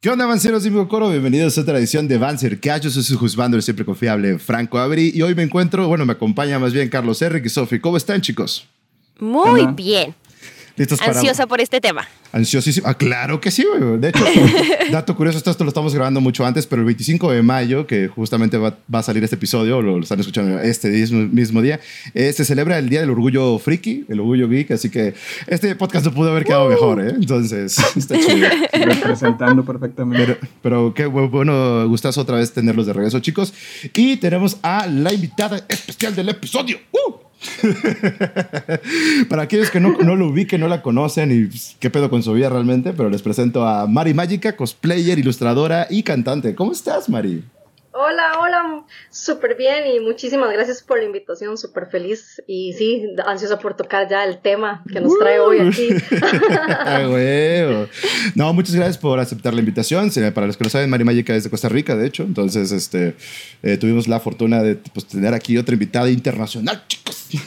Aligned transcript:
¿Qué 0.00 0.10
onda, 0.10 0.26
Vanceros 0.26 0.64
y 0.64 0.70
Coro? 0.86 1.10
Bienvenidos 1.10 1.58
a 1.58 1.62
otra 1.62 1.76
edición 1.76 2.06
de 2.06 2.18
Vancer 2.18 2.60
Cash. 2.60 2.82
Yo 2.82 2.90
soy 2.90 3.02
su 3.02 3.18
juzgando 3.18 3.56
el 3.56 3.64
siempre 3.64 3.84
confiable 3.84 4.38
Franco 4.38 4.78
Abri 4.78 5.10
y 5.12 5.22
hoy 5.22 5.34
me 5.34 5.42
encuentro, 5.42 5.88
bueno, 5.88 6.06
me 6.06 6.12
acompaña 6.12 6.56
más 6.60 6.72
bien 6.72 6.88
Carlos 6.88 7.20
R. 7.20 7.42
y 7.44 7.48
Sofi. 7.48 7.80
¿Cómo 7.80 7.96
están, 7.96 8.20
chicos? 8.20 8.68
Muy 9.18 9.66
bien. 9.74 10.14
Ansiosa 11.00 11.48
por 11.48 11.60
este 11.60 11.80
tema. 11.80 12.06
Ansiosísimo. 12.38 12.86
Ah, 12.86 12.94
claro 12.94 13.40
que 13.40 13.50
sí, 13.50 13.64
güey. 13.64 13.98
De 13.98 14.10
hecho, 14.10 14.24
dato 14.92 15.16
curioso, 15.16 15.38
esto, 15.38 15.64
lo 15.64 15.68
estamos 15.68 15.92
grabando 15.92 16.20
mucho 16.20 16.46
antes, 16.46 16.68
pero 16.68 16.82
el 16.82 16.86
25 16.86 17.32
de 17.32 17.42
mayo, 17.42 17.84
que 17.84 18.06
justamente 18.06 18.56
va, 18.58 18.78
a 18.92 19.02
salir 19.02 19.24
este 19.24 19.34
episodio, 19.34 19.82
lo, 19.82 19.96
lo, 19.96 20.02
están 20.04 20.20
escuchando 20.20 20.60
este 20.60 20.88
mismo, 20.88 21.62
día, 21.62 21.80
eh, 22.14 22.32
se 22.32 22.44
celebra 22.44 22.78
el 22.78 22.88
Día 22.88 23.00
del 23.00 23.10
Orgullo 23.10 23.58
Friki, 23.58 24.04
el 24.08 24.20
Orgullo 24.20 24.48
Geek, 24.48 24.70
así 24.70 24.88
que 24.88 25.14
este 25.48 25.74
podcast 25.74 26.06
no 26.06 26.12
pudo 26.12 26.30
haber 26.30 26.44
quedado 26.44 26.68
mejor, 26.68 27.00
¿eh? 27.00 27.10
Entonces, 27.10 27.76
está 27.96 28.16
chido. 28.16 28.48
Representando 28.72 29.64
perfectamente. 29.64 30.38
Pero, 30.62 30.94
qué 30.94 31.06
bueno, 31.06 31.88
gustazo 31.88 32.20
otra 32.20 32.36
vez 32.36 32.52
tenerlos 32.52 32.86
de 32.86 32.92
regreso, 32.92 33.18
chicos. 33.18 33.52
Y 33.94 34.16
tenemos 34.18 34.58
a 34.62 34.86
la 34.86 35.12
invitada 35.12 35.64
especial 35.68 36.14
del 36.14 36.28
episodio. 36.28 36.78
¡Uh! 36.92 37.28
Para 39.28 39.42
aquellos 39.42 39.70
que 39.70 39.80
no, 39.80 39.96
no, 39.98 40.16
lo 40.16 40.28
ubiquen, 40.28 40.60
no 40.60 40.68
la 40.68 40.82
conocen 40.82 41.30
y 41.30 41.46
pues, 41.46 41.76
qué 41.78 41.90
pedo 41.90 42.10
con 42.10 42.22
su 42.22 42.27
realmente, 42.34 42.92
pero 42.92 43.10
les 43.10 43.22
presento 43.22 43.66
a 43.66 43.86
Mari 43.86 44.14
Mágica, 44.14 44.56
cosplayer, 44.56 45.18
ilustradora 45.18 45.86
y 45.90 46.02
cantante. 46.02 46.54
¿Cómo 46.54 46.72
estás, 46.72 47.08
Mari? 47.08 47.44
Hola, 47.92 48.38
hola, 48.40 48.84
súper 49.10 49.56
bien 49.56 49.84
y 49.92 49.98
muchísimas 49.98 50.52
gracias 50.52 50.82
por 50.82 50.98
la 50.98 51.04
invitación, 51.04 51.58
súper 51.58 51.86
feliz 51.86 52.40
y 52.46 52.74
sí, 52.74 53.02
ansiosa 53.26 53.58
por 53.58 53.74
tocar 53.74 54.08
ya 54.08 54.24
el 54.24 54.38
tema 54.38 54.84
que 54.92 55.00
nos 55.00 55.18
trae 55.18 55.40
hoy 55.40 55.58
aquí. 55.58 55.88
no, 58.36 58.52
muchas 58.52 58.76
gracias 58.76 58.98
por 58.98 59.18
aceptar 59.18 59.52
la 59.52 59.60
invitación. 59.60 60.10
Para 60.32 60.46
los 60.46 60.56
que 60.56 60.64
no 60.64 60.70
saben, 60.70 60.90
Mari 60.90 61.02
Mágica 61.02 61.34
es 61.34 61.44
de 61.44 61.50
Costa 61.50 61.68
Rica, 61.68 61.96
de 61.96 62.06
hecho, 62.06 62.22
entonces 62.22 62.70
este, 62.70 63.16
eh, 63.62 63.76
tuvimos 63.78 64.06
la 64.06 64.20
fortuna 64.20 64.62
de 64.62 64.76
pues, 64.76 65.06
tener 65.06 65.34
aquí 65.34 65.58
otra 65.58 65.72
invitada 65.72 66.08
internacional, 66.08 66.84
chicos. 66.86 67.28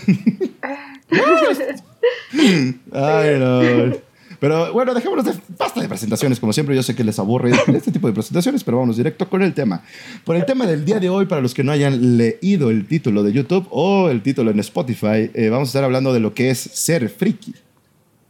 Ay, 2.92 3.40
no. 3.40 4.02
Pero 4.42 4.74
bueno, 4.74 4.96
dejémonos 4.96 5.24
de 5.24 5.34
basta 5.56 5.80
de 5.82 5.88
presentaciones. 5.88 6.40
Como 6.40 6.52
siempre, 6.52 6.76
yo 6.76 6.82
sé 6.82 6.96
que 6.96 7.04
les 7.04 7.20
aburre 7.20 7.52
este 7.76 7.92
tipo 7.92 8.08
de 8.08 8.14
presentaciones, 8.14 8.64
pero 8.64 8.80
vamos 8.80 8.98
directo 8.98 9.30
con 9.30 9.44
el 9.44 9.54
tema. 9.54 9.84
Por 10.26 10.36
el 10.36 10.48
tema 10.48 10.66
del 10.66 10.84
día 10.84 11.00
de 11.00 11.10
hoy, 11.10 11.28
para 11.28 11.42
los 11.42 11.54
que 11.54 11.64
no 11.64 11.72
hayan 11.72 12.18
leído 12.18 12.72
el 12.72 12.88
título 12.88 13.22
de 13.22 13.34
YouTube 13.34 13.68
o 13.70 14.10
el 14.10 14.24
título 14.24 14.50
en 14.50 14.60
Spotify, 14.60 15.30
eh, 15.36 15.50
vamos 15.52 15.68
a 15.68 15.70
estar 15.70 15.84
hablando 15.84 16.12
de 16.12 16.22
lo 16.22 16.34
que 16.34 16.50
es 16.50 16.58
ser 16.58 17.08
friki. 17.10 17.54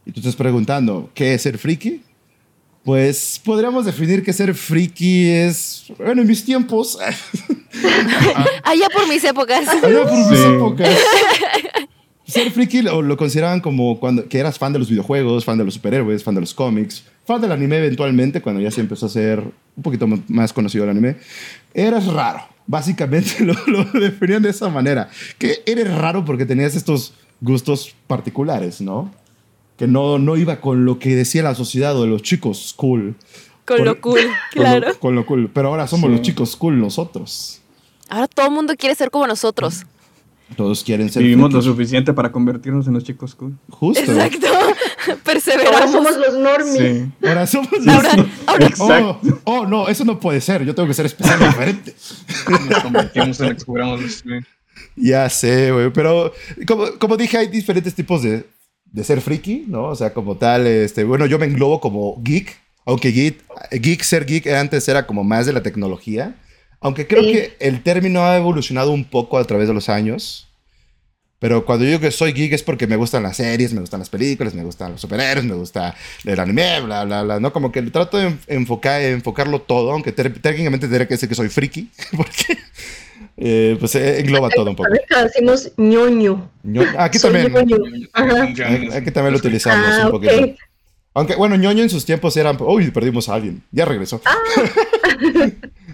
Y 0.04 0.12
tú 0.12 0.20
estás 0.20 0.36
preguntando, 0.36 1.08
¿qué 1.14 1.32
es 1.32 1.40
ser 1.40 1.56
friki? 1.56 2.02
Pues 2.84 3.40
podríamos 3.42 3.86
definir 3.86 4.22
que 4.22 4.34
ser 4.34 4.54
friki 4.54 5.30
es, 5.30 5.86
bueno, 5.96 6.20
en 6.20 6.28
mis 6.28 6.44
tiempos. 6.44 6.98
Allá 8.64 8.88
por 8.92 9.08
mis 9.08 9.24
épocas. 9.24 9.66
Allá 9.66 10.02
por 10.04 10.30
mis 10.30 10.40
épocas. 10.40 10.90
Ser 12.26 12.50
friki 12.50 12.82
lo, 12.82 13.02
lo, 13.02 13.16
consideraban 13.16 13.60
como 13.60 13.98
cuando, 13.98 14.28
que 14.28 14.38
eras 14.38 14.58
fan 14.58 14.72
de 14.72 14.78
los 14.78 14.88
videojuegos, 14.88 15.44
fan 15.44 15.58
de 15.58 15.64
los 15.64 15.74
superhéroes, 15.74 16.22
fan 16.22 16.34
de 16.34 16.40
los 16.40 16.54
cómics, 16.54 17.04
fan 17.24 17.40
del 17.40 17.52
anime 17.52 17.78
eventualmente, 17.78 18.40
cuando 18.40 18.60
ya 18.60 18.70
se 18.70 18.80
empezó 18.80 19.06
a 19.06 19.08
ser 19.08 19.40
un 19.40 19.82
poquito 19.82 20.06
más 20.28 20.52
conocido 20.52 20.84
el 20.84 20.90
anime. 20.90 21.16
Eras 21.74 22.06
raro. 22.06 22.40
Básicamente 22.66 23.44
lo, 23.44 23.54
lo 23.66 23.84
definían 24.00 24.42
de 24.42 24.50
esa 24.50 24.68
manera. 24.68 25.10
Que 25.38 25.62
eres 25.66 25.92
raro 25.92 26.24
porque 26.24 26.46
tenías 26.46 26.74
estos 26.74 27.14
gustos 27.40 27.94
particulares, 28.06 28.80
¿no? 28.80 29.12
Que 29.76 29.86
no, 29.86 30.18
no 30.18 30.36
iba 30.36 30.60
con 30.60 30.84
lo 30.84 30.98
que 30.98 31.16
decía 31.16 31.42
la 31.42 31.54
sociedad 31.54 31.96
o 31.96 32.02
de 32.02 32.08
los 32.08 32.22
chicos 32.22 32.72
cool. 32.76 33.16
Con 33.66 33.84
lo 33.84 34.00
cool, 34.00 34.20
claro. 34.52 34.98
con 34.98 35.14
lo 35.14 35.26
cool. 35.26 35.50
Pero 35.52 35.68
ahora 35.68 35.86
somos 35.86 36.10
los 36.10 36.22
chicos 36.22 36.56
cool 36.56 36.80
nosotros. 36.80 37.60
Ahora 38.08 38.28
todo 38.28 38.46
el 38.46 38.52
mundo 38.52 38.74
quiere 38.76 38.94
ser 38.94 39.10
como 39.10 39.26
nosotros. 39.26 39.84
Todos 40.56 40.84
quieren 40.84 41.10
ser. 41.10 41.22
Vivimos 41.22 41.52
lo 41.52 41.62
suficiente 41.62 42.12
para 42.12 42.32
convertirnos 42.32 42.86
en 42.86 42.94
los 42.94 43.04
chicos 43.04 43.34
cool. 43.34 43.58
Justo. 43.68 44.00
Exacto. 44.00 44.46
Perseveramos. 45.24 45.74
Ahora 45.74 45.92
somos 45.92 46.16
los 46.16 46.34
normies. 46.38 46.76
Sí. 46.76 47.26
Ahora 47.26 47.46
somos 47.46 47.70
los 47.72 47.88
ahora, 47.88 48.10
ahora. 48.46 48.70
Oh, 48.78 49.20
oh, 49.44 49.66
no, 49.66 49.88
eso 49.88 50.04
no 50.04 50.20
puede 50.20 50.40
ser. 50.40 50.64
Yo 50.64 50.74
tengo 50.74 50.88
que 50.88 50.94
ser 50.94 51.06
especial 51.06 51.38
diferente. 51.38 51.94
Nos 52.68 52.82
convertimos 52.82 53.40
en 53.40 53.48
exploramos. 53.48 54.24
Ya 54.96 55.28
sé, 55.28 55.72
güey. 55.72 55.90
Pero 55.92 56.32
como, 56.66 56.86
como 56.98 57.16
dije, 57.16 57.38
hay 57.38 57.48
diferentes 57.48 57.94
tipos 57.94 58.22
de, 58.22 58.46
de 58.84 59.04
ser 59.04 59.20
friki, 59.20 59.64
¿no? 59.66 59.84
O 59.84 59.96
sea, 59.96 60.12
como 60.12 60.36
tal, 60.36 60.66
este, 60.66 61.04
bueno, 61.04 61.26
yo 61.26 61.38
me 61.38 61.46
englobo 61.46 61.80
como 61.80 62.20
geek. 62.22 62.56
Aunque 62.84 63.10
geek, 63.10 63.42
geek, 63.70 64.02
ser 64.02 64.26
geek 64.26 64.46
antes 64.48 64.88
era 64.88 65.06
como 65.06 65.24
más 65.24 65.46
de 65.46 65.52
la 65.52 65.62
tecnología. 65.62 66.36
Aunque 66.82 67.06
creo 67.06 67.22
que 67.22 67.56
el 67.60 67.82
término 67.82 68.24
ha 68.24 68.36
evolucionado 68.36 68.90
un 68.90 69.04
poco 69.04 69.38
a 69.38 69.44
través 69.44 69.68
de 69.68 69.74
los 69.74 69.88
años. 69.88 70.48
Pero 71.38 71.64
cuando 71.64 71.84
digo 71.84 71.98
que 71.98 72.12
soy 72.12 72.32
geek 72.32 72.52
es 72.52 72.62
porque 72.62 72.86
me 72.86 72.94
gustan 72.94 73.24
las 73.24 73.36
series, 73.36 73.72
me 73.72 73.80
gustan 73.80 73.98
las 73.98 74.08
películas, 74.08 74.54
me 74.54 74.62
gustan 74.62 74.92
los 74.92 75.00
superhéroes, 75.00 75.44
me 75.44 75.54
gusta 75.54 75.94
el 76.24 76.38
anime, 76.38 76.80
bla, 76.82 77.04
bla, 77.04 77.22
bla. 77.24 77.40
¿no? 77.40 77.52
Como 77.52 77.72
que 77.72 77.82
trato 77.82 78.16
de 78.16 78.36
enfocar, 78.46 79.02
enfocarlo 79.02 79.60
todo, 79.60 79.90
aunque 79.90 80.12
técnicamente 80.12 80.86
tendría 80.86 81.08
que 81.08 81.14
decir 81.14 81.28
que 81.28 81.34
soy 81.34 81.48
friki, 81.48 81.90
porque 82.16 82.58
eh, 83.36 83.76
pues 83.80 83.94
eh, 83.96 84.20
engloba 84.20 84.50
todo 84.50 84.70
un 84.70 84.76
poco. 84.76 84.88
Decimos 85.24 85.72
ñoño. 85.76 86.48
Aquí 86.96 87.18
también. 87.18 87.52
Aquí 88.92 89.10
también 89.10 89.32
lo 89.32 89.38
utilizamos 89.38 89.88
ah, 89.90 90.06
un 90.06 90.10
poquito. 90.12 90.54
Aunque, 91.14 91.36
bueno, 91.36 91.56
ñoño 91.56 91.82
en 91.82 91.90
sus 91.90 92.04
tiempos 92.04 92.36
eran. 92.36 92.56
Uy, 92.60 92.90
perdimos 92.90 93.28
a 93.28 93.34
alguien. 93.34 93.62
Ya 93.70 93.84
regresó. 93.84 94.22
Ah. 94.24 94.36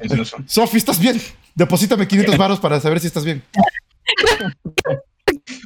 Sofi, 0.47 0.77
¿estás 0.77 1.01
bien? 1.01 1.21
Deposítame 1.55 2.06
500 2.06 2.37
varos 2.37 2.61
para 2.61 2.81
saber 2.81 3.01
si 3.01 3.09
estás 3.09 3.25
bien. 3.25 3.43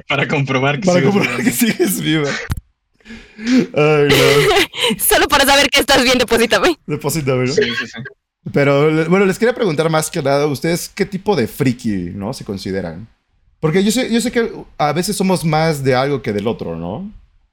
para 0.08 0.26
comprobar 0.26 0.80
que, 0.80 0.86
para 0.86 1.00
sigues, 1.00 1.14
comprobar 1.14 1.42
que 1.44 1.50
sigues 1.50 2.00
viva. 2.00 2.30
Ay, 3.38 4.08
no. 4.08 4.98
Solo 4.98 5.28
para 5.28 5.44
saber 5.44 5.68
que 5.68 5.80
estás 5.80 6.02
bien, 6.02 6.16
deposítame. 6.18 6.78
Deposítame, 6.86 7.44
¿no? 7.44 7.52
Sí, 7.52 7.62
sí, 7.62 7.86
sí. 7.86 7.98
Pero 8.52 9.08
bueno, 9.08 9.26
les 9.26 9.38
quería 9.38 9.54
preguntar 9.54 9.88
más 9.88 10.10
que 10.10 10.22
nada, 10.22 10.46
¿ustedes 10.46 10.88
qué 10.88 11.06
tipo 11.06 11.36
de 11.36 11.46
friki, 11.46 12.10
no? 12.14 12.32
Se 12.32 12.44
consideran. 12.44 13.06
Porque 13.60 13.84
yo 13.84 13.92
sé, 13.92 14.12
yo 14.12 14.20
sé 14.20 14.32
que 14.32 14.50
a 14.78 14.92
veces 14.92 15.14
somos 15.14 15.44
más 15.44 15.84
de 15.84 15.94
algo 15.94 16.22
que 16.22 16.32
del 16.32 16.48
otro, 16.48 16.74
¿no? 16.74 17.08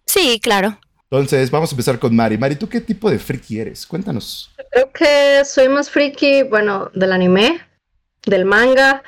Sí, 0.08 0.40
claro. 0.42 0.80
Entonces, 1.12 1.50
vamos 1.50 1.72
a 1.72 1.74
empezar 1.74 1.97
con 1.97 2.16
Mari. 2.16 2.38
Mari, 2.38 2.56
¿tú 2.56 2.70
qué 2.70 2.81
tipo 2.81 3.09
de 3.09 3.18
friki 3.18 3.59
eres? 3.59 3.88
Cuéntanos. 3.88 4.52
Creo 4.72 4.92
que 4.92 5.44
soy 5.44 5.68
más 5.68 5.90
friki, 5.90 6.44
bueno, 6.44 6.92
del 6.94 7.12
anime, 7.12 7.62
del 8.25 8.46
manga, 8.46 9.02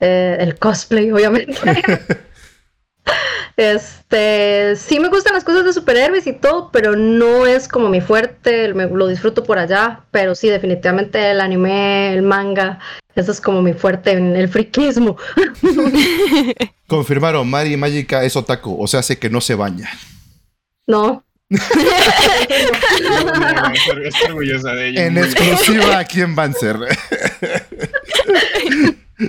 eh, 0.00 0.38
el 0.40 0.58
cosplay, 0.58 1.10
obviamente. 1.10 1.54
este, 3.56 4.76
sí 4.76 4.98
me 4.98 5.08
gustan 5.08 5.34
las 5.34 5.44
cosas 5.44 5.66
de 5.66 5.74
superhéroes 5.74 6.26
y 6.26 6.32
todo, 6.32 6.70
pero 6.72 6.96
no 6.96 7.46
es 7.46 7.68
como 7.68 7.90
mi 7.90 8.00
fuerte, 8.00 8.68
lo 8.68 9.06
disfruto 9.06 9.44
por 9.44 9.58
allá, 9.58 10.00
pero 10.10 10.34
sí, 10.34 10.48
definitivamente 10.48 11.32
el 11.32 11.40
anime, 11.42 12.14
el 12.14 12.22
manga, 12.22 12.78
eso 13.14 13.30
es 13.30 13.42
como 13.42 13.60
mi 13.60 13.74
fuerte 13.74 14.12
en 14.12 14.36
el 14.36 14.48
friquismo. 14.48 15.18
Confirmaron, 16.86 17.48
Mari 17.50 17.76
Magica 17.76 18.24
es 18.24 18.36
otaku, 18.36 18.82
o 18.82 18.86
sea, 18.86 19.02
sé 19.02 19.18
que 19.18 19.28
no 19.28 19.42
se 19.42 19.54
baña. 19.54 19.90
No. 20.86 21.22
En 24.96 25.18
exclusiva 25.18 25.98
aquí 25.98 26.20
en 26.20 26.34
Banzer. 26.34 26.76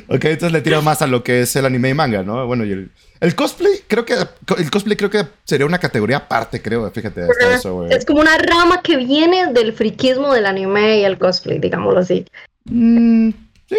ok, 0.07 0.25
entonces 0.25 0.51
le 0.51 0.61
tiro 0.61 0.81
más 0.81 1.01
a 1.01 1.07
lo 1.07 1.23
que 1.23 1.41
es 1.41 1.55
el 1.55 1.65
anime 1.65 1.89
y 1.89 1.93
manga, 1.93 2.23
¿no? 2.23 2.45
Bueno, 2.47 2.65
y 2.65 2.71
el, 2.71 2.91
el 3.19 3.35
cosplay, 3.35 3.71
creo 3.87 4.05
que 4.05 4.15
el 4.57 4.71
cosplay 4.71 4.97
creo 4.97 5.09
que 5.09 5.25
sería 5.43 5.65
una 5.65 5.79
categoría 5.79 6.17
aparte, 6.17 6.61
creo, 6.61 6.89
fíjate. 6.91 7.27
eso, 7.53 7.87
es 7.87 8.05
como 8.05 8.21
una 8.21 8.37
rama 8.37 8.81
que 8.81 8.97
viene 8.97 9.53
del 9.53 9.73
friquismo 9.73 10.33
del 10.33 10.45
anime 10.45 10.99
y 10.99 11.05
el 11.05 11.17
cosplay, 11.17 11.59
digámoslo 11.59 11.99
así. 11.99 12.25
Mm, 12.65 13.29
sí, 13.69 13.77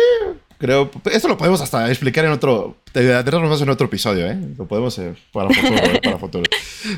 Creo, 0.58 0.90
eso 1.10 1.28
lo 1.28 1.36
podemos 1.36 1.60
hasta 1.60 1.88
explicar 1.88 2.24
en 2.24 2.30
otro, 2.30 2.76
en 2.94 3.68
otro 3.68 3.86
episodio, 3.86 4.26
¿eh? 4.30 4.38
Lo 4.56 4.66
podemos 4.66 4.98
eh, 4.98 5.14
para, 5.32 5.50
futuro, 5.50 5.76
eh, 5.76 6.00
para 6.02 6.18
futuro. 6.18 6.44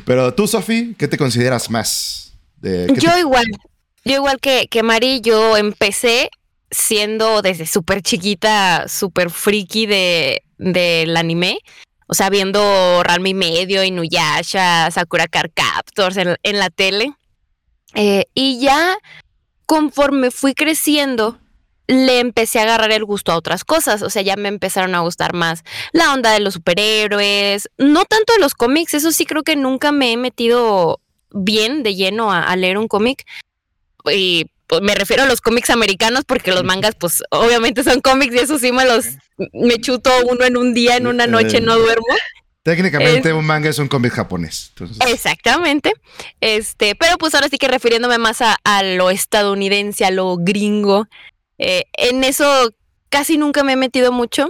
Pero 0.05 0.33
tú, 0.33 0.47
Sofi, 0.47 0.95
¿qué 0.97 1.07
te 1.07 1.17
consideras 1.17 1.69
más? 1.69 2.33
De, 2.61 2.87
yo 2.97 3.17
igual, 3.17 3.45
yo 4.05 4.15
igual 4.15 4.39
que, 4.39 4.67
que 4.69 4.83
Mari, 4.83 5.21
yo 5.21 5.57
empecé 5.57 6.29
siendo 6.71 7.41
desde 7.41 7.65
súper 7.65 8.01
chiquita, 8.01 8.87
súper 8.87 9.29
friki 9.29 9.85
de, 9.85 10.43
del 10.57 11.15
anime. 11.17 11.59
O 12.07 12.13
sea, 12.13 12.29
viendo 12.29 13.03
Ranma 13.03 13.29
y 13.29 13.33
Medio, 13.33 13.83
Inuyasha, 13.83 14.89
Sakura 14.91 15.27
Car 15.27 15.51
Captors 15.51 16.17
en, 16.17 16.37
en 16.41 16.59
la 16.59 16.69
tele. 16.69 17.13
Eh, 17.93 18.25
y 18.33 18.59
ya 18.59 18.97
conforme 19.65 20.31
fui 20.31 20.53
creciendo, 20.53 21.37
le 21.87 22.19
empecé 22.19 22.59
a 22.59 22.63
agarrar 22.63 22.91
el 22.91 23.05
gusto 23.05 23.31
a 23.31 23.37
otras 23.37 23.63
cosas. 23.63 24.01
O 24.01 24.09
sea, 24.09 24.21
ya 24.21 24.35
me 24.35 24.49
empezaron 24.49 24.93
a 24.95 24.99
gustar 24.99 25.33
más 25.33 25.63
la 25.91 26.13
onda 26.13 26.31
de 26.31 26.39
los 26.39 26.55
superhéroes, 26.55 27.69
no 27.77 28.05
tanto 28.05 28.33
de 28.33 28.39
los 28.39 28.53
cómics, 28.53 28.93
eso 28.93 29.11
sí 29.11 29.25
creo 29.25 29.43
que 29.43 29.55
nunca 29.55 29.91
me 29.91 30.11
he 30.11 30.17
metido 30.17 30.99
bien 31.31 31.83
de 31.83 31.95
lleno 31.95 32.31
a, 32.31 32.55
leer 32.55 32.77
un 32.77 32.87
cómic. 32.87 33.25
Y 34.11 34.47
pues, 34.67 34.81
me 34.81 34.95
refiero 34.95 35.23
a 35.23 35.27
los 35.27 35.41
cómics 35.41 35.69
americanos 35.69 36.23
porque 36.25 36.51
los 36.51 36.63
mangas, 36.63 36.95
pues 36.95 37.23
obviamente 37.31 37.83
son 37.83 38.01
cómics 38.01 38.35
y 38.35 38.39
eso 38.39 38.59
sí 38.59 38.71
me 38.71 38.85
los, 38.85 39.05
me 39.53 39.79
chuto 39.79 40.11
uno 40.29 40.45
en 40.45 40.57
un 40.57 40.73
día, 40.73 40.97
en 40.97 41.07
una 41.07 41.27
noche, 41.27 41.61
no 41.61 41.77
duermo. 41.77 42.05
Técnicamente 42.63 43.31
un 43.31 43.45
manga 43.45 43.69
es 43.69 43.79
un 43.79 43.87
cómic 43.87 44.11
japonés. 44.11 44.71
Entonces, 44.73 44.97
Exactamente. 45.07 45.93
Este, 46.41 46.95
pero 46.95 47.17
pues 47.17 47.33
ahora 47.33 47.47
sí 47.47 47.57
que 47.57 47.69
refiriéndome 47.69 48.17
más 48.17 48.41
a, 48.41 48.57
a 48.65 48.83
lo 48.83 49.09
estadounidense, 49.09 50.03
a 50.03 50.11
lo 50.11 50.35
gringo. 50.37 51.07
Eh, 51.57 51.85
en 51.93 52.23
eso 52.23 52.71
casi 53.09 53.37
nunca 53.37 53.63
me 53.63 53.73
he 53.73 53.77
metido 53.77 54.11
mucho. 54.11 54.49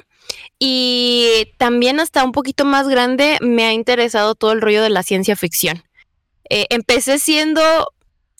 Y 0.60 1.54
también 1.58 2.00
hasta 2.00 2.24
un 2.24 2.32
poquito 2.32 2.66
más 2.66 2.88
grande 2.88 3.38
me 3.42 3.66
ha 3.66 3.74
interesado 3.74 4.36
todo 4.36 4.52
el 4.52 4.62
rollo 4.62 4.82
de 4.84 4.90
la 4.90 5.04
ciencia 5.04 5.36
ficción. 5.36 5.84
Eh, 6.50 6.66
empecé 6.70 7.20
siendo 7.20 7.62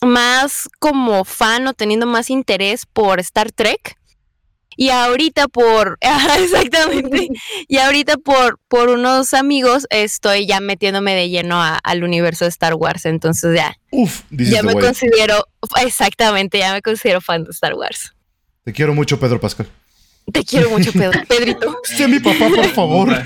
más 0.00 0.68
como 0.78 1.24
fan 1.24 1.66
o 1.66 1.74
teniendo 1.74 2.06
más 2.06 2.30
interés 2.30 2.86
por 2.86 3.20
Star 3.20 3.52
Trek. 3.52 3.96
Y 4.80 4.90
ahorita 4.90 5.48
por, 5.48 5.98
exactamente, 6.38 7.28
y 7.66 7.78
ahorita 7.78 8.16
por, 8.16 8.60
por 8.68 8.90
unos 8.90 9.34
amigos 9.34 9.86
estoy 9.90 10.46
ya 10.46 10.60
metiéndome 10.60 11.16
de 11.16 11.28
lleno 11.30 11.60
a- 11.60 11.78
al 11.78 12.04
universo 12.04 12.44
de 12.44 12.50
Star 12.50 12.74
Wars. 12.74 13.04
Entonces 13.04 13.56
ya, 13.56 13.76
Uf, 13.90 14.22
ya 14.30 14.62
me 14.62 14.74
way. 14.74 14.84
considero, 14.84 15.44
exactamente, 15.82 16.58
ya 16.58 16.72
me 16.74 16.80
considero 16.82 17.20
fan 17.20 17.42
de 17.42 17.50
Star 17.50 17.74
Wars. 17.74 18.14
Te 18.68 18.74
quiero 18.74 18.92
mucho, 18.92 19.18
Pedro 19.18 19.40
Pascal. 19.40 19.66
Te 20.30 20.44
quiero 20.44 20.68
mucho, 20.68 20.92
Pedro. 20.92 21.22
Pedrito. 21.26 21.78
Sé 21.84 22.06
mi 22.06 22.18
papá, 22.20 22.50
por 22.54 22.66
favor. 22.74 23.24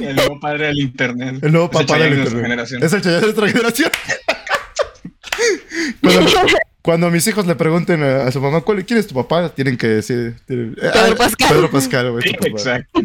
El 0.00 0.16
nuevo 0.16 0.40
padre 0.40 0.66
del 0.66 0.78
internet. 0.80 1.38
El 1.40 1.52
nuevo 1.52 1.70
papá 1.70 1.82
de 1.82 1.86
Chayanne 1.86 2.10
la 2.10 2.16
nuestra 2.16 2.38
internet. 2.40 2.50
generación. 2.50 2.82
Es 2.82 2.92
el 2.92 3.00
Chayanne 3.00 3.20
de 3.20 3.26
nuestra 3.26 3.48
generación. 3.48 3.90
cuando, 6.02 6.30
cuando 6.82 7.10
mis 7.12 7.24
hijos 7.28 7.46
le 7.46 7.54
pregunten 7.54 8.02
a, 8.02 8.24
a 8.24 8.32
su 8.32 8.40
mamá, 8.40 8.60
¿cuál, 8.62 8.84
¿quién 8.84 8.98
es 8.98 9.06
tu 9.06 9.14
papá? 9.14 9.54
Tienen 9.54 9.76
que 9.76 9.86
decir... 9.86 10.34
tienen- 10.48 10.74
Pedro 10.74 10.90
ah, 10.92 11.14
Pascal. 11.16 11.48
Pedro 11.48 11.70
Pascal, 11.70 12.10
güey. 12.10 12.24
Sí, 12.24 12.36
exacto. 12.44 13.00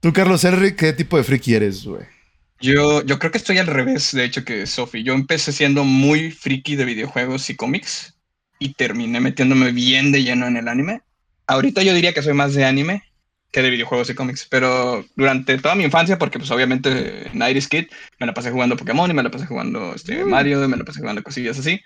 Tú, 0.00 0.10
Carlos 0.14 0.42
Henry, 0.42 0.74
¿qué 0.74 0.94
tipo 0.94 1.18
de 1.18 1.24
friki 1.24 1.56
eres, 1.56 1.84
güey? 1.84 2.04
Yo, 2.58 3.04
yo 3.04 3.18
creo 3.18 3.30
que 3.30 3.36
estoy 3.36 3.58
al 3.58 3.66
revés, 3.66 4.12
de 4.12 4.24
hecho, 4.24 4.46
que 4.46 4.66
Sophie. 4.66 5.02
Yo 5.02 5.12
empecé 5.12 5.52
siendo 5.52 5.84
muy 5.84 6.30
friki 6.30 6.74
de 6.76 6.86
videojuegos 6.86 7.50
y 7.50 7.54
cómics 7.56 8.14
y 8.60 8.74
terminé 8.74 9.18
metiéndome 9.18 9.72
bien 9.72 10.12
de 10.12 10.22
lleno 10.22 10.46
en 10.46 10.56
el 10.56 10.68
anime. 10.68 11.00
Ahorita 11.48 11.82
yo 11.82 11.92
diría 11.92 12.12
que 12.12 12.22
soy 12.22 12.34
más 12.34 12.54
de 12.54 12.64
anime 12.64 13.02
que 13.50 13.62
de 13.62 13.70
videojuegos 13.70 14.08
y 14.08 14.14
cómics, 14.14 14.46
pero 14.48 15.04
durante 15.16 15.58
toda 15.58 15.74
mi 15.74 15.82
infancia, 15.82 16.18
porque 16.18 16.38
pues 16.38 16.50
obviamente 16.52 17.26
en 17.26 17.42
Iris 17.42 17.66
Kid 17.66 17.86
me 18.20 18.26
la 18.26 18.34
pasé 18.34 18.52
jugando 18.52 18.76
Pokémon 18.76 19.10
y 19.10 19.14
me 19.14 19.24
la 19.24 19.30
pasé 19.30 19.46
jugando 19.46 19.92
este, 19.94 20.24
Mario, 20.24 20.68
me 20.68 20.76
la 20.76 20.84
pasé 20.84 21.00
jugando 21.00 21.24
cosillas 21.24 21.58
así. 21.58 21.80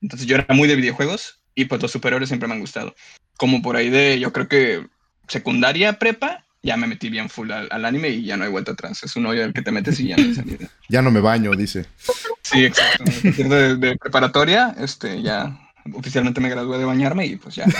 Entonces 0.00 0.28
yo 0.28 0.36
era 0.36 0.46
muy 0.54 0.68
de 0.68 0.76
videojuegos 0.76 1.40
y 1.56 1.64
pues 1.64 1.82
los 1.82 1.90
superhéroes 1.90 2.28
siempre 2.28 2.46
me 2.46 2.54
han 2.54 2.60
gustado. 2.60 2.94
Como 3.36 3.62
por 3.62 3.74
ahí 3.74 3.90
de, 3.90 4.20
yo 4.20 4.32
creo 4.32 4.46
que 4.46 4.86
secundaria, 5.26 5.98
prepa, 5.98 6.44
ya 6.62 6.76
me 6.76 6.86
metí 6.86 7.08
bien 7.08 7.28
full 7.28 7.50
al, 7.50 7.66
al 7.70 7.84
anime 7.84 8.10
y 8.10 8.24
ya 8.24 8.36
no 8.36 8.44
hay 8.44 8.50
vuelta 8.50 8.72
atrás. 8.72 9.02
Es 9.02 9.16
un 9.16 9.26
hoyo 9.26 9.42
al 9.42 9.52
que 9.52 9.62
te 9.62 9.72
metes 9.72 9.98
y 9.98 10.08
ya 10.08 10.16
no 10.16 10.22
hay 10.22 10.34
salida. 10.34 10.68
Ya 10.88 11.02
no 11.02 11.10
me 11.10 11.20
baño, 11.20 11.50
dice. 11.54 11.86
Sí, 12.42 12.64
exacto. 12.64 13.02
A 13.02 13.22
partir 13.22 13.48
de, 13.48 13.76
de 13.76 13.96
preparatoria, 13.96 14.74
este, 14.78 15.20
ya 15.20 15.67
oficialmente 15.94 16.40
me 16.40 16.48
gradué 16.50 16.78
de 16.78 16.84
bañarme 16.84 17.26
y 17.26 17.36
pues 17.36 17.54
ya. 17.56 17.64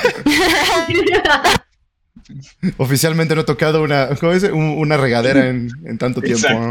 Oficialmente 2.77 3.35
no 3.35 3.41
he 3.43 3.45
tocado 3.45 3.83
una, 3.83 4.09
¿cómo 4.21 4.33
dice? 4.35 4.53
Una 4.53 4.97
regadera 4.97 5.49
en, 5.49 5.71
en 5.85 5.99
tanto 5.99 6.21
tiempo, 6.21 6.47
¿no? 6.51 6.71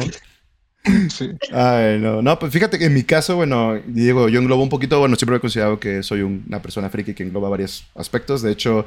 Sí. 1.10 1.31
Ay, 1.51 2.00
no, 2.00 2.22
no, 2.22 2.39
pues 2.39 2.54
fíjate 2.54 2.80
que 2.80 2.86
en 2.86 2.94
mi 2.94 3.04
caso, 3.04 3.36
bueno, 3.36 3.78
Diego, 3.88 4.30
yo 4.30 4.39
englobo 4.39 4.63
un 4.63 4.69
poquito, 4.69 5.00
bueno, 5.00 5.16
siempre 5.18 5.36
he 5.36 5.39
considerado 5.42 5.80
que 5.81 6.01
soy 6.01 6.22
un- 6.22 6.45
una 6.48 6.62
persona 6.62 6.89
friki 6.89 7.13
que 7.13 7.24
engloba 7.24 7.50
varios 7.50 7.86
aspectos. 7.95 8.42
De 8.42 8.51
hecho, 8.54 8.86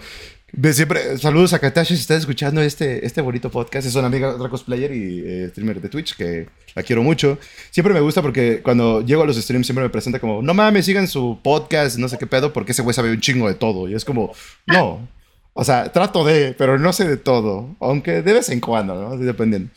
siempre, 0.72 1.18
saludos 1.18 1.52
a 1.52 1.58
Katasha 1.58 1.94
si 1.94 2.00
estás 2.00 2.20
escuchando 2.20 2.60
este, 2.60 3.04
este 3.06 3.20
bonito 3.20 3.50
podcast. 3.50 3.86
Es 3.86 3.94
una 3.94 4.06
amiga, 4.06 4.34
otra 4.34 4.48
cosplayer 4.48 4.92
y 4.92 5.22
eh, 5.24 5.48
streamer 5.50 5.80
de 5.80 5.88
Twitch 5.88 6.16
que 6.16 6.48
la 6.74 6.82
quiero 6.82 7.02
mucho. 7.02 7.38
Siempre 7.70 7.94
me 7.94 8.00
gusta 8.00 8.22
porque 8.22 8.60
cuando 8.62 9.02
llego 9.02 9.22
a 9.22 9.26
los 9.26 9.36
streams 9.36 9.66
siempre 9.66 9.84
me 9.84 9.90
presenta 9.90 10.18
como, 10.18 10.42
no 10.42 10.54
mames, 10.54 10.86
sigan 10.86 11.08
su 11.08 11.38
podcast, 11.42 11.98
no 11.98 12.08
sé 12.08 12.18
qué 12.18 12.26
pedo, 12.26 12.52
porque 12.52 12.72
ese 12.72 12.82
güey 12.82 12.94
sabe 12.94 13.10
un 13.10 13.20
chingo 13.20 13.48
de 13.48 13.54
todo. 13.54 13.88
Y 13.88 13.94
es 13.94 14.04
como, 14.04 14.32
no. 14.66 15.08
O 15.52 15.64
sea, 15.64 15.92
trato 15.92 16.24
de, 16.24 16.54
pero 16.56 16.78
no 16.78 16.92
sé 16.92 17.08
de 17.08 17.16
todo. 17.16 17.76
Aunque 17.80 18.22
de 18.22 18.32
vez 18.32 18.48
en 18.48 18.60
cuando, 18.60 18.94
¿no? 18.94 19.16
Dependiendo. 19.16 19.70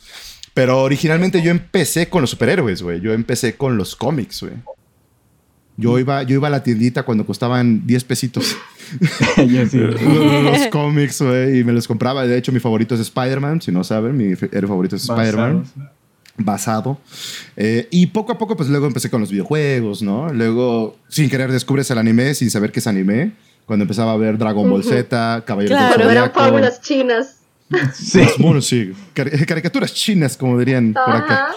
Pero 0.54 0.82
originalmente 0.82 1.42
yo 1.42 1.50
empecé 1.50 2.08
con 2.08 2.20
los 2.20 2.30
superhéroes, 2.30 2.82
güey. 2.82 3.00
Yo 3.00 3.12
empecé 3.12 3.56
con 3.56 3.76
los 3.76 3.96
cómics, 3.96 4.42
güey. 4.42 4.54
Yo 5.76 5.98
iba, 5.98 6.22
yo 6.22 6.34
iba 6.36 6.46
a 6.48 6.50
la 6.50 6.62
tiendita 6.62 7.02
cuando 7.02 7.26
costaban 7.26 7.84
10 7.86 8.04
pesitos 8.04 8.56
Yo 9.48 9.66
sí. 9.66 9.78
los 9.78 10.66
cómics, 10.70 11.20
güey, 11.20 11.58
y 11.60 11.64
me 11.64 11.72
los 11.72 11.88
compraba. 11.88 12.24
De 12.26 12.36
hecho, 12.38 12.52
mi 12.52 12.60
favorito 12.60 12.94
es 12.94 13.00
Spider-Man, 13.00 13.60
si 13.60 13.72
no 13.72 13.82
saben, 13.82 14.16
mi 14.16 14.34
héroe 14.52 14.68
favorito 14.68 14.94
es 14.96 15.02
Spider-Man 15.02 15.64
basado. 16.36 16.98
Eh, 17.56 17.88
y 17.90 18.06
poco 18.06 18.32
a 18.32 18.38
poco, 18.38 18.56
pues 18.56 18.68
luego 18.68 18.86
empecé 18.86 19.08
con 19.10 19.20
los 19.20 19.30
videojuegos, 19.30 20.02
¿no? 20.02 20.32
Luego, 20.32 20.96
sin 21.08 21.28
querer, 21.30 21.50
descubres 21.50 21.90
el 21.90 21.98
anime 21.98 22.34
sin 22.34 22.50
saber 22.50 22.72
que 22.72 22.80
es 22.80 22.86
anime. 22.86 23.32
Cuando 23.66 23.84
empezaba 23.84 24.12
a 24.12 24.16
ver 24.16 24.36
Dragon 24.36 24.68
Ball. 24.68 24.84
Z, 24.84 25.42
Caballeros 25.46 25.76
Claro. 25.78 25.92
del 25.92 25.98
Pero 26.08 26.10
eran 26.10 26.32
fábulas 26.32 26.80
chinas. 26.82 27.36
Sí. 27.94 28.20
Bueno, 28.38 28.60
sí, 28.60 28.92
cari- 29.14 29.30
caricaturas 29.46 29.94
chinas, 29.94 30.36
como 30.36 30.58
dirían 30.58 30.92
por 30.92 31.16
acá. 31.16 31.34
Ajá. 31.48 31.56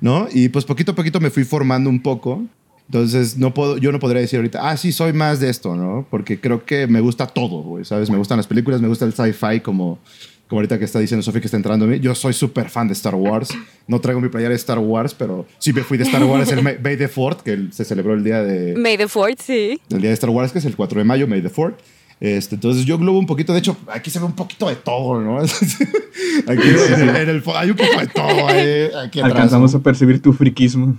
¿no? 0.00 0.26
Y 0.32 0.48
pues 0.48 0.64
poquito 0.64 0.92
a 0.92 0.94
poquito 0.94 1.20
me 1.20 1.30
fui 1.30 1.44
formando 1.44 1.88
un 1.90 2.02
poco. 2.02 2.42
Entonces, 2.88 3.38
no 3.38 3.54
puedo, 3.54 3.78
yo 3.78 3.92
no 3.92 3.98
podría 3.98 4.20
decir 4.20 4.38
ahorita, 4.38 4.68
ah, 4.68 4.76
sí, 4.76 4.92
soy 4.92 5.12
más 5.12 5.40
de 5.40 5.48
esto, 5.50 5.74
¿no? 5.74 6.06
Porque 6.10 6.38
creo 6.40 6.64
que 6.64 6.86
me 6.86 7.00
gusta 7.00 7.26
todo, 7.26 7.62
güey, 7.62 7.84
¿sabes? 7.84 8.10
Me 8.10 8.18
gustan 8.18 8.36
las 8.36 8.46
películas, 8.46 8.80
me 8.80 8.88
gusta 8.88 9.04
el 9.06 9.12
sci-fi, 9.14 9.60
como, 9.60 9.98
como 10.48 10.58
ahorita 10.60 10.78
que 10.78 10.84
está 10.84 10.98
diciendo 10.98 11.22
Sofía 11.22 11.40
que 11.40 11.46
está 11.46 11.56
entrando 11.56 11.86
a 11.86 11.88
mí. 11.88 11.98
Yo 12.00 12.14
soy 12.14 12.34
súper 12.34 12.68
fan 12.68 12.86
de 12.86 12.92
Star 12.92 13.14
Wars. 13.14 13.48
No 13.88 14.00
traigo 14.00 14.20
mi 14.20 14.28
playera 14.28 14.50
de 14.50 14.56
Star 14.56 14.78
Wars, 14.78 15.14
pero 15.14 15.46
sí 15.58 15.72
me 15.72 15.82
fui 15.82 15.96
de 15.96 16.04
Star 16.04 16.22
Wars 16.24 16.52
el 16.52 16.62
May 16.62 16.96
the 16.98 17.08
4th, 17.10 17.38
que 17.42 17.68
se 17.72 17.84
celebró 17.86 18.12
el 18.14 18.22
día 18.22 18.42
de, 18.42 18.74
May 18.76 18.98
the 18.98 19.08
Fourth, 19.08 19.40
sí. 19.40 19.80
el 19.90 20.00
día 20.00 20.10
de 20.10 20.14
Star 20.14 20.30
Wars, 20.30 20.52
que 20.52 20.58
es 20.58 20.64
el 20.66 20.76
4 20.76 20.98
de 20.98 21.04
mayo, 21.04 21.26
May 21.26 21.40
the 21.40 21.50
4th. 21.50 21.74
Este, 22.20 22.54
entonces 22.54 22.84
yo 22.84 22.96
globo 22.98 23.18
un 23.18 23.26
poquito, 23.26 23.52
de 23.52 23.58
hecho, 23.58 23.76
aquí 23.92 24.08
se 24.10 24.18
ve 24.20 24.24
un 24.26 24.34
poquito 24.36 24.68
de 24.68 24.76
todo, 24.76 25.20
¿no? 25.20 25.38
aquí 26.46 26.68
en 26.92 27.08
el- 27.08 27.16
en 27.16 27.28
el 27.28 27.42
fo- 27.42 27.56
hay 27.56 27.70
un 27.70 27.76
poco 27.76 27.98
de 27.98 28.06
todo 28.06 28.46
ahí, 28.48 28.84
aquí 29.04 29.18
atrás. 29.20 29.32
Alcanzamos 29.34 29.72
¿no? 29.72 29.78
a 29.80 29.82
percibir 29.82 30.20
tu 30.22 30.32
friquismo. 30.32 30.96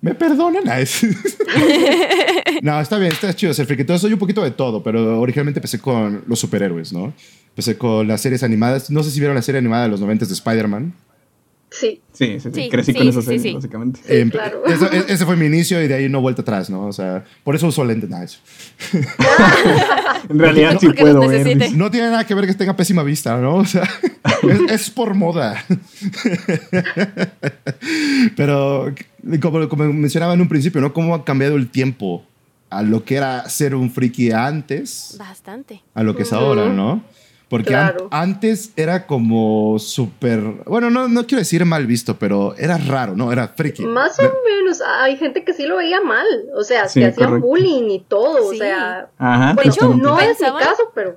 ¿Me 0.00 0.14
perdonan? 0.14 0.62
Ah, 0.68 0.78
no, 2.62 2.80
está 2.80 2.98
bien, 2.98 3.12
está 3.12 3.34
chido 3.34 3.52
ser 3.52 3.66
friki. 3.66 3.80
Entonces 3.82 4.02
soy 4.02 4.12
un 4.12 4.18
poquito 4.18 4.42
de 4.42 4.52
todo, 4.52 4.82
pero 4.82 5.20
originalmente 5.20 5.58
empecé 5.58 5.80
con 5.80 6.22
los 6.26 6.38
superhéroes, 6.38 6.92
¿no? 6.92 7.12
Empecé 7.48 7.76
con 7.76 8.06
las 8.06 8.20
series 8.20 8.44
animadas. 8.44 8.90
No 8.90 9.02
sé 9.02 9.10
si 9.10 9.18
vieron 9.18 9.34
la 9.34 9.42
serie 9.42 9.58
animada 9.58 9.84
de 9.84 9.88
los 9.88 10.00
90 10.00 10.26
de 10.26 10.32
Spider-Man. 10.32 10.94
Sí. 11.70 12.00
Sí, 12.12 12.40
sí, 12.40 12.42
sí. 12.48 12.50
Sí, 12.54 12.68
Crecí 12.70 12.92
sí, 12.92 12.98
con 12.98 13.08
esa 13.08 13.22
serie, 13.22 13.38
sí. 13.40 13.52
básicamente. 13.54 14.00
Sí, 14.04 14.12
Em, 14.16 14.30
claro. 14.30 14.64
eso- 14.66 14.90
e- 14.90 15.04
ese 15.12 15.26
fue 15.26 15.36
mi 15.36 15.46
inicio 15.46 15.82
y 15.82 15.88
de 15.88 15.94
ahí 15.94 16.08
no 16.08 16.20
vuelta 16.22 16.40
atrás, 16.42 16.70
¿no? 16.70 16.86
O 16.86 16.92
sea, 16.92 17.24
por 17.44 17.54
eso 17.54 17.66
uso 17.66 17.84
lentes. 17.84 18.08
No, 18.08 18.22
eso. 18.22 18.38
En 20.30 20.38
realidad 20.38 20.74
No 20.74 20.80
sí 20.80 20.88
puedo 20.90 21.20
ver. 21.20 21.30
necesite. 21.44 21.70
No 21.76 21.90
tiene 21.90 22.08
nada 22.10 22.26
que 22.26 22.34
ver 22.34 22.46
que 22.46 22.54
tenga 22.54 22.76
pésima 22.76 23.02
vista, 23.02 23.36
¿no? 23.38 23.56
O 23.56 23.64
sea, 23.64 23.82
es, 24.48 24.72
es 24.72 24.90
por 24.90 25.14
moda. 25.14 25.64
Pero 28.36 28.94
como, 29.40 29.68
como 29.68 29.84
mencionaba 29.92 30.34
en 30.34 30.40
un 30.40 30.48
principio, 30.48 30.80
¿no? 30.80 30.92
Cómo 30.92 31.14
ha 31.14 31.24
cambiado 31.24 31.56
el 31.56 31.68
tiempo 31.70 32.24
a 32.70 32.82
lo 32.82 33.04
que 33.04 33.16
era 33.16 33.48
ser 33.48 33.74
un 33.74 33.90
friki 33.90 34.30
antes 34.30 35.16
Bastante. 35.18 35.82
a 35.94 36.02
lo 36.02 36.14
que 36.16 36.22
es 36.22 36.32
Ujú. 36.32 36.40
ahora, 36.40 36.68
¿no? 36.68 37.02
Porque 37.48 37.74
an- 37.74 37.94
antes 38.10 38.72
era 38.76 39.06
como 39.06 39.78
súper, 39.78 40.40
bueno, 40.66 40.90
no, 40.90 41.08
no 41.08 41.26
quiero 41.26 41.38
decir 41.38 41.64
mal 41.64 41.86
visto, 41.86 42.18
pero 42.18 42.54
era 42.56 42.76
raro, 42.76 43.16
¿no? 43.16 43.32
Era 43.32 43.48
friki. 43.48 43.86
Más 43.86 44.18
o 44.18 44.22
menos. 44.22 44.82
Hay 44.86 45.16
gente 45.16 45.44
que 45.44 45.54
sí 45.54 45.64
lo 45.66 45.76
veía 45.76 46.00
mal. 46.02 46.26
O 46.54 46.62
sea, 46.62 46.88
Sí, 46.88 47.00
que 47.00 47.06
hacían 47.06 47.28
correcto. 47.30 47.48
bullying 47.48 47.90
y 47.90 48.00
todo. 48.00 48.48
O 48.48 48.54
sea, 48.54 49.08
Ajá. 49.16 49.54
bueno, 49.54 49.72
justamente. 49.72 50.02
no 50.02 50.20
es 50.20 50.38
mi 50.40 50.46
caso, 50.58 50.92
pero 50.94 51.16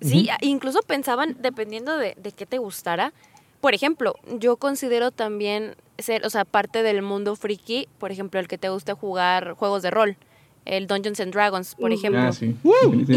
Sí, 0.00 0.28
incluso 0.40 0.82
pensaban, 0.82 1.36
dependiendo 1.40 1.96
de, 1.96 2.16
de 2.20 2.32
qué 2.32 2.44
te 2.44 2.58
gustara. 2.58 3.12
Por 3.60 3.74
ejemplo, 3.74 4.16
yo 4.40 4.56
considero 4.56 5.12
también 5.12 5.76
ser, 5.98 6.26
o 6.26 6.30
sea, 6.30 6.44
parte 6.44 6.82
del 6.82 7.02
mundo 7.02 7.36
friki, 7.36 7.86
por 7.98 8.10
ejemplo, 8.10 8.40
el 8.40 8.48
que 8.48 8.58
te 8.58 8.68
gusta 8.68 8.96
jugar 8.96 9.52
juegos 9.52 9.82
de 9.82 9.92
rol, 9.92 10.16
el 10.64 10.86
Dungeons 10.86 11.18
and 11.20 11.32
Dragons, 11.32 11.74
por 11.74 11.92
ejemplo. 11.92 12.20
Ah, 12.20 12.32
sí. 12.32 12.54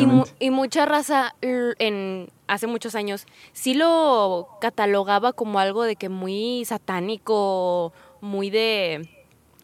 Y, 0.02 0.06
mu- 0.06 0.26
y 0.40 0.50
mucha 0.50 0.86
raza 0.86 1.36
en 1.42 2.28
hace 2.48 2.68
muchos 2.68 2.96
años 2.96 3.26
sí 3.54 3.74
lo 3.74 4.48
catalogaba 4.62 5.34
como 5.34 5.60
algo 5.60 5.84
de 5.84 5.96
que 5.96 6.10
muy 6.10 6.64
satánico, 6.66 7.94
muy 8.22 8.50
de, 8.50 9.10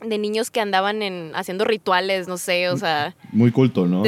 de 0.02 0.18
niños 0.18 0.52
que 0.52 0.62
andaban 0.62 1.02
en 1.02 1.32
haciendo 1.36 1.66
rituales, 1.66 2.28
no 2.28 2.38
sé, 2.38 2.70
o 2.70 2.78
sea, 2.78 3.16
Muy 3.32 3.52
culto, 3.52 3.86
¿no? 3.86 4.04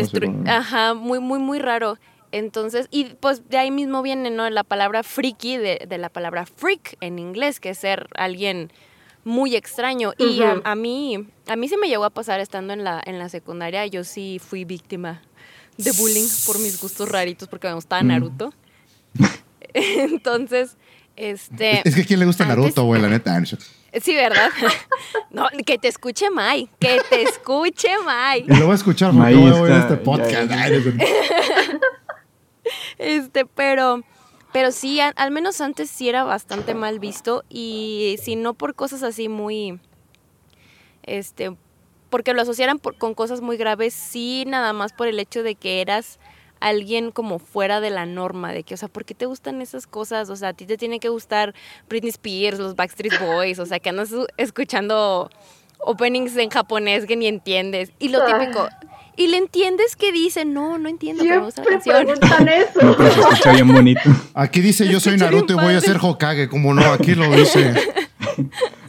Ajá, 0.48 0.94
muy 0.94 1.20
muy 1.20 1.40
muy 1.40 1.60
raro. 1.60 1.98
Entonces, 2.32 2.88
y 2.90 3.06
pues 3.20 3.48
de 3.50 3.58
ahí 3.60 3.70
mismo 3.70 4.02
viene, 4.02 4.32
¿no? 4.32 4.50
La 4.50 4.64
palabra 4.64 5.04
friki, 5.04 5.58
de, 5.58 5.86
de 5.88 5.98
la 6.00 6.10
palabra 6.10 6.46
freak 6.48 6.98
en 7.00 7.20
inglés, 7.20 7.60
que 7.60 7.70
es 7.70 7.78
ser 7.78 8.08
alguien 8.16 8.72
muy 9.24 9.56
extraño. 9.56 10.14
Y 10.18 10.42
a, 10.64 10.76
mí, 10.76 11.28
a 11.48 11.56
mí 11.56 11.68
sí 11.70 11.78
me 11.78 11.88
llegó 11.88 12.06
a 12.06 12.10
pasar 12.10 12.40
estando 12.40 12.74
en 12.74 12.84
la, 12.84 13.02
en 13.06 13.20
la 13.20 13.30
secundaria. 13.30 13.86
Yo 13.86 14.04
sí 14.04 14.40
fui 14.46 14.66
víctima 14.66 15.22
de 15.78 15.92
bullying 15.94 16.28
por 16.46 16.60
mis 16.60 16.80
gustos 16.82 17.10
raritos 17.10 17.48
porque 17.48 17.68
me 17.68 17.74
gustaba 17.74 18.04
Mm. 18.04 18.08
Naruto. 18.08 18.54
Entonces, 19.74 20.78
este. 21.16 21.82
Es 21.88 21.96
que 21.96 22.02
a 22.02 22.06
quién 22.06 22.20
le 22.20 22.26
gusta 22.26 22.44
Antes- 22.44 22.58
Naruto, 22.58 22.84
güey, 22.84 23.02
la 23.02 23.10
neta. 23.10 23.42
Sí, 24.02 24.16
¿verdad? 24.16 24.50
No, 25.32 25.48
que 25.66 25.78
te 25.80 25.88
escuche 25.88 26.30
Mai, 26.30 26.70
que 26.80 27.02
te 27.10 27.24
escuche 27.24 27.90
Mai. 28.06 28.42
Y 28.48 28.56
lo 28.56 28.66
voy 28.66 28.74
a 28.74 28.76
escuchar 28.76 29.12
voy 29.14 29.34
a 29.34 29.56
oír 29.56 29.72
está, 29.72 29.80
este 29.80 29.98
podcast. 29.98 30.50
ya. 30.50 30.68
Este, 32.98 33.46
pero, 33.46 34.04
pero 34.54 34.72
sí, 34.72 35.00
a- 35.02 35.10
al 35.16 35.32
menos 35.32 35.60
antes 35.62 35.90
sí 35.90 36.08
era 36.08 36.24
bastante 36.24 36.74
mal 36.74 37.00
visto 37.00 37.44
y 37.50 38.18
si 38.22 38.36
no 38.38 38.54
por 38.54 38.76
cosas 38.76 39.04
así 39.04 39.28
muy, 39.28 39.80
este, 41.04 41.56
porque 42.10 42.34
lo 42.34 42.42
asociaran 42.42 42.80
por- 42.80 42.98
con 42.98 43.14
cosas 43.16 43.42
muy 43.42 43.58
graves, 43.58 43.94
sí 43.94 44.46
nada 44.48 44.72
más 44.74 44.94
por 44.94 45.08
el 45.08 45.20
hecho 45.20 45.44
de 45.44 45.56
que 45.56 45.82
eras 45.82 46.20
alguien 46.60 47.12
como 47.12 47.40
fuera 47.40 47.82
de 47.82 47.90
la 47.90 48.06
norma, 48.06 48.54
de 48.54 48.64
que, 48.64 48.76
o 48.76 48.78
sea, 48.78 48.88
¿por 48.88 49.04
qué 49.04 49.14
te 49.14 49.26
gustan 49.26 49.62
esas 49.62 49.86
cosas? 49.86 50.30
O 50.30 50.36
sea, 50.38 50.50
a 50.50 50.54
ti 50.54 50.66
te 50.66 50.78
tiene 50.78 51.00
que 51.02 51.10
gustar 51.10 51.54
Britney 51.90 52.10
Spears, 52.12 52.58
los 52.60 52.76
Backstreet 52.76 53.20
Boys, 53.20 53.60
o 53.60 53.66
sea, 53.66 53.80
que 53.80 53.90
andas 53.90 54.12
escuchando 54.38 55.30
openings 55.80 56.38
en 56.38 56.50
japonés 56.50 57.06
que 57.06 57.18
ni 57.18 57.28
entiendes. 57.28 57.92
Y 58.00 58.08
lo 58.10 58.20
Ah. 58.22 58.26
típico, 58.40 58.70
y 59.16 59.28
le 59.28 59.38
entiendes 59.38 59.96
que 59.96 60.12
dice, 60.12 60.46
no, 60.46 60.78
no 60.78 60.90
entiendo, 60.90 61.24
pero 61.28 61.52
Siempre 61.52 61.74
canción. 61.76 61.96
preguntan 62.06 62.46
No, 62.46 62.52
eso. 62.52 62.96
pero 62.98 63.12
se 63.14 63.20
escucha 63.20 63.52
bien 63.54 63.68
bonito. 63.72 64.02
Aquí 64.34 64.62
dice 64.62 64.88
yo 64.92 65.00
soy 65.00 65.18
Naruto 65.18 65.54
y 65.54 65.56
voy 65.56 65.74
a 65.76 65.82
ser 65.82 65.98
Hokage. 66.02 66.48
Como 66.50 66.74
no, 66.74 66.82
aquí 66.92 67.16
lo 67.16 67.32
dice. 67.36 67.74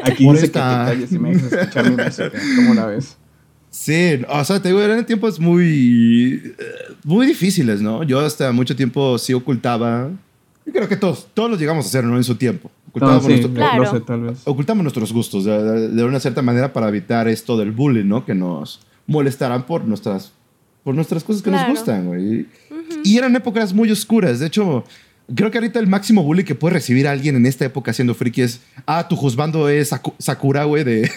Aquí 0.02 0.24
Por 0.24 0.34
dice 0.34 0.46
esta- 0.46 0.86
que 0.86 0.90
te 0.90 0.96
calles 0.96 1.12
y 1.12 1.18
me 1.18 1.32
dejes 1.34 1.52
escuchar 1.52 1.90
mi 1.90 1.96
música. 2.02 2.30
¿Cómo 2.56 2.74
la 2.74 2.86
ves? 2.86 3.16
Sí, 3.70 4.20
o 4.28 4.44
sea, 4.44 4.60
te 4.62 4.68
digo, 4.68 4.80
eran 4.80 5.04
tiempos 5.04 5.40
muy, 5.40 6.54
eh, 6.58 6.64
muy 7.02 7.26
difíciles, 7.26 7.82
¿no? 7.82 8.02
Yo 8.04 8.20
hasta 8.20 8.52
mucho 8.52 8.76
tiempo 8.76 9.18
sí 9.18 9.34
ocultaba. 9.34 10.10
Yo 10.64 10.72
creo 10.72 10.88
que 10.88 10.96
todos, 10.96 11.26
todos 11.34 11.50
los 11.50 11.58
llegamos 11.58 11.84
a 11.84 11.88
hacer, 11.88 12.04
¿no? 12.04 12.16
En 12.16 12.24
su 12.24 12.36
tiempo. 12.36 12.70
No, 12.86 12.90
Ocultábamos, 12.90 13.24
sí, 13.24 13.28
nuestro- 13.30 13.48
lo- 13.50 13.54
Claro. 13.56 13.82
lo 13.82 13.90
sé, 13.90 14.00
tal 14.00 14.20
vez. 14.22 14.38
ocultamos 14.44 14.82
nuestros 14.84 15.12
gustos 15.12 15.44
de, 15.44 15.62
de- 15.62 15.88
de 15.88 16.04
una 16.04 16.20
cierta 16.20 16.40
manera 16.42 16.72
para 16.72 16.88
evitar 16.88 17.26
esto 17.28 17.56
del 17.56 17.72
bullying, 17.72 18.06
¿no? 18.06 18.24
Que 18.24 18.34
nos 18.34 18.80
molestaran 19.06 19.66
por 19.66 19.84
nuestras, 19.84 20.32
por 20.82 20.94
nuestras 20.94 21.25
cosas 21.25 21.42
que 21.42 21.50
Claro. 21.50 21.68
nos 21.68 21.78
gustan, 21.78 22.06
güey. 22.06 22.46
Y 23.04 23.16
eran 23.18 23.34
épocas 23.37 23.73
muy 23.73 23.90
oscuras. 23.90 24.40
De 24.40 24.46
hecho, 24.46 24.84
creo 25.34 25.50
que 25.50 25.58
ahorita 25.58 25.78
el 25.78 25.87
máximo 25.87 26.23
bullying 26.23 26.44
que 26.44 26.54
puede 26.54 26.75
recibir 26.75 27.06
alguien 27.08 27.37
en 27.37 27.46
esta 27.46 27.64
época 27.64 27.92
siendo 27.92 28.14
friki 28.14 28.42
es, 28.42 28.61
ah, 28.87 29.06
tu 29.08 29.16
juzgando 29.16 29.68
es 29.68 29.92
Saku- 29.92 30.14
Sakura, 30.18 30.64
güey, 30.64 30.84
de, 30.84 31.11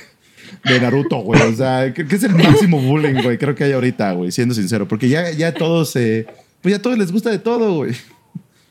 de 0.63 0.79
Naruto, 0.79 1.17
güey. 1.17 1.41
O 1.41 1.53
sea, 1.55 1.93
creo 1.93 2.07
que 2.07 2.15
es 2.15 2.23
el 2.23 2.35
máximo 2.35 2.79
bullying, 2.81 3.21
güey, 3.23 3.37
creo 3.37 3.55
que 3.55 3.63
hay 3.65 3.71
ahorita, 3.73 4.11
güey, 4.13 4.31
siendo 4.31 4.53
sincero. 4.55 4.87
Porque 4.87 5.09
ya, 5.09 5.31
ya 5.31 5.53
todos, 5.53 5.95
eh, 5.95 6.25
pues 6.61 6.71
ya 6.73 6.77
a 6.79 6.81
todos 6.81 6.97
les 6.97 7.11
gusta 7.11 7.29
de 7.29 7.39
todo, 7.39 7.75
güey. 7.75 7.93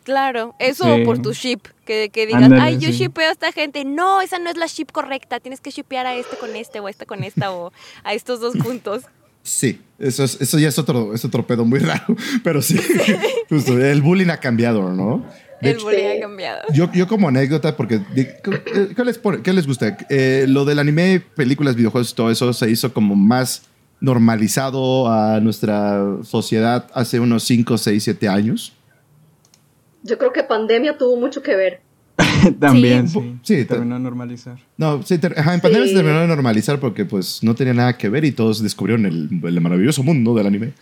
Claro, 0.07 0.55
eso 0.61 0.85
Sí. 0.97 1.05
por 1.05 1.19
tu 1.21 1.33
ship, 1.33 1.59
que, 1.85 2.11
que 2.11 2.27
digas, 2.29 2.49
ay, 2.61 2.79
yo 2.79 2.89
sí. 2.93 2.95
shipeo 2.99 3.29
a 3.29 3.33
esta 3.33 3.51
gente. 3.51 3.85
No, 3.85 4.21
esa 4.23 4.39
no 4.39 4.49
es 4.49 4.57
la 4.57 4.67
ship 4.67 4.87
correcta, 4.93 5.41
tienes 5.41 5.61
que 5.61 5.71
shipear 5.73 6.07
a 6.07 6.15
este 6.15 6.37
con 6.37 6.55
este 6.55 6.79
o 6.81 6.87
a 6.87 6.91
esta 6.91 7.07
con 7.07 7.25
esta 7.25 7.53
o 7.53 7.73
a 8.05 8.15
estos 8.15 8.41
dos 8.41 8.55
juntos. 8.63 9.03
Sí, 9.43 9.81
eso, 9.99 10.23
es- 10.25 10.41
eso 10.41 10.59
ya 10.61 10.69
es 10.69 10.79
otro, 10.79 11.13
es 11.13 11.25
otro 11.25 11.45
pedo 11.47 11.65
muy 11.65 11.81
raro. 11.81 12.05
Pero 12.45 12.63
sí, 12.63 12.79
justo, 13.51 13.77
el 13.85 14.01
bullying 14.01 14.29
ha 14.31 14.39
cambiado, 14.39 14.93
¿no? 14.93 15.27
De 15.61 15.71
El 15.71 15.77
hecho, 15.77 15.87
bullying 15.87 16.19
ha 16.19 16.21
cambiado. 16.21 16.63
Yo, 16.73 16.89
yo 16.93 17.09
como 17.09 17.27
anécdota, 17.29 17.77
porque 17.77 18.01
¿qué, 18.15 18.37
qué 18.95 19.05
les, 19.05 19.19
pone- 19.19 19.43
qué 19.43 19.53
les 19.53 19.67
gusta? 19.67 19.97
Eh, 20.09 20.47
lo 20.49 20.65
del 20.65 20.79
anime, 20.79 21.21
películas, 21.35 21.75
videojuegos, 21.75 22.15
todo 22.15 22.31
eso 22.31 22.53
se 22.53 22.71
hizo 22.71 22.93
como 22.95 23.17
más 23.17 23.63
normalizado 24.01 25.09
a 25.11 25.41
nuestra 25.41 26.01
sociedad 26.23 26.87
hace 26.95 27.19
unos 27.19 27.43
5, 27.45 27.77
6, 27.77 28.05
7 28.05 28.29
años. 28.29 28.73
Yo 30.07 30.19
creo 30.19 30.33
que 30.33 30.43
pandemia 30.45 30.97
tuvo 30.97 31.17
mucho 31.19 31.43
que 31.43 31.55
ver. 31.57 31.81
También, 32.61 33.09
Sí. 33.09 33.21
sí. 33.21 33.57
Sí, 33.59 33.65
terminó 33.65 33.97
de 33.97 34.01
normalizar. 34.01 34.57
No, 34.77 35.03
sí, 35.03 35.19
ter- 35.19 35.39
ajá, 35.39 35.55
en 35.55 35.61
pandemia 35.61 35.85
Sí. 35.87 35.91
se 35.93 35.97
terminó 35.97 36.21
de 36.21 36.27
normalizar 36.29 36.79
porque 36.81 37.05
pues 37.05 37.43
no 37.43 37.55
tenía 37.55 37.75
nada 37.75 37.97
que 37.99 38.09
ver 38.09 38.25
y 38.25 38.33
todos 38.33 38.63
descubrieron 38.63 39.05
el, 39.07 39.29
el 39.45 39.61
maravilloso 39.61 40.03
mundo 40.03 40.35
del 40.35 40.47
anime. 40.47 40.73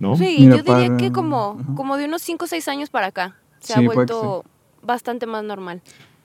¿No? 0.00 0.16
Sí, 0.16 0.36
Mira, 0.40 0.56
yo 0.56 0.62
diría 0.62 0.88
para- 0.88 0.96
que 0.96 1.12
como, 1.12 1.58
ajá. 1.60 1.74
como 1.76 1.96
de 1.96 2.06
unos 2.06 2.22
5 2.22 2.44
o 2.46 2.48
6 2.48 2.66
años 2.68 2.90
para 2.90 3.06
acá 3.08 3.36
se 3.60 3.74
Sí, 3.74 3.78
ha 3.78 3.82
vuelto 3.82 4.44
bastante 4.82 5.26
más 5.26 5.44
normal. 5.44 5.80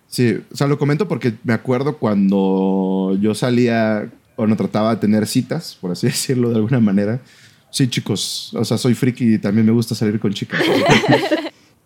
Sí, 0.08 0.40
o 0.52 0.56
sea, 0.56 0.66
lo 0.68 0.80
comento 0.80 1.08
porque 1.08 1.34
me 1.44 1.54
acuerdo 1.54 1.98
cuando 1.98 3.16
yo 3.22 3.36
salía 3.36 4.10
o 4.36 4.48
no 4.48 4.56
trataba 4.56 4.96
de 4.96 5.02
tener 5.02 5.28
citas, 5.28 5.78
por 5.80 5.92
así 5.92 6.08
decirlo 6.08 6.50
de 6.50 6.56
alguna 6.56 6.80
manera. 6.80 7.22
Sí, 7.72 7.88
chicos, 7.88 8.52
o 8.56 8.66
sea, 8.66 8.80
soy 8.80 8.96
friki 8.96 9.36
y 9.36 9.38
también 9.38 9.68
me 9.68 9.72
gusta 9.72 9.94
salir 9.94 10.20
con 10.20 10.34
chicas. 10.34 10.60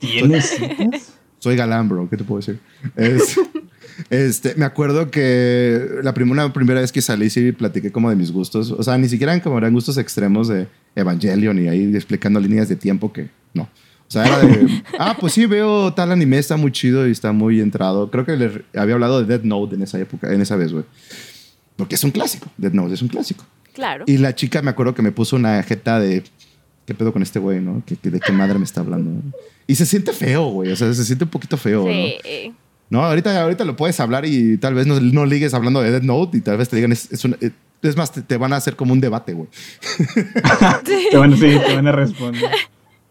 ¿Tienes 0.08 0.50
citas? 0.50 1.14
soy 1.40 1.56
galán, 1.58 1.90
bro, 1.90 2.10
¿qué 2.10 2.18
te 2.18 2.24
puedo 2.24 2.40
decir? 2.40 2.60
Es- 2.96 3.38
este, 4.10 4.56
me 4.56 4.66
acuerdo 4.66 5.12
que 5.12 5.88
la 6.02 6.14
primera, 6.14 6.52
primera 6.54 6.82
vez 6.82 6.92
que 6.92 7.02
salí 7.02 7.30
sí 7.30 7.52
platiqué 7.52 7.92
como 7.92 8.10
de 8.10 8.16
mis 8.16 8.32
gustos. 8.32 8.72
O 8.72 8.82
sea, 8.84 8.98
ni 8.98 9.10
siquiera 9.10 9.40
como 9.42 9.58
eran 9.58 9.74
gustos 9.74 9.98
extremos 9.98 10.48
de 10.48 10.68
Evangelion 10.96 11.60
y 11.64 11.68
ahí 11.68 11.96
explicando 11.96 12.40
líneas 12.40 12.70
de 12.70 12.76
tiempo 12.76 13.12
que 13.12 13.30
no. 13.54 13.64
O 13.64 14.12
sea, 14.14 14.26
era 14.26 14.40
de, 14.40 14.84
ah, 15.00 15.18
pues 15.20 15.34
sí, 15.34 15.46
veo 15.46 15.94
tal 15.94 16.12
anime, 16.12 16.38
está 16.38 16.56
muy 16.56 16.72
chido 16.72 17.08
y 17.08 17.12
está 17.12 17.32
muy 17.32 17.60
entrado. 17.62 18.10
Creo 18.12 18.26
que 18.26 18.38
le 18.38 18.64
había 18.76 18.94
hablado 18.96 19.20
de 19.20 19.26
Dead 19.26 19.44
Note 19.44 19.76
en 19.76 19.82
esa 19.82 20.00
época, 20.00 20.32
en 20.34 20.42
esa 20.42 20.56
vez, 20.56 20.72
güey. 20.72 20.86
Porque 21.76 21.96
es 21.96 22.04
un 22.04 22.12
clásico, 22.12 22.48
Dead 22.58 22.72
Note 22.72 22.94
es 22.94 23.02
un 23.02 23.08
clásico. 23.08 23.46
Claro. 23.74 24.06
Y 24.08 24.18
la 24.18 24.36
chica 24.36 24.62
me 24.62 24.70
acuerdo 24.70 24.94
que 24.94 25.02
me 25.02 25.12
puso 25.12 25.36
una 25.36 25.62
jeta 25.64 26.00
de, 26.00 26.24
¿qué 26.86 26.94
pedo 26.94 27.12
con 27.14 27.22
este 27.22 27.40
güey, 27.40 27.60
no? 27.62 27.82
¿Qué- 27.86 27.96
qué- 27.96 28.10
¿De 28.12 28.20
qué 28.20 28.32
madre 28.32 28.58
me 28.60 28.66
está 28.66 28.82
hablando? 28.82 29.12
Y 29.68 29.76
se 29.76 29.86
siente 29.86 30.12
feo, 30.14 30.46
güey. 30.48 30.72
O 30.72 30.76
sea, 30.76 30.94
se 30.94 31.04
siente 31.06 31.24
un 31.26 31.30
poquito 31.32 31.58
feo, 31.58 31.86
¿no? 31.86 31.92
Sí. 31.92 32.54
No, 32.90 33.04
ahorita, 33.04 33.42
ahorita 33.42 33.66
lo 33.66 33.76
puedes 33.76 34.00
hablar 34.00 34.26
y 34.26 34.58
tal 34.58 34.74
vez 34.76 34.86
no, 34.86 35.00
no 35.00 35.26
ligues 35.26 35.54
hablando 35.54 35.82
de 35.82 35.90
Dead 35.92 36.02
Note 36.04 36.38
y 36.38 36.42
tal 36.42 36.58
vez 36.58 36.70
te 36.70 36.76
digan, 36.76 36.92
es, 36.92 37.12
es, 37.12 37.26
una- 37.26 37.38
eh, 37.42 37.52
es 37.82 37.98
más, 37.98 38.12
te, 38.12 38.22
te 38.22 38.38
van 38.38 38.54
a 38.54 38.58
hacer 38.58 38.76
como 38.76 38.94
un 38.94 39.00
debate, 39.02 39.34
güey. 39.34 39.48
Te 41.12 41.18
van, 41.18 41.34
sí, 41.34 41.40
te 41.66 41.76
van 41.76 41.88
a 41.88 41.92
responder. 41.92 42.50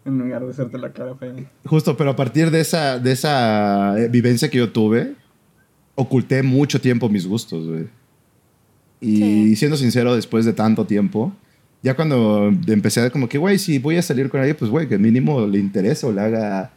En 0.05 0.17
lugar 0.19 0.43
de 0.45 0.51
hacerte 0.51 0.77
la 0.77 0.91
cara 0.91 1.15
fea. 1.15 1.33
Justo, 1.65 1.95
pero 1.97 2.11
a 2.11 2.15
partir 2.15 2.51
de 2.51 2.59
esa, 2.61 2.99
de 2.99 3.11
esa 3.11 3.97
eh, 3.99 4.07
vivencia 4.09 4.49
que 4.49 4.57
yo 4.57 4.69
tuve, 4.71 5.13
oculté 5.95 6.43
mucho 6.43 6.79
tiempo 6.81 7.07
mis 7.09 7.25
gustos, 7.27 7.67
güey. 7.67 7.85
Y 9.01 9.17
Sí. 9.17 9.55
siendo 9.57 9.77
sincero, 9.77 10.15
después 10.15 10.45
de 10.45 10.53
tanto 10.53 10.85
tiempo, 10.85 11.33
ya 11.83 11.95
cuando 11.95 12.51
empecé 12.67 13.01
a 13.01 13.09
como 13.09 13.27
que, 13.29 13.37
güey, 13.37 13.59
si 13.59 13.77
voy 13.77 13.97
a 13.97 14.01
salir 14.01 14.29
con 14.29 14.39
alguien, 14.39 14.55
pues, 14.57 14.71
güey, 14.71 14.87
que 14.87 14.97
mínimo 14.97 15.45
le 15.45 15.59
interese 15.59 16.05
o 16.05 16.11
le 16.11 16.21
haga... 16.21 16.71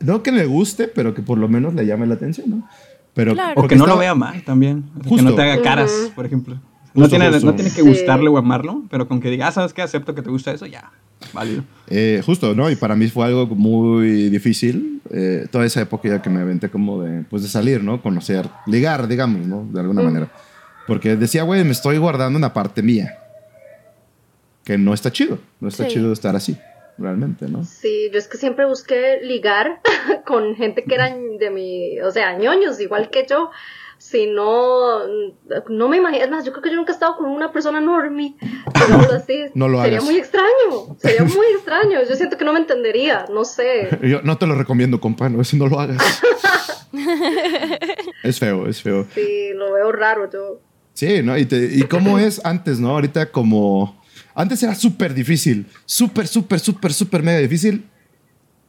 No 0.00 0.22
que 0.22 0.32
le 0.32 0.44
guste, 0.46 0.88
pero 0.88 1.14
que 1.14 1.22
por 1.22 1.38
lo 1.38 1.48
menos 1.48 1.74
le 1.74 1.86
llame 1.86 2.06
la 2.06 2.14
atención, 2.14 2.50
¿no? 2.50 2.68
Pero 3.14 3.34
Claro. 3.34 3.60
O 3.60 3.68
que 3.68 3.76
no 3.76 3.80
lo 3.86 3.92
estaba- 3.92 4.00
vea 4.00 4.14
mal 4.16 4.42
también. 4.42 4.84
O 5.00 5.04
sea, 5.08 5.16
que 5.18 5.22
no 5.22 5.34
te 5.34 5.42
haga 5.42 5.62
caras, 5.62 5.92
por 6.14 6.26
ejemplo. 6.26 6.56
No, 6.94 7.04
Justo, 7.04 7.10
tiene, 7.16 7.30
justo. 7.30 7.46
no 7.46 7.54
tiene 7.54 7.70
que 7.70 7.82
Sí. 7.82 7.88
gustarle 7.88 8.28
o 8.28 8.36
amarlo, 8.36 8.82
pero 8.90 9.06
con 9.08 9.20
que 9.20 9.30
diga, 9.30 9.46
ah, 9.48 9.52
¿sabes 9.52 9.72
qué? 9.72 9.80
Acepto 9.80 10.14
que 10.14 10.22
te 10.22 10.28
gusta 10.30 10.50
eso, 10.52 10.66
ya. 10.66 10.90
Válido. 11.32 11.62
Eh, 11.88 12.20
justo, 12.26 12.54
¿no? 12.54 12.68
Y 12.68 12.74
para 12.76 12.96
mí 12.96 13.06
fue 13.08 13.24
algo 13.26 13.46
muy 13.46 14.28
difícil. 14.28 14.88
eh, 15.14 15.46
toda 15.50 15.66
esa 15.66 15.80
época 15.82 16.08
ya 16.08 16.22
que 16.22 16.30
me 16.30 16.40
aventé 16.40 16.70
como 16.70 17.02
de, 17.02 17.22
pues 17.24 17.42
de 17.42 17.48
salir, 17.48 17.82
¿no? 17.84 18.00
Conocer, 18.00 18.48
ligar, 18.66 19.08
digamos, 19.08 19.46
¿no? 19.46 19.66
De 19.70 19.80
alguna 19.80 20.00
Mm. 20.00 20.04
manera. 20.06 20.28
Porque 20.86 21.16
decía, 21.16 21.42
güey, 21.42 21.62
me 21.64 21.72
estoy 21.72 21.98
guardando 21.98 22.38
una 22.38 22.52
parte 22.54 22.82
mía. 22.82 23.18
Que 24.64 24.78
no 24.78 24.94
está 24.94 25.10
chido. 25.10 25.38
No 25.60 25.68
está 25.68 25.84
Sí. 25.84 25.90
chido 25.94 26.12
estar 26.12 26.36
así, 26.36 26.56
realmente, 26.98 27.46
¿no? 27.48 27.64
Sí, 27.64 28.10
yo 28.12 28.18
es 28.18 28.28
que 28.28 28.38
siempre 28.38 28.64
busqué 28.66 29.18
ligar 29.22 29.80
con 30.26 30.54
gente 30.56 30.84
que 30.84 30.94
eran 30.94 31.38
de 31.38 31.50
mi, 31.50 32.00
o 32.00 32.10
sea, 32.10 32.36
ñoños, 32.38 32.80
igual 32.80 33.10
que 33.10 33.26
yo. 33.28 33.50
Si 33.98 34.26
no, 34.26 34.98
no 35.68 35.88
me 35.88 35.98
imagino, 35.98 36.24
es 36.24 36.30
más, 36.30 36.44
yo 36.44 36.50
creo 36.50 36.60
que 36.64 36.70
yo 36.70 36.74
nunca 36.76 36.90
he 36.90 36.94
estado 36.94 37.16
con 37.16 37.26
una 37.30 37.52
persona 37.52 37.80
normie, 37.80 38.34
así. 39.14 39.44
No 39.54 39.68
lo 39.68 39.80
Sería 39.80 39.98
hagas. 39.98 40.04
muy 40.10 40.16
extraño, 40.18 40.96
sería 40.98 41.22
muy 41.22 41.46
extraño. 41.54 42.00
Yo 42.08 42.16
siento 42.16 42.36
que 42.36 42.44
no 42.44 42.52
me 42.52 42.58
entendería, 42.58 43.26
no 43.32 43.44
sé. 43.44 43.96
Yo 44.02 44.20
no 44.22 44.36
te 44.38 44.46
lo 44.48 44.56
recomiendo, 44.56 45.00
compa, 45.00 45.28
no, 45.28 45.40
eso 45.40 45.56
no 45.56 45.68
lo 45.68 45.78
hagas. 45.78 46.20
es 48.22 48.38
feo, 48.40 48.66
es 48.66 48.82
feo. 48.82 49.06
Sí, 49.14 49.50
lo 49.54 49.72
veo 49.72 49.92
raro 49.92 50.28
yo. 50.30 50.60
Sí, 50.94 51.22
¿no? 51.22 51.36
Y, 51.38 51.46
te- 51.46 51.70
y 51.72 51.82
cómo 51.84 52.18
es 52.18 52.44
antes, 52.44 52.78
¿no? 52.80 52.90
Ahorita 52.90 53.30
como... 53.30 54.01
Antes 54.34 54.62
era 54.62 54.74
súper 54.74 55.14
difícil, 55.14 55.66
súper, 55.84 56.26
súper, 56.26 56.60
súper, 56.60 56.92
súper 56.92 57.22
mega 57.22 57.38
difícil 57.38 57.84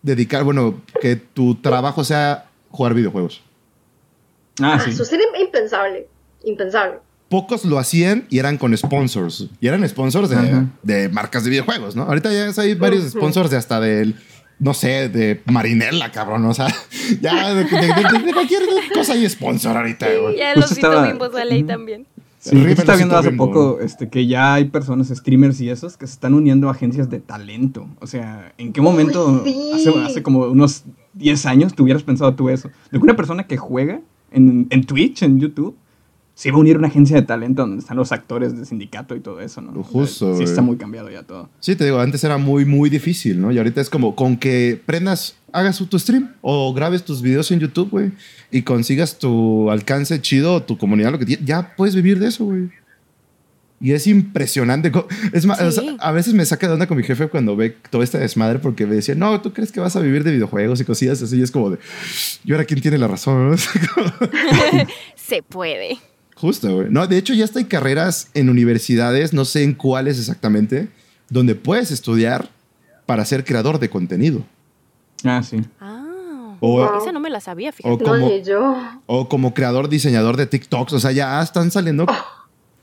dedicar, 0.02 0.44
bueno, 0.44 0.82
que 1.02 1.16
tu 1.16 1.56
trabajo 1.56 2.04
sea 2.04 2.46
jugar 2.70 2.94
videojuegos. 2.94 3.42
Ah, 4.62 4.76
Ah, 4.76 4.80
sí. 4.84 4.92
Eso 4.92 5.06
sería 5.06 5.26
impensable, 5.40 6.08
impensable. 6.44 6.98
Pocos 7.30 7.66
lo 7.66 7.80
hacían 7.80 8.28
y 8.30 8.38
eran 8.40 8.58
con 8.58 8.78
sponsors. 8.78 9.48
Y 9.60 9.68
eran 9.68 9.88
sponsors 9.90 10.30
de, 10.30 10.68
de 10.84 11.10
marcas 11.10 11.44
de 11.44 11.50
videojuegos, 11.50 11.96
¿no? 11.96 12.04
Ahorita 12.04 12.32
ya 12.32 12.62
hay 12.62 12.76
varios 12.76 13.10
sponsors 13.12 13.50
de 13.50 13.58
hasta 13.58 13.80
del 13.80 14.16
no 14.60 14.74
sé, 14.76 15.10
de 15.10 15.42
Marinela, 15.46 16.12
cabrón. 16.12 16.46
O 16.46 16.54
sea, 16.54 16.68
ya 17.22 17.54
de, 17.56 17.64
de- 17.64 17.70
de- 17.88 18.26
de 18.26 18.34
cualquier 18.34 18.62
cosa 18.94 19.14
hay 19.14 19.28
sponsor 19.28 19.76
ahorita, 19.76 20.08
güey. 20.22 20.38
Ya 20.38 20.52
el 20.52 20.62
Justo 20.62 20.74
osito 20.74 20.88
estaba- 20.88 21.42
ahí 21.42 21.58
Ujú. 21.64 21.68
también. 21.68 22.08
Sí, 22.44 22.58
justo 22.58 22.82
estaba 22.82 22.98
viendo 22.98 23.18
hace 23.18 23.32
poco 23.32 23.80
este, 23.80 24.10
que 24.10 24.28
ya 24.28 24.56
hay 24.56 24.66
personas, 24.66 25.08
streamers 25.08 25.62
y 25.62 25.70
esos, 25.70 25.96
que 25.96 26.06
se 26.08 26.14
están 26.14 26.34
uniendo 26.34 26.68
a 26.68 26.72
agencias 26.72 27.10
de 27.10 27.22
talento. 27.22 27.88
O 28.02 28.08
sea, 28.08 28.54
¿en 28.58 28.74
qué 28.74 28.82
momento, 28.82 29.44
sí. 29.46 29.72
hace, 29.74 29.90
hace 30.02 30.24
como 30.24 30.40
unos 30.48 30.84
10 31.14 31.46
años, 31.46 31.74
te 31.74 31.82
hubieras 31.82 32.04
pensado 32.04 32.36
tú 32.36 32.50
eso? 32.50 32.70
De 32.92 33.00
que 33.00 33.04
una 33.04 33.16
persona 33.16 33.48
que 33.48 33.56
juega 33.56 34.02
en, 34.32 34.68
en 34.72 34.84
Twitch, 34.84 35.24
en 35.24 35.40
YouTube, 35.40 35.78
se 36.36 36.50
iba 36.50 36.58
a 36.58 36.60
unir 36.60 36.76
a 36.76 36.80
una 36.80 36.88
agencia 36.88 37.16
de 37.16 37.22
talento 37.22 37.62
donde 37.62 37.78
están 37.80 37.96
los 37.96 38.12
actores 38.12 38.58
de 38.58 38.66
sindicato 38.66 39.16
y 39.16 39.20
todo 39.20 39.40
eso, 39.40 39.62
¿no? 39.62 39.72
O 39.72 39.84
sea, 39.84 39.84
Justo, 39.84 40.36
Sí, 40.36 40.44
está 40.44 40.62
muy 40.62 40.78
cambiado 40.78 41.10
ya 41.10 41.24
todo. 41.24 41.50
Sí, 41.60 41.76
te 41.76 41.86
digo, 41.86 42.00
antes 42.00 42.24
era 42.24 42.38
muy, 42.38 42.66
muy 42.66 42.90
difícil, 42.90 43.40
¿no? 43.40 43.52
Y 43.52 43.58
ahorita 43.58 43.82
es 43.82 43.90
como 43.90 44.16
con 44.16 44.38
que 44.38 44.82
prendas, 44.86 45.38
hagas 45.54 45.78
tu 45.78 46.00
stream 46.00 46.32
o 46.42 46.74
grabes 46.74 47.04
tus 47.06 47.22
videos 47.22 47.50
en 47.52 47.60
YouTube, 47.60 47.90
güey, 47.92 48.12
y 48.52 48.64
consigas 48.64 49.18
tu 49.20 49.70
alcance 49.72 50.20
chido, 50.22 50.62
tu 50.64 50.78
comunidad, 50.78 51.12
lo 51.12 51.20
que 51.20 51.26
ti- 51.26 51.40
ya 51.46 51.76
puedes 51.78 51.96
vivir 51.96 52.20
de 52.20 52.28
eso, 52.28 52.46
güey. 52.46 52.70
Y 53.80 53.92
es 53.92 54.08
impresionante. 54.08 54.92
Es 55.34 55.46
más, 55.46 55.60
o 55.60 55.70
sea, 55.70 55.84
Sí. 55.84 55.98
a 56.00 56.12
veces 56.14 56.34
me 56.34 56.46
saca 56.46 56.68
de 56.68 56.74
onda 56.74 56.88
con 56.88 56.96
mi 56.96 57.04
jefe 57.04 57.28
cuando 57.28 57.56
ve 57.58 57.76
todo 57.90 58.02
este 58.02 58.18
desmadre 58.18 58.60
porque 58.60 58.86
me 58.86 58.96
decía, 58.96 59.14
no, 59.14 59.42
¿tú 59.42 59.52
crees 59.52 59.74
que 59.74 59.82
vas 59.82 59.96
a 59.98 60.00
vivir 60.00 60.24
de 60.24 60.32
videojuegos 60.32 60.80
y 60.80 60.86
cosillas 60.86 61.22
así? 61.22 61.38
Y 61.38 61.42
es 61.44 61.52
como 61.52 61.70
de, 61.72 61.80
¿y 62.46 62.52
ahora 62.54 62.64
quién 62.64 62.80
tiene 62.80 62.98
la 62.98 63.10
razón? 63.10 63.58
Se 65.16 65.42
puede. 65.44 65.98
Justo, 66.36 66.76
güey. 66.78 66.88
No, 66.90 67.08
de 67.08 67.18
hecho 67.18 67.34
ya 67.34 67.44
hasta 67.46 67.60
hay 67.60 67.66
carreras 67.66 68.30
en 68.34 68.50
universidades, 68.50 69.34
no 69.34 69.46
sé 69.46 69.64
en 69.64 69.74
cuáles 69.74 70.18
exactamente, 70.20 70.88
donde 71.30 71.56
puedes 71.56 71.92
estudiar 71.92 72.50
para 73.06 73.26
ser 73.26 73.44
creador 73.44 73.80
de 73.80 73.90
contenido. 73.90 74.46
Ah, 75.24 75.42
sí. 75.44 75.62
Ah. 75.80 76.56
O, 76.60 76.78
Wow. 76.78 77.02
Esa 77.02 77.12
no 77.12 77.20
me 77.20 77.30
la 77.30 77.42
sabía, 77.42 77.70
o 77.70 77.74
fíjate. 77.74 78.04
No, 78.04 78.10
como, 78.12 78.38
yo. 78.38 78.76
o 79.06 79.28
como 79.28 79.54
creador, 79.54 79.90
diseñador 79.90 80.38
de 80.38 80.48
TikToks. 80.48 80.94
O 80.94 81.00
sea, 81.00 81.12
ya 81.12 81.42
están 81.42 81.72
saliendo 81.72 82.06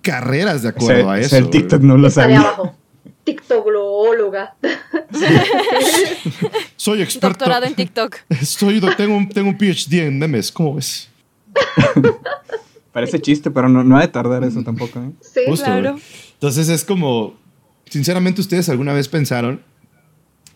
carreras 0.02 0.62
de 0.62 0.68
acuerdo 0.68 1.00
O 1.00 1.04
sea, 1.04 1.12
a 1.12 1.14
o 1.14 1.16
eso. 1.16 1.28
sea, 1.30 1.38
el. 1.38 1.50
TikTok 1.50 1.80
no 1.82 1.96
lo 1.96 2.10
sabía. 2.10 2.40
abajo. 2.40 2.74
TikTokóloga. 3.24 4.56
Soy 6.76 7.02
experto. 7.02 7.38
Doctorado 7.38 7.66
en 7.66 7.74
TikTok. 7.74 8.16
Soy, 8.42 8.80
tengo, 8.96 9.16
un, 9.16 9.28
tengo 9.28 9.48
un 9.48 9.56
PhD 9.58 10.06
en 10.06 10.18
memes. 10.18 10.50
¿Cómo 10.52 10.74
ves? 10.74 11.08
Parece 12.92 13.20
chiste, 13.20 13.50
pero 13.50 13.68
no, 13.68 13.84
no 13.84 13.96
ha 13.96 14.00
de 14.00 14.08
tardar 14.08 14.42
eso 14.44 14.62
tampoco, 14.62 14.98
¿eh? 14.98 15.10
Sí, 15.20 15.40
Justo, 15.46 15.64
claro. 15.66 15.96
Entonces 16.34 16.68
es 16.68 16.84
como, 16.84 17.34
sinceramente, 17.88 18.40
ustedes 18.40 18.68
alguna 18.68 18.92
vez 18.92 19.08
pensaron, 19.08 19.62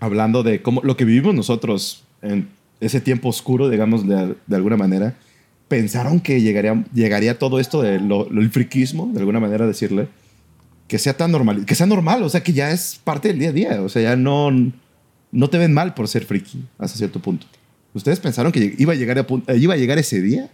hablando 0.00 0.42
de 0.42 0.62
cómo 0.62 0.80
lo 0.82 0.96
que 0.96 1.04
vivimos 1.04 1.34
nosotros 1.34 2.04
en 2.22 2.48
ese 2.80 3.00
tiempo 3.00 3.28
oscuro, 3.28 3.68
digamos, 3.68 4.06
de, 4.06 4.34
de 4.46 4.56
alguna 4.56 4.76
manera, 4.76 5.14
pensaron 5.68 6.20
que 6.20 6.40
llegaría, 6.40 6.84
llegaría 6.92 7.38
todo 7.38 7.58
esto 7.58 7.82
del 7.82 8.10
el 8.10 8.50
friquismo, 8.50 9.10
de 9.12 9.20
alguna 9.20 9.40
manera 9.40 9.66
decirle, 9.66 10.08
que 10.88 10.98
sea 10.98 11.16
tan 11.16 11.32
normal, 11.32 11.64
que 11.64 11.74
sea 11.74 11.86
normal, 11.86 12.22
o 12.22 12.28
sea, 12.28 12.42
que 12.42 12.52
ya 12.52 12.70
es 12.70 13.00
parte 13.02 13.28
del 13.28 13.38
día 13.38 13.48
a 13.48 13.52
día, 13.52 13.82
o 13.82 13.88
sea, 13.88 14.02
ya 14.02 14.16
no, 14.16 14.50
no 15.32 15.50
te 15.50 15.58
ven 15.58 15.72
mal 15.72 15.94
por 15.94 16.08
ser 16.08 16.24
friki 16.24 16.64
hasta 16.78 16.98
cierto 16.98 17.20
punto. 17.20 17.46
¿Ustedes 17.94 18.20
pensaron 18.20 18.52
que 18.52 18.74
iba 18.76 18.92
a 18.92 18.96
llegar, 18.96 19.18
a, 19.18 19.26
eh, 19.52 19.56
iba 19.56 19.74
a 19.74 19.76
llegar 19.76 19.98
ese 19.98 20.20
día? 20.20 20.50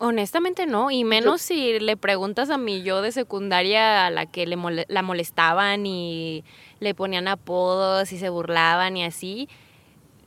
Honestamente 0.00 0.64
no, 0.66 0.92
y 0.92 1.02
menos 1.02 1.42
si 1.42 1.80
le 1.80 1.96
preguntas 1.96 2.50
a 2.50 2.58
mi 2.58 2.82
yo 2.84 3.02
de 3.02 3.10
secundaria 3.10 4.06
a 4.06 4.10
la 4.10 4.26
que 4.26 4.46
le 4.46 4.56
mole- 4.56 4.86
la 4.88 5.02
molestaban 5.02 5.86
y 5.86 6.44
le 6.78 6.94
ponían 6.94 7.26
apodos 7.26 8.12
y 8.12 8.18
se 8.18 8.28
burlaban 8.28 8.96
y 8.96 9.04
así, 9.04 9.48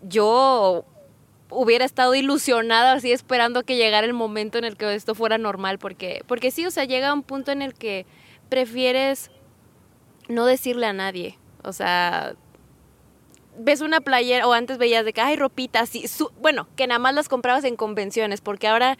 yo 0.01 0.83
hubiera 1.49 1.85
estado 1.85 2.15
ilusionada 2.15 2.93
así 2.93 3.13
esperando 3.13 3.63
que 3.63 3.77
llegara 3.77 4.05
el 4.05 4.13
momento 4.13 4.57
en 4.57 4.65
el 4.65 4.75
que 4.75 4.93
esto 4.93 5.15
fuera 5.15 5.37
normal, 5.37 5.79
porque, 5.79 6.23
porque 6.27 6.51
sí, 6.51 6.65
o 6.65 6.71
sea, 6.71 6.83
llega 6.83 7.13
un 7.13 7.23
punto 7.23 7.51
en 7.53 7.61
el 7.61 7.73
que 7.73 8.05
prefieres 8.49 9.31
no 10.27 10.45
decirle 10.45 10.85
a 10.85 10.93
nadie, 10.93 11.37
o 11.63 11.71
sea, 11.71 12.33
ves 13.57 13.81
una 13.81 13.99
playera 13.99 14.47
o 14.47 14.53
antes 14.53 14.77
veías 14.77 15.03
de 15.03 15.11
que 15.11 15.19
hay 15.21 15.35
ropita 15.35 15.81
así, 15.81 16.07
su- 16.07 16.31
bueno, 16.41 16.67
que 16.77 16.87
nada 16.87 16.99
más 16.99 17.13
las 17.13 17.27
comprabas 17.27 17.65
en 17.65 17.75
convenciones, 17.75 18.39
porque 18.39 18.67
ahora 18.69 18.97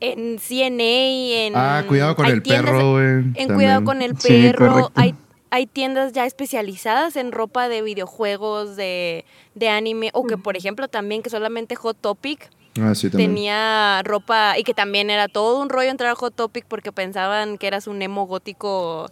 en 0.00 0.38
CNA, 0.38 1.46
en 1.46 1.52
Ah, 1.56 1.84
cuidado 1.86 2.16
con 2.16 2.26
hay 2.26 2.32
el 2.32 2.42
tiendas- 2.42 2.64
perro, 2.72 2.90
güey. 2.92 3.04
En 3.04 3.32
también. 3.34 3.54
cuidado 3.54 3.84
con 3.84 4.02
el 4.02 4.14
perro, 4.14 4.90
hay 4.94 5.14
hay 5.52 5.66
tiendas 5.66 6.12
ya 6.12 6.26
especializadas 6.26 7.16
en 7.16 7.32
ropa 7.32 7.68
de 7.68 7.82
videojuegos, 7.82 8.76
de, 8.76 9.24
de 9.56 9.68
anime, 9.68 10.10
o 10.12 10.24
que 10.24 10.36
por 10.38 10.56
ejemplo 10.56 10.86
también 10.86 11.22
que 11.22 11.30
solamente 11.30 11.74
Hot 11.74 11.96
Topic 12.00 12.48
Ah, 12.80 12.94
sí, 12.94 13.10
tenía 13.10 14.00
ropa 14.04 14.56
y 14.56 14.62
que 14.62 14.74
también 14.74 15.10
era 15.10 15.26
todo 15.26 15.60
un 15.60 15.68
rollo 15.68 15.90
entrar 15.90 16.10
a 16.12 16.14
Hot 16.14 16.36
Topic 16.36 16.64
porque 16.68 16.92
pensaban 16.92 17.58
que 17.58 17.66
eras 17.66 17.88
un 17.88 18.00
emo 18.00 18.28
gótico 18.28 19.08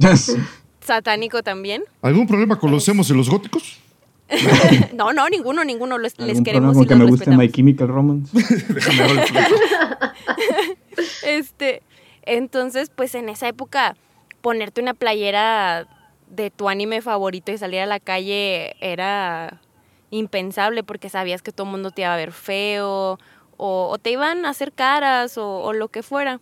satánico 0.80 1.42
también. 1.42 1.82
¿Algún 2.02 2.28
problema 2.28 2.56
con 2.56 2.70
los 2.70 2.88
emos 2.88 3.10
y 3.10 3.14
los 3.14 3.28
góticos? 3.28 3.80
No, 4.94 5.12
no, 5.12 5.28
ninguno, 5.28 5.64
ninguno, 5.64 5.96
les, 5.98 6.18
les 6.18 6.28
¿Algún 6.30 6.44
queremos 6.44 6.76
problema 6.76 6.86
con 6.86 6.86
que 6.86 6.94
los 6.94 7.26
me 7.28 7.34
guste. 7.34 7.36
My 7.36 7.50
Chemical 7.50 7.88
Romance? 7.88 8.30
Déjame. 8.68 9.22
Este, 11.22 11.82
entonces, 12.22 12.90
pues 12.94 13.14
en 13.14 13.28
esa 13.28 13.48
época, 13.48 13.96
ponerte 14.40 14.80
una 14.80 14.94
playera 14.94 15.86
de 16.28 16.50
tu 16.50 16.68
anime 16.68 17.00
favorito 17.02 17.52
y 17.52 17.58
salir 17.58 17.80
a 17.80 17.86
la 17.86 18.00
calle 18.00 18.76
era 18.80 19.60
impensable 20.10 20.82
porque 20.82 21.08
sabías 21.08 21.42
que 21.42 21.52
todo 21.52 21.66
el 21.66 21.72
mundo 21.72 21.90
te 21.90 22.02
iba 22.02 22.12
a 22.12 22.16
ver 22.16 22.32
feo 22.32 23.18
o, 23.56 23.88
o 23.90 23.98
te 23.98 24.10
iban 24.10 24.44
a 24.44 24.50
hacer 24.50 24.72
caras 24.72 25.38
o, 25.38 25.72
lo 25.72 25.88
que 25.88 26.02
fuera. 26.02 26.40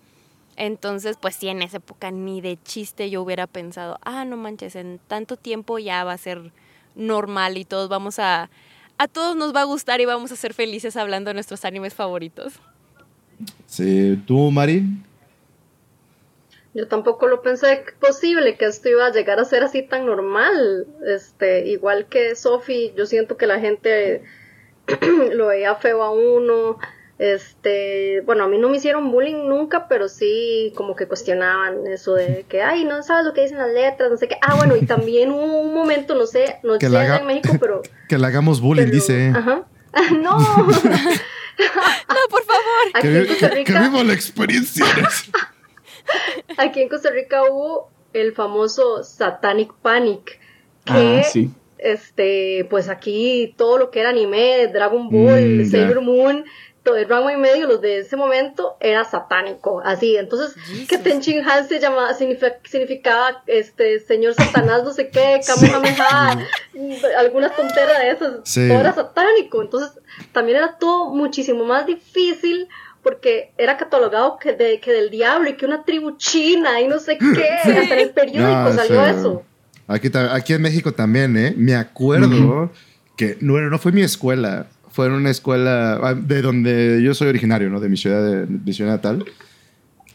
Entonces, 0.57 1.19
pues 1.21 1.37
sí, 1.37 1.49
en 1.49 1.63
esa 1.63 1.79
época 1.79 2.11
ni 2.11 2.41
de 2.41 2.59
chiste 2.63 3.11
yo 3.11 3.23
hubiera 3.23 3.47
pensado, 3.47 3.99
ah, 4.03 4.25
no 4.25 4.37
manches, 4.37 4.75
en 4.75 4.99
tanto 5.07 5.37
tiempo 5.37 5.79
ya 5.79 6.05
va 6.05 6.13
a 6.13 6.19
ser 6.19 6.53
normal 6.95 7.59
y 7.59 7.65
todos 7.65 7.89
vamos 7.89 8.19
a... 8.19 8.51
A 8.99 9.09
todos 9.09 9.37
nos 9.37 9.55
va 9.55 9.61
a 9.61 9.65
gustar 9.65 10.01
y 10.01 10.07
vamos 10.07 10.33
a 10.33 10.37
ser 10.37 10.55
felices 10.55 10.97
hablando 10.97 11.29
de 11.29 11.35
nuestros 11.35 11.67
animes 11.67 11.93
favoritos. 11.93 12.55
Sí, 13.67 14.23
tú, 14.27 14.51
Mari. 14.51 14.85
Yo 16.75 16.89
tampoco 16.89 17.27
lo 17.27 17.41
pensé 17.41 17.85
posible 18.01 18.57
que 18.57 18.67
esto 18.67 18.89
iba 18.91 19.07
a 19.07 19.13
llegar 19.13 19.41
a 19.41 19.45
ser 19.47 19.63
así 19.63 19.83
tan 19.83 20.05
normal. 20.05 20.87
Este, 21.07 21.67
igual 21.67 22.07
que 22.07 22.35
Sophie, 22.37 22.93
yo 22.95 23.07
siento 23.07 23.39
que 23.39 23.47
la 23.47 23.59
gente 23.61 24.23
lo 25.33 25.47
veía 25.47 25.75
feo 25.77 26.03
a 26.03 26.11
uno. 26.11 26.79
Este, 27.19 28.21
bueno, 28.27 28.45
a 28.45 28.49
mí 28.49 28.59
no 28.59 28.69
me 28.69 28.77
hicieron 28.77 29.11
bullying 29.11 29.49
nunca, 29.49 29.89
pero 29.89 30.07
sí 30.07 30.75
como 30.77 30.95
que 30.97 31.09
cuestionaban 31.09 31.87
eso 31.87 32.13
de 32.15 32.45
que, 32.49 32.61
ay, 32.61 32.85
no 32.85 33.03
sabes 33.03 33.25
lo 33.25 33.33
que 33.33 33.41
dicen 33.41 33.57
las 33.57 33.73
letras, 33.73 34.11
no 34.11 34.19
sé 34.19 34.29
qué. 34.29 34.37
Ah, 34.43 34.55
bueno, 34.57 34.77
y 34.77 34.85
también 34.85 35.31
hubo 35.31 35.61
un 35.63 35.73
momento, 35.73 36.15
no 36.15 36.27
sé, 36.27 36.59
no 36.63 36.79
Que 36.79 36.91
sé 36.91 37.07
en 37.07 37.27
México, 37.27 37.57
pero... 37.59 37.81
Que 38.09 38.19
le 38.19 38.27
hagamos 38.27 38.61
bullying, 38.61 38.85
pero- 38.85 38.95
dice. 38.95 39.33
Ajá. 39.35 39.65
no, 40.21 40.37
No, 42.09 42.17
por 42.31 42.45
favor. 42.45 42.63
aquí 42.95 43.09
Que, 43.09 43.19
en 43.19 43.27
Costa 43.27 43.49
que- 43.51 43.65
que 43.65 43.73
Rica... 43.73 43.89
viva 43.89 44.05
la 44.05 44.13
experiencia. 44.13 44.85
Aquí 46.57 46.81
en 46.83 46.89
Costa 46.89 47.11
Rica 47.11 47.43
hubo 47.51 47.91
el 48.13 48.33
famoso 48.33 49.03
Satanic 49.03 49.73
Panic, 49.83 50.39
que 50.85 51.21
Ah, 51.21 51.23
sí. 51.25 51.51
este, 51.79 52.65
pues 52.71 52.89
aquí 52.89 53.55
todo 53.59 53.77
lo 53.79 53.91
que 53.91 54.01
era 54.01 54.11
anime, 54.11 54.69
Dragon 54.69 55.09
Ball, 55.11 55.63
Mm. 55.65 55.71
Sailor 55.71 56.01
Moon, 56.03 56.45
el 56.95 57.09
rango 57.09 57.31
y 57.31 57.37
medio, 57.37 57.67
los 57.67 57.81
de 57.81 58.01
ese 58.01 58.17
momento, 58.17 58.77
era 58.81 59.05
satánico, 59.05 59.81
así, 59.85 60.17
entonces, 60.17 60.55
que 60.89 60.99
Tenchin 60.99 61.41
Han 61.49 61.67
se 61.67 61.81
llamaba, 61.81 62.13
significa- 62.15 62.59
significaba, 62.69 63.43
este, 63.47 63.99
señor 64.01 64.35
Satanás, 64.35 64.85
no 64.85 64.93
sé 64.93 65.09
qué, 65.09 65.41
Kamehameha, 65.45 66.47
alguna 67.19 67.49
tontera 67.51 67.99
de 68.01 68.11
esas, 68.11 68.33
Sí. 68.45 68.69
todo 68.69 68.79
era 68.81 68.93
satánico, 68.95 69.63
entonces, 69.63 69.91
también 70.33 70.59
era 70.59 70.77
todo 70.79 71.15
muchísimo 71.15 71.65
más 71.65 71.87
difícil, 71.87 72.69
porque 73.03 73.53
era 73.57 73.77
catalogado 73.77 74.37
que, 74.39 74.53
de, 74.53 74.81
que 74.81 74.93
del 74.93 75.11
diablo 75.11 75.49
y 75.49 75.55
que 75.57 75.65
una 75.65 75.85
tribu 75.85 76.17
china 76.17 76.81
y 76.81 76.89
no 76.89 76.99
sé 76.99 77.17
qué, 77.19 77.49
hasta 77.51 77.95
en 77.95 78.01
el 78.01 78.11
periódico 78.11 78.51
No, 78.61 78.73
salió 78.73 79.05
sí. 79.05 79.11
eso. 79.19 79.43
Aquí, 79.89 80.11
aquí 80.33 80.53
en 80.53 80.63
México 80.63 80.93
también, 80.93 81.37
¿eh? 81.37 81.55
Me 81.57 81.77
acuerdo 81.77 82.29
que, 83.17 83.39
no, 83.41 83.53
bueno, 83.53 83.71
no 83.71 83.79
fue 83.79 83.93
mi 83.93 84.03
escuela, 84.03 84.67
fue 84.97 85.09
en 85.09 85.13
una 85.13 85.29
escuela 85.29 86.01
ah, 86.03 86.15
de 86.15 86.41
donde 86.41 87.03
yo 87.03 87.13
soy 87.13 87.29
originario, 87.29 87.69
¿no? 87.69 87.81
De 87.81 87.91
mi 87.91 87.99
ciudad, 87.99 88.25
de, 88.25 88.47
mi 88.47 88.73
ciudad 88.73 88.93
natal. 88.93 89.27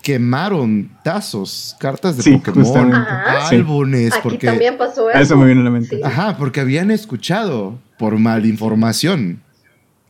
Quemaron 0.01 0.89
tazos, 1.03 1.75
cartas 1.79 2.17
de 2.17 2.23
Sí, 2.23 2.37
Pokémon. 2.37 2.91
Ajá. 2.91 3.49
álbumes, 3.49 4.11
Aquí 4.13 4.21
porque... 4.23 4.47
también 4.47 4.79
pasó 4.79 5.07
eso. 5.11 5.19
Eso 5.19 5.37
me 5.37 5.45
viene 5.45 5.61
a 5.61 5.65
la 5.65 5.69
mente. 5.69 5.97
Sí. 5.97 6.01
Ajá, 6.03 6.35
porque 6.35 6.61
habían 6.61 6.89
escuchado 6.89 7.77
por 7.99 8.17
malinformación 8.17 9.43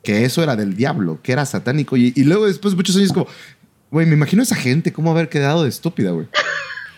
que 0.03 0.23
eso 0.23 0.41
era 0.41 0.55
del 0.55 0.77
diablo, 0.77 1.19
que 1.21 1.34
era 1.34 1.45
satánico. 1.45 1.97
Y, 1.97 2.13
y 2.15 2.23
luego 2.23 2.47
después, 2.47 2.73
muchos 2.73 2.95
años, 2.95 3.12
como, 3.12 3.27
güey, 3.91 4.05
me 4.05 4.13
imagino 4.13 4.41
esa 4.41 4.55
gente 4.55 4.93
cómo 4.93 5.12
haber 5.12 5.27
quedado 5.27 5.63
de 5.63 5.69
estúpida, 5.69 6.12
güey. 6.12 6.27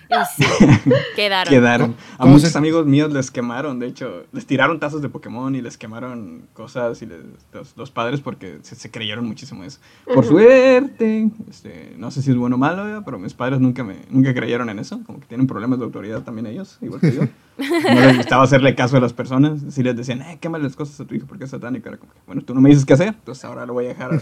Quedaron. 1.16 1.54
Quedaron. 1.54 1.96
A 2.16 2.18
¿Cómo 2.20 2.34
muchos 2.34 2.52
se- 2.52 2.58
amigos 2.58 2.86
míos 2.86 3.12
les 3.14 3.32
quemaron, 3.32 3.80
de 3.80 3.88
hecho, 3.88 4.24
les 4.32 4.46
tiraron 4.46 4.80
tazos 4.80 5.02
de 5.02 5.10
Pokémon 5.10 5.56
y 5.56 5.62
les 5.62 5.78
quemaron 5.78 6.44
cosas 6.54 7.02
y 7.02 7.06
les- 7.06 7.20
los, 7.54 7.76
los 7.78 7.92
padres 7.92 8.22
porque 8.22 8.60
se, 8.62 8.76
se 8.76 8.92
creyeron 8.92 9.26
muchísimo 9.26 9.64
eso. 9.64 9.80
Por 10.14 10.26
suerte, 10.26 11.30
este, 11.50 11.94
no 11.98 12.12
sé 12.12 12.22
si 12.22 12.32
es 12.32 12.38
bueno 12.38 12.56
o 12.56 12.60
malo, 12.60 13.02
pero 13.06 13.20
mis 13.20 13.34
padres 13.34 13.60
nunca 13.60 13.84
me 13.84 13.98
nunca 14.10 14.34
creyeron 14.34 14.70
en 14.70 14.80
eso, 14.80 15.02
como 15.06 15.20
que 15.20 15.26
tienen 15.28 15.48
problemas 15.48 15.80
de 15.80 15.86
autoridad 15.86 16.22
también 16.24 16.48
ellos, 16.48 16.78
igual 16.82 17.02
que 17.02 17.12
yo. 17.14 17.22
No 17.58 18.02
les 18.02 18.18
gustaba 18.18 18.44
hacerle 18.44 18.74
caso 18.76 18.98
a 18.98 19.00
las 19.00 19.14
personas, 19.14 19.62
si 19.70 19.84
les 19.84 19.96
decían, 19.96 20.22
eh, 20.24 20.38
quémale 20.42 20.64
las 20.64 20.76
cosas 20.76 21.00
a 21.00 21.06
tu 21.06 21.14
hijo 21.16 21.28
porque 21.28 21.44
es 21.46 21.52
satánico, 21.52 21.88
era 21.90 21.98
como 21.98 22.12
que, 22.14 22.20
bueno, 22.26 22.42
tú 22.42 22.54
no 22.56 22.62
me 22.62 22.70
dices 22.70 22.84
qué 22.86 22.94
hacer, 22.94 23.10
entonces 23.10 23.44
ahora 23.46 23.66
lo 23.66 23.74
voy 23.74 23.86
a 23.86 23.90
dejar 23.90 24.22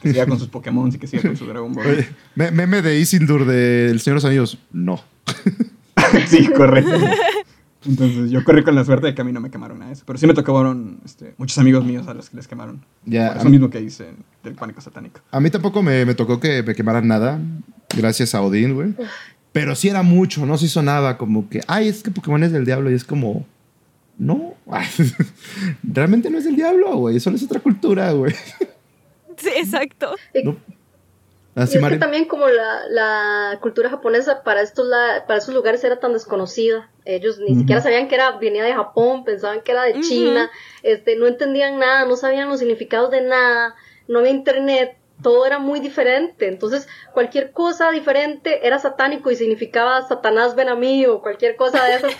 que 0.00 0.12
siga 0.12 0.26
con 0.26 0.38
sus 0.38 0.48
Pokémon 0.48 0.88
y 0.88 0.98
que 0.98 1.06
siga 1.06 1.22
con 1.22 1.36
su 1.36 1.46
Dragon 1.46 1.72
Ball. 1.72 1.86
Oye, 1.86 2.08
me- 2.34 2.50
meme 2.50 2.82
de 2.82 2.98
Isildur 2.98 3.44
del 3.46 4.00
Señor 4.00 4.14
de 4.14 4.22
los 4.22 4.24
Anillos. 4.24 4.58
No. 4.72 5.00
sí, 6.26 6.46
correcto. 6.48 6.90
Entonces 7.84 8.30
yo 8.30 8.44
corrí 8.44 8.62
con 8.62 8.74
la 8.76 8.84
suerte 8.84 9.08
de 9.08 9.14
que 9.14 9.22
a 9.22 9.24
mí 9.24 9.32
no 9.32 9.40
me 9.40 9.50
quemaron 9.50 9.82
a 9.82 9.90
eso. 9.90 10.04
Pero 10.06 10.16
sí 10.18 10.26
me 10.26 10.34
tocaron 10.34 11.00
este, 11.04 11.34
muchos 11.36 11.58
amigos 11.58 11.84
míos 11.84 12.06
a 12.06 12.14
los 12.14 12.30
que 12.30 12.36
les 12.36 12.46
quemaron. 12.46 12.84
Por 13.04 13.14
a 13.16 13.34
eso 13.40 13.48
mismo 13.48 13.70
que 13.70 13.80
hice 13.80 14.10
del 14.44 14.54
pánico 14.54 14.80
satánico. 14.80 15.20
A 15.32 15.40
mí 15.40 15.50
tampoco 15.50 15.82
me, 15.82 16.04
me 16.04 16.14
tocó 16.14 16.38
que 16.38 16.62
me 16.62 16.74
quemaran 16.76 17.08
nada, 17.08 17.40
gracias 17.96 18.36
a 18.36 18.42
Odín, 18.42 18.74
güey. 18.74 18.94
Pero 19.52 19.74
sí 19.74 19.88
era 19.88 20.02
mucho, 20.02 20.46
no 20.46 20.56
se 20.58 20.66
hizo 20.66 20.82
nada, 20.82 21.18
como 21.18 21.48
que, 21.50 21.60
ay, 21.66 21.88
es 21.88 22.02
que 22.02 22.10
Pokémon 22.10 22.42
es 22.42 22.52
del 22.52 22.64
diablo 22.64 22.90
y 22.90 22.94
es 22.94 23.04
como, 23.04 23.44
no, 24.18 24.54
realmente 25.82 26.30
no 26.30 26.38
es 26.38 26.44
del 26.44 26.56
diablo, 26.56 26.96
güey, 26.96 27.20
solo 27.20 27.36
es 27.36 27.42
otra 27.42 27.60
cultura, 27.60 28.12
güey. 28.12 28.34
Sí, 29.36 29.48
exacto. 29.56 30.14
No. 30.44 30.50
Y 31.56 31.60
Así, 31.60 31.78
es 31.78 31.84
que 31.88 31.96
también 31.98 32.26
como 32.26 32.46
la, 32.48 32.80
la 32.90 33.58
cultura 33.60 33.88
japonesa 33.90 34.42
para 34.42 34.60
estos, 34.62 34.86
la- 34.86 35.24
para 35.26 35.38
esos 35.38 35.54
lugares 35.54 35.82
era 35.84 35.98
tan 35.98 36.12
desconocida. 36.12 36.90
Ellos 37.06 37.38
ni 37.38 37.56
siquiera 37.56 37.80
sabían 37.80 38.08
que 38.08 38.14
era, 38.14 38.32
venía 38.38 38.62
de 38.62 38.72
Japón, 38.74 39.24
pensaban 39.24 39.62
que 39.62 39.72
era 39.72 39.82
de. 39.84 40.00
China, 40.00 40.50
este, 40.82 41.16
no 41.16 41.26
entendían 41.26 41.78
nada, 41.78 42.04
no 42.06 42.14
sabían 42.16 42.48
los 42.50 42.58
significados 42.60 43.10
de 43.10 43.22
nada, 43.22 43.74
no 44.06 44.20
había 44.20 44.30
internet, 44.30 44.96
todo 45.22 45.46
era 45.46 45.58
muy 45.58 45.80
diferente. 45.80 46.48
Entonces, 46.48 46.88
cualquier 47.12 47.52
cosa 47.52 47.90
diferente 47.90 48.66
era 48.66 48.78
satánico 48.78 49.30
y 49.30 49.36
significaba 49.36 50.06
Satanás 50.06 50.54
ven 50.56 50.68
a 50.68 50.74
mí 50.74 51.06
o 51.06 51.20
cualquier 51.22 51.56
cosa 51.56 51.82
de 51.84 51.94
esas. 51.96 52.12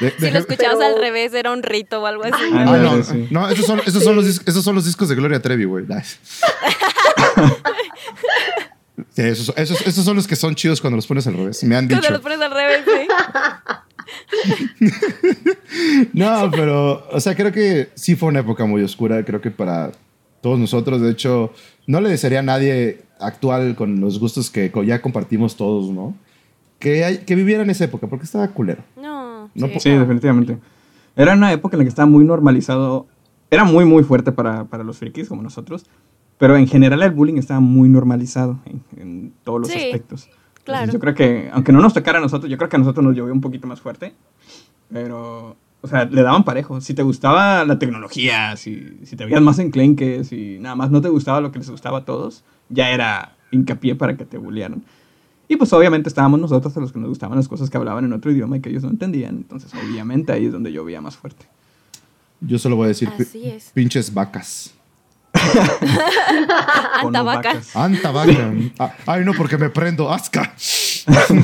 De- 0.00 0.10
Si 0.18 0.30
lo 0.30 0.38
escuchabas 0.38 0.76
Pero- 0.78 0.94
al 0.94 1.00
revés, 1.00 1.32
era 1.34 1.50
un 1.50 1.62
rito 1.62 2.02
o 2.02 2.06
algo 2.06 2.24
así. 2.24 2.34
Ah, 2.52 2.64
Ah, 2.68 2.76
no, 2.76 3.02
Sí. 3.02 3.26
no, 3.30 3.48
esos 3.48 3.64
son, 3.66 3.80
esos, 3.86 4.04
son 4.04 4.16
los, 4.16 4.26
esos 4.46 4.62
son 4.62 4.74
los 4.74 4.84
discos 4.84 5.08
de 5.08 5.14
Gloria 5.14 5.40
Trevi, 5.40 5.64
güey. 5.64 5.86
Sí, 9.14 9.22
esos, 9.22 9.52
esos, 9.56 9.80
esos 9.86 10.04
son 10.04 10.16
los 10.16 10.26
que 10.26 10.34
son 10.36 10.54
chidos 10.56 10.80
cuando 10.80 10.96
los 10.96 11.06
pones 11.06 11.26
al 11.26 11.34
revés. 11.34 11.62
Me 11.64 11.76
han 11.76 11.86
Cuando 11.86 12.02
dicho. 12.02 12.12
los 12.12 12.20
pones 12.20 12.40
al 12.40 12.50
revés, 12.50 12.84
sí. 12.84 13.08
No, 16.12 16.50
pero, 16.50 17.06
o 17.10 17.20
sea, 17.20 17.34
creo 17.36 17.52
que 17.52 17.90
sí 17.94 18.16
fue 18.16 18.28
una 18.30 18.40
época 18.40 18.64
muy 18.64 18.82
oscura. 18.82 19.24
Creo 19.24 19.40
que 19.40 19.50
para 19.50 19.92
todos 20.40 20.58
nosotros, 20.58 21.00
de 21.00 21.10
hecho, 21.10 21.52
no 21.86 22.00
le 22.00 22.08
desearía 22.08 22.40
a 22.40 22.42
nadie 22.42 23.02
actual 23.20 23.74
con 23.74 24.00
los 24.00 24.18
gustos 24.20 24.50
que 24.50 24.70
ya 24.86 25.00
compartimos 25.02 25.56
todos, 25.56 25.90
¿no? 25.90 26.14
Que, 26.78 27.04
hay- 27.04 27.18
que 27.18 27.34
viviera 27.34 27.62
en 27.62 27.70
esa 27.70 27.84
época, 27.84 28.06
porque 28.06 28.24
estaba 28.24 28.46
culero. 28.48 28.82
No. 28.96 29.50
No 29.54 29.66
sí. 29.68 29.80
Sí, 29.80 29.90
definitivamente. 29.90 30.58
Era 31.16 31.34
una 31.34 31.52
época 31.52 31.76
en 31.76 31.78
la 31.78 31.84
que 31.84 31.88
estaba 31.88 32.06
muy 32.06 32.24
normalizado. 32.24 33.06
Era 33.50 33.64
muy, 33.64 33.84
muy 33.84 34.04
fuerte 34.04 34.30
para, 34.30 34.64
para 34.64 34.84
los 34.84 34.98
frikis 34.98 35.28
como 35.28 35.42
nosotros. 35.42 35.84
Pero 36.38 36.56
en 36.56 36.68
general 36.68 37.02
el 37.02 37.10
bullying 37.10 37.38
estaba 37.38 37.58
muy 37.58 37.88
normalizado 37.88 38.60
en, 38.66 38.82
en 38.96 39.32
todos 39.42 39.60
los 39.62 39.68
Sí, 39.70 39.78
aspectos. 39.78 40.26
Entonces, 40.26 40.62
claro. 40.64 40.92
yo 40.92 41.00
creo 41.00 41.14
que, 41.14 41.50
aunque 41.52 41.72
no 41.72 41.80
nos 41.80 41.94
tocara 41.94 42.18
a 42.18 42.20
nosotros, 42.20 42.48
yo 42.48 42.56
creo 42.58 42.68
que 42.68 42.76
a 42.76 42.78
nosotros 42.78 43.04
nos 43.04 43.16
llovió 43.16 43.32
un 43.32 43.40
poquito 43.40 43.66
más 43.66 43.80
fuerte. 43.80 44.12
Pero, 44.92 45.56
o 45.80 45.88
sea, 45.88 46.04
le 46.04 46.22
daban 46.22 46.44
parejo. 46.44 46.80
Si 46.80 46.94
te 46.94 47.02
gustaba 47.02 47.64
la 47.64 47.78
tecnología, 47.78 48.56
si, 48.56 48.98
si 49.04 49.16
te 49.16 49.24
veías 49.24 49.40
más 49.40 49.58
enclenque, 49.58 50.24
si 50.24 50.58
nada 50.58 50.74
más 50.74 50.90
no 50.90 51.00
te 51.00 51.08
gustaba 51.08 51.40
lo 51.40 51.52
que 51.52 51.58
les 51.60 51.70
gustaba 51.70 51.98
a 51.98 52.04
todos, 52.04 52.44
ya 52.68 52.90
era 52.90 53.36
hincapié 53.50 53.94
para 53.94 54.16
que 54.16 54.24
te 54.24 54.38
bullearan. 54.38 54.82
Y 55.48 55.56
pues 55.56 55.72
obviamente 55.72 56.08
estábamos 56.08 56.40
nosotros 56.40 56.76
a 56.76 56.80
los 56.80 56.92
que 56.92 56.98
nos 56.98 57.08
gustaban 57.08 57.38
las 57.38 57.48
cosas 57.48 57.70
que 57.70 57.76
hablaban 57.78 58.04
en 58.04 58.12
otro 58.12 58.30
idioma 58.30 58.56
y 58.58 58.60
que 58.60 58.68
ellos 58.70 58.82
no 58.82 58.90
entendían. 58.90 59.36
Entonces 59.36 59.72
obviamente 59.74 60.32
ahí 60.32 60.46
es 60.46 60.52
donde 60.52 60.72
llovía 60.72 61.00
más 61.00 61.16
fuerte. 61.16 61.46
Yo 62.40 62.58
solo 62.58 62.76
voy 62.76 62.84
a 62.84 62.88
decir, 62.88 63.08
Así 63.18 63.48
es. 63.48 63.70
pinches 63.72 64.12
vacas. 64.12 64.74
O 67.00 67.10
no 67.12 67.18
Antabaca. 67.20 67.48
vacas. 67.54 67.76
Anta 67.76 68.10
vaca. 68.10 68.52
Ah, 68.78 68.92
ay, 69.06 69.24
no, 69.24 69.32
porque 69.34 69.56
me 69.56 69.70
prendo. 69.70 70.10
Asca. 70.12 70.52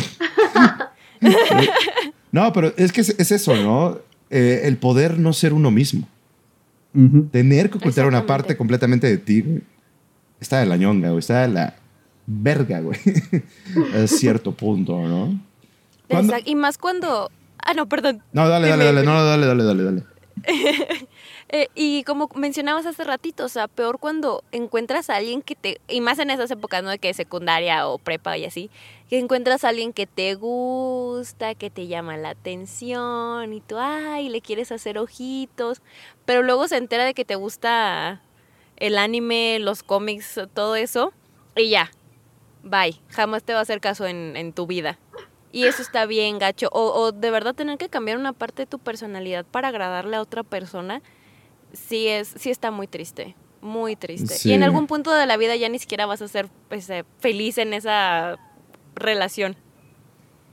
no, 2.33 2.53
pero 2.53 2.73
es 2.77 2.93
que 2.93 3.01
es, 3.03 3.15
es 3.19 3.31
eso, 3.31 3.55
¿no? 3.57 3.99
Eh, 4.31 4.63
el 4.65 4.79
poder 4.79 5.19
no 5.19 5.33
ser 5.33 5.53
uno 5.53 5.71
mismo. 5.71 6.09
Tener 7.33 7.71
que 7.71 7.79
ocultar 7.79 8.07
una 8.07 8.25
parte 8.25 8.57
completamente 8.57 9.09
de 9.09 9.19
ti, 9.19 9.41
güey. 9.41 9.63
Está 10.41 10.61
de 10.61 10.67
la 10.67 10.77
ñonga, 10.77 11.09
güey. 11.09 11.19
Está 11.19 11.43
de 11.43 11.49
la 11.49 11.75
verga, 12.25 12.81
güey. 12.81 12.99
A 14.05 14.07
cierto 14.07 14.53
punto, 14.53 15.01
¿no? 15.01 15.41
Exacto. 16.09 16.49
Y 16.49 16.55
más 16.55 16.79
cuando. 16.79 17.33
Ah, 17.59 17.75
no, 17.75 17.89
perdón. 17.89 18.23
No, 18.33 18.49
dale, 18.49 18.69
dale, 18.69 18.85
dale. 18.85 19.03
No, 19.03 19.15
no, 19.15 19.25
dale, 19.25 19.47
dale, 19.47 19.65
dale, 19.65 19.83
dale. 19.83 20.03
Eh, 21.51 21.69
y 21.75 22.03
como 22.05 22.29
mencionabas 22.35 22.87
hace 22.87 23.05
ratito, 23.05 23.45
o 23.45 23.49
sea, 23.49 23.69
peor 23.69 23.99
cuando 24.01 24.43
encuentras 24.51 25.09
a 25.11 25.17
alguien 25.17 25.43
que 25.43 25.55
te, 25.55 25.79
y 25.87 26.01
más 26.01 26.19
en 26.19 26.31
esas 26.31 26.51
épocas, 26.51 26.83
¿no? 26.83 26.91
De 26.91 26.99
que 26.99 27.13
secundaria 27.15 27.87
o 27.87 27.99
prepa 27.99 28.37
y 28.39 28.47
así, 28.47 28.71
que 29.09 29.19
encuentras 29.19 29.65
a 29.65 29.69
alguien 29.69 29.93
que 29.93 30.07
te 30.07 30.35
gusta, 30.35 31.55
que 31.55 31.71
te 31.71 31.87
llama 31.87 32.17
la 32.17 32.31
atención 32.31 33.53
y 33.53 33.61
tú, 33.61 33.77
ay, 33.79 34.29
le 34.29 34.41
quieres 34.41 34.73
hacer 34.73 34.99
ojitos, 34.99 35.83
pero 36.25 36.43
luego 36.43 36.69
se 36.69 36.77
entera 36.77 37.05
de 37.05 37.15
que 37.15 37.25
te 37.25 37.35
gusta 37.35 38.23
el 38.77 38.99
anime, 38.99 39.59
los 39.61 39.83
cómics, 39.83 40.41
todo 40.55 40.77
eso, 40.77 41.13
y 41.57 41.71
ya, 41.71 41.91
bye, 42.63 43.01
jamás 43.09 43.45
te 43.45 43.53
va 43.53 43.61
a 43.61 43.63
hacer 43.63 43.81
caso 43.81 44.07
en, 44.07 44.37
en 44.37 44.53
tu 44.53 44.67
vida. 44.67 44.99
Y 45.53 45.67
eso 45.67 45.83
está 45.83 46.05
bien, 46.05 46.41
gacho. 46.41 46.69
O, 46.73 46.91
o 46.91 47.13
de 47.13 47.31
verdad 47.31 47.55
tener 47.55 47.79
que 47.79 47.89
cambiar 47.89 48.19
una 48.19 48.33
parte 48.33 48.63
de 48.63 48.67
tu 48.67 48.81
personalidad 48.81 49.45
para 49.45 49.69
agradarle 49.69 50.17
a 50.17 50.21
otra 50.21 50.43
persona, 50.43 51.01
sí, 51.73 52.09
es, 52.09 52.35
sí 52.37 52.51
está 52.51 52.73
muy 52.73 52.89
triste. 52.89 53.37
Muy 53.61 53.95
triste. 53.95 54.35
Sí. 54.35 54.51
Y 54.51 54.53
en 54.55 54.65
algún 54.65 54.89
punto 54.89 55.13
de 55.13 55.27
la 55.27 55.37
vida 55.37 55.55
ya 55.55 55.69
ni 55.69 55.79
siquiera 55.79 56.07
vas 56.07 56.21
a 56.23 56.29
ser 56.29 56.49
pues, 56.69 56.91
eh, 56.91 57.05
feliz 57.21 57.57
en 57.59 57.73
esa 57.73 58.37
relación. 58.97 59.57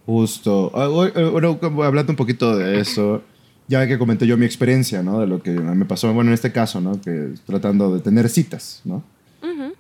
Justo. 0.05 0.71
Ah, 0.73 0.89
eh, 1.15 1.29
Bueno, 1.29 1.59
hablando 1.83 2.11
un 2.11 2.17
poquito 2.17 2.57
de 2.57 2.79
eso, 2.79 3.23
ya 3.67 3.87
que 3.87 3.97
comenté 3.97 4.27
yo 4.27 4.37
mi 4.37 4.45
experiencia, 4.45 5.03
¿no? 5.03 5.19
De 5.19 5.27
lo 5.27 5.41
que 5.41 5.51
me 5.51 5.85
pasó, 5.85 6.13
bueno, 6.13 6.31
en 6.31 6.33
este 6.33 6.51
caso, 6.51 6.81
¿no? 6.81 6.99
Que 6.99 7.33
tratando 7.45 7.93
de 7.93 8.01
tener 8.01 8.29
citas, 8.29 8.81
¿no? 8.83 9.03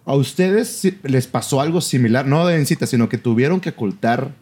¿A 0.03 0.15
ustedes 0.15 0.87
les 1.03 1.27
pasó 1.27 1.61
algo 1.61 1.79
similar? 1.79 2.25
No 2.25 2.49
en 2.49 2.65
citas, 2.65 2.89
sino 2.89 3.07
que 3.07 3.19
tuvieron 3.19 3.59
que 3.59 3.69
ocultar 3.69 4.33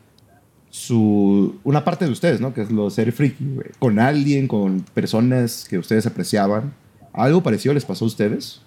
su 0.69 1.59
una 1.63 1.83
parte 1.83 2.05
de 2.05 2.11
ustedes, 2.11 2.39
¿no? 2.39 2.53
Que 2.53 2.61
es 2.61 2.71
lo 2.71 2.85
de 2.85 2.91
ser 2.91 3.11
friki, 3.11 3.43
güey. 3.43 3.67
Con 3.79 3.99
alguien, 3.99 4.47
con 4.47 4.81
personas 4.93 5.65
que 5.69 5.77
ustedes 5.77 6.05
apreciaban. 6.05 6.73
¿Algo 7.11 7.43
parecido 7.43 7.73
les 7.73 7.85
pasó 7.85 8.05
a 8.05 8.07
ustedes? 8.07 8.61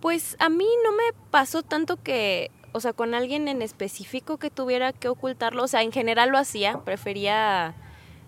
Pues 0.00 0.36
a 0.38 0.48
mí 0.48 0.66
no 0.84 0.92
me 0.92 1.18
pasó 1.30 1.62
tanto 1.62 2.02
que, 2.02 2.50
o 2.72 2.80
sea, 2.80 2.92
con 2.92 3.14
alguien 3.14 3.48
en 3.48 3.62
específico 3.62 4.38
que 4.38 4.50
tuviera 4.50 4.92
que 4.92 5.08
ocultarlo. 5.08 5.62
O 5.64 5.68
sea, 5.68 5.82
en 5.82 5.92
general 5.92 6.30
lo 6.30 6.38
hacía, 6.38 6.80
prefería 6.84 7.74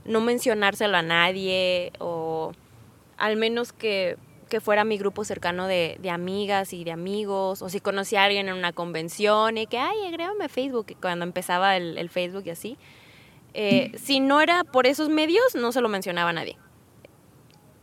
no 0.04 0.20
mencionárselo 0.20 0.96
a 0.96 1.02
nadie 1.02 1.92
o 1.98 2.52
al 3.16 3.36
menos 3.36 3.72
que, 3.72 4.18
que 4.50 4.60
fuera 4.60 4.84
mi 4.84 4.98
grupo 4.98 5.24
cercano 5.24 5.66
de, 5.66 5.96
de 6.00 6.10
amigas 6.10 6.72
y 6.72 6.84
de 6.84 6.92
amigos. 6.92 7.62
O 7.62 7.68
si 7.68 7.80
conocía 7.80 8.22
a 8.22 8.24
alguien 8.26 8.48
en 8.48 8.54
una 8.54 8.72
convención 8.72 9.56
y 9.56 9.66
que, 9.66 9.78
ay, 9.78 10.06
agrégame 10.06 10.48
Facebook, 10.48 10.94
cuando 11.00 11.24
empezaba 11.24 11.76
el, 11.76 11.96
el 11.96 12.10
Facebook 12.10 12.44
y 12.46 12.50
así. 12.50 12.78
Eh, 13.54 13.92
si 13.96 14.20
no 14.20 14.40
era 14.40 14.64
por 14.64 14.86
esos 14.86 15.08
medios, 15.08 15.54
no 15.54 15.72
se 15.72 15.80
lo 15.80 15.88
mencionaba 15.88 16.30
a 16.30 16.32
nadie. 16.32 16.58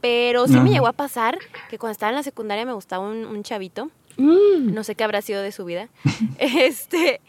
Pero 0.02 0.48
sí 0.48 0.60
me 0.60 0.72
llegó 0.72 0.88
a 0.88 0.94
pasar 0.94 1.38
que 1.70 1.78
cuando 1.78 1.92
estaba 1.92 2.10
en 2.10 2.16
la 2.16 2.24
secundaria 2.24 2.66
me 2.66 2.74
gustaba 2.74 3.08
un, 3.08 3.26
un 3.26 3.44
chavito. 3.44 3.92
No 4.18 4.84
sé 4.84 4.96
qué 4.96 5.04
habrá 5.04 5.22
sido 5.22 5.42
de 5.42 5.52
su 5.52 5.66
vida. 5.66 5.90
este, 6.40 7.22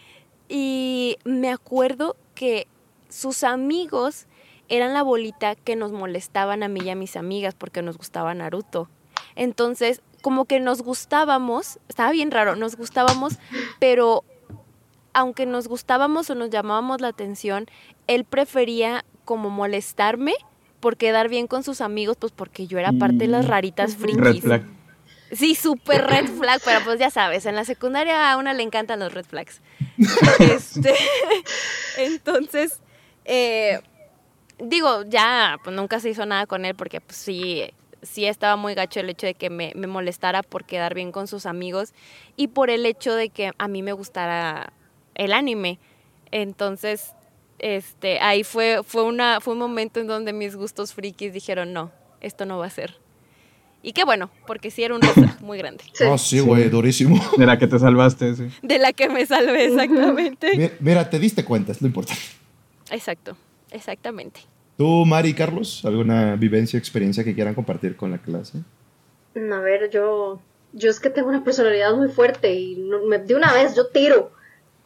y 0.48 1.16
me 1.24 1.50
acuerdo 1.50 2.16
que 2.34 2.66
sus 3.08 3.44
amigos 3.44 4.26
eran 4.68 4.94
la 4.94 5.02
bolita 5.02 5.54
que 5.54 5.76
nos 5.76 5.92
molestaban 5.92 6.62
a 6.62 6.68
mí 6.68 6.80
y 6.84 6.90
a 6.90 6.94
mis 6.94 7.16
amigas 7.16 7.54
porque 7.54 7.82
nos 7.82 7.98
gustaba 7.98 8.32
Naruto. 8.34 8.88
Entonces, 9.34 10.02
como 10.22 10.44
que 10.44 10.60
nos 10.60 10.82
gustábamos, 10.82 11.78
estaba 11.88 12.10
bien 12.12 12.30
raro, 12.30 12.56
nos 12.56 12.76
gustábamos, 12.76 13.38
pero 13.80 14.24
aunque 15.12 15.46
nos 15.46 15.68
gustábamos 15.68 16.30
o 16.30 16.34
nos 16.34 16.50
llamábamos 16.50 17.00
la 17.00 17.08
atención, 17.08 17.66
él 18.06 18.24
prefería 18.24 19.04
como 19.24 19.50
molestarme 19.50 20.32
por 20.80 20.96
quedar 20.96 21.28
bien 21.28 21.46
con 21.46 21.62
sus 21.62 21.80
amigos, 21.80 22.16
pues 22.18 22.32
porque 22.32 22.66
yo 22.66 22.78
era 22.78 22.92
parte 22.92 23.18
de 23.18 23.26
las 23.28 23.44
Y- 23.44 23.48
raritas 23.48 23.96
frikis. 23.96 24.42
Sí, 25.32 25.54
súper 25.54 26.06
red 26.06 26.26
flag, 26.26 26.60
pero 26.64 26.84
pues 26.84 27.00
ya 27.00 27.10
sabes, 27.10 27.46
en 27.46 27.56
la 27.56 27.64
secundaria 27.64 28.30
a 28.30 28.36
una 28.36 28.52
le 28.52 28.62
encantan 28.62 29.00
los 29.00 29.12
red 29.14 29.24
flags. 29.24 29.60
Este, 30.38 30.94
entonces, 31.96 32.80
eh, 33.24 33.80
digo, 34.58 35.04
ya, 35.06 35.58
pues 35.64 35.74
nunca 35.74 36.00
se 36.00 36.10
hizo 36.10 36.26
nada 36.26 36.46
con 36.46 36.64
él 36.64 36.74
porque 36.74 37.00
pues 37.00 37.16
sí, 37.16 37.64
sí 38.02 38.26
estaba 38.26 38.56
muy 38.56 38.74
gacho 38.74 39.00
el 39.00 39.08
hecho 39.08 39.26
de 39.26 39.34
que 39.34 39.48
me, 39.48 39.72
me 39.74 39.86
molestara 39.86 40.42
por 40.42 40.64
quedar 40.64 40.94
bien 40.94 41.12
con 41.12 41.26
sus 41.26 41.46
amigos 41.46 41.94
y 42.36 42.48
por 42.48 42.68
el 42.68 42.84
hecho 42.84 43.14
de 43.14 43.30
que 43.30 43.52
a 43.56 43.68
mí 43.68 43.82
me 43.82 43.92
gustara 43.92 44.72
el 45.14 45.32
anime. 45.32 45.78
Entonces, 46.30 47.14
este, 47.58 48.20
ahí 48.20 48.44
fue, 48.44 48.82
fue, 48.84 49.04
una, 49.04 49.40
fue 49.40 49.54
un 49.54 49.60
momento 49.60 50.00
en 50.00 50.08
donde 50.08 50.32
mis 50.32 50.56
gustos 50.56 50.92
frikis 50.92 51.32
dijeron, 51.32 51.72
no, 51.72 51.90
esto 52.20 52.44
no 52.44 52.58
va 52.58 52.66
a 52.66 52.70
ser. 52.70 52.96
Y 53.82 53.92
qué 53.92 54.04
bueno, 54.04 54.30
porque 54.46 54.70
sí 54.70 54.84
era 54.84 54.94
un 54.94 55.00
reto 55.02 55.20
muy 55.40 55.58
grande. 55.58 55.84
Sí. 55.92 56.04
No, 56.04 56.16
sí, 56.18 56.38
güey, 56.40 56.68
durísimo. 56.68 57.20
De 57.36 57.46
la 57.46 57.58
que 57.58 57.66
te 57.66 57.78
salvaste, 57.78 58.34
sí. 58.36 58.48
De 58.62 58.78
la 58.78 58.92
que 58.92 59.08
me 59.08 59.26
salvé, 59.26 59.66
exactamente. 59.66 60.52
Mira, 60.56 60.72
mira, 60.80 61.10
te 61.10 61.18
diste 61.18 61.44
cuenta, 61.44 61.72
es 61.72 61.80
lo 61.80 61.88
importante. 61.88 62.22
Exacto, 62.90 63.36
exactamente. 63.70 64.40
¿Tú, 64.76 65.04
Mari 65.04 65.30
y 65.30 65.34
Carlos, 65.34 65.84
alguna 65.84 66.36
vivencia 66.36 66.76
o 66.76 66.80
experiencia 66.80 67.24
que 67.24 67.34
quieran 67.34 67.54
compartir 67.54 67.96
con 67.96 68.10
la 68.10 68.18
clase? 68.18 68.58
A 69.36 69.58
ver, 69.60 69.90
yo, 69.90 70.40
yo 70.72 70.90
es 70.90 71.00
que 71.00 71.10
tengo 71.10 71.28
una 71.28 71.42
personalidad 71.44 71.94
muy 71.94 72.08
fuerte 72.08 72.54
y 72.54 72.76
no- 72.76 73.04
me- 73.06 73.18
de 73.18 73.34
una 73.34 73.52
vez 73.52 73.74
yo 73.74 73.86
tiro. 73.88 74.32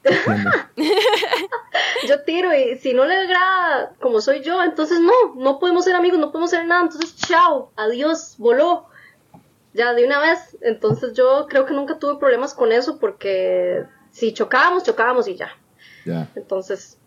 Yo 2.09 2.21
tiro 2.25 2.55
y 2.55 2.77
si 2.79 2.95
no 2.95 3.05
le 3.05 3.17
agrada 3.17 3.93
como 4.01 4.21
soy 4.21 4.43
yo, 4.43 4.63
entonces 4.63 5.01
no, 5.01 5.35
no 5.37 5.59
podemos 5.59 5.85
ser 5.85 5.95
amigos, 5.95 6.19
no 6.19 6.31
podemos 6.31 6.51
ser 6.51 6.67
nada, 6.67 6.83
entonces 6.83 7.17
chao, 7.17 7.73
adiós, 7.77 8.35
voló. 8.39 8.87
Ya 9.75 9.93
de 9.93 10.07
una 10.07 10.21
vez, 10.21 10.57
entonces 10.63 11.13
yo 11.15 11.47
creo 11.49 11.67
que 11.67 11.75
nunca 11.75 11.99
tuve 11.99 12.19
problemas 12.19 12.55
con 12.55 12.73
eso 12.73 12.99
porque 12.99 13.85
si 14.11 14.33
chocábamos, 14.33 14.85
chocábamos 14.85 15.29
y 15.29 15.37
ya. 15.37 15.51
Ya. 16.05 16.31
Entonces, 16.35 16.99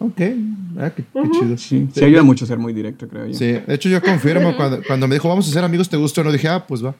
Ok. 0.00 0.20
Ah, 0.78 0.90
qué, 0.90 1.04
chido. 1.30 1.56
Sí, 1.56 1.88
sí 1.94 2.04
ayuda 2.04 2.24
mucho 2.24 2.44
ser 2.46 2.58
muy 2.58 2.72
directo, 2.72 3.08
creo 3.08 3.26
yo. 3.26 3.34
Sí, 3.34 3.52
de 3.52 3.74
hecho 3.74 3.88
yo 3.88 4.02
confirmo, 4.02 4.52
cuando, 4.56 4.82
cuando 4.84 5.06
me 5.06 5.14
dijo 5.14 5.28
vamos 5.28 5.48
a 5.48 5.52
ser 5.52 5.62
amigos, 5.62 5.88
¿te 5.88 5.96
gustó 5.96 6.24
no? 6.24 6.32
Dije, 6.32 6.48
ah, 6.48 6.66
pues 6.66 6.84
va. 6.84 6.96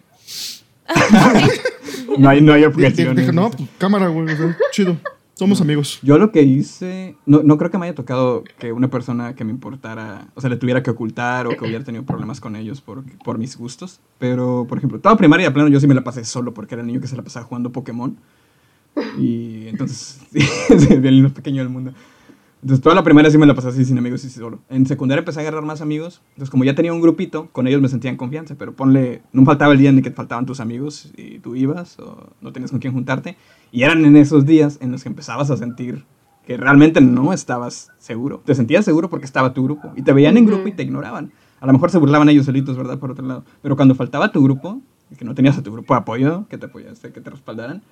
No 2.18 2.29
hay, 2.29 2.40
no 2.40 2.53
hay 2.53 2.64
objeciones. 2.64 3.16
dije, 3.16 3.33
no, 3.33 3.50
pues, 3.50 3.68
cámara, 3.79 4.09
güey, 4.09 4.33
o 4.33 4.37
sea, 4.37 4.57
chido. 4.72 4.96
Somos 5.35 5.61
amigos. 5.61 5.98
Yo 6.03 6.16
lo 6.16 6.31
que 6.31 6.42
hice, 6.42 7.16
no, 7.27 7.42
no 7.42 7.59
creo 7.59 7.68
que 7.68 7.77
me 7.77 7.87
haya 7.87 7.94
tocado 7.94 8.44
que 8.59 8.70
una 8.70 8.88
persona 8.88 9.35
que 9.35 9.44
me 9.44 9.50
importara, 9.50 10.29
o 10.35 10.40
sea, 10.40 10.48
le 10.48 10.57
tuviera 10.57 10.85
que 10.85 10.90
ocultar 10.90 11.48
o 11.48 11.57
que 11.57 11.64
hubiera 11.64 11.83
tenido 11.83 12.05
problemas 12.05 12.40
con 12.40 12.55
ellos 12.55 12.81
por, 12.81 13.03
por 13.24 13.37
mis 13.37 13.57
gustos. 13.57 14.00
Pero, 14.20 14.64
por 14.68 14.79
ejemplo, 14.79 15.00
toda 15.00 15.16
primaria, 15.16 15.53
plano, 15.53 15.68
yo 15.68 15.81
sí 15.81 15.88
me 15.88 15.94
la 15.94 16.05
pasé 16.05 16.24
solo 16.24 16.55
porque 16.55 16.77
era 16.77 16.83
el 16.83 16.87
niño 16.87 17.00
que 17.00 17.09
se 17.09 17.16
la 17.16 17.22
pasaba 17.22 17.46
jugando 17.46 17.72
Pokémon. 17.72 18.16
Y 19.18 19.66
entonces, 19.66 20.20
sí, 20.33 20.87
el 20.92 21.03
niño 21.03 21.31
pequeño 21.31 21.62
del 21.62 21.68
mundo. 21.68 21.92
Entonces, 22.64 22.83
toda 22.83 22.94
la 22.94 23.03
primaria 23.03 23.31
sí 23.31 23.37
me 23.37 23.44
la 23.44 23.55
pasé 23.55 23.68
así, 23.68 23.85
sin 23.85 23.98
amigos 23.98 24.24
y 24.24 24.31
solo. 24.31 24.61
En 24.70 24.87
secundaria 24.87 25.18
empecé 25.18 25.40
a 25.40 25.42
agarrar 25.42 25.64
más 25.64 25.83
amigos. 25.83 26.22
Entonces, 26.31 26.48
como 26.48 26.64
ya 26.64 26.74
tenía 26.74 26.94
un 26.94 27.03
grupito, 27.03 27.50
con 27.53 27.66
ellos 27.66 27.83
me 27.83 27.90
sentía 27.90 28.11
en 28.11 28.16
confianza. 28.16 28.55
Pero 28.59 28.72
ponle, 28.72 29.20
no 29.35 29.44
faltaba 29.44 29.74
el 29.74 29.79
día 29.79 29.90
en 29.90 29.98
el 29.98 30.03
que 30.03 30.11
faltaban 30.11 30.46
tus 30.46 30.61
amigos 30.61 31.12
y 31.14 31.40
tú 31.40 31.57
ibas 31.57 31.98
o 31.98 32.31
no 32.40 32.53
tenías 32.55 32.70
con 32.70 32.81
quién 32.81 32.94
juntarte. 32.94 33.37
Y 33.70 33.83
eran 33.83 34.07
en 34.07 34.16
esos 34.16 34.46
días 34.46 34.79
en 34.81 34.92
los 34.92 35.03
que 35.03 35.11
empezabas 35.11 35.50
a 35.50 35.59
sentir 35.59 36.07
que 36.46 36.57
realmente 36.57 37.03
no 37.03 37.35
estabas 37.35 37.90
seguro. 37.98 38.40
Te 38.42 38.55
sentías 38.55 38.87
seguro 38.87 39.11
porque 39.11 39.27
estaba 39.27 39.53
tu 39.53 39.62
grupo. 39.62 39.92
Y 39.94 40.00
te 40.00 40.14
veían 40.14 40.38
en 40.38 40.46
grupo 40.46 40.66
y 40.66 40.72
te 40.72 40.85
ignoraban. 40.85 41.33
A 41.61 41.66
lo 41.66 41.74
mejor 41.74 41.90
se 41.90 41.98
burlaban 41.98 42.31
ellos 42.31 42.46
solitos, 42.46 42.79
¿verdad? 42.79 42.98
Por 42.98 43.11
otro 43.11 43.27
lado. 43.27 43.44
Pero 43.61 43.77
cuando 43.77 43.94
faltaba 43.94 44.33
tu 44.33 44.42
grupo, 44.42 44.81
que 45.18 45.27
no 45.27 45.35
tenías 45.35 45.59
a 45.59 45.62
tu 45.62 45.70
grupo 45.70 45.92
de 45.92 46.00
apoyo, 46.00 46.46
que 46.48 46.57
te 46.57 46.64
apoyaste, 46.64 47.12
que 47.12 47.20
te 47.20 47.29
respaldaran, 47.29 47.83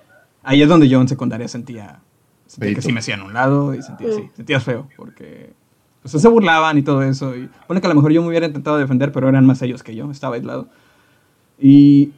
ahí 0.41 0.63
es 0.63 0.67
donde 0.67 0.89
yo 0.89 0.99
en 0.99 1.07
secundaria 1.07 1.47
sentía, 1.47 1.99
sentía 2.47 2.69
que 2.69 2.75
Feíto. 2.75 2.81
sí 2.81 2.93
me 2.93 2.99
hacían 2.99 3.21
a 3.21 3.25
un 3.25 3.33
lado 3.33 3.73
y 3.73 3.81
sentía 3.81 4.09
así, 4.09 4.29
sentías 4.35 4.63
feo, 4.63 4.87
porque 4.97 5.53
pues, 6.01 6.21
se 6.21 6.27
burlaban 6.27 6.77
y 6.77 6.83
todo 6.83 7.01
eso. 7.01 7.35
Y 7.35 7.49
pone 7.67 7.81
que 7.81 7.87
a 7.87 7.89
lo 7.89 7.95
mejor 7.95 8.11
yo 8.11 8.21
me 8.21 8.27
hubiera 8.27 8.45
intentado 8.45 8.77
defender, 8.77 9.11
pero 9.11 9.29
eran 9.29 9.45
más 9.45 9.61
ellos 9.61 9.83
que 9.83 9.95
yo, 9.95 10.11
estaba 10.11 10.35
aislado. 10.35 10.67
Y 11.59 12.11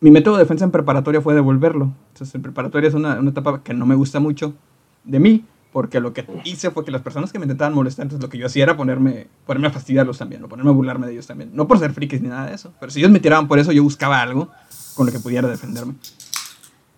mi 0.00 0.10
método 0.10 0.36
de 0.36 0.44
defensa 0.44 0.64
en 0.64 0.70
preparatoria 0.70 1.20
fue 1.20 1.34
devolverlo. 1.34 1.92
Entonces, 2.12 2.34
en 2.34 2.42
preparatoria 2.42 2.88
es 2.88 2.94
una, 2.94 3.18
una 3.20 3.30
etapa 3.30 3.62
que 3.62 3.74
no 3.74 3.86
me 3.86 3.94
gusta 3.94 4.18
mucho 4.18 4.54
de 5.04 5.20
mí, 5.20 5.44
porque 5.72 6.00
lo 6.00 6.12
que 6.12 6.26
hice 6.44 6.70
fue 6.70 6.84
que 6.84 6.90
las 6.90 7.02
personas 7.02 7.32
que 7.32 7.38
me 7.38 7.46
intentaban 7.46 7.74
molestar, 7.74 8.04
entonces 8.04 8.22
lo 8.22 8.28
que 8.28 8.38
yo 8.38 8.46
hacía 8.46 8.64
era 8.64 8.76
ponerme, 8.76 9.26
ponerme 9.46 9.68
a 9.68 9.70
fastidiarlos 9.70 10.18
también, 10.18 10.44
o 10.44 10.48
ponerme 10.48 10.70
a 10.70 10.74
burlarme 10.74 11.06
de 11.06 11.14
ellos 11.14 11.26
también. 11.26 11.50
No 11.54 11.66
por 11.66 11.78
ser 11.78 11.92
frikis 11.92 12.20
ni 12.20 12.28
nada 12.28 12.46
de 12.46 12.54
eso, 12.54 12.72
pero 12.78 12.92
si 12.92 13.00
ellos 13.00 13.10
me 13.10 13.20
tiraban 13.20 13.48
por 13.48 13.58
eso, 13.58 13.72
yo 13.72 13.82
buscaba 13.82 14.20
algo 14.20 14.50
con 14.94 15.06
lo 15.06 15.12
que 15.12 15.18
pudiera 15.18 15.48
defenderme. 15.48 15.94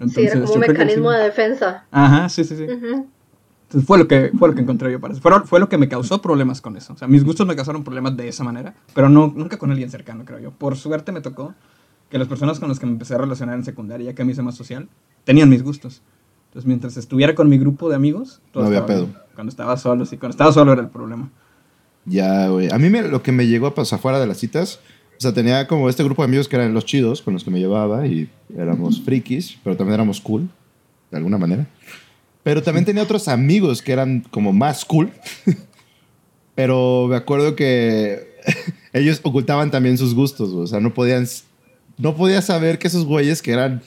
Sí, 0.09 0.23
era 0.23 0.41
como 0.41 0.53
un 0.55 0.61
mecanismo 0.61 1.11
sí. 1.13 1.17
de 1.19 1.23
defensa. 1.25 1.85
Ajá, 1.91 2.29
sí, 2.29 2.45
sí, 2.45 2.57
sí. 2.57 2.65
Entonces 2.65 3.87
fue 3.87 3.99
lo 3.99 4.07
que, 4.07 4.31
fue 4.39 4.49
lo 4.49 4.55
que 4.55 4.61
encontré 4.61 4.93
yo 4.93 5.01
para 5.01 5.13
eso. 5.15 5.23
Fue, 5.23 5.33
fue 5.47 5.59
lo 5.61 5.69
que 5.69 5.79
me 5.79 5.89
causó 5.89 6.21
problemas 6.23 6.61
con 6.61 6.77
eso. 6.77 6.93
O 6.93 6.97
sea, 6.97 7.09
mis 7.09 7.25
gustos 7.25 7.47
me 7.47 7.57
causaron 7.57 7.83
problemas 7.83 8.17
de 8.17 8.29
esa 8.29 8.45
manera, 8.45 8.75
pero 8.95 9.09
no, 9.09 9.33
nunca 9.35 9.57
con 9.59 9.71
alguien 9.71 9.91
cercano, 9.91 10.25
creo 10.25 10.39
yo. 10.39 10.51
Por 10.53 10.77
suerte 10.77 11.11
me 11.13 11.21
tocó 11.21 11.55
que 12.11 12.19
las 12.19 12.29
personas 12.29 12.61
con 12.61 12.69
las 12.69 12.79
que 12.79 12.87
me 12.87 12.93
empecé 12.93 13.15
a 13.15 13.19
relacionar 13.19 13.57
en 13.57 13.65
secundaria, 13.65 14.11
ya 14.11 14.15
que 14.15 14.25
me 14.25 14.33
hice 14.33 14.43
más 14.43 14.55
social, 14.55 14.89
tenían 15.25 15.49
mis 15.49 15.63
gustos. 15.63 16.03
Entonces, 16.49 16.69
mientras 16.69 16.97
estuviera 16.97 17.35
con 17.35 17.49
mi 17.49 17.59
grupo 17.59 17.89
de 17.89 17.97
amigos, 17.97 18.41
todo 18.53 18.63
No 18.63 18.67
había 18.69 18.81
estaba 18.81 18.97
pedo. 18.99 19.07
bien. 19.07 19.19
Cuando 19.35 19.51
estaba 19.51 19.77
solo, 19.77 20.05
sí, 20.07 20.19
cuando 20.19 20.35
estaba 20.35 20.53
solo 20.53 20.73
era 20.73 20.83
el 20.83 20.89
problema. 20.89 21.31
Ya, 22.05 22.49
güey. 22.49 22.71
A 22.71 22.79
mí 22.79 22.91
me- 22.91 23.03
lo 23.09 23.23
que 23.23 23.33
me 23.33 23.47
llegó 23.49 23.67
a 23.67 23.75
pasar 23.75 23.99
fuera 23.99 24.21
de 24.21 24.27
las 24.29 24.37
citas, 24.37 24.79
o 25.17 25.21
sea, 25.21 25.33
tenía 25.33 25.67
como 25.67 25.89
este 25.89 26.03
grupo 26.03 26.23
de 26.23 26.27
amigos 26.27 26.49
que 26.49 26.57
eran 26.57 26.75
los 26.75 26.85
chidos 26.85 27.23
con 27.23 27.35
los 27.35 27.45
que 27.45 27.51
me 27.51 27.59
llevaba 27.59 28.07
y 28.07 28.29
éramos 28.57 29.01
frikis, 29.03 29.59
pero 29.63 29.77
también 29.77 29.95
éramos 29.95 30.21
cool, 30.21 30.49
de 31.11 31.17
alguna 31.17 31.39
manera. 31.39 31.67
Pero 32.43 32.63
también 32.63 32.85
tenía 32.85 33.03
otros 33.03 33.29
amigos 33.29 33.81
que 33.81 33.93
eran 33.93 34.21
como 34.31 34.53
más 34.53 34.85
cool. 34.85 35.11
pero 36.55 37.07
me 37.09 37.17
acuerdo 37.17 37.57
que 37.57 38.39
ellos 38.93 39.21
ocultaban 39.23 39.71
también 39.71 39.99
sus 39.99 40.15
gustos, 40.15 40.51
o 40.51 40.67
sea, 40.67 40.81
no 40.81 40.95
podían, 40.95 41.27
no 41.99 42.15
podía 42.15 42.43
saber 42.43 42.79
que 42.79 42.89
esos 42.89 43.05
güeyes 43.05 43.43
que 43.43 43.53
eran 43.53 43.83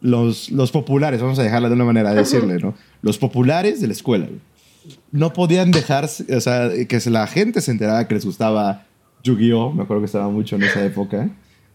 los, 0.00 0.50
los 0.50 0.70
populares, 0.70 1.20
vamos 1.20 1.38
a 1.38 1.42
dejarla 1.42 1.68
de 1.68 1.74
una 1.74 1.84
manera 1.84 2.10
de 2.10 2.16
decirle, 2.16 2.58
¿no? 2.58 2.74
Los 3.02 3.18
populares 3.18 3.80
de 3.80 3.88
la 3.88 3.92
escuela, 3.92 4.28
no 5.12 5.32
podían 5.32 5.70
dejarse, 5.70 6.34
o 6.34 6.40
sea, 6.40 6.70
que 6.88 7.00
la 7.10 7.26
gente 7.26 7.60
se 7.60 7.70
enterara 7.70 8.06
que 8.08 8.14
les 8.14 8.24
gustaba 8.24 8.86
Yu-Gi-Oh! 9.24 9.72
Me 9.72 9.82
acuerdo 9.82 10.02
que 10.02 10.06
estaba 10.06 10.28
mucho 10.28 10.56
en 10.56 10.62
esa 10.64 10.84
época. 10.84 11.30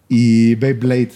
Y 0.09 0.55
Beyblade. 0.55 1.11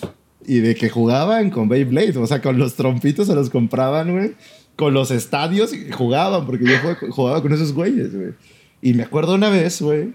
Y 0.45 0.59
de 0.59 0.75
que 0.75 0.89
jugaban 0.89 1.49
con 1.49 1.67
Beyblade, 1.67 2.17
o 2.17 2.25
sea, 2.27 2.41
con 2.41 2.57
los 2.57 2.75
trompitos 2.75 3.27
se 3.27 3.35
los 3.35 3.49
compraban, 3.49 4.11
güey. 4.11 4.31
Con 4.75 4.93
los 4.93 5.11
estadios 5.11 5.73
y 5.73 5.91
jugaban, 5.91 6.45
porque 6.45 6.65
yo 6.65 7.11
jugaba- 7.11 7.41
con 7.41 7.51
esos 7.51 7.73
güeyes, 7.73 8.15
güey. 8.15 8.29
Y 8.81 8.93
me 8.93 9.03
acuerdo 9.03 9.35
una 9.35 9.49
vez, 9.49 9.81
güey, 9.81 10.13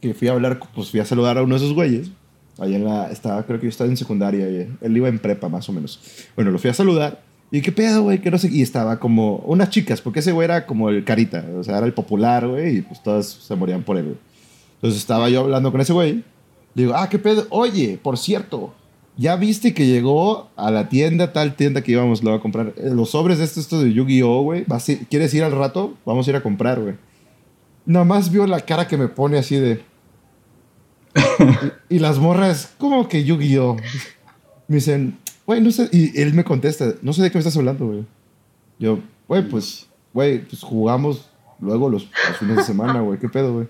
que 0.00 0.12
fui 0.14 0.28
a 0.28 0.32
hablar, 0.32 0.60
pues 0.74 0.90
fui 0.90 1.00
a 1.00 1.04
saludar 1.04 1.38
a 1.38 1.42
uno 1.42 1.54
de 1.54 1.64
esos 1.64 1.74
güeyes. 1.74 2.10
Ahí 2.58 2.74
en 2.74 2.84
la, 2.84 3.10
estaba, 3.10 3.44
creo 3.46 3.58
que 3.58 3.66
yo 3.66 3.70
estaba 3.70 3.88
en 3.88 3.96
secundaria, 3.96 4.50
y 4.50 4.68
él 4.80 4.96
iba 4.96 5.08
en 5.08 5.18
prepa 5.18 5.48
más 5.48 5.68
o 5.68 5.72
menos. 5.72 6.00
Bueno, 6.36 6.50
lo 6.50 6.58
fui 6.58 6.68
a 6.70 6.74
saludar. 6.74 7.22
Y 7.52 7.62
qué 7.62 7.72
pedo, 7.72 8.02
güey, 8.02 8.20
que 8.20 8.30
no 8.30 8.38
sé. 8.38 8.48
Y 8.52 8.62
estaba 8.62 8.98
como 9.00 9.36
unas 9.46 9.70
chicas, 9.70 10.00
porque 10.02 10.18
ese 10.20 10.32
güey 10.32 10.44
era 10.44 10.66
como 10.66 10.90
el 10.90 11.04
carita, 11.04 11.44
o 11.56 11.64
sea, 11.64 11.78
era 11.78 11.86
el 11.86 11.94
popular, 11.94 12.46
güey, 12.46 12.78
y 12.78 12.82
pues 12.82 13.02
todas 13.02 13.26
se 13.26 13.54
morían 13.56 13.82
por 13.82 13.96
él, 13.96 14.04
güey. 14.04 14.16
Entonces 14.82 15.00
estaba 15.00 15.28
yo 15.28 15.40
hablando 15.40 15.70
con 15.72 15.80
ese 15.80 15.92
güey. 15.92 16.24
Le 16.74 16.84
digo, 16.84 16.94
ah, 16.94 17.08
qué 17.08 17.18
pedo. 17.18 17.46
Oye, 17.50 17.98
por 18.02 18.16
cierto, 18.16 18.72
ya 19.16 19.36
viste 19.36 19.74
que 19.74 19.86
llegó 19.86 20.48
a 20.56 20.70
la 20.70 20.88
tienda, 20.88 21.32
tal 21.32 21.54
tienda 21.56 21.82
que 21.82 21.92
íbamos 21.92 22.22
luego 22.22 22.38
a 22.38 22.42
comprar. 22.42 22.72
eh, 22.76 22.90
Los 22.92 23.10
sobres 23.10 23.38
de 23.38 23.44
estos, 23.44 23.64
estos 23.64 23.82
de 23.82 23.92
Yu-Gi-Oh, 23.92 24.42
güey. 24.42 24.64
¿Vas 24.66 24.88
a 24.88 24.92
ir- 24.92 25.06
¿Quieres 25.08 25.34
ir 25.34 25.42
al 25.44 25.52
rato? 25.52 25.94
Vamos 26.06 26.26
a 26.26 26.30
ir 26.30 26.36
a 26.36 26.42
comprar, 26.42 26.80
güey. 26.80 26.94
Nada 27.84 28.04
más 28.04 28.30
vio 28.30 28.46
la 28.46 28.60
cara 28.60 28.86
que 28.88 28.96
me 28.96 29.08
pone 29.08 29.36
así 29.38 29.56
de. 29.56 29.82
y, 31.88 31.96
y 31.96 31.98
las 31.98 32.18
morras, 32.18 32.72
¿cómo 32.78 33.08
que 33.08 33.24
Yu-Gi-Oh? 33.24 33.76
Me 34.68 34.76
dicen, 34.76 35.18
güey, 35.46 35.60
no 35.60 35.70
sé. 35.72 35.88
Y 35.92 36.18
él 36.20 36.32
me 36.34 36.44
contesta, 36.44 36.94
no 37.02 37.12
sé 37.12 37.22
de 37.22 37.30
qué 37.30 37.38
me 37.38 37.40
estás 37.40 37.56
hablando, 37.56 37.86
güey. 37.86 38.04
Yo, 38.78 39.00
güey, 39.26 39.46
pues, 39.48 39.86
güey, 40.14 40.46
pues 40.46 40.62
jugamos 40.62 41.28
luego 41.58 41.90
los, 41.90 42.04
los 42.28 42.36
fines 42.38 42.56
de 42.56 42.62
semana, 42.62 43.00
güey. 43.00 43.18
¿Qué 43.18 43.28
pedo, 43.28 43.52
güey? 43.54 43.66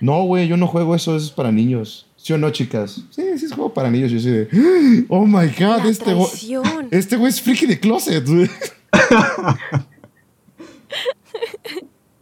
No, 0.00 0.24
güey, 0.24 0.46
yo 0.48 0.56
no 0.56 0.66
juego 0.66 0.94
eso, 0.94 1.16
eso 1.16 1.24
es 1.26 1.32
para 1.32 1.50
niños. 1.52 2.06
¿Sí 2.16 2.32
o 2.32 2.38
no, 2.38 2.50
chicas? 2.50 3.02
Sí, 3.10 3.22
sí 3.38 3.46
es 3.46 3.52
juego 3.52 3.72
para 3.72 3.90
niños. 3.90 4.10
Yo 4.10 4.18
soy 4.20 4.32
de, 4.32 4.48
oh 5.08 5.24
my 5.26 5.46
god, 5.58 5.84
La 5.84 5.88
este 5.88 6.12
güey. 6.14 6.28
Este 6.90 7.16
güey 7.16 7.30
es 7.30 7.40
friki 7.40 7.66
de 7.66 7.78
closet, 7.80 8.26
güey. 8.28 8.50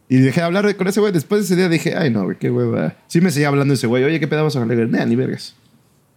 y 0.09 0.17
dejé 0.19 0.41
de 0.41 0.47
hablar 0.47 0.77
con 0.77 0.87
ese 0.87 1.01
güey. 1.01 1.13
Después 1.13 1.41
de 1.41 1.45
ese 1.47 1.57
día 1.57 1.69
dije, 1.69 1.97
ay, 1.97 2.11
no, 2.11 2.25
güey, 2.25 2.39
qué 2.39 2.51
hueva. 2.51 2.97
Sí 3.07 3.21
me 3.21 3.31
seguía 3.31 3.49
hablando 3.49 3.75
ese 3.75 3.87
güey. 3.87 4.05
Oye, 4.05 4.21
¿qué 4.21 4.29
pedo 4.29 4.41
vamos 4.41 4.57
a 4.57 4.65
digo, 4.65 4.85
Nah, 4.87 5.05
ni 5.07 5.17
vergas. 5.17 5.55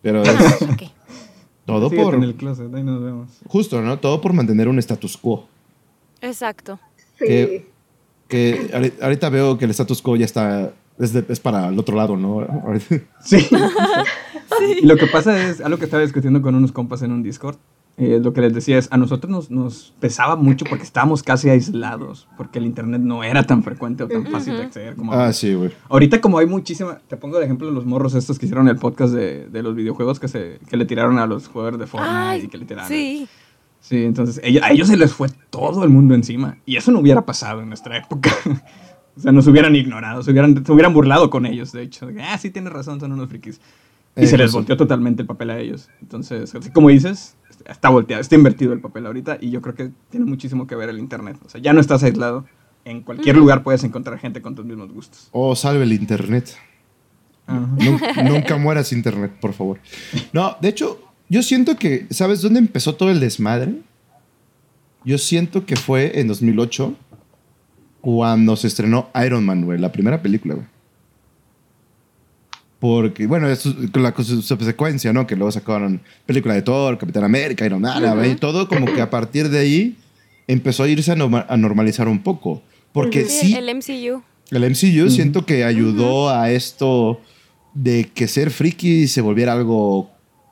Pero 0.01 0.23
es 0.23 0.29
todo 1.65 1.89
Síguete 1.89 2.03
por... 2.05 2.15
en 2.15 2.23
el 2.23 2.35
closet, 2.35 2.73
ahí 2.73 2.83
nos 2.83 3.03
vemos. 3.03 3.29
Justo, 3.47 3.81
¿no? 3.81 3.97
Todo 3.99 4.21
por 4.21 4.33
mantener 4.33 4.67
un 4.67 4.77
status 4.79 5.17
quo. 5.17 5.47
Exacto. 6.21 6.79
Sí. 7.19 7.25
Que- 7.25 7.65
Que 8.27 8.69
ahori- 8.73 8.93
ahorita 9.01 9.29
veo 9.29 9.57
que 9.57 9.65
el 9.65 9.71
status 9.71 10.01
quo 10.01 10.15
ya 10.17 10.25
está... 10.25 10.73
Es, 10.99 11.13
de- 11.13 11.25
es 11.29 11.39
para 11.39 11.67
el 11.67 11.77
otro 11.77 11.95
lado, 11.95 12.17
¿no? 12.17 12.39
Ahorita- 12.65 13.01
Sí. 13.23 13.47
Y 14.81 14.85
lo 14.85 14.95
que 14.97 15.07
pasa 15.07 15.49
es, 15.49 15.61
algo 15.61 15.77
que 15.77 15.85
estaba 15.85 16.01
discutiendo 16.03 16.41
con 16.41 16.55
unos 16.55 16.71
compas 16.71 17.01
en 17.03 17.11
un 17.11 17.21
Discord, 17.21 17.57
eh, 17.97 18.19
lo 18.23 18.31
que 18.33 18.41
les 18.41 18.53
decía 18.53 18.77
es, 18.77 18.87
a 18.91 18.97
nosotros 18.97 19.29
nos, 19.31 19.49
nos 19.51 19.93
pesaba 19.99 20.35
mucho 20.35 20.65
porque 20.69 20.83
estábamos 20.83 21.23
casi 21.23 21.49
aislados, 21.49 22.27
porque 22.37 22.59
el 22.59 22.65
internet 22.65 23.01
no 23.01 23.23
era 23.23 23.43
tan 23.43 23.63
frecuente 23.63 24.03
o 24.03 24.07
tan 24.07 24.25
fácil 24.27 24.55
de 24.57 24.63
acceder 24.63 24.95
como 24.95 25.13
Ah, 25.13 25.33
sí, 25.33 25.53
güey. 25.53 25.71
Ahorita 25.89 26.21
como 26.21 26.37
hay 26.37 26.45
muchísima, 26.45 26.99
te 27.07 27.17
pongo 27.17 27.39
de 27.39 27.45
ejemplo 27.45 27.69
los 27.71 27.85
morros 27.85 28.13
estos 28.13 28.37
que 28.39 28.45
hicieron 28.45 28.67
el 28.67 28.75
podcast 28.77 29.13
de, 29.13 29.47
de 29.47 29.63
los 29.63 29.75
videojuegos 29.75 30.19
que, 30.19 30.27
se, 30.27 30.59
que 30.69 30.77
le 30.77 30.85
tiraron 30.85 31.17
a 31.19 31.25
los 31.25 31.47
jugadores 31.47 31.79
de 31.79 31.87
Fortnite 31.87 32.13
Ay, 32.15 32.41
y 32.45 32.47
que 32.47 32.57
le 32.57 32.65
tiraron. 32.65 32.87
sí. 32.89 33.27
Sí, 33.79 34.03
entonces 34.03 34.41
a 34.61 34.71
ellos 34.71 34.87
se 34.89 34.97
les 34.97 35.13
fue 35.13 35.29
todo 35.49 35.83
el 35.83 35.89
mundo 35.89 36.13
encima. 36.15 36.57
Y 36.65 36.75
eso 36.77 36.91
no 36.91 36.99
hubiera 36.99 37.25
pasado 37.25 37.61
en 37.61 37.69
nuestra 37.69 37.97
época. 37.97 38.31
o 39.17 39.19
sea, 39.19 39.31
nos 39.31 39.47
hubieran 39.47 39.75
ignorado, 39.75 40.21
se 40.23 40.31
hubieran, 40.31 40.63
se 40.65 40.71
hubieran 40.71 40.93
burlado 40.93 41.29
con 41.29 41.45
ellos, 41.45 41.71
de 41.71 41.81
hecho. 41.81 42.07
Ah, 42.21 42.37
sí, 42.37 42.49
tienes 42.51 42.71
razón, 42.71 42.99
son 42.99 43.11
unos 43.11 43.27
frikis. 43.29 43.59
Y 44.15 44.23
Eh, 44.23 44.27
se 44.27 44.37
les 44.37 44.45
justo. 44.47 44.59
volteó 44.59 44.77
totalmente 44.77 45.21
el 45.23 45.27
papel 45.27 45.49
a 45.51 45.59
ellos. 45.59 45.89
Entonces, 46.01 46.53
así 46.55 46.69
como 46.71 46.89
dices, 46.89 47.35
está 47.65 47.89
volteado, 47.89 48.21
está 48.21 48.35
invertido 48.35 48.73
el 48.73 48.79
papel 48.79 49.05
ahorita. 49.05 49.37
Y 49.41 49.49
yo 49.51 49.61
creo 49.61 49.75
que 49.75 49.91
tiene 50.09 50.25
muchísimo 50.25 50.65
que 50.67 50.75
ver 50.75 50.89
el 50.89 50.97
internet. 50.99 51.37
O 51.45 51.49
sea, 51.49 51.61
ya 51.61 51.73
no 51.73 51.79
estás 51.81 52.03
aislado. 52.03 52.45
En 52.85 53.01
cualquier 53.01 53.35
lugar 53.37 53.63
puedes 53.63 53.83
encontrar 53.83 54.17
gente 54.17 54.41
con 54.41 54.55
tus 54.55 54.65
mismos 54.65 54.91
gustos. 54.91 55.27
Oh, 55.33 55.55
salve 55.55 55.83
el 55.83 55.93
internet. 55.93 56.55
Nunca 57.47 58.57
mueras 58.57 58.91
internet, 58.91 59.31
por 59.39 59.53
favor. 59.53 59.79
No, 60.33 60.55
de 60.61 60.69
hecho, 60.69 60.99
yo 61.29 61.41
siento 61.43 61.75
que, 61.77 62.07
¿sabes 62.09 62.41
dónde 62.41 62.59
empezó 62.59 62.95
todo 62.95 63.09
el 63.11 63.19
desmadre? 63.19 63.75
Yo 65.05 65.17
siento 65.17 65.65
que 65.65 65.75
fue 65.75 66.19
en 66.19 66.27
2008 66.27 66.93
cuando 68.07 68.55
se 68.55 68.67
estrenó 68.67 69.09
Iron 69.25 69.43
Man, 69.45 69.65
güey, 69.65 69.77
la 69.77 69.91
primera 69.91 70.21
película, 70.21 70.53
güey. 70.53 70.65
Porque, 72.79 73.27
bueno, 73.27 73.49
es 73.49 73.65
la 73.65 74.13
subsecuencia, 74.15 75.11
¿no? 75.11 75.27
Que 75.27 75.35
luego 75.35 75.51
sacaron 75.51 75.99
película 76.25 76.53
de 76.53 76.61
Thor, 76.61 76.97
Capitán 76.97 77.25
América, 77.25 77.65
Iron 77.65 77.81
Man, 77.81 78.15
güey, 78.15 78.31
y 78.31 78.35
todo 78.35 78.69
como 78.69 78.85
que 78.85 79.01
a 79.01 79.09
partir 79.09 79.49
de 79.49 79.59
ahí 79.59 79.97
empezó 80.47 80.83
a 80.83 80.87
irse 80.87 81.11
a, 81.11 81.15
norma- 81.15 81.45
a 81.49 81.57
normalizar 81.57 82.07
un 82.07 82.19
poco. 82.23 82.61
Porque 82.93 83.25
Sí, 83.25 83.47
sí, 83.47 83.55
el 83.55 83.65
MCU. 83.75 84.23
el 84.51 84.69
MCU 84.69 85.09
siento 85.09 85.45
que 85.45 85.65
ayudó 85.65 86.29
a 86.29 86.49
esto 86.51 87.19
de 87.73 88.09
que 88.13 88.29
ser 88.29 88.51
friki 88.51 89.07
se 89.09 89.19
volviera 89.19 89.51
algo 89.51 90.09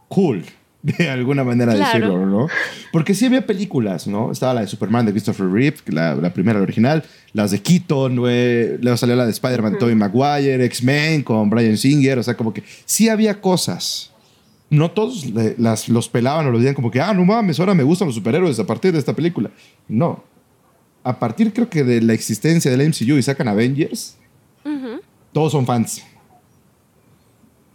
cool, 0.10 0.44
de 0.84 1.10
alguna 1.10 1.44
manera 1.46 1.74
Claro. 1.76 1.86
decirlo, 2.00 2.26
¿no? 2.26 2.48
Porque 2.92 3.14
sí 3.14 3.26
había 3.28 3.46
películas, 3.46 4.08
¿no? 4.08 4.32
Estaba 4.32 4.56
la 4.56 4.62
de 4.62 4.68
Superman 4.68 5.06
de 5.06 5.12
Christopher 5.14 5.48
Reeve, 5.48 5.78
la, 5.88 6.16
la 6.16 6.34
primera, 6.34 6.58
la 6.60 6.64
original, 6.64 7.04
las 7.36 7.52
de 7.52 7.62
Keaton, 7.62 8.16
güey, 8.18 8.78
luego 8.78 8.96
salió 8.98 9.16
la 9.16 9.26
de 9.26 9.32
Spider-Man 9.32 9.74
de 9.74 9.80
Tobey 9.80 9.94
Maguire, 9.96 10.64
X-Men 10.66 11.22
con 11.22 11.50
Brian 11.50 11.76
Singer, 11.78 12.18
o 12.18 12.24
sea, 12.24 12.36
como 12.38 12.54
que 12.54 12.64
sí 12.86 13.10
había 13.10 13.42
cosas. 13.42 14.12
No 14.70 14.90
todos 14.92 15.26
le- 15.26 15.56
las, 15.58 15.90
los 15.90 16.08
pelaban 16.10 16.48
o 16.48 16.52
los 16.52 16.62
decían 16.62 16.76
como 16.76 16.90
que, 16.90 17.02
ah, 17.02 17.14
no 17.14 17.26
mames, 17.26 17.60
ahora 17.60 17.74
me 17.74 17.84
gustan 17.84 18.08
los 18.08 18.16
superhéroes 18.16 18.58
a 18.60 18.66
partir 18.66 18.94
de 18.94 19.00
esta 19.00 19.14
película. 19.14 19.52
No. 19.88 20.24
A 21.04 21.20
partir 21.20 21.52
creo 21.54 21.70
que 21.70 21.84
de 21.84 22.02
la 22.02 22.14
existencia 22.14 22.72
del 22.72 22.88
MCU 22.90 23.18
y 23.18 23.22
sacan 23.22 23.48
Avengers, 23.50 24.18
todos 25.34 25.52
son 25.52 25.66
fans. 25.66 25.96
Se 25.96 26.04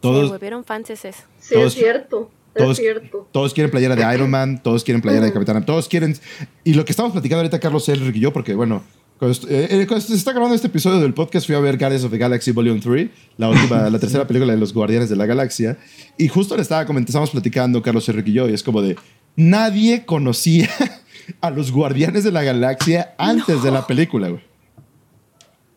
Todos, 0.01 0.31
volvieron 0.31 0.65
fans 0.65 0.89
es 0.91 1.05
eso. 1.05 1.23
Sí, 1.39 1.55
Todos- 1.55 1.75
es 1.75 1.79
cierto. 1.79 2.31
todos, 2.55 2.79
es 2.79 2.85
cierto. 2.85 3.29
todos 3.31 3.53
quieren 3.55 3.71
playera 3.71 3.95
de 3.95 4.03
Iron 4.15 4.31
Man, 4.31 4.63
todos 4.63 4.83
quieren 4.83 5.03
playera 5.03 5.27
de 5.27 5.33
Capitán 5.33 5.65
Todos 5.67 5.89
quieren. 5.89 6.17
Y 6.65 6.75
lo 6.75 6.85
que 6.85 6.93
estamos 6.93 7.13
platicando 7.13 7.41
ahorita, 7.41 7.61
Carlos 7.61 7.89
Elric 7.89 8.17
y 8.17 8.21
yo, 8.21 8.33
porque 8.33 8.55
bueno, 8.55 8.83
cuando, 9.21 9.39
eh, 9.51 9.69
eh, 9.71 9.87
cuando 9.87 10.07
se 10.07 10.15
está 10.15 10.33
grabando 10.33 10.55
este 10.55 10.69
episodio 10.69 10.99
del 10.99 11.13
podcast, 11.13 11.45
fui 11.45 11.55
a 11.55 11.61
ver 11.61 11.77
Guardians 11.77 12.05
of 12.05 12.11
the 12.11 12.17
Galaxy 12.17 12.53
Volume 12.53 12.81
3, 12.81 13.11
la 13.37 13.51
última, 13.51 13.91
la 13.91 13.99
tercera 13.99 14.27
película 14.27 14.55
de 14.55 14.59
los 14.59 14.73
Guardianes 14.73 15.11
de 15.11 15.17
la 15.17 15.27
Galaxia. 15.27 15.77
Y 16.17 16.29
justo 16.29 16.57
le 16.57 16.63
estaba 16.63 16.87
comentando, 16.87 17.11
estábamos 17.11 17.31
platicando, 17.31 17.83
Carlos 17.83 18.09
Elric 18.09 18.29
y 18.29 18.33
yo, 18.33 18.49
y 18.49 18.55
es 18.55 18.63
como 18.63 18.81
de. 18.81 18.97
Nadie 19.37 20.07
conocía 20.07 20.71
a 21.43 21.51
los 21.51 21.71
Guardianes 21.71 22.25
de 22.25 22.33
la 22.33 22.43
Galaxia 22.43 23.15
antes 23.19 23.63
de 23.63 23.71
la 23.71 23.87
película, 23.87 24.31
güey. 24.31 24.43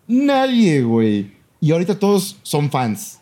Nadie, 0.07 0.81
güey. 0.81 1.33
Y 1.59 1.73
ahorita 1.73 1.99
todos 1.99 2.37
son 2.43 2.71
fans. 2.71 3.19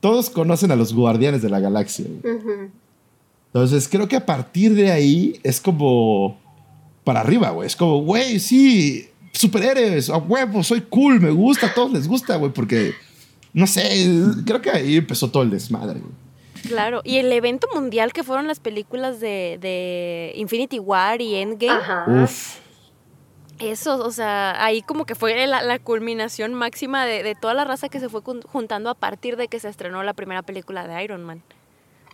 Todos 0.00 0.30
conocen 0.30 0.72
a 0.72 0.76
los 0.76 0.92
Guardianes 0.92 1.42
de 1.42 1.50
la 1.50 1.60
Galaxia, 1.60 2.06
güey. 2.08 2.70
Entonces, 3.52 3.86
creo 3.86 4.08
que 4.08 4.16
a 4.16 4.26
partir 4.26 4.74
de 4.74 4.90
ahí 4.90 5.38
es 5.44 5.60
como 5.60 6.40
para 7.04 7.20
arriba, 7.20 7.50
güey. 7.50 7.68
Es 7.68 7.76
como, 7.76 8.02
güey, 8.02 8.40
sí, 8.40 9.10
superhéroes, 9.34 10.08
a 10.10 10.16
huevo, 10.16 10.62
soy 10.62 10.80
cool, 10.82 11.20
me 11.20 11.30
gusta, 11.30 11.66
a 11.68 11.74
todos 11.74 11.92
les 11.92 12.08
gusta, 12.08 12.36
güey, 12.36 12.52
porque, 12.52 12.94
no 13.52 13.66
sé, 13.66 14.08
creo 14.46 14.60
que 14.62 14.70
ahí 14.70 14.96
empezó 14.96 15.30
todo 15.30 15.42
el 15.42 15.50
desmadre, 15.50 16.00
güey. 16.00 16.12
Claro. 16.68 17.02
Y 17.04 17.16
el 17.18 17.30
evento 17.30 17.66
mundial 17.74 18.12
que 18.14 18.22
fueron 18.22 18.46
las 18.46 18.58
películas 18.58 19.20
de, 19.20 19.58
de 19.60 20.32
Infinity 20.36 20.78
War 20.78 21.20
y 21.20 21.34
Endgame. 21.34 21.78
Ajá. 21.78 22.06
Uf, 22.08 22.54
Eso, 23.58 23.98
o 24.04 24.10
sea, 24.10 24.64
ahí 24.64 24.80
como 24.80 25.04
que 25.04 25.14
fue 25.14 25.46
la, 25.46 25.62
la 25.62 25.78
culminación 25.78 26.54
máxima 26.54 27.04
de, 27.04 27.22
de 27.22 27.34
toda 27.34 27.52
la 27.54 27.64
raza 27.64 27.88
que 27.90 28.00
se 28.00 28.08
fue 28.08 28.22
jun- 28.22 28.42
juntando 28.46 28.88
a 28.88 28.94
partir 28.94 29.36
de 29.36 29.48
que 29.48 29.60
se 29.60 29.68
estrenó 29.68 30.02
la 30.02 30.14
primera 30.14 30.40
película 30.42 30.88
de 30.88 31.04
Iron 31.04 31.22
Man. 31.22 31.42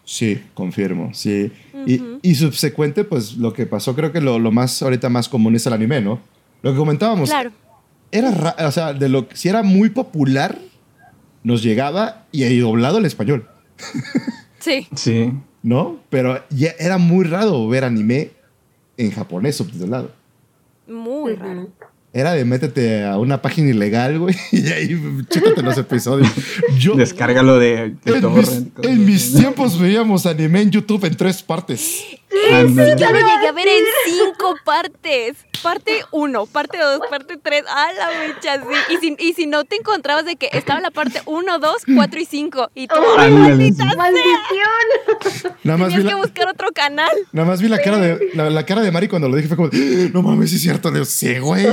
sí, 0.04 0.42
confirmo, 0.54 1.14
sí. 1.14 1.52
Y- 1.86 2.02
y, 2.22 2.34
subsecuente, 2.34 3.04
pues 3.04 3.36
lo 3.36 3.52
que 3.52 3.66
pasó, 3.66 3.94
creo 3.94 4.10
que 4.10 4.20
lo, 4.20 4.38
lo 4.40 4.50
más 4.50 4.82
ahorita 4.82 5.08
más 5.08 5.28
común 5.28 5.54
es 5.54 5.64
el 5.66 5.72
anime, 5.74 6.00
¿no? 6.00 6.18
Lo 6.62 6.72
que 6.72 6.76
comentábamos. 6.78 7.30
Claro. 7.30 7.52
Era, 8.12 8.30
ra- 8.32 8.56
o 8.66 8.72
sea, 8.72 8.92
de 8.92 9.08
lo 9.08 9.28
que 9.28 9.36
si 9.36 9.48
era 9.48 9.62
muy 9.62 9.90
popular, 9.90 10.58
nos 11.42 11.62
llegaba 11.62 12.26
y 12.32 12.42
ahí 12.44 12.58
doblado 12.58 12.98
el 12.98 13.04
español. 13.06 13.48
Sí. 14.58 14.86
Sí. 14.94 15.32
¿no? 15.62 15.98
Pero 16.10 16.42
ya 16.50 16.70
era 16.78 16.98
muy 16.98 17.24
raro 17.24 17.68
ver 17.68 17.84
anime 17.84 18.30
en 18.96 19.10
japonés 19.10 19.56
subtitulado. 19.56 20.10
Muy 20.86 21.34
raro. 21.34 21.68
Era 22.12 22.32
de 22.32 22.44
métete 22.44 23.04
a 23.04 23.18
una 23.18 23.40
página 23.40 23.70
ilegal, 23.70 24.18
güey, 24.18 24.34
y 24.52 24.66
ahí 24.66 25.00
chútate 25.30 25.62
los 25.62 25.78
episodios. 25.78 26.28
Yo, 26.76 26.94
Descárgalo 26.96 27.58
de, 27.58 27.94
de 28.04 28.14
en, 28.16 28.20
torrent, 28.20 28.76
mis, 28.78 28.84
en 28.84 29.04
mis 29.06 29.34
tiempos 29.34 29.78
veíamos 29.78 30.26
anime 30.26 30.62
en 30.62 30.70
YouTube 30.72 31.04
en 31.04 31.16
tres 31.16 31.40
partes. 31.42 32.02
Ándale. 32.52 32.96
Yo 32.98 33.10
lo 33.12 33.18
llegué 33.18 33.46
a 33.48 33.52
ver 33.52 33.68
en 33.68 33.84
cinco 34.06 34.56
partes. 34.64 35.36
Parte 35.62 35.92
uno, 36.12 36.46
parte 36.46 36.78
dos, 36.78 37.00
parte 37.10 37.36
tres. 37.42 37.64
¡Ah, 37.68 37.88
la 37.96 38.08
mecha! 38.26 38.56
Sí. 38.88 38.94
Y 38.94 38.96
si, 38.98 39.16
y 39.18 39.32
si 39.34 39.46
no 39.46 39.64
te 39.64 39.76
encontrabas 39.76 40.24
de 40.24 40.36
que 40.36 40.48
estaba 40.52 40.80
la 40.80 40.90
parte 40.90 41.20
uno, 41.26 41.58
dos, 41.58 41.82
cuatro 41.94 42.18
y 42.20 42.24
cinco. 42.24 42.70
Y 42.74 42.86
tú 42.88 42.94
Ándale, 43.18 43.72
sí. 43.72 43.82
¡Maldición! 43.96 45.54
Nada 45.64 45.78
más, 45.78 45.88
vi 45.88 45.96
tenías 45.96 46.14
que 46.14 46.20
buscar 46.20 46.48
otro 46.48 46.68
canal. 46.74 47.10
nada 47.32 47.46
más 47.48 47.60
vi 47.60 47.68
la 47.68 47.78
cara 47.78 47.98
de 47.98 48.30
la, 48.34 48.48
la 48.50 48.64
cara 48.66 48.80
de 48.82 48.90
Mari 48.90 49.08
cuando 49.08 49.28
lo 49.28 49.36
dije 49.36 49.48
fue 49.48 49.56
como, 49.56 49.68
"Ah, 49.72 50.10
no 50.12 50.22
mames, 50.22 50.52
es 50.52 50.62
cierto, 50.62 50.90
Dios, 50.90 51.08
sí, 51.08 51.38
güey. 51.38 51.66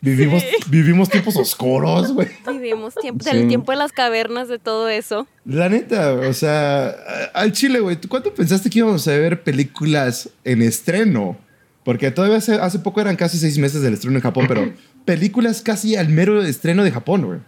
Vivimos, 0.00 0.42
vivimos 0.66 1.08
tiempos 1.08 1.34
oscuros, 1.36 2.12
güey. 2.12 2.28
Vivimos 2.46 2.94
tiempo, 2.94 3.24
Sí. 3.24 3.30
del 3.34 3.48
tiempo 3.48 3.72
de 3.72 3.78
las 3.78 3.90
cavernas, 3.92 4.48
de 4.48 4.58
todo 4.58 4.88
eso. 4.90 5.26
La 5.46 5.70
neta, 5.70 6.12
o 6.12 6.32
sea, 6.34 6.88
a- 6.88 7.24
al 7.40 7.52
chile, 7.52 7.80
güey, 7.80 7.96
¿tú 7.96 8.08
¿cuánto 8.08 8.34
pensaste 8.34 8.68
que 8.68 8.80
íbamos 8.80 9.08
a 9.08 9.12
ver 9.12 9.42
películas 9.42 10.28
en 10.44 10.60
estreno? 10.60 11.38
Porque 11.84 12.10
todavía 12.10 12.38
hace, 12.38 12.54
hace 12.54 12.78
poco 12.78 13.00
eran 13.00 13.16
casi 13.16 13.38
seis 13.38 13.58
meses 13.58 13.82
del 13.82 13.94
estreno 13.94 14.16
en 14.16 14.22
Japón, 14.22 14.46
pero 14.48 14.72
películas 15.04 15.60
casi 15.62 15.96
al 15.96 16.08
mero 16.08 16.42
estreno 16.42 16.82
de 16.84 16.90
Japón, 16.90 17.26
güey. 17.26 17.38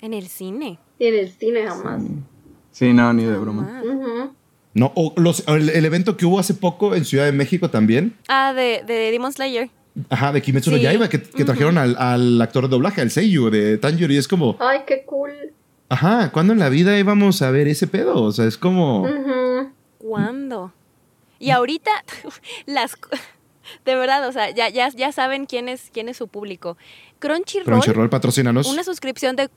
En 0.00 0.14
el 0.14 0.28
cine. 0.28 0.78
En 0.98 1.14
el 1.14 1.30
cine 1.30 1.66
jamás. 1.66 2.02
Sí, 2.70 2.92
no, 2.92 3.12
ni 3.12 3.24
de 3.24 3.36
broma. 3.36 3.82
Ah. 3.84 4.30
No, 4.74 4.92
o 4.94 5.12
los, 5.16 5.42
el, 5.48 5.68
el 5.70 5.84
evento 5.84 6.16
que 6.16 6.24
hubo 6.24 6.38
hace 6.38 6.54
poco 6.54 6.94
en 6.94 7.04
Ciudad 7.04 7.24
de 7.24 7.32
México 7.32 7.68
también, 7.70 8.14
Ah, 8.28 8.52
de, 8.54 8.84
de 8.86 9.10
Demon 9.10 9.32
Slayer. 9.32 9.68
ajá, 10.08 10.30
de 10.32 10.40
Kimetsu 10.40 10.70
no 10.70 10.76
Sí. 10.76 10.82
Yaiba, 10.84 11.08
que, 11.08 11.20
que 11.20 11.44
trajeron 11.44 11.76
al, 11.76 11.96
al 11.98 12.40
actor 12.40 12.64
de 12.64 12.68
doblaje, 12.70 13.00
al 13.00 13.10
Seiyu 13.10 13.50
de 13.50 13.76
Tanjiro, 13.78 14.12
y 14.12 14.16
es 14.18 14.28
como, 14.28 14.56
Ay, 14.60 14.82
qué 14.86 15.02
cool. 15.04 15.32
ajá, 15.88 16.30
¿cuándo 16.30 16.52
en 16.52 16.60
la 16.60 16.68
vida 16.68 16.96
íbamos 16.96 17.42
a 17.42 17.50
ver 17.50 17.66
ese 17.66 17.88
pedo? 17.88 18.22
O 18.22 18.30
sea, 18.30 18.44
es 18.46 18.56
como... 18.56 19.08
¿Cuándo? 19.98 20.72
Y 21.40 21.50
ahorita, 21.50 21.90
las... 22.66 22.96
De 23.84 23.94
verdad, 23.94 24.26
o 24.28 24.32
sea, 24.32 24.50
ya, 24.50 24.68
ya, 24.68 24.88
ya 24.88 25.12
saben 25.12 25.46
quién 25.46 25.68
es, 25.68 25.90
quién 25.92 26.08
es 26.08 26.16
su 26.16 26.26
público. 26.28 26.76
Crunchyroll, 27.20 27.64
Crunchyroll, 27.66 28.10
patrocínanos. 28.10 28.66
una 28.66 28.82
suscripción 28.84 29.36
de, 29.36 29.48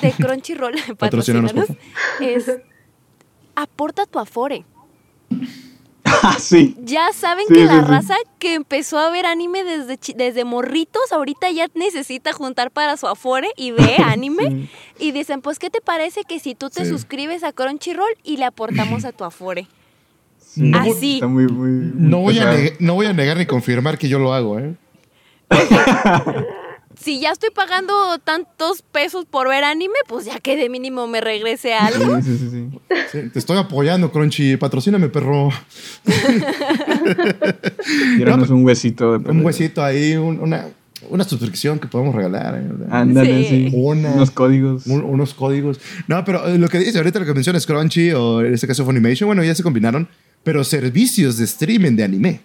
de 0.00 0.12
Crunchyroll, 0.12 0.74
Patrocínanos, 0.98 1.52
es 2.20 2.50
aporta 3.56 4.06
tu 4.06 4.18
Afore. 4.20 4.64
Ah, 6.04 6.36
sí. 6.38 6.74
Ya 6.80 7.12
saben 7.12 7.46
Sí, 7.48 7.54
que 7.54 7.60
sí, 7.60 7.66
la 7.66 7.80
sí. 7.80 7.86
raza 7.90 8.14
que 8.38 8.54
empezó 8.54 8.98
a 8.98 9.10
ver 9.10 9.26
anime 9.26 9.62
desde, 9.64 9.98
chi- 9.98 10.14
desde 10.14 10.44
morritos, 10.44 11.12
ahorita 11.12 11.50
ya 11.50 11.66
necesita 11.74 12.32
juntar 12.32 12.70
para 12.70 12.96
su 12.96 13.06
Afore 13.08 13.50
y 13.56 13.72
ve 13.72 13.96
anime. 14.04 14.68
Y 14.98 15.10
dicen, 15.12 15.42
pues, 15.42 15.58
¿qué 15.58 15.68
te 15.70 15.80
parece 15.80 16.22
que 16.24 16.38
si 16.38 16.54
tú 16.54 16.70
te 16.70 16.84
Sí. 16.84 16.90
suscribes 16.90 17.42
a 17.44 17.52
Crunchyroll 17.52 18.14
y 18.22 18.36
le 18.36 18.44
aportamos 18.46 19.04
a 19.04 19.12
tu 19.12 19.24
Afore? 19.24 19.66
Sí. 20.48 20.72
Así. 20.74 21.14
Está 21.14 21.26
muy, 21.28 21.46
muy. 21.46 21.70
muy 21.70 21.92
No 21.94 22.18
voy, 22.20 22.38
a 22.38 22.54
no 22.78 22.94
voy 22.94 23.06
a 23.06 23.12
negar 23.12 23.36
ni 23.36 23.46
confirmar 23.46 23.98
que 23.98 24.08
yo 24.08 24.18
lo 24.18 24.32
hago, 24.34 24.58
¿eh? 24.58 24.74
si 26.98 27.20
ya 27.20 27.30
estoy 27.30 27.50
pagando 27.50 28.18
tantos 28.18 28.82
pesos 28.82 29.24
por 29.24 29.48
ver 29.48 29.62
anime, 29.64 29.94
pues 30.08 30.24
ya 30.26 30.40
que 30.40 30.56
de 30.56 30.68
mínimo 30.68 31.06
me 31.06 31.20
regrese 31.20 31.74
algo. 31.74 32.16
Sí, 32.16 32.22
sí, 32.22 32.38
sí, 32.38 32.50
sí. 32.50 32.78
Sí, 33.12 33.30
te 33.30 33.38
estoy 33.38 33.56
apoyando, 33.58 34.10
Crunchy. 34.10 34.56
Patrocíname, 34.56 35.08
perro. 35.08 35.50
Tíranos 38.16 38.50
un 38.50 38.64
huesito. 38.64 39.18
De 39.18 39.30
Un 39.30 39.44
huesito 39.44 39.82
ahí, 39.84 40.16
un- 40.16 40.40
una, 40.40 40.66
una 41.10 41.24
suscripción 41.24 41.78
que 41.78 41.88
podemos 41.88 42.14
regalar. 42.14 42.54
¿eh? 42.60 42.86
Ándale, 42.90 43.42
Sí. 43.44 43.68
sí. 43.70 43.76
Una- 43.76 44.12
Unos 44.12 44.30
códigos. 44.30 44.86
un- 44.86 45.02
unos 45.04 45.34
códigos. 45.34 45.80
No, 46.06 46.24
pero 46.24 46.46
eh, 46.48 46.58
lo 46.58 46.68
que 46.68 46.78
dice 46.78 46.98
ahorita, 46.98 47.18
lo 47.20 47.26
que 47.26 47.34
mencionas 47.34 47.66
Crunchy 47.66 48.12
o 48.12 48.40
en 48.42 48.54
este 48.54 48.66
caso 48.66 48.84
Funimation, 48.84 49.26
bueno, 49.28 49.42
ya 49.44 49.54
se 49.54 49.62
combinaron, 49.62 50.08
pero 50.44 50.62
servicios 50.64 51.36
de 51.38 51.44
streaming 51.44 51.96
de 51.96 52.04
anime. 52.04 52.40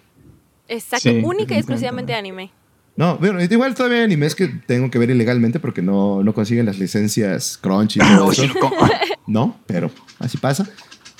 Exacto, 0.68 1.10
Sí, 1.10 1.20
única 1.24 1.54
y 1.54 1.58
exclusivamente 1.58 2.12
de 2.12 2.18
anime. 2.18 2.50
No, 2.96 3.18
bueno, 3.18 3.42
igual 3.42 3.74
todavía 3.74 3.98
hay 3.98 4.04
animes 4.04 4.34
que 4.36 4.46
tengo 4.66 4.88
que 4.90 4.98
ver 4.98 5.10
ilegalmente 5.10 5.58
porque 5.58 5.82
no, 5.82 6.22
no 6.22 6.32
consiguen 6.32 6.66
las 6.66 6.78
licencias 6.78 7.58
Crunchy. 7.60 7.98
todo 7.98 8.30
eso. 8.32 8.44
No, 9.26 9.58
pero 9.66 9.90
así 10.18 10.38
pasa. 10.38 10.68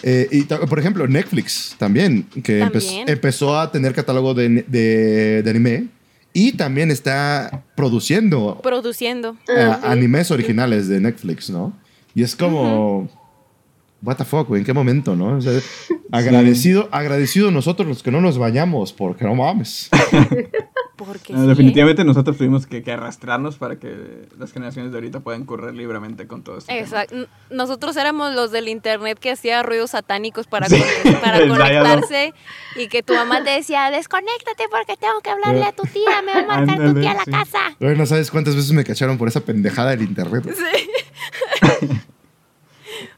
Eh, 0.03 0.29
y 0.31 0.43
por 0.43 0.79
ejemplo, 0.79 1.07
Netflix 1.09 1.75
también, 1.79 2.25
que 2.45 2.63
empe- 2.63 2.73
También. 2.73 3.09
empezó 3.09 3.59
a 3.59 3.73
tener 3.73 3.95
catálogo 3.95 4.35
de, 4.35 4.65
de- 4.69 5.43
de 5.43 5.51
anime 5.51 5.87
y 6.35 6.53
también 6.53 6.91
está 6.91 7.65
produciendo 7.77 8.61
Produciendo. 8.63 9.39
eh, 9.49 9.73
animes 9.83 10.31
originales 10.31 10.89
de 10.89 11.01
Netflix, 11.01 11.49
¿no? 11.49 11.73
Y 12.15 12.23
es 12.23 12.37
como, 12.37 13.09
what 14.03 14.17
the 14.17 14.25
fuck, 14.25 14.49
güey, 14.49 14.61
¿en 14.61 14.67
qué 14.67 14.73
momento, 14.75 15.17
no? 15.17 15.39
O 15.39 15.41
sea, 15.41 15.59
agradecido, 16.13 16.89
agradecido 16.93 17.51
nosotros 17.51 17.89
los 17.89 18.03
que 18.03 18.11
no 18.11 18.21
nos 18.21 18.37
bañamos, 18.37 18.93
porque 18.93 19.25
no 19.25 19.35
mames. 19.35 19.89
Porque 21.07 21.33
No, 21.33 21.43
sí, 21.43 21.47
definitivamente 21.49 22.05
nosotros 22.05 22.37
tuvimos 22.37 22.67
que, 22.67 22.83
que 22.83 22.93
arrastrarnos 22.93 23.57
para 23.57 23.77
que 23.77 24.27
las 24.39 24.53
generaciones 24.53 24.91
de 24.93 24.99
ahorita 24.99 25.21
puedan 25.21 25.45
correr 25.45 25.75
libremente 25.75 26.27
con 26.27 26.43
todo 26.43 26.59
esto. 26.59 26.73
Exacto. 26.73 27.27
Nosotros 27.51 27.97
éramos 27.97 28.35
los 28.35 28.51
del 28.51 28.69
internet 28.69 29.19
que 29.19 29.31
hacía 29.31 29.63
ruidos 29.63 29.91
satánicos 29.93 30.47
para, 30.47 30.69
Sí. 30.69 30.83
con- 31.03 31.15
para 31.21 31.47
conectarse 31.47 32.33
y 32.77 32.89
que 32.89 33.03
tu 33.03 33.15
mamá 33.15 33.43
te 33.45 33.51
decía, 33.51 33.91
desconéctate 33.91 34.65
porque 34.71 34.97
tengo 34.97 35.21
que 35.23 35.31
hablarle 35.31 35.65
a 35.65 35.73
tu 35.73 35.83
tía, 35.85 36.23
me 36.23 36.33
va 36.33 36.41
a 36.41 36.59
marcar 36.61 36.85
tu 36.85 37.01
tía 37.01 37.11
a 37.13 37.15
la 37.15 37.25
sí. 37.25 37.31
casa. 37.31 37.61
No 37.81 38.07
sabes 38.07 38.31
cuántas 38.31 38.57
veces 38.57 38.73
me 38.73 38.85
cacharon 38.85 39.19
por 39.19 39.29
esa 39.29 39.41
pendejada 39.41 39.91
del 39.91 40.03
internet. 40.03 40.45
Sí. 40.57 40.89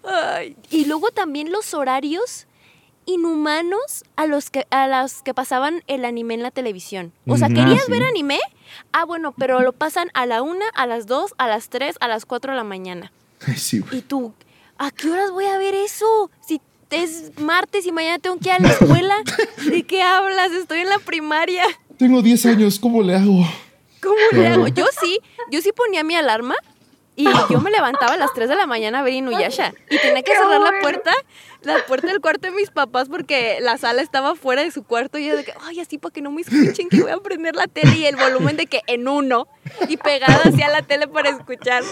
Ay, 0.05 0.57
y 0.71 0.85
luego 0.87 1.11
también 1.11 1.51
los 1.51 1.75
horarios 1.75 2.46
inhumanos 3.07 4.05
a 4.17 4.27
los 4.27 4.51
que 4.51 4.67
a 4.71 4.87
las 4.87 5.23
que 5.23 5.33
pasaban 5.35 5.83
el 5.87 6.05
anime 6.05 6.35
en 6.35 6.43
la 6.43 6.51
televisión. 6.51 7.13
O 7.27 7.37
sea. 7.37 7.49
¿querías 7.49 7.81
Ah, 7.83 7.85
sí. 7.87 7.91
ver 7.93 8.03
anime? 8.05 8.39
Ah, 8.93 9.05
bueno, 9.05 9.33
pero 9.39 9.61
lo 9.63 9.73
pasan 9.73 10.11
a 10.15 10.27
la 10.27 10.43
una, 10.43 10.67
a 10.75 10.87
las 10.87 11.07
dos, 11.07 11.33
a 11.39 11.47
las 11.49 11.69
tres, 11.69 11.97
a 12.01 12.09
las 12.09 12.27
cuatro 12.27 12.53
de 12.53 12.57
la 12.57 12.65
mañana. 12.65 13.13
Ay, 13.47 13.57
sí, 13.57 13.79
güey. 13.81 13.99
Y 13.99 14.03
tú, 14.03 14.33
¿a 14.79 14.91
qué 14.91 15.11
horas 15.11 15.31
voy 15.31 15.47
a 15.47 15.57
ver 15.59 15.75
eso? 15.75 16.31
Si 16.47 16.61
es 16.91 17.33
martes 17.41 17.85
y 17.87 17.93
mañana 17.93 18.19
tengo 18.19 18.37
que 18.39 18.49
ir 18.49 18.55
a 18.55 18.59
la 18.61 18.71
escuela. 18.71 19.17
¿De 19.71 19.83
qué 19.85 20.03
hablas? 20.03 20.53
Estoy 20.53 20.81
en 20.81 20.89
la 20.89 20.99
primaria. 20.99 21.65
Tengo 21.99 22.23
10 22.23 22.47
años, 22.47 22.79
¿cómo 22.79 23.03
le 23.03 23.15
hago? 23.17 23.45
¿Cómo 24.03 24.17
le 24.33 24.47
hago? 24.49 24.69
Yo 24.69 24.85
sí, 25.01 25.19
yo 25.51 25.61
sí 25.63 25.71
ponía 25.73 26.05
mi 26.05 26.15
alarma 26.15 26.55
y 27.17 27.25
yo 27.51 27.61
me 27.61 27.71
levantaba 27.71 28.15
a 28.15 28.17
las 28.17 28.33
3 28.35 28.49
de 28.49 28.55
la 28.57 28.67
mañana 28.67 29.01
a 29.01 29.03
ver 29.03 29.15
Inuyasha. 29.15 29.73
Y 29.91 29.99
tenía 29.99 30.23
que 30.23 30.33
cerrar 30.33 30.61
la 30.61 30.73
puerta, 30.83 31.13
la 31.63 31.85
puerta 31.87 32.09
del 32.09 32.21
cuarto 32.21 32.49
de 32.49 32.55
mis 32.55 32.71
papás 32.71 33.09
porque 33.09 33.59
la 33.61 33.79
sala 33.79 34.03
estaba 34.03 34.37
fuera 34.37 34.63
de 34.63 34.71
su 34.71 34.85
cuarto. 34.85 35.19
Y 35.19 35.27
yo 35.27 35.37
de 35.37 35.45
que, 35.45 35.55
ay, 35.63 35.81
así 35.81 35.99
para 35.99 36.13
que 36.13 36.21
no 36.21 36.31
me 36.31 36.43
escuchen, 36.43 36.89
que 36.89 37.01
voy 37.01 37.11
a 37.11 37.17
prender 37.19 37.57
la 37.57 37.67
tele 37.67 37.97
y 37.97 38.05
el 38.07 38.17
volumen 38.17 38.57
de 38.57 38.67
que 38.67 38.83
en 38.87 39.09
uno 39.09 39.49
y 39.89 39.97
pegada 39.97 40.43
hacia 40.45 40.69
la 40.69 40.83
tele 40.83 41.09
para 41.09 41.31
escuchar. 41.31 41.83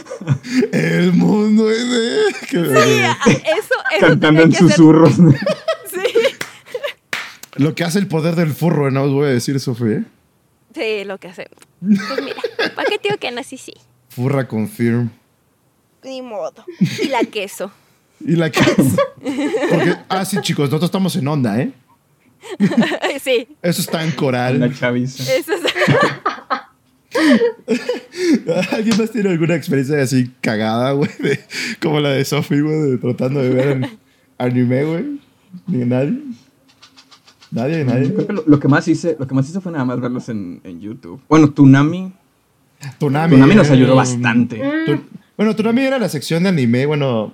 El 0.73 1.13
mundo 1.15 1.71
es 1.71 1.91
de... 1.91 2.33
Sí, 2.51 2.59
eso, 2.61 3.75
eso 3.97 4.07
Cantando 4.07 4.43
en 4.43 4.51
que 4.51 4.57
hacer. 4.59 4.71
susurros. 4.71 5.13
Sí. 5.95 6.13
Lo 7.55 7.77
que 7.77 7.85
hace 7.85 8.01
el 8.01 8.09
poder 8.09 8.35
del 8.35 8.53
furro, 8.53 8.91
no 8.91 9.05
os 9.05 9.13
voy 9.13 9.27
a 9.27 9.31
decir, 9.31 9.61
Sofía. 9.61 10.03
Sí, 10.75 11.05
lo 11.05 11.19
que 11.19 11.29
hace. 11.29 11.49
Pues 11.81 12.21
mira, 12.21 12.37
¿para 12.75 12.89
qué 12.91 12.99
tío 12.99 13.17
que 13.19 13.31
nací? 13.31 13.57
Sí. 13.57 13.75
Furra 14.15 14.47
confirm. 14.47 15.11
Ni 16.03 16.23
modo. 16.23 16.65
Y 17.03 17.09
la 17.09 17.25
queso. 17.25 17.71
Y 18.27 18.37
la 18.37 18.51
que... 18.51 18.61
Porque, 18.63 19.97
ah, 20.09 20.25
sí, 20.25 20.39
chicos, 20.41 20.67
nosotros 20.71 20.89
estamos 20.89 21.15
en 21.17 21.29
onda, 21.29 21.61
¿eh? 21.61 21.73
Sí. 23.23 23.49
Eso 23.61 23.83
está 23.83 24.03
en 24.03 24.11
La 24.11 24.17
coral. 24.17 24.75
chaviza. 24.79 25.31
Eso 25.35 25.53
es. 25.53 25.61
¿Alguien 28.73 28.97
más 28.99 29.11
tiene 29.11 29.29
alguna 29.31 29.55
experiencia 29.57 30.01
así 30.03 30.31
cagada, 30.41 30.93
güey? 30.93 31.11
de- 31.19 31.41
Como 31.83 32.01
la 32.01 32.11
de 32.11 32.25
Sophie, 32.25 32.63
güey, 32.63 32.93
de 32.93 32.99
tratando 32.99 33.41
de 33.43 33.51
ver 33.51 33.69
an- 33.69 33.99
anime, 34.39 34.85
güey. 34.85 35.21
Ni 35.67 35.85
nadie. 35.85 36.19
Nadie, 37.51 37.85
nadie. 37.85 38.13
Creo 38.13 38.27
que 38.27 38.33
lo, 38.33 38.45
lo 38.47 38.59
que 38.59 38.69
más 38.69 38.87
hice, 38.89 39.17
lo 39.19 39.27
que 39.27 39.35
más 39.35 39.49
hice 39.49 39.61
fue 39.61 39.71
nada 39.73 39.85
más 39.85 40.01
verlos 40.01 40.29
en, 40.29 40.61
en 40.65 40.81
YouTube. 40.81 41.21
Bueno, 41.29 41.51
Tunami, 41.51 42.13
Tunami. 42.99 43.35
Tunami 43.35 43.55
nos 43.55 43.69
eh, 43.69 43.73
ayudó 43.73 43.97
bastante. 43.97 44.61
Tu- 44.87 45.01
bueno, 45.37 45.55
Tunami 45.57 45.83
era 45.83 45.99
la 45.99 46.09
sección 46.09 46.43
de 46.45 46.49
anime, 46.51 46.87
bueno. 46.87 47.33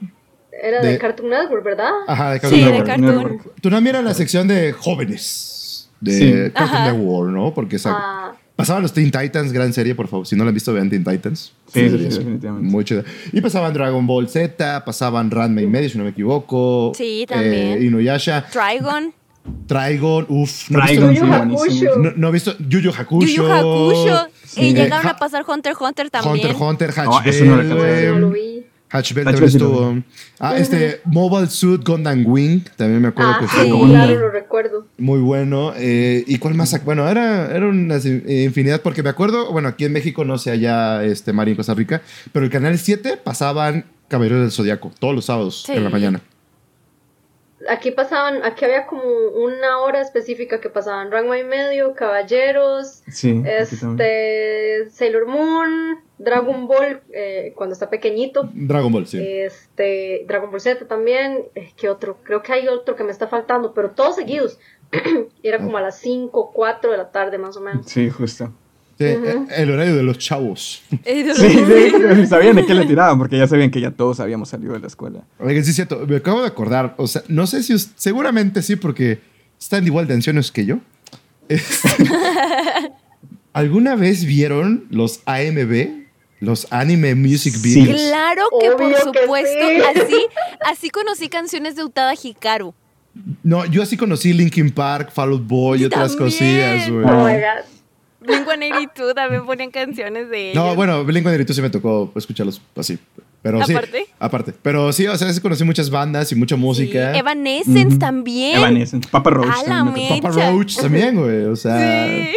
Era 0.62 0.80
de, 0.82 0.92
De- 0.92 0.98
Cartoon 0.98 1.30
Network, 1.30 1.64
¿verdad? 1.64 1.90
Ajá, 2.06 2.32
de 2.32 2.36
Sí, 2.36 2.42
Cartoon 2.42 2.60
de 2.60 2.66
Network. 2.66 2.86
Cartoon. 2.86 3.06
Network. 3.14 3.60
Tunami 3.62 3.88
era 3.88 4.02
la 4.02 4.14
sección 4.14 4.46
de 4.48 4.72
jóvenes 4.72 5.90
de 6.00 6.12
Sí. 6.12 6.32
Cartoon 6.54 6.76
Ajá. 6.76 6.92
Network, 6.92 7.30
¿no? 7.32 7.54
Porque 7.54 7.76
Ah, 7.86 8.32
pasaban 8.56 8.82
los 8.82 8.92
Teen 8.92 9.10
Titans, 9.10 9.52
gran 9.52 9.72
serie, 9.72 9.94
por 9.94 10.08
favor. 10.08 10.26
Si 10.26 10.36
no 10.36 10.44
la 10.44 10.48
han 10.48 10.54
visto, 10.54 10.72
vean 10.74 10.90
Teen 10.90 11.04
Titans. 11.04 11.52
Sí, 11.72 11.88
sí, 11.88 11.90
sí, 11.90 11.96
definitivamente. 12.18 12.68
Muy 12.68 12.84
chida. 12.84 13.04
Y 13.32 13.40
pasaban 13.40 13.72
Dragon 13.72 14.06
Ball 14.06 14.28
Z, 14.28 14.84
pasaban 14.84 15.30
Ranma 15.30 15.62
y 15.62 15.66
medio, 15.66 15.88
si 15.88 15.96
no 15.98 16.04
me 16.04 16.10
equivoco. 16.10 16.92
Sí, 16.94 17.24
también. 17.28 17.78
Eh, 17.78 17.84
Inuyasha, 17.84 18.44
Trigon. 18.50 19.14
Trigon, 19.66 20.26
uff. 20.28 20.70
No, 20.70 20.80
visto- 20.86 21.12
sí, 21.68 21.84
no, 21.98 22.12
no 22.16 22.28
he 22.28 22.32
visto 22.32 22.54
Yu 22.58 22.80
Yu 22.80 22.90
Hakusho. 22.90 23.26
Yu 23.26 23.42
Yu 23.42 23.52
Hakusho. 23.52 24.26
Sí. 24.44 24.60
Y 24.62 24.68
Eh, 24.70 24.74
llegaron 24.74 25.06
Ha- 25.06 25.10
a 25.10 25.16
pasar 25.16 25.44
Hunter 25.46 25.74
Hunter 25.78 26.10
también. 26.10 26.46
Hunter, 26.56 26.56
Hunter, 26.60 26.90
Hatch 26.96 27.26
eso 27.26 27.44
no 27.44 27.56
lo 27.62 27.76
Bell, 27.76 28.08
a 28.08 28.12
no 28.12 28.18
lo 28.20 28.30
vi. 28.30 28.64
Hatch 28.92 29.12
Bell 29.14 29.24
también 29.24 29.50
sí 29.50 29.56
estuvo. 29.56 30.02
Ah, 30.40 30.56
este, 30.56 31.00
Mobile 31.04 31.46
Suit 31.46 31.86
Gundam 31.86 32.24
Wing, 32.26 32.62
también 32.76 33.00
me 33.00 33.08
acuerdo 33.08 33.30
Ah, 33.32 33.38
que 33.40 33.46
sí, 33.46 33.56
estuvo 33.66 33.86
claro, 33.86 34.18
lo 34.18 34.30
recuerdo. 34.30 34.86
muy 34.98 35.20
bueno. 35.20 35.72
Eh, 35.76 36.24
¿Y 36.26 36.38
cuál 36.38 36.54
más? 36.54 36.84
Bueno, 36.84 37.08
era, 37.08 37.54
era 37.54 37.68
una 37.68 37.98
infinidad, 37.98 38.80
porque 38.82 39.04
me 39.04 39.10
acuerdo, 39.10 39.52
bueno, 39.52 39.68
aquí 39.68 39.84
en 39.84 39.92
México, 39.92 40.24
no 40.24 40.38
sé 40.38 40.50
allá, 40.50 41.04
este, 41.04 41.32
Mario 41.32 41.52
en 41.52 41.56
Costa 41.58 41.74
Rica, 41.74 42.02
pero 42.32 42.44
el 42.44 42.50
canal 42.50 42.76
7 42.80 43.16
pasaban 43.22 43.84
Caballeros 44.08 44.40
del 44.40 44.50
Zodiaco, 44.50 44.90
todos 44.98 45.14
los 45.14 45.24
sábados 45.26 45.62
Sí. 45.66 45.72
en 45.72 45.84
la 45.84 45.90
mañana. 45.90 46.20
Aquí 47.68 47.90
pasaban, 47.90 48.42
aquí 48.42 48.64
había 48.64 48.86
como 48.86 49.02
una 49.02 49.80
hora 49.80 50.00
específica 50.00 50.60
que 50.60 50.70
pasaban 50.70 51.10
Ranma 51.10 51.38
y 51.38 51.44
medio, 51.44 51.94
Caballeros, 51.94 53.02
Sí, 53.08 53.42
este, 53.44 54.88
Sailor 54.90 55.26
Moon, 55.26 55.98
Dragon 56.18 56.66
Ball, 56.66 57.02
eh, 57.12 57.52
cuando 57.56 57.74
está 57.74 57.90
pequeñito, 57.90 58.48
Dragon 58.54 58.90
Ball, 58.90 59.06
sí. 59.06 59.18
este, 59.22 60.24
Dragon 60.26 60.50
Ball 60.50 60.60
Z 60.60 60.86
también, 60.86 61.44
eh, 61.54 61.72
¿qué 61.76 61.88
otro? 61.88 62.18
Creo 62.22 62.42
que 62.42 62.52
hay 62.52 62.68
otro 62.68 62.96
que 62.96 63.04
me 63.04 63.10
está 63.10 63.26
faltando, 63.26 63.74
pero 63.74 63.90
todos 63.90 64.16
seguidos. 64.16 64.58
Y 65.42 65.48
Era 65.48 65.58
como 65.58 65.76
a 65.78 65.82
las 65.82 65.98
5, 65.98 66.50
4 66.52 66.90
de 66.90 66.96
la 66.96 67.10
tarde 67.10 67.38
más 67.38 67.56
o 67.56 67.60
menos. 67.60 67.86
Sí, 67.86 68.10
justo. 68.10 68.52
Sí, 69.00 69.06
Ujú. 69.06 69.46
El 69.56 69.70
horario 69.70 69.96
de 69.96 70.02
los 70.02 70.18
chavos. 70.18 70.82
Eh, 71.06 71.32
Sí, 71.34 71.48
sí, 71.48 72.26
sabían 72.26 72.54
de 72.56 72.66
qué 72.66 72.74
le 72.74 72.84
tiraban, 72.86 73.16
porque 73.18 73.38
ya 73.38 73.46
sabían 73.48 73.70
que 73.70 73.80
ya 73.80 73.90
todos 73.92 74.20
habíamos 74.20 74.50
salido 74.50 74.74
de 74.74 74.80
la 74.80 74.86
escuela. 74.88 75.24
Oigan, 75.38 75.64
sí 75.64 75.70
es 75.70 75.76
cierto, 75.76 76.04
me 76.06 76.16
acabo 76.16 76.42
de 76.42 76.48
acordar, 76.48 76.94
o 76.98 77.06
sea, 77.06 77.22
no 77.28 77.46
sé 77.46 77.62
si, 77.62 77.74
seguramente 77.96 78.60
sí, 78.60 78.76
porque 78.76 79.20
están 79.58 79.86
igual 79.86 80.06
de 80.06 80.14
ancianos 80.14 80.52
que 80.52 80.66
yo. 80.66 80.78
¿Alguna 83.52 83.96
vez 83.96 84.24
vieron 84.24 84.86
los 84.90 85.22
AMV? 85.26 86.00
Los 86.40 86.66
Anime 86.70 87.14
Music 87.14 87.54
Sí. 87.54 87.80
Videos. 87.80 88.00
Claro 88.00 88.44
que 88.60 88.70
por 88.70 88.82
Obvio 88.84 88.96
supuesto, 89.02 89.58
sí. 89.68 90.00
así, 90.00 90.26
así 90.70 90.90
conocí 90.90 91.28
canciones 91.28 91.76
de 91.76 91.84
Utada 91.84 92.14
Hikaru. 92.14 92.72
No, 93.42 93.66
yo 93.66 93.82
así 93.82 93.96
conocí 93.96 94.32
Linkin 94.32 94.70
Park, 94.70 95.10
Fall 95.12 95.30
Out 95.32 95.46
Boy 95.46 95.82
y 95.82 95.84
otras 95.86 96.16
cosillas, 96.16 96.88
güey. 96.90 97.04
Oh 97.04 97.24
my 97.26 97.32
god. 97.34 97.79
Blink-182 98.22 99.14
también 99.14 99.46
ponían 99.46 99.70
canciones 99.70 100.28
de 100.28 100.50
ellos. 100.52 100.54
No, 100.62 100.74
bueno, 100.74 101.04
Blink-182 101.04 101.52
sí 101.54 101.62
me 101.62 101.70
tocó 101.70 102.12
escucharlos 102.16 102.60
así. 102.76 102.98
Pero 103.42 103.64
sí. 103.64 103.72
Aparte. 103.72 104.06
Aparte. 104.18 104.54
Pero 104.62 104.92
sí, 104.92 105.06
o 105.06 105.16
sea, 105.16 105.32
sí 105.32 105.40
conocí 105.40 105.64
muchas 105.64 105.88
bandas 105.88 106.30
y 106.30 106.34
mucha 106.34 106.56
Sí, 106.56 106.60
música. 106.60 107.16
Evanescence 107.16 107.86
Ujú. 107.88 107.98
también. 107.98 108.58
Evanescence. 108.58 109.08
Papa 109.10 109.30
Roach. 109.30 109.48
A 109.48 109.64
también 109.64 110.20
Papa 110.20 110.34
Roach 110.34 110.76
también, 110.76 111.16
güey. 111.16 111.44
O 111.44 111.56
sea. 111.56 112.06
Sí. 112.06 112.32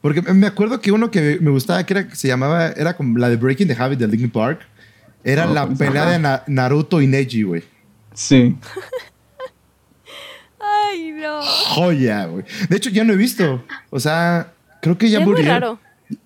Porque 0.00 0.20
me 0.20 0.48
acuerdo 0.48 0.80
que 0.80 0.90
uno 0.90 1.12
que 1.12 1.38
me 1.40 1.50
gustaba, 1.52 1.86
que 1.86 1.94
era, 1.94 2.12
se 2.12 2.26
llamaba, 2.26 2.70
era 2.72 2.96
como 2.96 3.16
la 3.18 3.28
de 3.28 3.36
Breaking 3.36 3.68
the 3.68 3.76
Habit 3.80 4.00
de 4.00 4.08
Linkin 4.08 4.30
Park. 4.30 4.60
Era 5.22 5.48
Oh, 5.48 5.54
la 5.54 5.66
pues, 5.66 5.78
pelea 5.78 6.02
ajá. 6.02 6.10
de 6.10 6.18
Na- 6.18 6.42
Naruto 6.48 7.00
y 7.00 7.06
Neji, 7.06 7.44
güey. 7.44 7.62
Sí. 8.12 8.56
Ay, 10.58 11.12
no. 11.12 11.40
Joya, 11.42 12.26
güey. 12.26 12.44
De 12.68 12.76
hecho, 12.76 12.90
ya 12.90 13.04
no 13.04 13.12
he 13.12 13.16
visto. 13.16 13.64
O 13.90 14.00
sea, 14.00 14.51
creo 14.82 14.98
que 14.98 15.08
ya 15.08 15.20
es 15.20 15.24
muy 15.24 15.32
murieron. 15.34 15.60
raro. 15.62 15.78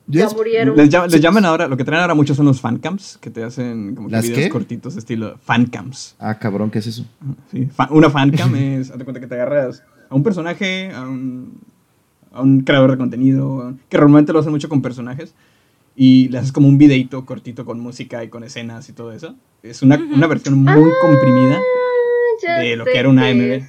Ya 0.09 0.29
murieron. 0.31 0.77
Les, 0.77 0.89
llaman- 0.89 1.11
les 1.11 1.21
llaman 1.21 1.45
ahora, 1.45 1.69
lo 1.69 1.77
que 1.77 1.85
traen 1.85 2.01
ahora 2.03 2.15
muchos 2.15 2.37
son 2.37 2.47
los 2.47 2.61
fancams, 2.61 3.19
que 3.21 3.31
te 3.31 3.45
hacen 3.45 3.95
como 3.95 4.09
que 4.09 4.13
¿Las 4.17 4.25
videos 4.25 4.41
qué? 4.41 4.49
cortitos, 4.51 4.97
estilo 4.97 5.39
fancams. 5.45 6.17
Ah, 6.19 6.37
cabrón, 6.41 6.71
¿qué 6.73 6.81
es 6.81 6.89
eso? 6.89 7.05
Sí, 7.53 7.67
fa- 7.67 7.89
una 7.93 8.11
fancam 8.11 8.53
es, 8.57 8.91
hazte 8.91 9.05
cuenta 9.05 9.21
que 9.21 9.29
te 9.29 9.35
agarras 9.37 9.85
a 10.11 10.15
un 10.17 10.25
personaje, 10.25 10.91
a 10.91 11.03
un, 11.03 11.61
a 12.33 12.43
un 12.43 12.61
creador 12.63 12.91
de 12.93 12.97
contenido, 12.97 13.75
que 13.89 13.97
normalmente 13.97 14.33
lo 14.33 14.41
hacen 14.41 14.51
mucho 14.53 14.69
con 14.69 14.83
personajes, 14.83 15.35
y 15.95 16.29
le 16.31 16.39
haces 16.39 16.51
como 16.53 16.67
un 16.67 16.79
videito 16.79 17.25
cortito 17.25 17.65
con 17.65 17.79
música 17.79 18.25
y 18.25 18.29
con 18.29 18.43
escenas 18.43 18.89
y 18.89 18.93
todo 18.93 19.13
eso. 19.13 19.37
Es 19.63 19.83
una, 19.83 19.97
una 19.97 20.27
versión 20.27 20.59
muy 20.59 20.91
comprimida 21.01 21.59
Ah, 21.59 21.63
ya 22.43 22.59
de 22.59 22.77
lo 22.77 22.85
que 22.85 22.99
era 22.99 23.09
una 23.09 23.27
AMV. 23.29 23.63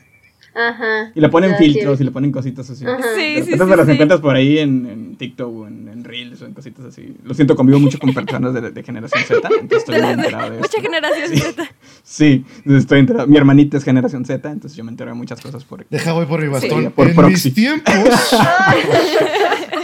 Ajá. 0.57 1.11
Y 1.13 1.21
le 1.21 1.29
ponen 1.29 1.55
filtros 1.55 1.97
sí. 1.97 2.03
y 2.03 2.05
le 2.05 2.11
ponen 2.11 2.31
cositas 2.31 2.67
así. 2.69 2.83
Ajá. 2.83 2.97
Sí, 3.15 3.35
sí, 3.43 3.51
sí, 3.51 3.51
te 3.51 3.57
las 3.57 3.85
sí. 3.85 3.91
encuentras 3.91 4.19
por 4.19 4.35
ahí 4.35 4.57
en, 4.57 4.85
en 4.87 5.15
TikTok 5.15 5.55
o 5.55 5.67
en, 5.67 5.87
en 5.87 6.03
Reels 6.03 6.41
o 6.41 6.45
en 6.45 6.53
cositas 6.53 6.85
así. 6.85 7.15
Lo 7.23 7.33
siento, 7.35 7.55
convivo 7.55 7.79
mucho 7.79 7.99
con 7.99 8.13
personas 8.13 8.53
de, 8.53 8.71
de 8.71 8.83
generación 8.83 9.23
Z, 9.23 9.47
entonces 9.61 9.77
estoy 9.79 9.95
De 9.95 10.01
muy 10.01 10.11
enterado 10.13 10.51
de 10.51 10.57
mucha 10.59 10.81
generación 10.81 11.27
Sí. 11.29 11.39
Z. 11.39 11.63
Sí, 12.03 12.45
estoy 12.65 12.99
enterado. 12.99 13.27
Mi 13.27 13.37
hermanita 13.37 13.77
es 13.77 13.83
generación 13.83 14.25
Z, 14.25 14.49
entonces 14.51 14.75
yo 14.75 14.83
me 14.83 14.91
entero 14.91 15.11
de 15.11 15.15
muchas 15.15 15.39
cosas 15.39 15.63
por 15.63 15.85
Deja, 15.87 16.13
voy 16.13 16.25
por 16.25 16.41
mi 16.41 16.47
bastón. 16.47 16.83
Sí, 16.85 16.89
por 16.89 17.07
en 17.07 17.15
proxy. 17.15 17.49
mis 17.49 17.53
tiempos. 17.53 17.93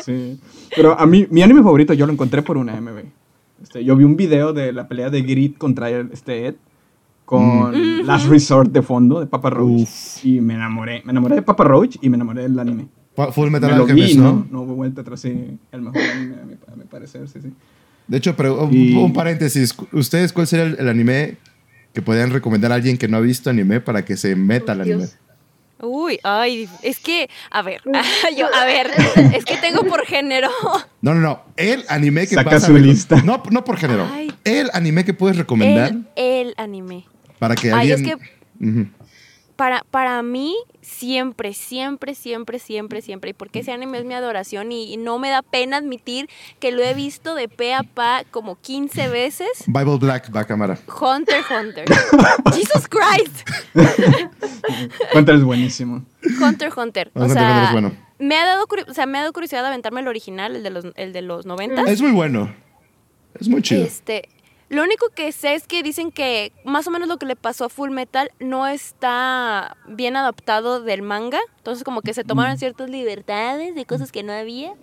Sí. 0.03 0.38
Pero 0.76 0.99
a 0.99 1.05
mí, 1.05 1.28
mi 1.30 1.41
anime 1.43 1.63
favorito 1.63 1.93
yo 1.93 2.05
lo 2.05 2.11
encontré 2.11 2.41
por 2.41 2.57
una 2.57 2.74
MV. 2.80 3.03
Este, 3.61 3.86
yo 3.86 3.95
vi 3.95 4.03
un 4.03 4.17
video 4.17 4.51
de 4.51 4.74
la 4.74 4.88
pelea 4.88 5.09
de 5.09 5.21
Grid 5.21 5.55
contra 5.57 5.89
este 5.89 6.47
Ed 6.47 6.55
con 7.38 8.06
Last 8.08 8.28
Resort 8.28 8.72
de 8.72 8.82
fondo 8.82 9.20
de 9.20 9.28
Papa 9.28 9.50
Roach. 9.50 9.82
Uf. 9.82 10.26
Y 10.26 10.40
me 10.42 10.54
enamoré. 10.54 11.02
Me 11.06 11.12
enamoré 11.12 11.36
de 11.36 11.42
Papa 11.42 11.64
Roach 11.64 11.98
y 12.02 12.10
me 12.10 12.16
enamoré 12.16 12.44
del 12.44 12.58
anime. 12.60 12.88
Pa- 13.16 13.32
Full 13.32 13.50
Metal 13.50 13.72
me 13.72 13.78
lo 13.78 13.84
Alchemist, 13.84 14.10
vi, 14.14 14.18
¿no? 14.18 14.24
¿no? 14.34 14.48
No 14.52 14.62
hubo 14.62 14.76
vuelta 14.76 15.02
atrás. 15.02 15.20
Sí, 15.22 15.58
el 15.72 15.82
mejor 15.82 16.02
anime 16.02 16.36
a 16.42 16.46
mi, 16.46 16.54
a 16.54 16.76
mi 16.76 16.84
parecer, 16.86 17.28
sí, 17.28 17.40
sí. 17.42 17.54
De 18.08 18.18
hecho, 18.18 18.36
pero 18.36 18.64
un, 18.66 18.74
Y- 18.74 18.96
un 18.96 19.14
paréntesis. 19.14 19.76
¿Ustedes 19.92 20.34
cuál 20.34 20.48
sería 20.48 20.66
el, 20.66 20.78
el 20.80 20.90
anime 20.90 21.38
que 21.94 22.02
podrían 22.02 22.32
recomendar 22.32 22.72
a 22.72 22.76
alguien 22.76 22.98
que 22.98 23.08
no 23.08 23.18
ha 23.18 23.22
visto 23.22 23.50
anime 23.50 23.80
para 23.82 24.04
que 24.06 24.18
se 24.18 24.36
meta 24.36 24.72
al 24.74 24.82
anime? 24.82 24.98
Dios. 24.98 25.18
Uy, 25.86 26.18
ay, 26.24 26.70
es 26.82 26.98
que, 27.00 27.30
a 27.52 27.62
ver, 27.62 27.82
yo, 28.38 28.46
a 28.56 28.66
ver, 28.66 28.88
es 29.36 29.44
que 29.44 29.58
tengo 29.58 29.84
por 29.84 30.06
género. 30.06 30.48
No, 31.02 31.14
no, 31.14 31.20
no. 31.20 31.42
El 31.58 31.84
anime 31.90 32.22
que 32.26 32.36
Saca 32.36 32.52
vas 32.52 32.64
a 32.64 32.68
su 32.68 32.78
lista. 32.78 33.22
No, 33.24 33.44
no 33.52 33.64
por 33.66 33.76
género. 33.78 34.08
Ay. 34.10 34.32
El 34.46 34.70
anime 34.74 35.04
que 35.04 35.14
puedes 35.14 35.38
recomendar 35.38 35.92
El, 35.92 36.06
el 36.16 36.54
anime. 36.58 37.06
Para 37.44 37.56
que 37.56 37.74
Ay, 37.74 37.91
es 37.91 38.02
que 38.02 38.16
para, 39.58 39.84
para 39.91 40.24
mí, 40.24 40.56
siempre, 40.80 41.54
siempre, 41.54 42.16
siempre, 42.16 42.58
siempre, 42.58 43.02
siempre, 43.02 43.32
y 43.32 43.34
porque 43.34 43.60
ese 43.60 43.74
anime 43.74 43.98
es 43.98 44.06
mi 44.06 44.14
adoración 44.14 44.72
y, 44.72 44.94
y 44.94 44.96
no 44.96 45.20
me 45.20 45.30
da 45.30 45.41
pena 45.41 45.76
admitir 45.76 46.30
que 46.62 46.72
lo 46.72 46.82
he 46.82 46.94
visto 46.94 47.36
de 47.36 47.50
pe 47.50 47.74
a 47.74 47.84
pa 47.84 48.24
como 48.32 48.56
15 48.62 49.10
veces. 49.10 49.50
Bible 49.68 49.98
Black 49.98 50.34
va 50.34 50.39
a 50.39 50.46
cámara. 50.46 50.80
Hunter 50.88 51.44
Hunter. 51.52 51.84
Jesus 52.54 52.88
Christ. 52.88 53.50
Hunter 55.14 55.36
es 55.36 55.44
buenísimo. 55.44 56.06
Hunter 56.41 56.72
Hunter. 56.74 57.12
O 57.14 57.24
Hunter 57.24 57.38
x 57.38 57.41
Hunter 57.41 57.44
sea, 57.44 57.66
es 57.66 57.72
bueno. 57.74 57.91
me 58.20 58.38
ha 58.38 58.46
dado 58.46 58.66
o 58.88 58.94
sea, 58.94 59.06
me 59.06 59.18
ha 59.18 59.22
dado 59.22 59.34
curiosidad 59.34 59.64
de 59.64 59.68
aventarme 59.68 60.00
el 60.00 60.08
original, 60.08 60.56
el 60.56 60.64
de 60.64 60.70
los, 60.70 60.86
el 60.96 61.12
de 61.12 61.22
los 61.22 61.46
90. 61.46 61.82
Es 61.91 62.02
muy 62.02 62.12
bueno. 62.12 62.56
Es 63.38 63.50
muy 63.50 63.62
chido. 63.62 63.84
Este, 63.84 64.30
lo 64.74 64.84
único 64.84 65.07
que 65.09 65.32
sé 65.32 65.53
es 65.55 65.67
que 65.67 65.84
dicen 65.84 66.11
que 66.11 66.51
más 66.65 66.88
o 66.88 66.91
menos 66.91 67.07
lo 67.07 67.17
que 67.17 67.26
le 67.26 67.36
pasó 67.36 67.65
a 67.65 67.69
Full 67.69 67.91
Metal 67.91 68.32
no 68.39 68.67
está 68.67 69.78
bien 69.88 70.15
adaptado 70.15 70.82
del 70.82 71.01
manga. 71.01 71.39
Entonces 71.57 71.84
como 71.84 72.01
que 72.01 72.13
se 72.13 72.24
Mm. 72.24 72.28
tomaron 72.28 72.57
ciertas 72.57 72.89
libertades 72.89 73.76
de 73.76 73.86
cosas 73.86 74.11
que 74.11 74.24
no 74.24 74.34
había 74.34 74.74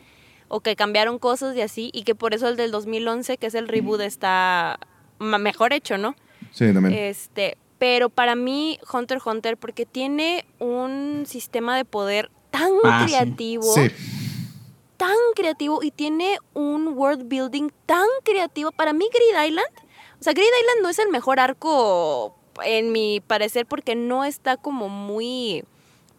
o 0.49 0.61
que 0.61 0.77
cambiaron 0.77 1.19
cosas 1.19 1.57
y 1.57 1.61
así 1.61 1.91
y 1.93 2.03
que 2.05 2.15
por 2.15 2.35
eso 2.35 2.49
el 2.49 2.57
del 2.57 2.71
2011, 2.71 3.37
que 3.37 3.47
es 3.47 3.55
el 3.55 3.69
reboot, 3.69 4.01
está 4.01 4.79
mejor 5.19 5.73
hecho, 5.73 5.99
¿no? 5.99 6.15
Sí, 6.51 6.73
también. 6.73 6.95
Este, 6.95 7.57
pero 7.79 8.09
para 8.11 8.35
mí 8.35 8.79
Hunter 8.93 9.19
Hunter 9.25 9.57
porque 9.57 9.87
tiene 9.87 10.45
un 10.59 11.25
sistema 11.27 11.77
de 11.77 11.85
poder 11.85 12.31
tan 12.51 12.73
Ah, 12.85 13.05
sí. 13.07 13.13
creativo 13.15 13.63
sí. 13.75 13.91
Tan 15.01 15.17
creativo 15.35 15.83
y 15.83 15.91
tiene 15.93 16.37
un 16.53 16.89
world 16.89 17.27
building 17.27 17.71
tan 17.87 18.05
creativo. 18.23 18.71
Para 18.71 18.93
mí, 18.93 19.07
Grid 19.11 19.49
Island, 19.49 19.67
o 20.21 20.23
sea, 20.23 20.35
Grid 20.35 20.45
Island 20.45 20.83
no 20.83 20.91
es 20.91 20.99
el 20.99 21.09
mejor 21.09 21.41
arco, 21.41 22.37
en 22.63 22.93
mi 22.93 23.21
parecer, 23.27 23.65
porque 23.65 23.95
no 23.97 24.25
está 24.27 24.59
como 24.59 24.91
muy 24.91 25.65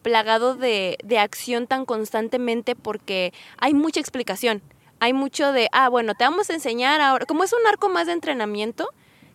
plagado 0.01 0.55
de, 0.55 0.97
de 1.03 1.19
acción 1.19 1.67
tan 1.67 1.85
constantemente, 1.85 2.75
porque 2.75 3.33
hay 3.59 3.75
mucha 3.75 3.99
explicación. 3.99 4.63
Hay 4.99 5.13
mucho 5.13 5.51
de, 5.51 5.67
ah, 5.73 5.87
bueno, 5.89 6.15
te 6.15 6.23
vamos 6.23 6.49
a 6.49 6.53
enseñar 6.55 7.01
ahora. 7.01 7.27
Como 7.27 7.43
es 7.43 7.53
un 7.53 7.67
arco 7.67 7.87
más 7.87 8.07
de 8.07 8.13
entrenamiento, 8.13 8.87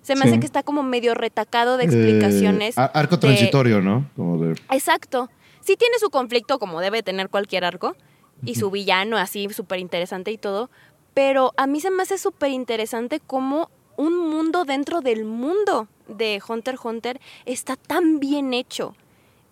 se 0.03 0.17
me 0.17 0.23
Sí. 0.23 0.29
hace 0.29 0.41
que 0.41 0.47
está 0.47 0.65
como 0.65 0.83
medio 0.83 1.15
retacado 1.15 1.77
de 1.77 1.85
explicaciones. 1.85 2.77
Eh, 2.77 2.81
arco 2.95 3.17
de- 3.17 3.21
transitorio, 3.21 3.81
¿no? 3.81 4.11
Como 4.17 4.39
de... 4.39 4.53
Exacto. 4.73 5.31
Sí 5.61 5.77
tiene 5.77 5.99
su 6.01 6.11
conflicto 6.11 6.59
como 6.59 6.81
debe 6.81 7.05
tener 7.05 7.29
cualquier 7.29 7.65
arco 7.65 7.95
y 8.45 8.57
su 8.57 8.71
villano 8.71 9.17
así 9.17 9.49
súper 9.51 9.79
interesante 9.79 10.31
y 10.31 10.39
todo, 10.39 10.71
pero 11.15 11.53
a 11.57 11.67
mí 11.67 11.81
se 11.81 11.91
me 11.91 12.03
hace 12.03 12.19
súper 12.19 12.51
interesante 12.51 13.21
cómo 13.21 13.71
un 13.97 14.19
mundo 14.29 14.65
dentro 14.65 15.01
del 15.01 15.25
mundo 15.25 15.89
de 16.09 16.41
Hunter 16.47 16.75
x 16.75 16.85
Hunter 16.85 17.21
está 17.47 17.77
tan 17.77 18.21
bien 18.21 18.55
hecho. 18.55 18.95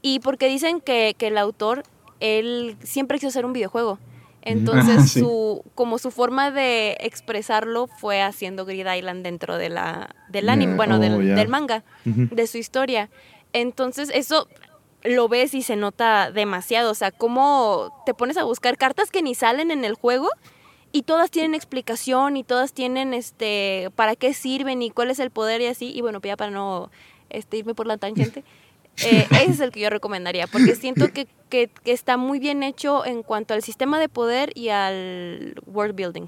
Y 0.03 0.21
porque 0.21 0.49
dicen 0.49 0.81
que, 0.81 1.15
que 1.17 1.29
el 1.29 1.39
autor, 1.39 1.85
él 2.21 2.77
siempre 2.83 3.19
quiso 3.19 3.29
hacer 3.29 3.47
un 3.47 3.55
videojuego. 3.55 3.99
Entonces, 4.43 5.11
sí. 5.11 5.21
su, 5.21 5.65
como 5.75 5.99
su 5.99 6.11
forma 6.11 6.51
de 6.51 6.99
expresarlo 7.01 7.87
fue 7.87 8.21
haciendo 8.21 8.67
Grid 8.67 8.87
Island 8.87 9.23
dentro 9.23 9.57
de 9.57 9.71
la, 9.71 10.15
del 10.29 10.51
anime, 10.51 10.77
bueno, 10.77 10.97
oh, 10.97 10.99
del, 10.99 11.49
manga 11.49 11.83
de 12.05 12.47
su 12.47 12.59
historia. 12.59 13.09
Entonces, 13.55 14.11
eso 14.13 14.47
lo 15.05 15.29
ves 15.29 15.55
y 15.55 15.63
se 15.63 15.77
nota 15.77 16.31
demasiado. 16.31 16.91
O 16.91 16.95
sea, 16.95 17.11
cómo 17.11 18.03
te 18.07 18.15
pones 18.15 18.37
a 18.37 18.45
buscar 18.45 18.77
cartas 18.77 19.11
que 19.11 19.23
ni 19.23 19.35
salen 19.35 19.71
en 19.71 19.85
el 19.85 19.95
juego 19.95 20.29
y 20.93 21.03
todas 21.03 21.31
tienen 21.31 21.55
explicación 21.55 22.37
y 22.37 22.45
todas 22.45 22.73
tienen 22.73 23.15
este 23.15 23.91
para 23.97 24.17
qué 24.17 24.33
sirven 24.35 24.81
y 24.83 24.91
cuál 24.91 25.11
es 25.11 25.19
el 25.19 25.31
poder 25.31 25.61
y 25.61 25.67
así. 25.67 25.93
Y 25.95 26.01
bueno, 26.01 26.21
pues 26.21 26.31
ya 26.31 26.37
para 26.37 26.51
no 26.51 26.91
este, 27.31 27.59
irme 27.59 27.75
por 27.75 27.87
la 27.87 27.97
tangente. 27.99 28.45
eh, 29.05 29.27
ese 29.33 29.51
es 29.51 29.61
el 29.61 29.73
que 29.73 29.81
yo 29.81 29.91
recomendaría, 29.91 30.47
porque 30.47 30.77
siento 30.77 31.09
que, 31.13 31.27
que- 31.49 31.69
que 31.83 31.93
está 31.93 32.17
muy 32.17 32.39
bien 32.39 32.63
hecho 32.63 33.05
en 33.05 33.23
cuanto 33.25 33.53
al 33.55 33.63
sistema 33.63 33.99
de 33.99 34.09
poder 34.09 34.53
y 34.55 34.69
al 34.69 35.55
world 35.67 35.95
building. 35.97 36.27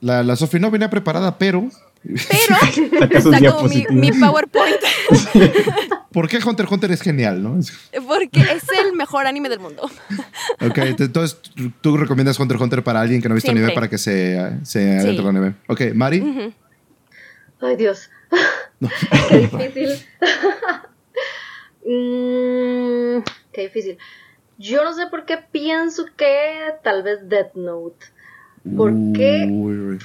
La, 0.00 0.22
la 0.22 0.36
Sofi 0.36 0.58
no 0.60 0.70
venía 0.70 0.90
preparada, 0.90 1.38
pero... 1.38 1.68
Pero 2.04 3.54
como 3.56 3.68
mi, 3.68 3.86
mi 3.90 4.12
PowerPoint, 4.12 4.76
¿Por 6.12 6.28
qué 6.28 6.36
Hunter 6.36 6.64
x 6.64 6.72
Hunter 6.72 6.92
es 6.92 7.00
genial, 7.00 7.42
no? 7.42 7.58
Porque 8.06 8.40
es 8.40 8.64
el 8.84 8.92
mejor 8.94 9.26
anime 9.26 9.48
del 9.48 9.60
mundo. 9.60 9.90
Ok, 10.60 10.78
entonces 10.78 11.40
tú 11.80 11.96
recomiendas 11.96 12.38
Hunter 12.38 12.56
x 12.56 12.62
Hunter 12.64 12.84
para 12.84 13.00
alguien 13.00 13.22
que 13.22 13.28
no 13.28 13.34
ha 13.34 13.36
visto 13.36 13.46
Siempre. 13.46 13.64
anime 13.64 13.74
para 13.74 13.88
que 13.88 13.98
se, 13.98 14.58
se 14.64 14.98
adentre 14.98 15.22
al 15.22 15.28
anime. 15.28 15.54
Ok, 15.68 15.80
Mari. 15.94 16.54
Ay, 17.60 17.76
Dios. 17.76 18.10
qué 19.20 19.70
difícil. 19.72 20.06
Mm, 21.84 23.22
qué 23.52 23.62
difícil. 23.62 23.98
Yo 24.58 24.84
no 24.84 24.94
sé 24.94 25.06
por 25.06 25.24
qué 25.24 25.38
pienso 25.38 26.04
que 26.16 26.74
tal 26.84 27.02
vez 27.02 27.28
Death 27.28 27.54
Note. 27.54 28.06
¿Por 28.76 28.92
qué? 29.14 29.46
Uy, 29.50 29.76
uy. 29.76 29.98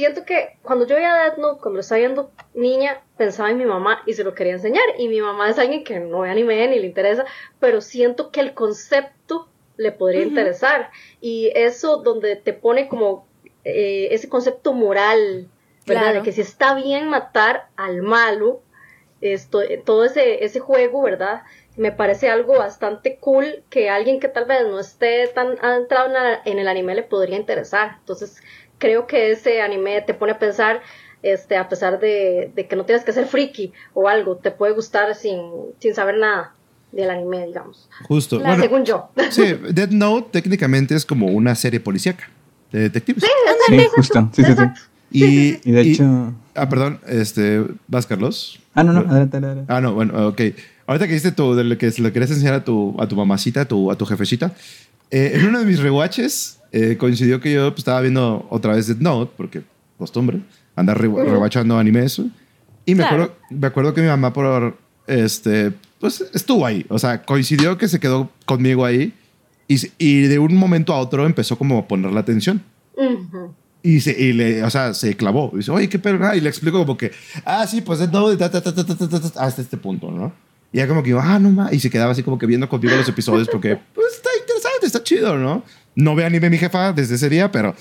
Siento 0.00 0.24
que 0.24 0.56
cuando 0.62 0.86
yo 0.86 0.96
veía 0.96 1.12
Death 1.12 1.36
Note, 1.36 1.60
cuando 1.60 1.76
lo 1.76 1.80
estaba 1.80 1.98
viendo 1.98 2.30
niña, 2.54 3.02
pensaba 3.18 3.50
en 3.50 3.58
mi 3.58 3.66
mamá 3.66 4.02
y 4.06 4.14
se 4.14 4.24
lo 4.24 4.32
quería 4.32 4.54
enseñar. 4.54 4.82
Y 4.96 5.08
mi 5.08 5.20
mamá 5.20 5.50
es 5.50 5.58
alguien 5.58 5.84
que 5.84 6.00
no 6.00 6.20
ve 6.20 6.30
anime 6.30 6.68
ni 6.68 6.78
le 6.78 6.86
interesa, 6.86 7.26
pero 7.58 7.82
siento 7.82 8.30
que 8.30 8.40
el 8.40 8.54
concepto 8.54 9.50
le 9.76 9.92
podría 9.92 10.22
interesar. 10.22 10.88
Y 11.20 11.52
eso 11.54 11.98
donde 11.98 12.36
te 12.36 12.54
pone 12.54 12.88
como 12.88 13.26
eh, 13.64 14.08
ese 14.12 14.30
concepto 14.30 14.72
moral, 14.72 15.50
¿verdad? 15.86 16.02
Claro. 16.02 16.18
De 16.20 16.24
que 16.24 16.32
si 16.32 16.40
está 16.40 16.72
bien 16.72 17.06
matar 17.08 17.68
al 17.76 18.00
malo, 18.00 18.62
esto, 19.20 19.60
eh, 19.60 19.82
todo 19.84 20.06
ese, 20.06 20.46
ese 20.46 20.60
juego, 20.60 21.02
¿verdad? 21.02 21.42
Me 21.76 21.92
parece 21.92 22.30
algo 22.30 22.56
bastante 22.56 23.18
cool 23.18 23.64
que 23.68 23.90
alguien 23.90 24.18
que 24.18 24.28
tal 24.28 24.46
vez 24.46 24.66
no 24.66 24.80
esté 24.80 25.28
tan 25.28 25.62
adentrado 25.62 26.10
en 26.46 26.58
el 26.58 26.68
anime 26.68 26.94
le 26.94 27.02
podría 27.02 27.36
interesar. 27.36 27.96
Entonces, 27.98 28.42
creo 28.80 29.06
que 29.06 29.30
ese 29.30 29.60
anime 29.62 30.00
te 30.00 30.14
pone 30.14 30.32
a 30.32 30.38
pensar, 30.40 30.80
este, 31.22 31.56
a 31.56 31.68
pesar 31.68 32.00
de, 32.00 32.50
de 32.56 32.66
que 32.66 32.74
no 32.74 32.84
tienes 32.84 33.04
que 33.04 33.12
ser 33.12 33.26
friki 33.26 33.72
o 33.94 34.08
algo, 34.08 34.34
te 34.36 34.50
puede 34.50 34.72
gustar 34.72 35.14
sin, 35.14 35.40
sin 35.78 35.94
saber 35.94 36.16
nada 36.18 36.54
del 36.90 37.10
anime, 37.10 37.46
digamos. 37.46 37.88
Justo. 38.08 38.38
Claro. 38.38 38.56
Bueno, 38.56 38.62
Según 38.64 38.84
yo. 38.84 39.10
sí, 39.30 39.44
Death 39.70 39.90
Note 39.90 40.28
técnicamente 40.32 40.96
es 40.96 41.06
como 41.06 41.26
una 41.28 41.54
serie 41.54 41.78
policíaca 41.78 42.28
de 42.72 42.80
detectives. 42.80 43.22
Sí, 43.68 43.76
justo. 43.94 44.28
Sí, 44.32 44.42
sí, 44.42 44.52
sí. 44.56 44.64
Y, 45.12 45.24
Y 45.68 45.72
de 45.72 45.82
y- 45.84 45.92
hecho. 45.92 46.32
ah, 46.54 46.68
perdón, 46.68 47.00
este, 47.06 47.64
¿vas, 47.88 48.06
Carlos? 48.06 48.60
Ah, 48.74 48.82
no, 48.84 48.92
no, 48.92 49.00
adelante, 49.00 49.36
adelante. 49.36 49.64
Ah, 49.72 49.80
no, 49.80 49.92
bueno, 49.94 50.28
ok. 50.28 50.40
Ahorita 50.86 51.06
que 51.06 51.12
dijiste 51.14 51.32
tú 51.32 51.54
de 51.54 51.62
lo 51.64 51.76
que 51.78 51.92
lo 51.98 52.12
querías 52.12 52.30
enseñar 52.30 52.54
a 52.54 52.64
tu, 52.64 52.96
a 52.98 53.06
tu 53.06 53.14
mamacita, 53.16 53.60
a 53.62 53.64
tu, 53.64 53.90
a 53.90 53.96
tu 53.96 54.06
jefecita, 54.06 54.52
eh, 55.10 55.32
en 55.34 55.46
uno 55.46 55.58
de 55.58 55.64
mis 55.64 55.80
rewatches 55.80 56.60
eh, 56.72 56.96
coincidió 56.96 57.40
que 57.40 57.52
yo 57.52 57.70
pues, 57.70 57.78
estaba 57.80 58.00
viendo 58.00 58.46
otra 58.50 58.74
vez 58.74 58.86
Death 58.86 59.00
Note, 59.00 59.32
porque 59.36 59.62
costumbre, 59.98 60.40
andar 60.76 61.00
re 61.00 61.08
rewatchando 61.08 61.76
anime 61.78 62.04
eso. 62.04 62.28
Y 62.86 62.94
me, 62.94 63.02
claro. 63.02 63.24
acuerdo, 63.24 63.36
me 63.50 63.66
acuerdo 63.66 63.94
que 63.94 64.00
mi 64.00 64.08
mamá 64.08 64.32
por 64.32 64.76
este 65.06 65.72
pues 66.00 66.24
estuvo 66.32 66.64
ahí, 66.64 66.86
o 66.88 66.98
sea, 66.98 67.22
coincidió 67.22 67.76
que 67.76 67.86
se 67.86 68.00
quedó 68.00 68.30
conmigo 68.46 68.86
ahí 68.86 69.12
y, 69.68 69.78
y 69.98 70.22
de 70.22 70.38
un 70.38 70.56
momento 70.56 70.94
a 70.94 70.98
otro 70.98 71.26
empezó 71.26 71.58
como 71.58 71.78
a 71.78 71.86
poner 71.86 72.10
la 72.10 72.20
atención. 72.20 72.62
Uh 72.96 73.02
-huh. 73.02 73.50
Y, 73.82 74.00
se, 74.00 74.18
y 74.18 74.32
le, 74.32 74.62
o 74.64 74.70
sea, 74.70 74.94
se 74.94 75.16
clavó. 75.16 75.50
Y 75.54 75.58
dice, 75.58 75.70
oye, 75.70 75.88
qué 75.88 75.98
perra. 75.98 76.36
Y 76.36 76.40
le 76.40 76.48
explico 76.48 76.78
como 76.78 76.96
que, 76.96 77.12
ah, 77.44 77.66
sí, 77.66 77.80
pues 77.80 78.00
es 78.00 78.10
todo 78.10 78.36
hasta 79.36 79.62
este 79.62 79.76
punto, 79.76 80.10
¿no? 80.10 80.32
Y 80.72 80.78
ya 80.78 80.88
como 80.88 81.02
que, 81.02 81.12
ah, 81.12 81.38
no 81.38 81.50
más. 81.50 81.72
Y 81.72 81.80
se 81.80 81.90
quedaba 81.90 82.12
así 82.12 82.22
como 82.22 82.38
que 82.38 82.46
viendo 82.46 82.68
contigo 82.68 82.96
los 82.96 83.08
episodios 83.08 83.48
porque, 83.48 83.78
pues 83.94 84.14
está 84.14 84.29
interesante, 84.60 84.86
está 84.86 85.02
chido, 85.02 85.36
¿no? 85.38 85.62
No 85.96 86.14
ve 86.14 86.24
anime 86.24 86.50
mi 86.50 86.58
jefa 86.58 86.92
desde 86.92 87.16
ese 87.16 87.28
día, 87.28 87.50
pero 87.50 87.74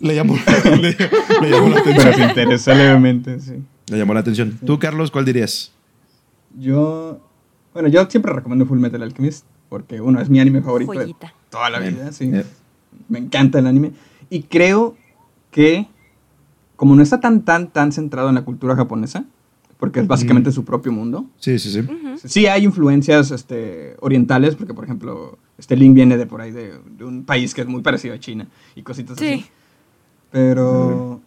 le 0.00 0.14
llamó, 0.14 0.36
le, 0.80 0.96
le 1.42 1.50
llamó 1.50 1.68
la 1.70 1.82
Pero 1.82 2.00
atención. 2.00 2.14
se 2.14 2.22
interesó 2.24 2.74
levemente, 2.74 3.40
sí. 3.40 3.54
Le 3.88 3.98
llamó 3.98 4.14
la 4.14 4.20
atención. 4.20 4.58
Tú, 4.64 4.78
Carlos, 4.78 5.10
¿cuál 5.10 5.24
dirías? 5.24 5.72
Yo, 6.58 7.20
bueno, 7.72 7.88
yo 7.88 8.06
siempre 8.08 8.32
recomiendo 8.32 8.66
Full 8.66 8.78
Metal 8.78 9.02
Alchemist 9.02 9.44
porque 9.68 10.00
uno 10.00 10.20
es 10.20 10.28
mi 10.28 10.40
anime 10.40 10.60
favorito 10.62 10.92
de 10.92 10.98
Joyita. 10.98 11.34
toda 11.50 11.70
la 11.70 11.78
vida, 11.80 12.12
sí. 12.12 12.30
Me 13.08 13.18
encanta 13.18 13.58
el 13.58 13.66
anime 13.66 13.92
y 14.30 14.42
creo 14.44 14.96
que 15.50 15.86
como 16.76 16.94
no 16.94 17.02
está 17.02 17.20
tan 17.20 17.44
tan 17.44 17.68
tan 17.72 17.92
centrado 17.92 18.28
en 18.28 18.34
la 18.36 18.42
cultura 18.44 18.76
japonesa, 18.76 19.24
porque 19.84 20.00
es 20.00 20.06
básicamente 20.06 20.50
su 20.50 20.64
propio 20.64 20.92
mundo. 20.92 21.26
Sí, 21.38 21.58
sí, 21.58 21.70
sí. 21.70 21.80
Ujú. 21.80 22.16
Sí 22.24 22.46
hay 22.46 22.64
influencias 22.64 23.30
este, 23.30 23.96
orientales, 24.00 24.54
porque 24.56 24.72
por 24.72 24.84
ejemplo, 24.84 25.36
este 25.58 25.76
Link 25.76 25.94
viene 25.94 26.16
de 26.16 26.24
por 26.26 26.40
ahí, 26.40 26.52
de, 26.52 26.78
de 26.96 27.04
un 27.04 27.24
país 27.24 27.52
que 27.54 27.60
es 27.60 27.66
muy 27.66 27.82
parecido 27.82 28.14
a 28.14 28.18
China 28.18 28.46
y 28.74 28.82
cositas 28.82 29.18
Sí. 29.18 29.26
así. 29.26 29.44
Pero, 30.30 31.20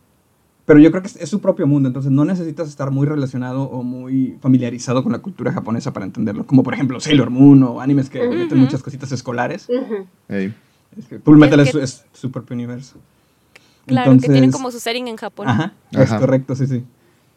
pero 0.66 0.80
yo 0.80 0.90
creo 0.92 1.02
que 1.02 1.08
es, 1.08 1.16
es 1.18 1.30
su 1.30 1.40
propio 1.40 1.68
mundo, 1.68 1.88
entonces 1.88 2.12
no 2.12 2.26
necesitas 2.26 2.68
estar 2.68 2.90
muy 2.92 3.06
relacionado 3.08 3.62
o 3.64 3.84
muy 3.84 4.38
familiarizado 4.42 5.04
con 5.04 5.12
la 5.12 5.20
cultura 5.20 5.52
japonesa 5.54 5.94
para 5.94 6.06
entenderlo. 6.06 6.46
Como 6.46 6.64
por 6.64 6.74
ejemplo 6.74 7.00
Sailor 7.00 7.30
Moon 7.30 7.62
o 7.64 7.80
animes 7.80 8.10
que 8.10 8.20
meten 8.28 8.48
Ujú. 8.48 8.58
muchas 8.58 8.82
cositas 8.82 9.12
escolares. 9.12 9.68
Ujú. 9.70 10.08
Ey. 10.30 10.54
Es 10.98 11.06
que 11.08 11.20
Full 11.20 11.38
Metal 11.38 11.60
Es 11.60 11.68
es, 11.70 11.74
que- 11.76 11.84
es 11.84 12.06
su 12.14 12.32
propio 12.32 12.56
universo. 12.56 12.96
Claro, 13.86 14.12
que 14.14 14.18
tienen 14.20 14.38
Entonces- 14.46 14.58
como 14.58 14.72
su 14.72 14.80
setting 14.82 15.08
en 15.08 15.16
Japón. 15.16 15.48
Ajá, 15.48 15.74
es 15.92 16.00
Ajá. 16.00 16.20
correcto, 16.20 16.56
sí, 16.56 16.68
sí. 16.68 16.84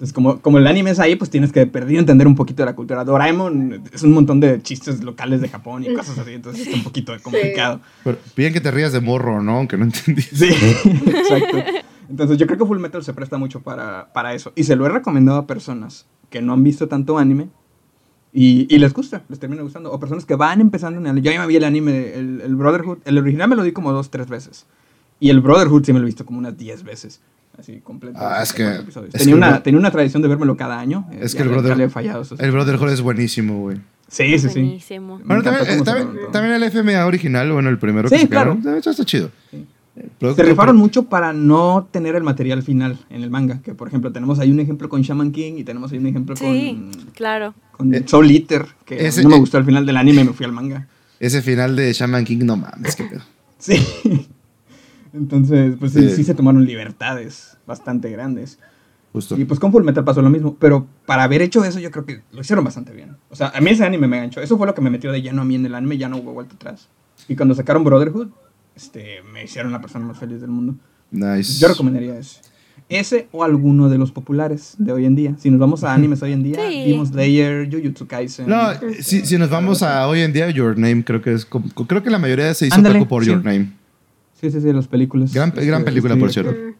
Entonces, 0.01 0.15
como, 0.15 0.41
como 0.41 0.57
el 0.57 0.67
anime 0.67 0.93
es 0.93 0.99
ahí, 0.99 1.15
pues 1.15 1.29
tienes 1.29 1.53
que 1.53 1.67
perder 1.67 1.99
entender 1.99 2.27
un 2.27 2.35
poquito 2.35 2.63
de 2.63 2.67
la 2.71 2.75
cultura. 2.75 3.05
Doraemon 3.05 3.83
es 3.93 4.03
un 4.03 4.13
montón 4.13 4.41
de 4.41 4.63
chistes 4.63 5.05
locales 5.05 5.43
de 5.43 5.49
Japón 5.51 5.85
y 5.85 5.93
cosas 5.93 6.19
así, 6.19 6.33
entonces 6.33 6.63
está 6.63 6.75
un 6.75 6.85
poquito 6.85 7.13
complicado. 7.23 7.83
Pero 8.03 8.17
bien 8.35 8.51
que 8.55 8.63
te 8.63 8.71
rías 8.71 8.95
de 8.95 9.03
morro, 9.03 9.43
¿no? 9.43 9.59
Aunque 9.59 9.77
no 9.77 9.85
entendí. 9.85 10.23
Sí, 10.23 10.49
exacto. 11.07 11.59
Entonces, 12.09 12.39
yo 12.39 12.47
creo 12.47 12.59
que 12.59 12.65
Full 12.65 12.79
Metal 12.79 13.05
se 13.05 13.13
presta 13.13 13.37
mucho 13.37 13.61
para, 13.61 14.11
para 14.15 14.33
eso. 14.33 14.55
Y 14.57 14.65
se 14.65 14.75
lo 14.75 14.87
he 14.87 14.89
recomendado 14.89 15.37
a 15.37 15.47
personas 15.47 16.07
que 16.31 16.41
no 16.41 16.55
han 16.55 16.65
visto 16.65 16.89
tanto 16.89 17.19
anime 17.19 17.51
y, 18.33 18.75
y 18.75 18.79
les 18.79 18.95
gusta, 18.95 19.25
les 19.29 19.39
termina 19.39 19.61
gustando. 19.61 19.93
O 19.93 20.01
personas 20.01 20.25
que 20.25 20.35
van 20.35 20.63
empezando 20.63 20.99
en 20.99 21.19
el... 21.19 21.23
Yo 21.23 21.31
ya 21.31 21.41
me 21.43 21.47
vi 21.47 21.57
el 21.57 21.65
anime, 21.65 22.15
el, 22.15 22.41
el 22.41 22.57
Brotherhood. 22.57 23.01
El 23.05 23.19
original 23.19 23.51
me 23.51 23.57
lo 23.57 23.65
di 23.65 23.73
como 23.73 23.93
dos, 23.93 24.11
tres 24.11 24.31
veces. 24.31 24.65
Y 25.19 25.29
el 25.29 25.43
Brotherhood 25.43 25.85
sí 25.85 25.93
me 25.93 25.99
lo 25.99 26.07
he 26.07 26.07
visto 26.07 26.25
como 26.25 26.39
unas 26.39 26.57
diez 26.57 26.85
veces. 26.85 27.21
Así, 27.59 27.81
completo. 27.81 28.19
Ah, 28.21 28.43
es 28.43 28.53
que- 28.53 28.63
cuatro 28.65 28.83
episodios. 28.83 29.15
es 29.15 29.19
tenía, 29.21 29.35
que 29.35 29.37
una, 29.39 29.57
el- 29.57 29.63
tenía 29.63 29.81
una 29.81 29.91
tradición 29.91 30.23
de 30.23 30.29
vérmelo 30.29 30.57
cada 30.57 30.79
año. 30.81 31.07
eh, 31.13 31.19
Es 31.23 31.35
que 31.35 31.43
el 31.43 31.49
Brother- 31.51 31.91
fallado. 31.91 32.23
El 32.39 32.51
Brotherhood 32.53 32.91
es 32.91 33.01
buenísimo, 33.03 33.61
güey. 33.61 33.77
Sí, 34.09 34.39
sí, 34.39 34.49
sí. 34.49 34.61
Buenísimo. 34.61 35.21
Bueno, 35.25 35.43
también, 35.43 35.67
eh, 35.79 35.83
también, 35.85 36.09
también 36.33 36.55
el 36.55 36.63
FMA 36.65 37.05
original, 37.07 37.53
bueno, 37.53 37.69
el 37.69 37.79
primero 37.79 38.09
que 38.09 38.17
Sí, 38.17 38.23
sacaron, 38.23 38.61
claro. 38.61 38.79
eso 38.79 38.91
está 38.91 39.05
chido. 39.05 39.31
Sí. 39.51 39.67
El 40.21 40.35
Se 40.35 40.43
rifaron 40.45 40.77
mucho 40.77 41.05
para 41.05 41.33
no 41.35 41.87
tener 41.91 42.15
el 42.15 42.23
material 42.23 42.63
final 42.63 42.99
en 43.11 43.23
el 43.23 43.29
manga. 43.31 43.61
Que 43.63 43.75
por 43.75 43.89
ejemplo, 43.89 44.11
tenemos 44.11 44.39
ahí 44.39 44.51
un 44.51 44.59
ejemplo 44.61 44.89
con 44.89 45.03
Shaman 45.03 45.31
King 45.31 45.55
y 45.59 45.65
tenemos 45.65 45.93
ahí 45.93 45.99
un 45.99 46.07
ejemplo 46.07 46.37
Sí, 46.37 46.45
con, 46.95 47.13
claro. 47.13 47.55
con 47.73 47.93
Eh, 47.95 48.03
Soul 48.07 48.31
Eater. 48.31 48.65
Que 48.87 49.07
ese- 49.07 49.23
no 49.23 49.29
me 49.29 49.37
eh, 49.37 49.41
gustó 49.41 49.59
al 49.59 49.65
final 49.65 49.85
del 49.85 49.97
anime, 49.99 50.25
me 50.25 50.33
fui 50.33 50.47
al 50.47 50.53
manga. 50.53 50.87
Ese 51.19 51.43
final 51.43 51.77
de 51.77 51.93
Shaman 51.93 52.25
King, 52.25 52.39
no 52.45 52.57
mames, 52.57 52.97
qué 52.97 53.05
pedo. 53.05 53.21
Sí. 53.59 53.77
Entonces, 55.13 55.75
pues 55.79 55.93
sí, 55.93 56.09
Sí. 56.11 56.17
sí 56.17 56.25
se 56.25 56.35
tomaron 56.35 56.65
libertades 56.65 57.57
bastante 57.67 58.11
grandes. 58.11 58.59
Justo. 59.13 59.37
Y 59.37 59.45
pues 59.45 59.59
con 59.59 59.73
Full 59.73 59.83
Metal 59.83 60.05
pasó 60.05 60.23
lo 60.23 60.31
mismo. 60.31 60.57
Pero 60.61 60.87
para 61.05 61.25
haber 61.25 61.43
hecho 61.43 61.65
eso, 61.65 61.81
yo 61.81 61.91
creo 61.91 62.05
que 62.07 62.23
lo 62.33 62.41
hicieron 62.43 62.65
bastante 62.65 62.93
bien. 62.93 63.17
O 63.29 63.35
sea, 63.37 63.49
a 63.55 63.61
mí 63.61 63.71
ese 63.71 63.85
anime 63.85 64.07
me 64.07 64.19
ganchó. 64.19 64.41
Eso 64.41 64.57
fue 64.57 64.67
lo 64.69 64.75
que 64.75 64.81
me 64.81 64.91
metió 64.91 65.11
de 65.11 65.21
lleno 65.21 65.43
a 65.43 65.45
mí 65.45 65.57
en 65.57 65.67
el 65.67 65.75
anime. 65.75 65.99
Ya 65.99 66.09
no 66.09 66.19
hubo 66.19 66.33
vuelta 66.33 66.55
atrás. 66.55 66.89
Y 67.29 67.35
cuando 67.35 67.55
sacaron 67.57 67.83
Brotherhood, 67.83 68.29
este, 68.77 69.17
me 69.33 69.43
hicieron 69.45 69.73
la 69.73 69.81
persona 69.81 70.05
más 70.07 70.19
feliz 70.19 70.41
del 70.41 70.51
mundo. 70.51 70.77
Nice. 71.11 71.59
Yo 71.61 71.67
recomendaría 71.69 72.17
ese. 72.19 72.41
Ese 72.89 73.29
o 73.33 73.45
alguno 73.45 73.89
de 73.89 73.99
los 73.99 74.11
populares 74.11 74.75
de 74.79 74.93
hoy 74.93 75.05
en 75.07 75.15
día. 75.17 75.35
Si 75.39 75.51
nos 75.51 75.61
vamos 75.61 75.85
a 75.85 75.93
animes 75.93 76.23
hoy 76.23 76.33
en 76.33 76.43
día, 76.43 76.59
Sí. 76.69 76.85
Demon 76.91 77.07
Slayer, 77.07 77.69
Jujutsu 77.71 78.07
Kaisen. 78.07 78.49
No, 78.49 78.69
si, 79.01 79.25
si 79.27 79.39
nos 79.39 79.51
vamos 79.51 79.83
a 79.83 80.07
hoy 80.09 80.21
en 80.21 80.33
día, 80.33 80.51
Your 80.51 80.77
Name, 80.79 81.05
creo 81.05 81.21
que 81.23 81.33
es 81.33 81.45
creo 81.47 82.03
que 82.03 82.11
la 82.11 82.19
mayoría 82.19 82.53
se 82.55 82.67
hizo 82.67 82.75
Ándale, 82.77 82.95
taco 83.01 83.09
por 83.09 83.25
sí. 83.25 83.31
Your 83.31 83.45
Name. 83.45 83.71
Sí, 84.41 84.51
sí, 84.51 84.61
sí, 84.61 84.73
las 84.73 84.87
películas. 84.89 85.33
Gran, 85.35 85.51
Este, 85.51 85.67
gran 85.67 85.85
película, 85.85 86.17
por 86.17 86.31
Steve- 86.31 86.51
cierto. 86.51 86.77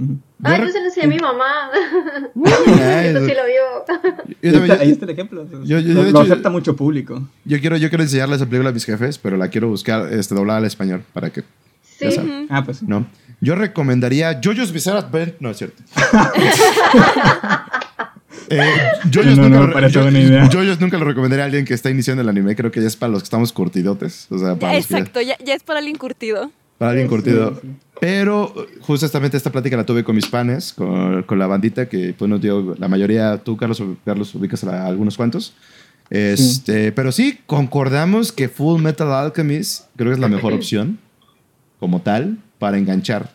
Ujú. 0.00 0.16
Ay, 0.44 0.60
Yo 0.60 0.66
yo 0.66 0.72
se 0.72 0.78
lo 0.80 0.84
enseñé 0.86 1.06
a 1.06 1.08
mi 1.08 1.18
mamá. 1.18 1.70
Eso 3.04 3.26
sí 3.26 3.32
lo 3.34 3.46
vio. 3.46 3.64
Yo, 3.86 3.94
Ahí 3.94 4.52
también- 4.52 4.70
está, 4.70 4.82
ahí 4.82 4.86
yo- 4.88 4.92
está 4.92 5.04
el 5.06 5.10
ejemplo. 5.10 5.46
yo- 5.50 5.64
yo, 5.64 5.76
de 5.82 5.94
lo, 5.94 6.02
lo 6.02 6.08
hecho, 6.08 6.20
acepta 6.20 6.50
mucho 6.50 6.76
público. 6.76 7.26
yo 7.44 7.60
quiero, 7.60 7.76
yo 7.76 7.88
quiero 7.88 8.04
enseñarle 8.04 8.36
esa 8.36 8.46
película 8.46 8.70
a 8.70 8.72
mis 8.72 8.84
jefes, 8.84 9.18
pero 9.18 9.36
la 9.36 9.48
quiero 9.48 9.68
buscar 9.68 10.12
este, 10.12 10.34
doblada 10.34 10.58
al 10.60 10.64
español 10.66 11.02
para 11.12 11.30
que, 11.30 11.42
Sí. 11.98 12.46
Ah, 12.48 12.62
pues 12.64 12.78
sí. 12.78 12.84
¿no? 12.86 13.06
Yo 13.40 13.54
recomendaría 13.56 14.40
Jojo's 14.42 14.70
Bizarre 14.72 14.98
Adventure. 14.98 15.36
No, 15.40 15.50
es 15.50 15.56
cierto. 15.58 15.82
eh, 18.50 18.74
Jojo's 19.12 19.36
No, 19.36 19.48
no, 19.48 19.50
nunca 19.56 19.66
lo- 19.66 19.72
parece 19.72 19.98
Jo- 19.98 20.02
buena 20.04 20.20
idea. 20.20 20.46
Jojo's 20.46 20.80
nunca 20.80 20.98
lo 20.98 21.04
recomendaría 21.04 21.44
a 21.44 21.46
alguien 21.46 21.64
que 21.64 21.74
está 21.74 21.90
iniciando 21.90 22.22
el 22.22 22.28
anime. 22.28 22.54
Creo 22.56 22.70
que 22.70 22.80
ya 22.80 22.86
es 22.86 22.96
para 22.96 23.12
los 23.12 23.22
que 23.22 23.24
estamos 23.24 23.52
curtidotes. 23.52 24.26
O 24.30 24.38
sea, 24.38 24.54
para, 24.56 24.74
los 24.74 24.86
que 24.86 24.92
ya- 24.92 24.98
Exacto, 24.98 25.20
ya, 25.20 25.36
ya 25.44 25.54
es 25.54 25.62
para 25.62 25.80
el 25.80 25.88
incurtido. 25.88 26.50
Para 26.78 26.92
alguien 26.92 27.08
curtido. 27.08 27.54
Sí, 27.54 27.60
sí. 27.62 27.68
Pero 28.00 28.54
justamente 28.80 29.36
esta 29.36 29.50
plática 29.50 29.76
la 29.76 29.84
tuve 29.84 30.04
con 30.04 30.14
mis 30.14 30.26
panes, 30.26 30.72
con, 30.72 31.24
con 31.24 31.38
la 31.38 31.46
bandita, 31.46 31.88
que 31.88 32.14
pues 32.16 32.28
no 32.28 32.38
digo, 32.38 32.74
la 32.78 32.88
mayoría, 32.88 33.38
tú 33.38 33.56
Carlos, 33.56 33.82
Carlos 34.04 34.34
ubicas 34.34 34.62
a, 34.64 34.86
algunos 34.86 35.16
cuantos. 35.16 35.54
Este, 36.10 36.92
Pero 36.92 37.12
sí, 37.12 37.40
concordamos 37.46 38.32
que 38.32 38.48
Full 38.48 38.80
Metal 38.80 39.12
Alchemist 39.12 39.86
creo 39.96 40.10
que 40.10 40.14
es 40.14 40.20
la 40.20 40.28
mejor 40.28 40.52
opción, 40.52 40.98
como 41.80 42.00
tal, 42.00 42.38
para 42.58 42.78
enganchar 42.78 43.30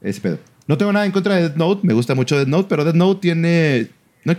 ese 0.00 0.20
pedo. 0.20 0.38
No 0.66 0.76
tengo 0.76 0.92
nada 0.92 1.06
en 1.06 1.12
contra 1.12 1.36
de 1.36 1.42
Death 1.42 1.56
Note, 1.56 1.86
me 1.86 1.94
gusta 1.94 2.14
mucho 2.14 2.36
Death 2.36 2.48
Note, 2.48 2.66
pero 2.68 2.84
Death 2.84 2.94
Note 2.94 3.20
tiene... 3.20 3.88
No, 4.24 4.36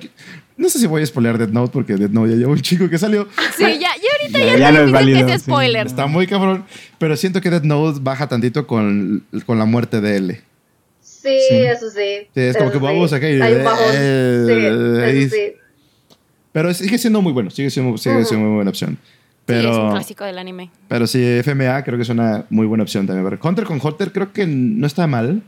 no 0.58 0.70
sé 0.70 0.78
si 0.78 0.86
voy 0.86 1.02
a 1.02 1.06
spoilear 1.06 1.38
Death 1.38 1.50
Note 1.50 1.72
porque 1.74 1.95
Death 1.95 2.12
Note 2.12 2.32
ya 2.32 2.36
lleva 2.38 2.52
un 2.52 2.62
chico 2.62 2.88
que 2.88 2.97
salió. 2.97 3.28
Sí, 3.58 3.64
ya, 3.64 3.95
ya 3.95 4.09
ahorita 4.22 4.39
Ya- 4.39 4.45
ya, 4.45 4.57
ya 4.57 4.70
es 4.70 4.74
no 4.76 4.82
es 4.86 4.91
válido, 4.91 5.28
que 5.28 5.34
sí. 5.34 5.39
spoiler. 5.39 5.88
Está 5.88 6.07
muy 6.07 6.28
cabrón, 6.28 6.65
pero 6.97 7.15
siento 7.17 7.41
que 7.41 7.49
Death 7.49 7.63
Note 7.63 7.99
baja 8.01 8.28
tantito 8.28 8.65
con, 8.67 9.24
con 9.45 9.57
la 9.59 9.65
muerte 9.65 10.01
de 10.01 10.17
L. 10.17 10.41
Sí, 11.01 11.38
Sí. 11.49 11.55
eso 11.55 11.89
sí. 11.89 12.28
Sí, 12.34 12.41
es 12.41 12.55
como 12.57 12.70
eso 12.70 12.80
que 12.80 12.86
vamos 12.86 13.09
sí. 13.09 13.15
a 13.15 13.20
caer. 13.20 13.41
Hay 13.43 13.53
un 13.55 13.63
bajón. 13.63 13.86
Eh, 13.93 14.43
Sí, 14.47 15.17
eso 15.26 15.36
sí. 15.36 15.41
Pero 16.51 16.74
sigue 16.74 16.97
siendo 16.97 17.22
muy 17.22 17.34
bueno, 17.34 17.49
sigue 17.49 17.70
siendo, 17.70 17.97
sigue 17.97 18.24
siendo 18.26 18.45
muy 18.47 18.55
buena 18.55 18.70
opción. 18.70 18.97
Sí, 19.47 19.55
es 19.55 19.65
un 19.65 19.72
Pero, 19.72 19.89
clásico 19.91 20.24
del 20.26 20.38
anime. 20.38 20.70
pero 20.88 21.07
sí, 21.07 21.22
FMA 21.43 21.84
creo 21.84 21.97
que 21.97 22.03
es 22.03 22.09
una 22.09 22.45
muy 22.49 22.67
buena 22.67 22.84
opción 22.84 23.05
también. 23.07 23.28
Pero 23.28 23.39
Hunter 23.47 23.65
con 23.65 23.80
Hunter 23.84 24.11
creo 24.11 24.32
que 24.32 24.45
no 24.47 24.86
está 24.88 25.07
mal. 25.07 25.41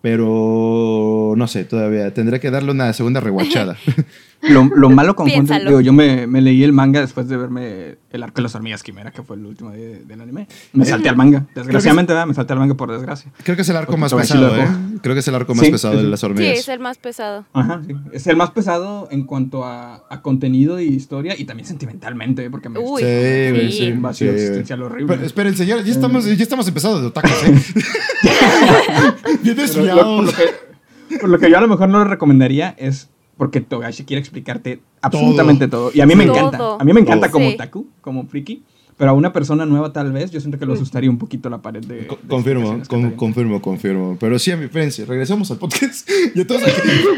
Pero 0.00 1.34
no 1.36 1.48
sé, 1.48 1.64
todavía 1.64 2.12
tendré 2.14 2.38
que 2.38 2.50
darle 2.50 2.70
una 2.70 2.92
segunda 2.92 3.20
rewatchada. 3.20 3.76
Lo, 4.40 4.64
lo 4.64 4.88
malo 4.90 5.16
con 5.16 5.28
Hunter, 5.28 5.64
digo, 5.66 5.80
yo 5.80 5.92
me, 5.92 6.26
me 6.28 6.40
leí 6.40 6.62
el 6.62 6.72
manga 6.72 7.00
después 7.00 7.28
de 7.28 7.36
verme 7.36 7.96
el 8.10 8.22
arco 8.22 8.36
de 8.36 8.42
las 8.42 8.54
hormigas 8.54 8.82
quimera, 8.84 9.10
que 9.10 9.22
fue 9.22 9.36
el 9.36 9.44
último 9.44 9.70
de- 9.70 10.04
del 10.04 10.20
anime. 10.20 10.46
Me 10.72 10.84
salté 10.84 11.08
al 11.08 11.16
manga. 11.16 11.46
Desgraciadamente, 11.54 12.12
¿verdad? 12.12 12.26
Me 12.28 12.34
salté 12.34 12.52
al 12.52 12.58
manga 12.60 12.74
por 12.74 12.90
desgracia. 12.92 13.32
creo 13.42 13.56
que 13.56 13.62
es 13.62 13.68
el 13.68 13.76
arco 13.76 13.92
Porque 13.92 14.00
más 14.02 14.14
pesado, 14.14 14.54
¿eh? 14.56 14.60
dejó. 14.60 14.72
Creo 15.02 15.14
que 15.14 15.20
es 15.20 15.28
el 15.28 15.34
arco 15.34 15.54
más 15.54 15.64
Sí, 15.66 15.72
pesado 15.72 15.94
sí, 15.94 15.98
de 15.98 16.04
sí. 16.04 16.10
las 16.10 16.20
Sí, 16.20 16.26
hormigas. 16.26 16.58
es 16.58 16.68
el 16.68 16.78
más 16.80 16.98
pesado. 16.98 17.44
Ajá, 17.52 17.82
sí. 17.86 17.94
Es 18.12 18.26
el 18.28 18.36
más 18.36 18.50
pesado 18.50 19.08
en 19.10 19.24
cuanto 19.24 19.64
a, 19.64 20.04
a 20.08 20.22
contenido 20.22 20.78
y 20.80 20.86
historia 20.86 21.34
y 21.36 21.44
también 21.44 21.66
sentimentalmente, 21.66 22.44
¿eh? 22.44 22.50
porque 22.50 22.68
me 22.68 22.78
Uy, 22.78 23.02
Sí, 23.02 23.60
sí. 23.72 23.78
sí. 23.86 23.90
un 23.92 24.02
vacío 24.02 24.28
sí. 24.30 24.34
existencial 24.34 24.82
horrible. 24.82 25.14
Pero, 25.14 25.26
espérense, 25.26 25.66
ya, 25.66 25.80
ya 25.82 25.90
estamos, 25.92 26.24
ya 26.24 26.32
estamos 26.42 26.66
empezando 26.68 27.00
de 27.00 27.06
otakus, 27.08 27.32
¿eh? 27.44 27.54
Bien 29.42 29.56
por, 29.56 29.66
desviados. 29.66 30.26
lo 30.26 30.32
que, 30.32 31.16
por 31.18 31.28
lo 31.28 31.38
que 31.38 31.50
yo 31.50 31.58
a 31.58 31.60
lo 31.60 31.68
mejor 31.68 31.88
no 31.88 31.98
lo 31.98 32.04
recomendaría 32.04 32.74
es 32.78 33.08
porque 33.38 33.60
Togashi 33.62 34.04
quiere 34.04 34.20
explicarte 34.20 34.80
absolutamente 35.00 35.66
todo. 35.68 35.90
Y 35.94 36.00
a 36.02 36.06
mí 36.06 36.14
me 36.14 36.26
Todo. 36.26 36.36
encanta. 36.38 36.74
A 36.80 36.84
mí 36.84 36.92
me 36.92 37.00
encanta 37.00 37.28
Todo. 37.28 37.32
como 37.32 37.48
Sí. 37.48 37.54
otaku, 37.54 37.86
como 38.02 38.26
friki. 38.26 38.62
Pero 38.96 39.12
a 39.12 39.14
una 39.14 39.32
persona 39.32 39.64
nueva 39.64 39.92
tal 39.92 40.10
vez, 40.10 40.32
yo 40.32 40.40
siento 40.40 40.58
que 40.58 40.66
lo 40.66 40.74
asustaría 40.74 41.08
un 41.08 41.18
poquito 41.18 41.48
la 41.48 41.58
pared 41.58 41.84
de... 41.84 42.08
Co- 42.08 42.18
de 42.20 42.28
Confirmo, 42.28 42.82
con- 42.88 43.12
confirmo, 43.12 43.62
confirmo. 43.62 44.16
Pero 44.18 44.40
sí, 44.40 44.50
a 44.50 44.56
mi 44.56 44.64
espérense, 44.64 45.04
regresemos 45.04 45.48
al 45.52 45.58
podcast. 45.58 46.08
Y 46.34 46.44
todos, 46.44 46.62
aquí, 46.64 46.72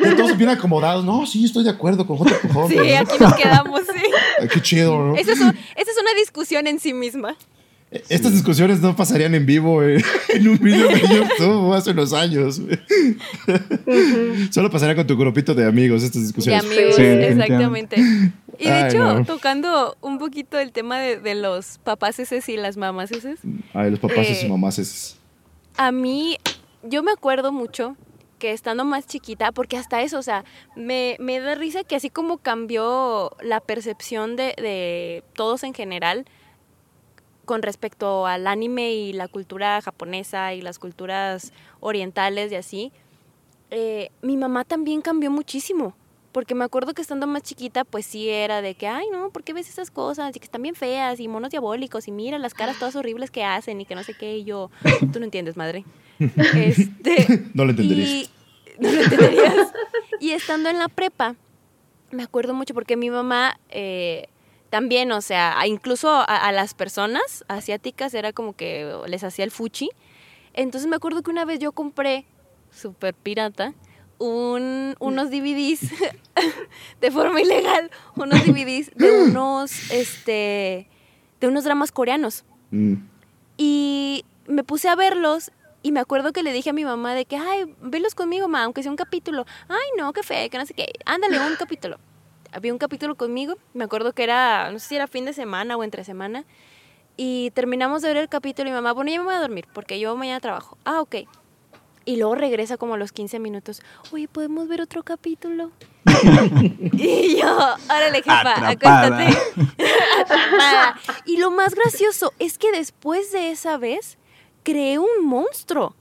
ya 0.04 0.14
todos 0.14 0.36
bien 0.36 0.50
acomodados. 0.50 1.06
No, 1.06 1.24
sí, 1.24 1.42
estoy 1.42 1.64
de 1.64 1.70
acuerdo 1.70 2.06
con 2.06 2.18
J. 2.18 2.38
Con 2.42 2.50
J. 2.50 2.68
Sí, 2.68 2.78
aquí 2.92 3.14
nos 3.18 3.32
quedamos, 3.34 3.80
sí. 3.80 4.02
Ay, 4.42 4.48
Qué 4.48 4.60
chido, 4.60 4.98
¿no? 4.98 5.16
Esa 5.16 5.32
es, 5.32 5.40
un- 5.40 5.48
esa 5.48 5.90
es 5.90 5.96
una 5.98 6.12
discusión 6.20 6.66
en 6.66 6.78
sí 6.80 6.92
misma. 6.92 7.34
Estas 8.08 8.32
discusiones 8.32 8.80
no 8.80 8.94
pasarían 8.94 9.34
en 9.34 9.46
vivo 9.46 9.82
eh, 9.82 10.00
en 10.28 10.48
un 10.48 10.58
video 10.58 10.88
de 10.88 11.00
YouTube 11.00 11.72
hace 11.74 11.90
unos 11.90 12.12
años. 12.12 12.60
Solo 14.50 14.70
pasaría 14.70 14.94
con 14.94 15.06
tu 15.06 15.16
grupito 15.16 15.54
de 15.54 15.66
amigos 15.66 16.02
estas 16.02 16.22
De 16.22 16.26
discusiones. 16.28 16.64
amigos, 16.64 16.94
Sí, 16.96 17.02
exactamente. 17.02 17.96
Y 18.58 18.64
de 18.64 18.70
Ay, 18.72 18.88
hecho, 18.90 18.98
no. 19.14 19.24
tocando 19.24 19.96
un 20.02 20.18
poquito 20.18 20.58
el 20.58 20.70
tema 20.72 20.98
de, 20.98 21.18
de 21.18 21.34
los 21.34 21.78
papás 21.78 22.18
eses 22.18 22.48
y 22.48 22.56
las 22.56 22.76
mamás 22.76 23.10
eses, 23.10 23.40
Ay, 23.72 23.90
los 23.90 24.00
papás 24.00 24.18
y 24.28 24.32
Eh, 24.32 24.34
sus 24.34 24.50
mamás 24.50 24.78
esos. 24.78 25.16
a 25.76 25.90
mí, 25.92 26.36
yo 26.82 27.02
me 27.02 27.10
acuerdo 27.10 27.52
mucho 27.52 27.96
que 28.38 28.52
estando 28.52 28.84
más 28.84 29.06
chiquita, 29.06 29.52
porque 29.52 29.76
hasta 29.76 30.02
eso, 30.02 30.18
o 30.18 30.22
sea, 30.22 30.44
me, 30.76 31.16
me 31.20 31.40
da 31.40 31.54
risa 31.54 31.84
que 31.84 31.96
así 31.96 32.08
como 32.10 32.38
cambió 32.38 33.32
la 33.42 33.60
percepción 33.60 34.36
de, 34.36 34.54
de 34.56 35.24
todos 35.34 35.62
en 35.64 35.74
general 35.74 36.24
con 37.50 37.62
respecto 37.62 38.28
al 38.28 38.46
anime 38.46 38.92
y 38.92 39.12
la 39.12 39.26
cultura 39.26 39.82
japonesa 39.82 40.54
y 40.54 40.62
las 40.62 40.78
culturas 40.78 41.52
orientales 41.80 42.52
y 42.52 42.54
así, 42.54 42.92
eh, 43.72 44.10
mi 44.22 44.36
mamá 44.36 44.62
también 44.62 45.00
cambió 45.00 45.32
muchísimo. 45.32 45.96
Porque 46.30 46.54
me 46.54 46.62
acuerdo 46.62 46.94
que 46.94 47.02
estando 47.02 47.26
más 47.26 47.42
chiquita, 47.42 47.82
pues 47.82 48.06
sí 48.06 48.28
era 48.28 48.62
de 48.62 48.76
que, 48.76 48.86
ay, 48.86 49.06
no, 49.10 49.30
¿por 49.30 49.42
qué 49.42 49.52
ves 49.52 49.68
esas 49.68 49.90
cosas? 49.90 50.36
Y 50.36 50.38
que 50.38 50.44
están 50.44 50.62
bien 50.62 50.76
feas 50.76 51.18
y 51.18 51.26
monos 51.26 51.50
diabólicos 51.50 52.06
y 52.06 52.12
mira 52.12 52.38
las 52.38 52.54
caras 52.54 52.78
todas 52.78 52.94
horribles 52.94 53.32
que 53.32 53.42
hacen 53.42 53.80
y 53.80 53.84
que 53.84 53.96
no 53.96 54.04
sé 54.04 54.14
qué. 54.14 54.36
Y 54.36 54.44
yo, 54.44 54.70
tú 55.12 55.18
no 55.18 55.24
entiendes, 55.24 55.56
madre. 55.56 55.84
Este, 56.54 57.48
No 57.52 57.64
lo 57.64 57.70
entenderías. 57.70 58.08
y, 58.08 58.30
no 58.78 58.92
lo 58.92 59.02
entenderías. 59.02 59.72
Y 60.20 60.30
estando 60.30 60.68
en 60.68 60.78
la 60.78 60.86
prepa, 60.86 61.34
me 62.12 62.22
acuerdo 62.22 62.54
mucho 62.54 62.74
porque 62.74 62.96
mi 62.96 63.10
mamá 63.10 63.58
eh, 63.70 64.28
también, 64.70 65.12
o 65.12 65.20
sea, 65.20 65.56
incluso 65.66 66.08
a, 66.10 66.22
a 66.24 66.52
las 66.52 66.74
personas 66.74 67.44
asiáticas 67.48 68.14
era 68.14 68.32
como 68.32 68.54
que 68.54 68.96
les 69.06 69.24
hacía 69.24 69.44
el 69.44 69.50
fuchi. 69.50 69.90
Entonces 70.54 70.88
me 70.88 70.96
acuerdo 70.96 71.22
que 71.22 71.30
una 71.30 71.44
vez 71.44 71.58
yo 71.58 71.72
compré, 71.72 72.24
súper 72.70 73.14
pirata, 73.14 73.74
un, 74.20 74.94
unos 75.00 75.30
DVDs 75.30 75.80
de 77.00 77.10
forma 77.10 77.40
ilegal, 77.40 77.90
unos 78.16 78.46
DVDs 78.46 78.92
de 78.94 79.22
unos, 79.22 79.90
este, 79.90 80.88
de 81.40 81.48
unos 81.48 81.64
dramas 81.64 81.90
coreanos. 81.90 82.44
Mm. 82.70 82.94
Y 83.56 84.24
me 84.46 84.62
puse 84.62 84.88
a 84.88 84.94
verlos 84.94 85.50
y 85.82 85.92
me 85.92 86.00
acuerdo 86.00 86.32
que 86.32 86.42
le 86.42 86.52
dije 86.52 86.70
a 86.70 86.74
mi 86.74 86.84
mamá 86.84 87.14
de 87.14 87.24
que, 87.24 87.36
ay, 87.36 87.74
velos 87.80 88.14
conmigo, 88.14 88.46
ma, 88.46 88.64
aunque 88.64 88.82
sea 88.82 88.90
un 88.90 88.96
capítulo. 88.96 89.46
Ay, 89.68 89.88
no, 89.96 90.12
qué 90.12 90.22
fe, 90.22 90.50
que 90.50 90.58
no 90.58 90.66
sé 90.66 90.74
qué. 90.74 90.92
Ándale, 91.06 91.40
un 91.40 91.56
capítulo. 91.56 91.98
Había 92.52 92.72
un 92.72 92.78
capítulo 92.78 93.14
conmigo. 93.14 93.56
Me 93.74 93.84
acuerdo 93.84 94.12
que 94.12 94.22
era, 94.24 94.70
no 94.70 94.78
sé 94.78 94.88
si 94.88 94.96
era 94.96 95.06
fin 95.06 95.24
de 95.24 95.32
semana 95.32 95.76
o 95.76 95.84
entre 95.84 96.04
semana. 96.04 96.44
Y 97.16 97.50
terminamos 97.50 98.02
de 98.02 98.08
ver 98.08 98.16
el 98.16 98.28
capítulo 98.28 98.68
y 98.68 98.72
mi 98.72 98.76
mamá, 98.76 98.92
bueno, 98.92 99.10
ya 99.10 99.18
me 99.18 99.24
voy 99.24 99.34
a 99.34 99.40
dormir 99.40 99.66
porque 99.72 100.00
yo 100.00 100.16
mañana 100.16 100.40
trabajo. 100.40 100.78
Ah, 100.84 101.00
ok. 101.00 101.16
Y 102.06 102.16
luego 102.16 102.34
regresa 102.34 102.76
como 102.76 102.94
a 102.94 102.96
los 102.96 103.12
15 103.12 103.38
minutos. 103.38 103.82
Oye, 104.10 104.26
¿podemos 104.26 104.68
ver 104.68 104.80
otro 104.80 105.02
capítulo? 105.02 105.70
y 106.92 107.36
yo, 107.36 107.56
órale, 107.88 108.22
jefa, 108.22 108.40
Atrapada. 108.40 108.68
acuéstate. 108.70 109.38
Atrapada. 110.20 110.96
Y 111.26 111.36
lo 111.36 111.50
más 111.50 111.74
gracioso 111.74 112.32
es 112.38 112.56
que 112.56 112.72
después 112.72 113.32
de 113.32 113.50
esa 113.50 113.76
vez, 113.76 114.16
creé 114.62 114.98
un 114.98 115.24
monstruo. 115.24 115.94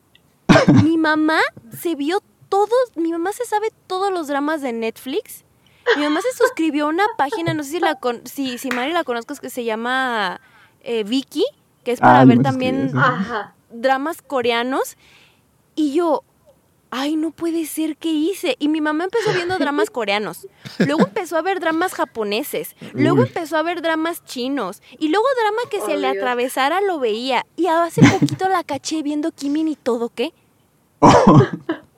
Mi 0.84 0.98
mamá 0.98 1.42
se 1.78 1.96
vio 1.96 2.22
todos, 2.48 2.96
mi 2.96 3.12
mamá 3.12 3.32
se 3.34 3.46
sabe 3.46 3.72
todos 3.88 4.12
los 4.12 4.28
dramas 4.28 4.62
de 4.62 4.74
Netflix. 4.74 5.44
Mi 5.98 6.04
mamá 6.04 6.22
se 6.22 6.32
suscribió 6.38 6.86
a 6.86 6.90
una 6.90 7.06
página, 7.18 7.54
no 7.54 7.64
sé 7.64 7.72
si 7.72 7.80
la 7.80 7.96
con, 7.96 8.26
si, 8.26 8.58
si 8.58 8.70
Mari 8.70 8.94
la 8.94 9.04
conozcas, 9.04 9.40
que 9.40 9.50
se 9.50 9.64
llama 9.64 10.40
eh, 10.82 11.04
Vicky, 11.04 11.44
que 11.84 11.92
es 11.92 12.00
para 12.00 12.22
Ah, 12.22 12.26
ver 12.26 12.42
también. 12.42 12.92
Ajá. 12.98 13.54
dramas 13.72 14.22
coreanos. 14.22 14.98
Y 15.76 15.94
yo, 15.94 16.24
ay, 16.92 17.16
no 17.16 17.32
puede 17.32 17.66
ser, 17.66 17.96
¿qué 17.98 18.10
hice? 18.10 18.56
Y 18.60 18.68
mi 18.68 18.82
mamá 18.82 19.06
empezó 19.06 19.32
viendo 19.34 19.58
dramas 19.58 19.90
coreanos. 19.90 20.48
Luego 20.80 21.02
empezó 21.04 21.38
a 21.38 21.42
ver 21.42 21.60
dramas 21.60 21.94
japoneses. 21.94 22.76
Luego 22.94 23.22
Uy. 23.22 23.28
empezó 23.28 23.58
a 23.58 23.64
ver 23.64 23.82
dramas 23.82 24.24
chinos. 24.26 24.82
Y 25.00 25.08
luego 25.10 25.26
drama 25.42 25.62
que 25.70 25.80
se 25.82 25.94
Oh, 25.96 26.00
le 26.00 26.08
atravesara 26.08 26.82
lo 26.82 27.00
veía. 27.00 27.46
Y 27.56 27.68
hace 27.68 28.02
poquito 28.02 28.50
la 28.50 28.64
caché 28.64 29.02
viendo 29.04 29.32
Kimin 29.32 29.68
y 29.70 29.76
todo, 29.76 30.10
¿qué? 30.10 30.34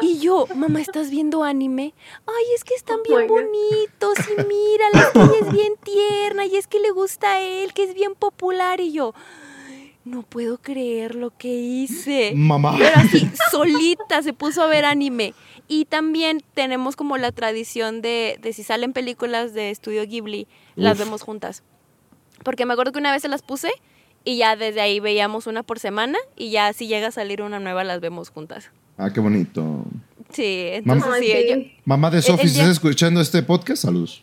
Y 0.16 0.18
yo, 0.18 0.46
mamá, 0.54 0.80
¿estás 0.80 1.10
viendo 1.10 1.44
anime? 1.44 1.94
Ay, 2.26 2.44
es 2.54 2.64
que 2.64 2.74
están 2.74 2.98
Oh 3.00 3.02
bien 3.02 3.26
God. 3.26 3.36
bonitos 3.42 4.18
y 4.28 4.42
mírala, 4.48 5.00
es 5.00 5.08
que 5.10 5.20
ella 5.20 5.46
es 5.46 5.52
bien 5.52 5.72
tierna 5.82 6.46
y 6.46 6.56
es 6.56 6.66
que 6.66 6.80
le 6.80 6.90
gusta 6.90 7.34
a 7.34 7.40
él, 7.40 7.72
que 7.72 7.84
es 7.84 7.94
bien 7.94 8.14
popular. 8.14 8.80
Y 8.80 8.92
yo, 8.92 9.14
no 10.04 10.22
puedo 10.22 10.58
creer 10.58 11.14
lo 11.14 11.30
que 11.36 11.48
hice. 11.48 12.32
Mamá. 12.34 12.76
Pero 12.78 12.96
así, 12.96 13.30
solita 13.50 14.22
se 14.22 14.32
puso 14.32 14.62
a 14.62 14.66
ver 14.66 14.84
anime. 14.84 15.34
Y 15.68 15.84
también 15.84 16.42
tenemos 16.54 16.96
como 16.96 17.16
la 17.16 17.30
tradición 17.32 18.02
de, 18.02 18.38
de 18.40 18.52
si 18.52 18.62
salen 18.64 18.92
películas 18.92 19.54
de 19.54 19.70
Estudio 19.70 20.04
Ghibli, 20.06 20.48
las 20.74 20.98
vemos 20.98 21.22
juntas. 21.22 21.62
Porque 22.42 22.66
me 22.66 22.72
acuerdo 22.72 22.92
que 22.92 22.98
una 22.98 23.12
vez 23.12 23.22
se 23.22 23.28
las 23.28 23.42
puse 23.42 23.70
y 24.24 24.36
ya 24.38 24.56
desde 24.56 24.80
ahí 24.80 24.98
veíamos 24.98 25.46
una 25.46 25.62
por 25.62 25.78
semana 25.78 26.18
y 26.34 26.50
ya 26.50 26.72
si 26.72 26.86
llega 26.88 27.08
a 27.08 27.12
salir 27.12 27.42
una 27.42 27.60
nueva 27.60 27.84
las 27.84 28.00
vemos 28.00 28.30
juntas. 28.30 28.72
Ah, 29.02 29.10
qué 29.10 29.18
bonito. 29.20 29.84
Sí, 30.30 30.66
entonces 30.72 31.12
sí, 31.20 31.26
yo- 31.48 31.54
sí. 31.54 31.72
Mamá 31.86 32.10
de 32.10 32.20
Sofi, 32.20 32.46
estás 32.46 32.68
escuchando 32.68 33.20
este 33.22 33.42
podcast, 33.42 33.82
saludos. 33.82 34.22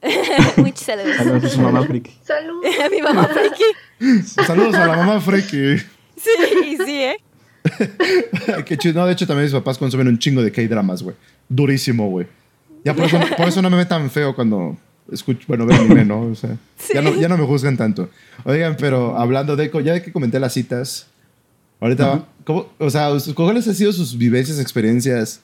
muchos 0.56 0.80
saludos. 0.80 1.16
Saludos 1.16 1.44
a 1.44 1.48
su 1.48 1.60
mamá 1.60 1.82
friki. 1.84 2.12
Salud. 2.24 2.64
A 2.84 2.88
mi 2.88 3.02
mamá 3.02 3.28
friki. 3.28 4.22
Saludos 4.46 4.74
a 4.76 4.86
la 4.86 4.96
mamá 4.96 5.20
friki. 5.20 5.78
Sí, 6.16 6.76
sí, 6.84 7.02
¿eh? 7.02 7.16
Qué 8.64 8.76
chido. 8.78 9.00
No, 9.00 9.06
de 9.06 9.12
hecho, 9.12 9.26
también 9.26 9.44
mis 9.46 9.52
papás 9.52 9.76
consumen 9.78 10.06
un 10.08 10.18
chingo 10.18 10.40
de 10.42 10.52
K-dramas, 10.52 11.02
güey. 11.02 11.16
Durísimo, 11.48 12.08
güey. 12.10 12.26
Ya 12.84 12.94
por 12.94 13.04
eso, 13.06 13.18
por 13.36 13.48
eso 13.48 13.60
no 13.62 13.70
me 13.70 13.76
ve 13.76 13.86
tan 13.86 14.08
feo 14.10 14.34
cuando 14.34 14.76
escucho, 15.10 15.40
bueno, 15.48 15.66
veo 15.66 15.80
anime, 15.80 16.04
¿no? 16.04 16.22
O 16.22 16.34
sea, 16.34 16.56
ya, 16.92 17.02
no, 17.02 17.14
ya 17.14 17.28
no 17.28 17.36
me 17.36 17.44
juzgan 17.44 17.76
tanto. 17.76 18.08
Oigan, 18.44 18.76
pero 18.78 19.16
hablando 19.18 19.54
de, 19.56 19.70
ya 19.84 19.92
de 19.94 20.02
que 20.02 20.12
comenté 20.12 20.40
las 20.40 20.52
citas, 20.54 21.06
ahorita, 21.82 22.24
¿cómo, 22.44 22.68
o 22.78 22.90
sea, 22.90 23.10
¿cuáles 23.34 23.66
han 23.68 23.74
sido 23.74 23.92
sus 23.92 24.16
vivencias, 24.16 24.58
experiencias 24.60 25.40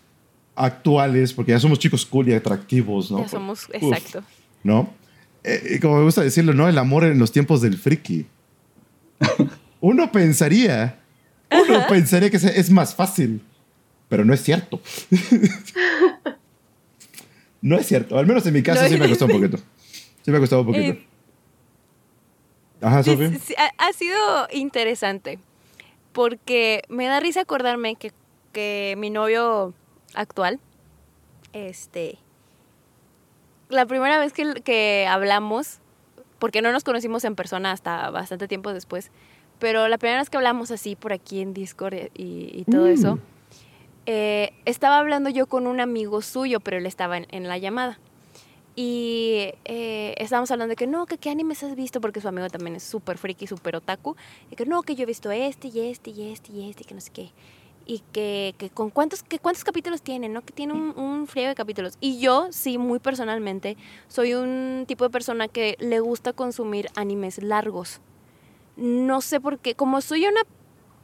actuales? 0.54 1.32
Porque 1.32 1.52
ya 1.52 1.60
somos 1.60 1.78
chicos 1.78 2.06
cool 2.06 2.28
y 2.28 2.34
atractivos, 2.34 3.10
¿no? 3.10 3.22
Ya 3.22 3.28
somos, 3.28 3.64
Uf, 3.68 3.74
exacto. 3.74 4.22
¿No? 4.62 4.92
Eh, 5.44 5.74
y 5.76 5.80
como 5.80 5.98
me 5.98 6.04
gusta 6.04 6.22
decirlo, 6.22 6.54
¿no? 6.54 6.68
El 6.68 6.78
amor 6.78 7.04
en 7.04 7.18
los 7.18 7.32
tiempos 7.32 7.60
del 7.60 7.76
friki. 7.76 8.26
Uno 9.80 10.10
pensaría, 10.10 10.98
uno 11.50 11.86
pensaría 11.88 12.30
que 12.30 12.36
es 12.36 12.70
más 12.70 12.94
fácil, 12.96 13.40
pero 14.08 14.24
no 14.24 14.34
es 14.34 14.42
cierto. 14.42 14.80
no 17.62 17.78
es 17.78 17.86
cierto. 17.86 18.18
Al 18.18 18.26
menos 18.26 18.44
en 18.46 18.54
mi 18.54 18.62
caso 18.62 18.82
No. 18.82 18.88
sí 18.88 18.96
me 18.98 19.08
costó 19.08 19.26
un 19.26 19.32
poquito. 19.32 19.58
Sí 20.24 20.30
me 20.32 20.40
costó 20.40 20.60
un 20.60 20.66
poquito. 20.66 20.92
Eh, 20.98 21.04
Ajá, 22.80 23.02
Sofía. 23.04 23.30
ha, 23.56 23.86
ha 23.88 23.92
sido 23.92 24.16
interesante 24.52 25.38
porque 26.18 26.82
me 26.88 27.06
da 27.06 27.20
risa 27.20 27.42
acordarme 27.42 27.94
que, 27.94 28.10
que 28.52 28.96
mi 28.98 29.08
novio 29.08 29.72
actual, 30.14 30.58
este, 31.52 32.18
la 33.68 33.86
primera 33.86 34.18
vez 34.18 34.32
que, 34.32 34.54
que 34.64 35.06
hablamos, 35.08 35.78
porque 36.40 36.60
no 36.60 36.72
nos 36.72 36.82
conocimos 36.82 37.22
en 37.24 37.36
persona 37.36 37.70
hasta 37.70 38.10
bastante 38.10 38.48
tiempo 38.48 38.72
después, 38.72 39.12
pero 39.60 39.86
la 39.86 39.96
primera 39.96 40.18
vez 40.18 40.28
que 40.28 40.36
hablamos 40.38 40.72
así 40.72 40.96
por 40.96 41.12
aquí 41.12 41.40
en 41.40 41.54
Discord 41.54 41.94
y, 42.16 42.50
y 42.52 42.64
todo 42.68 42.86
Mm. 42.86 42.88
eso, 42.88 43.18
eh, 44.06 44.52
estaba 44.64 44.98
hablando 44.98 45.30
yo 45.30 45.46
con 45.46 45.68
un 45.68 45.78
amigo 45.78 46.20
suyo, 46.20 46.58
pero 46.58 46.78
él 46.78 46.86
estaba 46.86 47.16
en, 47.16 47.28
en 47.30 47.46
la 47.46 47.58
llamada. 47.58 48.00
Y 48.80 49.54
eh, 49.64 50.14
estábamos 50.18 50.52
hablando 50.52 50.70
de 50.70 50.76
que 50.76 50.86
no, 50.86 51.04
que 51.06 51.18
qué 51.18 51.30
animes 51.30 51.64
has 51.64 51.74
visto, 51.74 52.00
porque 52.00 52.20
su 52.20 52.28
amigo 52.28 52.48
también 52.48 52.76
es 52.76 52.84
súper 52.84 53.18
friki, 53.18 53.48
súper 53.48 53.74
otaku. 53.74 54.14
Y 54.52 54.54
que 54.54 54.66
no, 54.66 54.84
que 54.84 54.94
yo 54.94 55.02
he 55.02 55.06
visto 55.06 55.32
este 55.32 55.66
y 55.66 55.80
este 55.80 56.10
y 56.10 56.30
este 56.30 56.52
y 56.52 56.70
este, 56.70 56.84
que 56.84 56.94
no 56.94 57.00
sé 57.00 57.10
qué. 57.10 57.32
Y 57.86 58.04
que, 58.12 58.54
con 58.74 58.90
cuántos, 58.90 59.24
que 59.24 59.40
cuántos 59.40 59.64
capítulos 59.64 60.00
tiene, 60.00 60.28
¿no? 60.28 60.42
Que 60.42 60.52
tiene 60.52 60.74
un, 60.74 60.96
un 60.96 61.26
de 61.26 61.54
capítulos. 61.56 61.94
Y 62.00 62.20
yo, 62.20 62.52
sí, 62.52 62.78
muy 62.78 63.00
personalmente, 63.00 63.76
soy 64.06 64.34
un 64.34 64.84
tipo 64.86 65.02
de 65.02 65.10
persona 65.10 65.48
que 65.48 65.74
le 65.80 65.98
gusta 65.98 66.32
consumir 66.32 66.88
animes 66.94 67.42
largos. 67.42 68.00
No 68.76 69.22
sé 69.22 69.40
por 69.40 69.58
qué, 69.58 69.74
como 69.74 70.00
soy 70.02 70.28
una, 70.28 70.42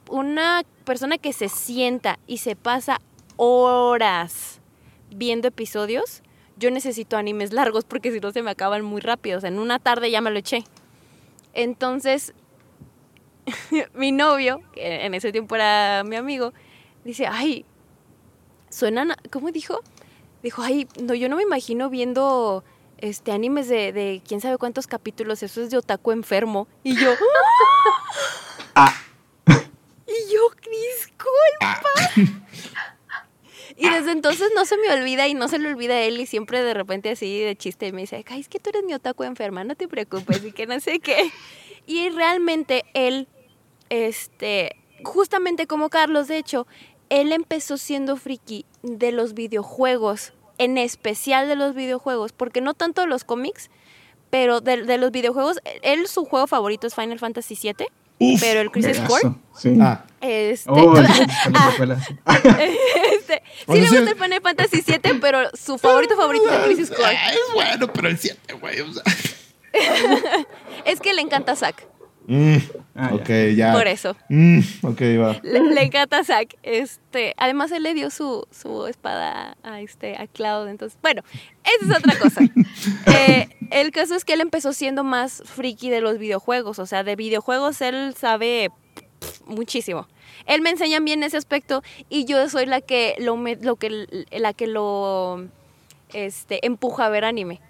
una 0.08 0.62
persona 0.84 1.18
que 1.18 1.32
se 1.32 1.48
sienta 1.48 2.20
y 2.28 2.38
se 2.38 2.54
pasa 2.54 3.00
horas 3.34 4.60
viendo 5.10 5.48
episodios, 5.48 6.22
yo 6.56 6.70
necesito 6.70 7.16
animes 7.16 7.52
largos 7.52 7.84
porque 7.84 8.12
si 8.12 8.20
no 8.20 8.32
se 8.32 8.42
me 8.42 8.50
acaban 8.50 8.84
muy 8.84 9.00
rápido. 9.00 9.38
O 9.38 9.40
sea, 9.40 9.48
en 9.48 9.58
una 9.58 9.78
tarde 9.78 10.10
ya 10.10 10.20
me 10.20 10.30
lo 10.30 10.38
eché. 10.38 10.64
Entonces, 11.52 12.34
mi 13.94 14.12
novio, 14.12 14.60
que 14.72 15.04
en 15.04 15.14
ese 15.14 15.32
tiempo 15.32 15.54
era 15.54 16.02
mi 16.04 16.16
amigo, 16.16 16.52
dice, 17.04 17.26
ay, 17.26 17.64
suenan, 18.70 19.14
¿cómo 19.30 19.50
dijo? 19.50 19.80
Dijo, 20.42 20.62
ay, 20.62 20.88
no, 21.00 21.14
yo 21.14 21.28
no 21.28 21.36
me 21.36 21.42
imagino 21.42 21.90
viendo 21.90 22.64
este, 22.98 23.32
animes 23.32 23.68
de, 23.68 23.92
de 23.92 24.22
quién 24.26 24.40
sabe 24.40 24.58
cuántos 24.58 24.86
capítulos, 24.86 25.42
eso 25.42 25.62
es 25.62 25.70
de 25.70 25.78
otaku 25.78 26.12
enfermo. 26.12 26.68
Y 26.82 26.96
yo, 26.96 27.14
Ah, 28.74 28.92
y 29.46 30.32
yo, 30.32 30.40
disculpa. 30.70 31.84
Y 33.76 33.88
desde 33.88 34.12
entonces 34.12 34.50
no 34.54 34.64
se 34.64 34.76
me 34.76 34.92
olvida 34.92 35.26
y 35.26 35.34
no 35.34 35.48
se 35.48 35.58
le 35.58 35.68
olvida 35.68 35.94
a 35.94 36.00
él 36.00 36.20
y 36.20 36.26
siempre 36.26 36.62
de 36.62 36.74
repente 36.74 37.10
así 37.10 37.40
de 37.40 37.56
chiste 37.56 37.90
me 37.92 38.02
dice, 38.02 38.24
ay, 38.28 38.40
es 38.40 38.48
que 38.48 38.60
tú 38.60 38.70
eres 38.70 38.84
mi 38.84 38.94
otaku 38.94 39.24
enferma, 39.24 39.64
no 39.64 39.74
te 39.74 39.88
preocupes 39.88 40.44
y 40.44 40.52
que 40.52 40.66
no 40.66 40.78
sé 40.80 41.00
qué. 41.00 41.30
Y 41.86 42.08
realmente 42.08 42.82
él, 42.94 43.28
este, 43.90 44.76
justamente 45.02 45.66
como 45.66 45.90
Carlos, 45.90 46.28
de 46.28 46.38
hecho, 46.38 46.66
él 47.10 47.30
empezó 47.30 47.76
siendo 47.76 48.16
friki 48.16 48.64
de 48.82 49.12
los 49.12 49.34
videojuegos, 49.34 50.32
en 50.56 50.78
especial 50.78 51.46
de 51.46 51.56
los 51.56 51.74
videojuegos, 51.74 52.32
porque 52.32 52.62
no 52.62 52.72
tanto 52.72 53.02
de 53.02 53.06
los 53.06 53.24
cómics, 53.24 53.68
pero 54.30 54.62
de, 54.62 54.84
de 54.84 54.96
los 54.96 55.10
videojuegos, 55.10 55.60
él 55.82 56.06
su 56.06 56.24
juego 56.24 56.46
favorito 56.46 56.86
es 56.86 56.94
Final 56.94 57.18
Fantasy 57.18 57.54
VII, 57.62 57.86
Uf. 58.18 58.40
pero 58.40 58.60
el 58.60 58.70
Crisis 58.70 58.98
Core, 59.00 59.32
Sí. 59.56 59.76
Ah, 59.80 60.04
este, 60.20 60.70
Oh, 60.70 60.96
este, 61.00 61.16
sí 63.66 63.80
le 63.80 63.86
sí- 63.88 63.96
gusta 63.96 64.10
el 64.10 64.16
Final 64.16 64.40
Fantasy 64.42 64.82
VII, 64.86 65.20
pero 65.20 65.38
su 65.54 65.78
favorito 65.78 66.16
favorito 66.16 66.48
es 66.50 66.56
el 66.56 66.64
Crisis 66.64 66.90
Core. 66.96 67.16
Ah, 67.16 67.32
Es 67.32 67.38
bueno, 67.54 67.92
pero 67.92 68.08
el 68.08 68.18
7, 68.18 68.54
güey. 68.54 68.80
o 68.80 68.92
sea. 68.92 69.02
Es 70.84 71.00
que 71.00 71.12
le 71.12 71.22
encanta 71.22 71.56
Zack, 71.56 71.86
Mm, 72.26 72.56
Ah, 72.94 73.10
ok, 73.12 73.28
ya. 73.54 73.72
por 73.72 73.86
eso. 73.86 74.16
Mm, 74.28 74.60
ok, 74.82 75.00
va. 75.20 75.36
Le, 75.42 75.60
le 75.74 75.82
encanta 75.82 76.24
Zack. 76.24 76.56
Este, 76.62 77.34
además 77.36 77.70
él 77.72 77.82
le 77.82 77.92
dio 77.92 78.08
su, 78.10 78.46
su 78.50 78.86
espada 78.86 79.56
a 79.62 79.80
este 79.80 80.16
a 80.16 80.26
Cloud, 80.26 80.68
entonces, 80.68 80.98
bueno, 81.02 81.22
esa 81.64 81.92
es 81.92 81.98
otra 81.98 82.18
cosa. 82.18 82.40
Eh, 83.06 83.48
el 83.70 83.90
caso 83.92 84.14
es 84.14 84.24
que 84.24 84.34
él 84.34 84.40
empezó 84.40 84.72
siendo 84.72 85.04
más 85.04 85.42
friki 85.44 85.88
de 85.90 86.00
los 86.00 86.18
videojuegos, 86.18 86.78
o 86.78 86.86
sea, 86.86 87.02
de 87.04 87.16
videojuegos 87.16 87.80
él 87.80 88.14
sabe 88.18 88.70
pff, 89.20 89.40
muchísimo. 89.46 90.06
Él 90.46 90.60
me 90.60 90.70
enseña 90.70 91.00
bien 91.00 91.22
ese 91.22 91.36
aspecto 91.36 91.82
y 92.10 92.24
yo 92.26 92.48
soy 92.48 92.66
la 92.66 92.80
que 92.80 93.14
lo, 93.18 93.36
me- 93.36 93.56
lo 93.56 93.76
que 93.76 94.26
la 94.30 94.52
que 94.52 94.66
lo 94.66 95.46
este 96.12 96.64
empuja 96.66 97.06
a 97.06 97.08
ver 97.08 97.24
anime. 97.24 97.60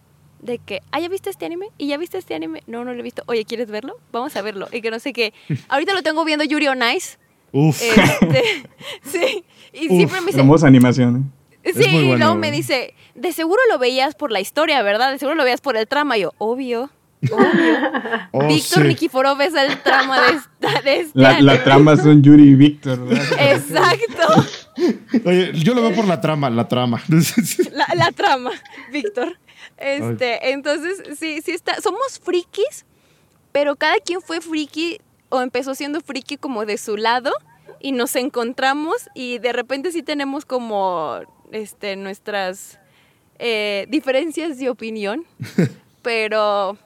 De 0.40 0.58
que, 0.58 0.82
ah, 0.92 1.00
¿ya 1.00 1.08
viste 1.08 1.30
este 1.30 1.46
anime? 1.46 1.68
¿Y 1.78 1.86
ya 1.88 1.96
viste 1.96 2.18
este 2.18 2.34
anime? 2.34 2.62
No, 2.66 2.84
no 2.84 2.92
lo 2.92 3.00
he 3.00 3.02
visto. 3.02 3.22
Oye, 3.26 3.44
¿quieres 3.44 3.70
verlo? 3.70 3.96
Vamos 4.12 4.36
a 4.36 4.42
verlo. 4.42 4.68
Y 4.72 4.82
que 4.82 4.90
no 4.90 4.98
sé 4.98 5.12
qué. 5.12 5.32
Ahorita 5.68 5.94
lo 5.94 6.02
tengo 6.02 6.24
viendo 6.24 6.44
Yuri 6.44 6.68
on 6.68 6.80
Ice. 6.94 7.18
Uf. 7.52 7.80
Este, 7.80 8.42
sí, 9.04 9.44
y 9.72 9.86
Uf, 9.86 9.96
siempre 9.96 10.20
me 10.20 10.26
dice, 10.26 10.40
Hermosa 10.40 10.66
animación. 10.66 11.32
¿eh? 11.62 11.72
sí, 11.72 11.88
muy 11.88 12.02
y 12.02 12.06
bueno. 12.08 12.18
luego 12.18 12.34
me 12.34 12.50
dice, 12.50 12.94
de 13.14 13.32
seguro 13.32 13.60
lo 13.70 13.78
veías 13.78 14.14
por 14.16 14.30
la 14.32 14.40
historia, 14.40 14.82
¿verdad? 14.82 15.12
De 15.12 15.18
seguro 15.18 15.34
lo 15.36 15.44
veías 15.44 15.60
por 15.60 15.76
el 15.76 15.86
trama. 15.86 16.18
Y 16.18 16.22
yo, 16.22 16.32
obvio, 16.38 16.90
obvio. 17.30 17.78
Oh, 18.36 18.48
Víctor 18.48 18.82
sí. 18.82 18.88
Nikiforov 18.88 19.40
es 19.42 19.54
el 19.54 19.80
trama 19.82 20.20
de, 20.20 20.32
esta, 20.36 20.80
de 20.82 21.00
este 21.02 21.18
La, 21.20 21.30
anime. 21.36 21.42
la 21.54 21.62
trama 21.64 21.96
son 21.96 22.20
Yuri 22.20 22.42
y 22.48 22.54
Víctor. 22.56 23.06
¿verdad? 23.06 23.52
Exacto, 23.52 24.44
Oye, 25.24 25.52
yo 25.54 25.72
lo 25.72 25.82
veo 25.82 25.94
por 25.94 26.04
la 26.06 26.20
trama, 26.20 26.50
la 26.50 26.66
trama. 26.66 27.00
la, 27.72 27.86
la 27.94 28.10
trama, 28.10 28.50
Víctor. 28.92 29.38
Este, 29.76 30.50
entonces, 30.50 31.02
sí, 31.18 31.40
sí 31.42 31.50
está, 31.52 31.80
somos 31.80 32.18
frikis, 32.18 32.84
pero 33.52 33.76
cada 33.76 33.96
quien 33.98 34.20
fue 34.20 34.40
friki 34.40 35.00
o 35.28 35.40
empezó 35.40 35.74
siendo 35.74 36.00
friki 36.00 36.36
como 36.36 36.64
de 36.64 36.78
su 36.78 36.96
lado 36.96 37.32
y 37.80 37.92
nos 37.92 38.16
encontramos 38.16 39.10
y 39.14 39.38
de 39.38 39.52
repente 39.52 39.92
sí 39.92 40.02
tenemos 40.02 40.44
como 40.44 41.20
este, 41.52 41.96
nuestras 41.96 42.78
eh, 43.38 43.86
diferencias 43.88 44.58
de 44.58 44.70
opinión, 44.70 45.24
pero, 46.02 46.78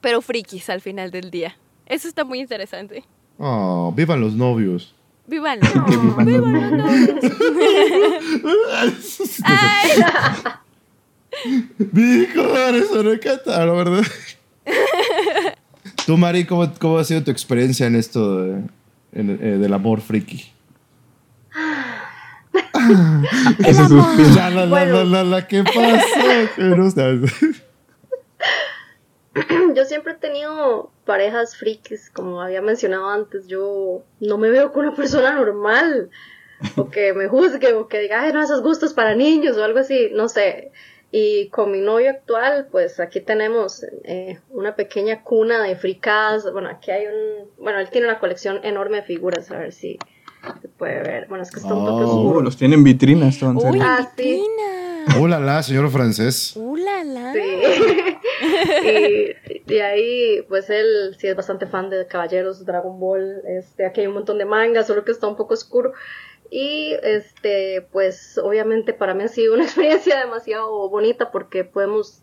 pero 0.00 0.20
frikis 0.20 0.70
al 0.70 0.80
final 0.80 1.10
del 1.10 1.30
día. 1.30 1.56
Eso 1.86 2.06
está 2.06 2.24
muy 2.24 2.38
interesante. 2.40 3.04
Oh, 3.38 3.92
vivan 3.96 4.20
los 4.20 4.34
novios. 4.34 4.94
Vivan. 5.26 5.60
Que 5.88 5.96
vivan 5.96 6.32
los 6.32 6.72
novios. 6.72 7.24
Ay, 9.44 9.90
Víctor, 11.78 12.74
eso 12.74 13.02
me 13.04 13.12
encanta, 13.12 13.64
la 13.64 13.72
verdad. 13.72 14.02
Tú, 16.06 16.16
Mari, 16.16 16.44
¿cómo, 16.44 16.72
¿cómo 16.78 16.98
ha 16.98 17.04
sido 17.04 17.22
tu 17.22 17.30
experiencia 17.30 17.86
en 17.86 17.96
esto 17.96 18.42
de- 18.42 18.62
en- 19.12 19.38
eh, 19.42 19.58
del 19.58 19.72
amor 19.72 20.00
friki? 20.00 20.52
Ese 23.60 23.86
suspiro. 23.88 24.28
La, 24.36 24.50
la, 24.50 24.66
la, 24.66 24.84
la, 24.84 25.04
la, 25.04 25.24
la, 25.24 25.46
¿qué 25.46 25.62
pasó? 25.62 25.80
Yo 29.74 29.84
siempre 29.84 30.12
he 30.14 30.16
tenido 30.16 30.90
parejas 31.04 31.56
frikis, 31.56 32.10
como 32.10 32.42
había 32.42 32.60
mencionado 32.62 33.08
antes. 33.08 33.46
Yo 33.46 34.02
no 34.20 34.38
me 34.38 34.50
veo 34.50 34.72
con 34.72 34.86
una 34.86 34.96
persona 34.96 35.32
normal, 35.32 36.10
o 36.76 36.90
que 36.90 37.12
me 37.14 37.28
juzgue, 37.28 37.72
o 37.74 37.86
que 37.86 38.00
diga, 38.00 38.22
ay, 38.22 38.32
no, 38.32 38.42
esos 38.42 38.62
gustos 38.62 38.92
para 38.92 39.14
niños, 39.14 39.56
o 39.56 39.64
algo 39.64 39.78
así, 39.78 40.10
no 40.12 40.28
sé. 40.28 40.72
Y 41.12 41.48
con 41.48 41.72
mi 41.72 41.80
novio 41.80 42.10
actual, 42.10 42.68
pues 42.70 43.00
aquí 43.00 43.20
tenemos 43.20 43.84
eh, 44.04 44.38
una 44.50 44.76
pequeña 44.76 45.24
cuna 45.24 45.60
de 45.62 45.74
fricadas. 45.74 46.50
Bueno, 46.52 46.68
aquí 46.68 46.92
hay 46.92 47.06
un. 47.06 47.48
Bueno, 47.58 47.80
él 47.80 47.90
tiene 47.90 48.06
una 48.06 48.20
colección 48.20 48.60
enorme 48.64 48.98
de 48.98 49.02
figuras, 49.02 49.50
a 49.50 49.58
ver 49.58 49.72
si 49.72 49.98
se 50.62 50.68
puede 50.68 51.02
ver. 51.02 51.26
Bueno, 51.28 51.42
es 51.42 51.50
que 51.50 51.58
está 51.58 51.74
un 51.74 51.84
toque 51.84 52.04
Oh. 52.04 52.08
oscuro. 52.08 52.38
Oh, 52.38 52.42
los 52.42 52.56
tienen 52.56 52.78
en 52.78 52.84
vitrinas, 52.84 53.38
todo 53.38 53.50
en 53.50 53.60
serio. 53.60 53.82
Ah, 53.84 54.08
sí. 54.16 54.22
vitrina. 54.22 55.20
Hola, 55.20 55.40
la, 55.40 55.62
señor 55.62 55.90
francés. 55.90 56.52
Uh, 56.56 56.76
la, 56.76 57.02
la. 57.02 57.32
Sí. 57.32 57.40
y 58.84 59.60
de 59.72 59.82
ahí, 59.82 60.42
pues 60.48 60.70
él 60.70 61.16
sí 61.18 61.26
es 61.26 61.36
bastante 61.36 61.66
fan 61.66 61.90
de 61.90 62.06
Caballeros, 62.06 62.64
Dragon 62.64 62.98
Ball. 63.00 63.42
Este, 63.48 63.84
aquí 63.86 64.02
hay 64.02 64.06
un 64.06 64.14
montón 64.14 64.38
de 64.38 64.44
mangas, 64.44 64.86
solo 64.86 65.04
que 65.04 65.12
está 65.12 65.26
un 65.26 65.36
poco 65.36 65.54
oscuro. 65.54 65.92
Y 66.50 66.94
este, 67.02 67.86
pues 67.92 68.36
obviamente 68.38 68.92
para 68.92 69.14
mí 69.14 69.22
ha 69.24 69.28
sido 69.28 69.54
una 69.54 69.64
experiencia 69.64 70.18
demasiado 70.18 70.88
bonita 70.88 71.30
porque 71.30 71.64
podemos 71.64 72.22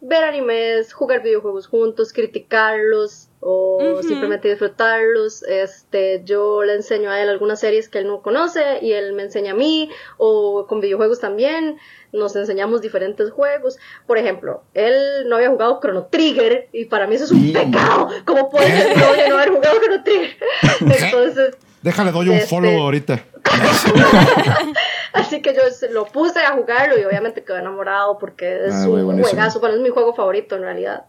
ver 0.00 0.24
animes, 0.24 0.92
jugar 0.92 1.22
videojuegos 1.22 1.66
juntos, 1.66 2.12
criticarlos 2.12 3.28
o 3.40 4.02
simplemente 4.02 4.48
disfrutarlos. 4.48 5.42
Este, 5.44 6.22
yo 6.24 6.62
le 6.64 6.74
enseño 6.74 7.10
a 7.10 7.20
él 7.22 7.28
algunas 7.28 7.60
series 7.60 7.88
que 7.88 7.98
él 7.98 8.06
no 8.06 8.20
conoce 8.22 8.78
y 8.82 8.92
él 8.92 9.14
me 9.14 9.22
enseña 9.22 9.52
a 9.52 9.54
mí 9.54 9.90
o 10.18 10.66
con 10.66 10.80
videojuegos 10.80 11.20
también. 11.20 11.78
Nos 12.12 12.36
enseñamos 12.36 12.82
diferentes 12.82 13.30
juegos. 13.30 13.78
Por 14.06 14.18
ejemplo, 14.18 14.62
él 14.74 15.28
no 15.28 15.36
había 15.36 15.48
jugado 15.50 15.80
Chrono 15.80 16.06
Trigger 16.06 16.68
y 16.72 16.84
para 16.86 17.06
mí 17.06 17.14
eso 17.16 17.24
es 17.24 17.30
un 17.32 17.40
Sí. 17.42 17.52
pecado. 17.52 18.08
¿Cómo 18.26 18.50
puede 18.50 18.66
ser 18.70 18.96
no 18.98 19.06
haber 19.38 19.50
jugado 19.50 19.80
Chrono 19.80 20.04
Trigger? 20.04 20.36
Entonces, 20.80 21.56
Déjale, 21.86 22.10
doy 22.10 22.28
un 22.30 22.34
Este- 22.34 22.48
follow 22.48 22.82
ahorita. 22.82 23.20
Así 25.12 25.40
que 25.40 25.54
yo 25.54 25.60
lo 25.92 26.06
puse 26.06 26.40
a 26.40 26.50
jugarlo 26.52 26.98
y 26.98 27.04
obviamente 27.04 27.44
quedó 27.44 27.58
enamorado 27.58 28.18
porque 28.18 28.66
es 28.66 28.74
Ah, 28.74 28.88
un 28.88 29.04
buenísimo. 29.04 29.22
juegazo, 29.28 29.60
bueno, 29.60 29.76
es 29.76 29.80
mi 29.80 29.90
juego 29.90 30.12
favorito 30.14 30.56
en 30.56 30.62
realidad. 30.62 31.04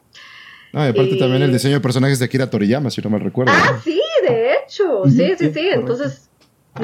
Ah, 0.73 0.86
y 0.86 0.89
aparte 0.89 1.15
Y- 1.15 1.19
también 1.19 1.41
el 1.41 1.51
diseño 1.51 1.75
de 1.75 1.82
personajes 1.82 2.19
de 2.19 2.25
Akira 2.25 2.47
Toriyama, 2.49 2.91
si 2.91 3.01
no 3.01 3.09
mal 3.09 3.21
recuerdo. 3.21 3.51
Ah, 3.55 3.80
sí, 3.84 3.99
de 4.28 4.53
hecho, 4.53 5.03
sí, 5.07 5.34
sí, 5.38 5.51
sí, 5.51 5.67
entonces 5.69 6.30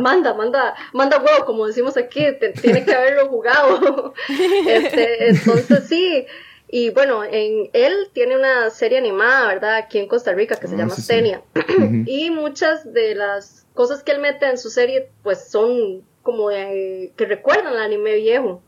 manda, 0.01 0.33
manda, 0.33 0.73
manda 0.93 1.17
huevo, 1.19 1.45
como 1.45 1.67
decimos 1.67 1.95
aquí, 1.97 2.25
te- 2.39 2.49
tiene 2.53 2.83
que 2.83 2.93
haberlo 2.95 3.27
jugado. 3.29 4.13
Este, 4.67 5.29
entonces 5.29 5.87
sí, 5.87 6.25
y 6.67 6.89
bueno, 6.89 7.23
en, 7.23 7.69
él 7.73 7.93
tiene 8.13 8.35
una 8.35 8.69
serie 8.71 8.97
animada, 8.97 9.47
¿verdad? 9.47 9.75
Aquí 9.75 9.99
en 9.99 10.07
Costa 10.07 10.33
Rica 10.33 10.55
que 10.55 10.67
se 10.67 10.73
Ah, 10.73 10.79
llama 10.79 10.95
sí. 10.95 11.03
Stenia. 11.03 11.41
Y 12.07 12.31
muchas 12.31 12.91
de 12.91 13.13
las 13.15 13.62
cosas 13.73 14.03
que 14.03 14.11
él 14.11 14.19
mete 14.19 14.47
en 14.47 14.57
su 14.57 14.69
serie, 14.69 15.09
pues 15.23 15.49
son 15.49 16.03
como 16.21 16.49
de- 16.49 17.13
que 17.17 17.25
recuerdan 17.25 17.67
al 17.73 17.81
anime 17.81 18.15
viejo. 18.15 18.61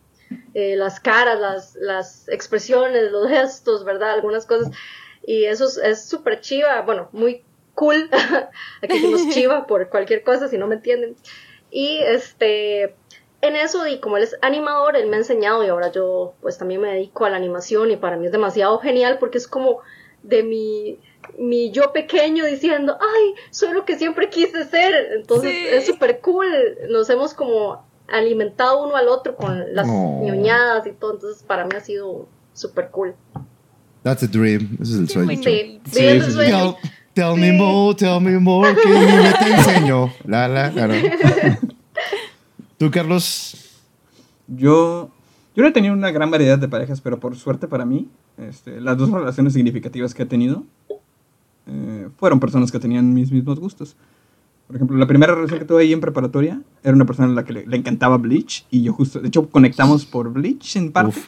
Eh, 0.53 0.75
las 0.75 0.99
caras, 0.99 1.39
las, 1.39 1.75
las 1.75 2.27
expresiones, 2.29 3.11
los 3.11 3.27
gestos, 3.29 3.83
¿verdad? 3.85 4.11
Algunas 4.11 4.45
cosas. 4.45 4.71
Y 5.25 5.45
eso 5.45 5.65
es- 5.65 5.77
es 5.77 6.05
súper 6.05 6.41
chiva, 6.41 6.81
bueno, 6.81 7.09
muy 7.11 7.43
cool. 7.75 8.09
Aquí 8.81 8.93
decimos 8.99 9.29
chiva 9.33 9.67
por 9.67 9.89
cualquier 9.89 10.23
cosa, 10.23 10.47
si 10.47 10.57
no 10.57 10.67
me 10.67 10.75
entienden. 10.75 11.15
Y 11.71 11.97
este, 11.99 12.95
en 13.41 13.55
eso, 13.55 13.85
y 13.87 13.99
como 13.99 14.17
él 14.17 14.23
es 14.23 14.37
animador, 14.41 14.95
él 14.95 15.07
me 15.07 15.15
ha 15.17 15.19
enseñado 15.19 15.63
y 15.63 15.67
ahora 15.67 15.91
yo 15.91 16.33
pues 16.41 16.57
también 16.57 16.81
me 16.81 16.89
dedico 16.89 17.25
a 17.25 17.29
la 17.29 17.37
animación 17.37 17.91
y 17.91 17.97
para 17.97 18.17
mí 18.17 18.25
es 18.25 18.31
demasiado 18.31 18.79
genial 18.79 19.17
porque 19.19 19.37
es 19.37 19.47
como 19.47 19.79
de 20.23 20.41
mi, 20.43 20.99
mi 21.39 21.71
yo 21.71 21.91
pequeño 21.93 22.45
diciendo, 22.45 22.97
ay, 22.99 23.33
soy 23.51 23.73
lo 23.73 23.85
que 23.85 23.97
siempre 23.97 24.29
quise 24.29 24.65
ser. 24.65 24.93
Entonces 25.17 25.51
Sí. 25.51 25.67
es 25.71 25.85
súper 25.85 26.19
cool. 26.21 26.47
Nos 26.89 27.09
hemos 27.09 27.33
como 27.33 27.83
alimentado 28.07 28.83
uno 28.85 28.95
al 28.95 29.07
otro 29.07 29.35
con 29.35 29.73
las 29.75 29.87
Oh. 29.89 30.21
ñoñadas 30.23 30.85
y 30.87 30.91
todo. 30.91 31.13
Entonces 31.15 31.43
para 31.43 31.65
mí 31.65 31.71
ha 31.75 31.81
sido 31.81 32.27
súper 32.53 32.89
cool. 32.89 33.15
That's 34.03 34.23
a 34.23 34.27
dream. 34.27 34.77
Ese 34.81 34.93
es 34.93 34.99
el 34.99 35.09
sueño. 35.09 35.29
Sí, 35.37 35.43
Sí, 35.43 35.81
sí, 35.91 36.05
ese 36.05 36.19
sí, 36.21 36.25
sí. 36.27 36.31
sueño. 36.33 36.75
Tell, 37.13 37.33
tell 37.33 37.39
me 37.41 37.51
more, 37.53 37.95
tell 37.95 38.19
me 38.21 38.37
more, 38.39 38.75
que 38.75 38.87
me 38.87 39.33
te 39.33 39.53
enseño. 39.53 40.13
La, 40.25 40.47
la, 40.47 40.69
claro. 40.71 40.93
¿Tú, 42.77 42.91
Carlos? 42.91 43.55
Yo, 44.47 45.09
yo 45.55 45.63
no 45.63 45.69
he 45.69 45.71
tenido 45.71 45.93
una 45.93 46.11
gran 46.11 46.29
variedad 46.29 46.59
de 46.59 46.67
parejas, 46.67 47.01
pero 47.01 47.19
por 47.19 47.35
suerte 47.35 47.67
para 47.67 47.85
mí, 47.85 48.09
este, 48.37 48.79
las 48.81 48.97
dos 48.97 49.09
relaciones 49.09 49.53
significativas 49.53 50.13
que 50.13 50.23
he 50.23 50.25
tenido 50.25 50.63
eh, 51.67 52.09
fueron 52.17 52.39
personas 52.39 52.71
que 52.71 52.79
tenían 52.79 53.13
mis 53.13 53.31
mismos 53.31 53.59
gustos. 53.59 53.95
Por 54.67 54.75
ejemplo, 54.75 54.97
la 54.97 55.07
primera 55.07 55.35
relación 55.35 55.59
que 55.59 55.65
tuve 55.65 55.83
ahí 55.83 55.93
en 55.93 56.01
preparatoria 56.01 56.61
era 56.83 56.93
una 56.93 57.05
persona 57.05 57.31
a 57.31 57.35
la 57.35 57.45
que 57.45 57.53
le, 57.53 57.67
le 57.67 57.77
encantaba 57.77 58.17
Bleach 58.17 58.65
y 58.71 58.81
yo 58.81 58.93
justo, 58.93 59.19
de 59.19 59.27
hecho, 59.27 59.47
conectamos 59.49 60.05
por 60.05 60.31
Bleach 60.31 60.75
en 60.75 60.91
parte, 60.91 61.19
Uf. 61.19 61.27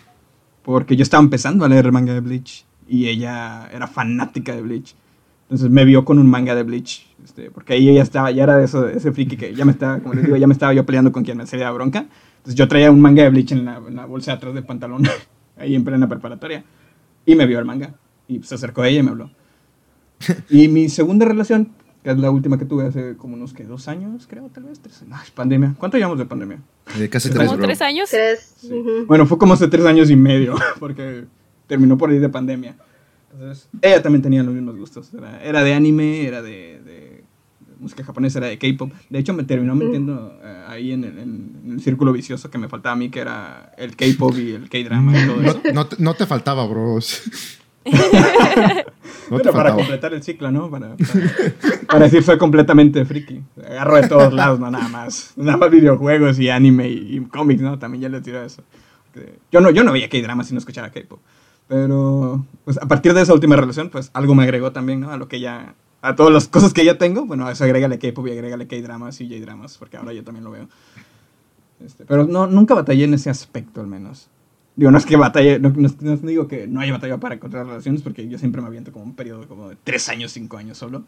porque 0.64 0.96
yo 0.96 1.04
estaba 1.04 1.24
empezando 1.24 1.64
a 1.64 1.70
leer 1.70 1.92
manga 1.92 2.14
de 2.14 2.22
Bleach 2.22 2.66
y 2.88 3.08
ella 3.08 3.70
era 3.72 3.88
fanática 3.88 4.56
de 4.56 4.62
Bleach. 4.62 4.96
Entonces 5.44 5.70
me 5.70 5.86
vio 5.86 6.04
con 6.04 6.20
un 6.20 6.30
manga 6.30 6.56
de 6.56 6.64
Bleach, 6.64 7.08
este, 7.24 7.52
porque 7.52 7.74
ahí 7.74 7.88
ella 7.88 8.04
estaba, 8.04 8.32
ya 8.32 8.44
era 8.44 8.58
de 8.58 8.66
eso, 8.66 8.88
ese 8.88 9.14
friki 9.14 9.38
que 9.38 9.56
ya 9.56 9.64
me 9.64 9.72
estaba, 9.72 10.00
como 10.00 10.14
les 10.14 10.26
digo, 10.26 10.36
ya 10.36 10.46
me 10.46 10.54
estaba 10.54 10.74
yo 10.74 10.86
peleando 10.86 11.12
con 11.14 11.24
quien 11.24 11.38
me 11.38 11.44
hacía 11.44 11.72
bronca. 11.72 12.06
Entonces 12.38 12.56
yo 12.56 12.68
traía 12.68 12.92
un 12.92 13.00
manga 13.00 13.24
de 13.24 13.30
Bleach 13.30 13.54
en 13.54 13.64
la, 13.64 13.78
en 13.78 13.96
la 13.96 14.06
bolsa 14.06 14.32
de 14.32 14.38
atrás 14.38 14.54
del 14.54 14.66
pantalón, 14.66 15.04
ahí 15.58 15.76
en 15.76 15.86
plena 15.86 16.10
preparatoria, 16.10 16.66
y 17.26 17.36
me 17.36 17.46
vio 17.46 17.60
el 17.60 17.66
manga. 17.66 17.94
Y 18.28 18.44
se 18.44 18.56
acercó 18.56 18.82
a 18.82 18.90
ella 18.90 19.00
y 19.00 19.04
me 19.04 19.12
habló. 19.12 19.32
Y 20.50 20.68
mi 20.68 20.90
segunda 20.90 21.26
relación, 21.26 21.72
que 22.04 22.12
es 22.12 22.18
la 22.18 22.32
última 22.32 22.58
que 22.58 22.66
tuve 22.66 22.86
hace 22.88 23.16
como 23.18 23.36
unos 23.36 23.54
que 23.54 23.64
dos 23.64 23.88
años, 23.88 24.28
creo, 24.28 24.50
tal 24.50 24.64
vez, 24.64 24.80
tres. 24.80 25.04
Ay, 25.12 25.28
pandemia. 25.34 25.76
¿Cuánto 25.78 25.98
llevamos 25.98 26.18
de 26.18 26.26
pandemia? 26.26 26.60
Eh, 27.00 27.10
casi 27.10 27.30
tres, 27.30 27.46
¿Como 27.48 27.58
bro. 27.58 27.66
tres 27.68 27.82
años? 27.82 28.10
Tres. 28.10 28.54
Sí. 28.58 28.72
ujú. 28.74 29.06
Bueno, 29.08 29.26
fue 29.28 29.38
como 29.38 29.54
hace 29.54 29.68
tres 29.68 29.86
años 29.86 30.10
y 30.10 30.16
medio, 30.16 30.56
porque 30.80 31.26
terminó 31.68 31.98
por 31.98 32.10
ahí 32.10 32.18
de 32.20 32.30
pandemia. 32.30 32.76
Entonces, 33.34 33.68
ella 33.82 34.02
también 34.02 34.22
tenía 34.22 34.42
los 34.42 34.54
mismos 34.54 34.76
gustos. 34.78 35.14
Era, 35.14 35.44
era 35.44 35.64
de 35.64 35.74
anime, 35.74 36.26
era 36.26 36.42
de, 36.42 36.82
de- 36.84 37.24
de 37.68 37.74
música 37.80 38.04
japonesa, 38.04 38.40
era 38.40 38.48
de 38.48 38.58
K-pop. 38.58 38.92
De 39.10 39.20
hecho, 39.20 39.34
me 39.34 39.44
terminó 39.44 39.76
metiendo 39.76 40.40
eh, 40.44 40.64
ahí 40.68 40.94
en 40.94 41.04
el, 41.04 41.20
en 41.20 41.62
el 41.74 41.82
círculo 41.82 42.12
vicioso 42.14 42.50
que 42.50 42.58
me 42.58 42.68
faltaba 42.70 42.94
a 42.94 42.96
mí, 42.98 43.10
que 43.10 43.20
era 43.20 43.72
el 43.78 43.96
K-pop 43.96 44.34
y 44.38 44.52
el 44.54 44.70
K-drama 44.70 45.12
y 45.22 45.28
todo 45.28 45.36
No, 45.42 45.50
eso. 45.52 45.62
no, 45.74 45.86
te, 45.88 45.96
no 46.00 46.14
te 46.16 46.26
faltaba, 46.26 46.66
bros. 46.66 47.22
no 49.30 49.38
Pero 49.38 49.52
para 49.54 49.74
completar 49.74 50.14
el 50.14 50.24
ciclo, 50.24 50.52
¿no? 50.52 50.70
Para, 50.70 50.96
para, 50.96 51.86
para 51.88 52.06
decir 52.06 52.24
soy 52.24 52.38
completamente 52.38 53.06
friki. 53.06 53.42
Agarro 53.66 53.96
de 53.96 54.08
todos 54.08 54.34
lados, 54.34 54.60
no 54.60 54.70
nada 54.72 54.88
más. 54.88 55.34
Nada 55.36 55.58
más 55.58 55.70
videojuegos 55.70 56.40
y 56.40 56.50
anime 56.50 56.90
y, 56.90 57.18
y 57.18 57.20
cómics, 57.22 57.62
¿no? 57.62 57.78
También 57.80 58.04
ya 58.04 58.10
le 58.10 58.22
tiro 58.22 58.42
eso. 58.44 58.64
Yo 59.52 59.62
no, 59.62 59.70
yo 59.72 59.84
no 59.84 59.92
veía 59.92 60.10
K-drama 60.10 60.44
si 60.44 60.54
no 60.54 60.60
escuchaba 60.60 60.90
K-pop. 60.90 61.20
Pero, 61.68 62.46
pues 62.64 62.78
a 62.78 62.88
partir 62.88 63.14
de 63.14 63.22
esa 63.22 63.34
última 63.34 63.56
relación, 63.56 63.90
pues 63.90 64.10
algo 64.14 64.36
me 64.36 64.44
agregó 64.44 64.72
también, 64.72 65.02
¿no? 65.02 65.12
A 65.12 65.18
lo 65.18 65.28
que 65.28 65.40
ya. 65.40 65.76
A 66.02 66.16
todas 66.16 66.32
las 66.32 66.48
cosas 66.48 66.74
que 66.74 66.86
ya 66.86 66.98
tengo, 67.00 67.26
bueno, 67.26 67.48
a 67.48 67.52
eso 67.52 67.64
agrégale 67.64 67.98
K-pop 67.98 68.28
y 68.28 68.32
agrégale 68.32 68.68
K-dramas 68.68 69.20
y 69.20 69.28
J-dramas, 69.28 69.78
porque 69.78 69.98
ahora 69.98 70.14
yo 70.14 70.24
también 70.24 70.44
lo 70.44 70.52
veo. 70.52 70.68
Este, 71.84 72.06
pero 72.06 72.26
no, 72.26 72.48
nunca 72.48 72.76
batallé 72.76 73.06
en 73.06 73.16
ese 73.16 73.30
aspecto, 73.30 73.82
al 73.82 73.88
menos. 73.88 74.30
Digo, 74.78 74.92
no 74.92 74.98
es 74.98 75.06
que 75.06 75.18
batalle, 75.18 75.60
no, 75.60 75.70
no- 75.76 75.90
no 76.02 76.16
digo 76.18 76.48
que 76.48 76.68
no 76.68 76.80
haya 76.80 76.94
batalla 76.94 77.18
para 77.18 77.36
encontrar 77.36 77.66
relaciones, 77.66 78.02
porque 78.04 78.30
yo 78.30 78.38
siempre 78.38 78.62
me 78.62 78.68
aviento 78.68 78.92
como 78.94 79.04
un 79.06 79.16
periodo 79.16 79.48
como 79.48 79.70
de 79.70 79.76
tres 79.84 80.08
años, 80.08 80.32
cinco 80.32 80.56
años 80.58 80.78
solo. 80.78 81.04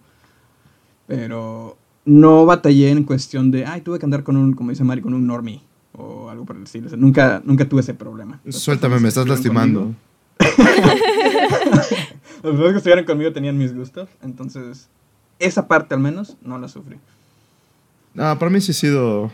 Pero 1.07 1.78
no 2.05 2.45
batallé 2.45 2.89
en 2.89 3.03
cuestión 3.03 3.51
de, 3.51 3.65
ay, 3.65 3.82
tuve 3.82 3.99
que 3.99 4.05
andar 4.05 4.24
con 4.24 4.36
un, 4.38 4.53
como 4.53 4.72
dice 4.72 4.84
Mari, 4.84 5.01
con 5.01 5.13
un 5.13 5.26
normie 5.28 5.61
o 5.93 6.30
algo 6.30 6.45
por 6.45 6.55
el 6.55 6.63
estilo. 6.63 6.88
O 6.88 6.89
sea, 6.89 6.97
nunca, 6.97 7.41
nunca 7.45 7.67
tuve 7.70 7.82
ese 7.82 7.93
problema. 7.93 8.39
Suéltame, 8.49 8.99
me 8.99 9.07
estás 9.09 9.28
lastimando. 9.28 9.93
personas 10.38 11.88
que 12.72 12.78
estuvieron 12.78 13.05
conmigo 13.05 13.32
tenían 13.34 13.57
mis 13.57 13.76
gustos, 13.76 14.09
entonces 14.22 14.89
esa 15.39 15.67
parte 15.67 15.93
al 15.93 15.99
menos 16.01 16.38
no 16.41 16.57
la 16.57 16.67
sufrí. 16.67 16.97
No, 18.13 18.38
para 18.39 18.49
mí 18.49 18.59
sí 18.61 18.72
ha 18.72 18.76
sido 18.76 19.24
un 19.26 19.32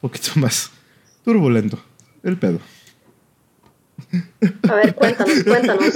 poquito 0.00 0.30
más 0.36 0.70
turbulento. 1.24 1.78
El 2.22 2.38
pedo. 2.38 2.58
A 4.68 4.74
ver, 4.74 4.94
cuéntanos, 4.94 5.42
cuéntanos. 5.44 5.94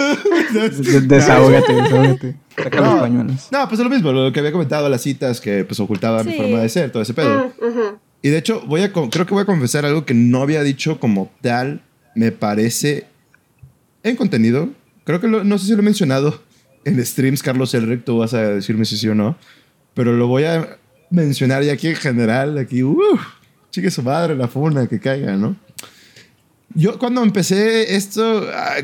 De- 0.82 1.00
desahógate, 1.02 1.72
desahógate. 1.72 2.36
Saca 2.56 2.80
los 2.80 2.94
No. 2.94 3.00
pañuelos. 3.00 3.48
No, 3.52 3.68
pues 3.68 3.78
es 3.80 3.84
lo 3.84 3.90
mismo, 3.90 4.12
lo 4.12 4.32
que 4.32 4.40
había 4.40 4.52
comentado, 4.52 4.88
las 4.88 5.02
citas 5.02 5.40
que 5.40 5.64
pues 5.64 5.78
ocultaba 5.80 6.22
mi 6.24 6.32
Sí. 6.32 6.36
forma 6.38 6.58
de 6.60 6.68
ser, 6.68 6.90
todo 6.90 7.02
ese 7.02 7.14
pedo. 7.14 7.52
Mm, 7.60 7.64
ujú. 7.64 7.98
Y 8.22 8.28
de 8.30 8.38
hecho, 8.38 8.62
voy 8.66 8.82
a, 8.82 8.92
creo 8.92 9.08
que 9.26 9.34
voy 9.34 9.42
a 9.42 9.46
confesar 9.46 9.84
algo 9.86 10.04
que 10.04 10.14
no 10.14 10.42
había 10.42 10.62
dicho 10.62 10.98
como 10.98 11.30
tal, 11.40 11.82
me 12.14 12.32
parece, 12.32 13.06
en 14.02 14.16
contenido. 14.16 14.70
Creo 15.04 15.20
que 15.20 15.28
lo- 15.28 15.44
no 15.44 15.58
sé 15.58 15.66
si 15.66 15.72
lo 15.72 15.78
he 15.78 15.82
mencionado 15.82 16.42
en 16.84 17.04
streams, 17.04 17.42
Carlos 17.42 17.74
Elric, 17.74 18.04
tú 18.04 18.18
vas 18.18 18.34
a 18.34 18.42
decirme 18.42 18.84
si 18.84 18.96
sí 18.96 19.08
o 19.08 19.14
no. 19.14 19.36
Pero 19.94 20.12
lo 20.12 20.26
voy 20.26 20.44
a 20.44 20.78
mencionar 21.10 21.62
ya 21.62 21.72
aquí 21.72 21.88
en 21.88 21.96
general, 21.96 22.58
aquí, 22.58 22.82
uh, 22.82 22.96
chique 23.70 23.90
su 23.90 24.02
madre, 24.02 24.34
la 24.36 24.48
funa, 24.48 24.86
que 24.86 24.98
caiga, 25.00 25.36
¿no? 25.36 25.56
Yo 26.74 26.98
cuando 26.98 27.22
empecé 27.22 27.96
esto 27.96 28.46
a 28.52 28.76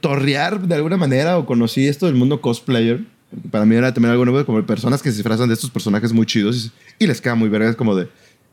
torrear 0.00 0.66
de 0.66 0.74
alguna 0.74 0.96
manera 0.96 1.38
o 1.38 1.46
conocí 1.46 1.86
esto 1.86 2.06
del 2.06 2.16
mundo 2.16 2.40
cosplayer, 2.40 3.04
para 3.50 3.64
mí 3.64 3.74
era 3.76 3.94
también 3.94 4.12
algo 4.12 4.24
nuevo, 4.24 4.44
como 4.44 4.64
personas 4.66 5.02
que 5.02 5.10
se 5.10 5.16
disfrazan 5.16 5.48
de 5.48 5.54
estos 5.54 5.70
personajes 5.70 6.12
muy 6.12 6.26
chidos 6.26 6.72
y, 6.98 7.06
les 7.06 7.20
queda 7.20 7.34
muy 7.34 7.48
verga, 7.48 7.70
es 7.70 7.76
como 7.76 7.94
de, 7.94 8.08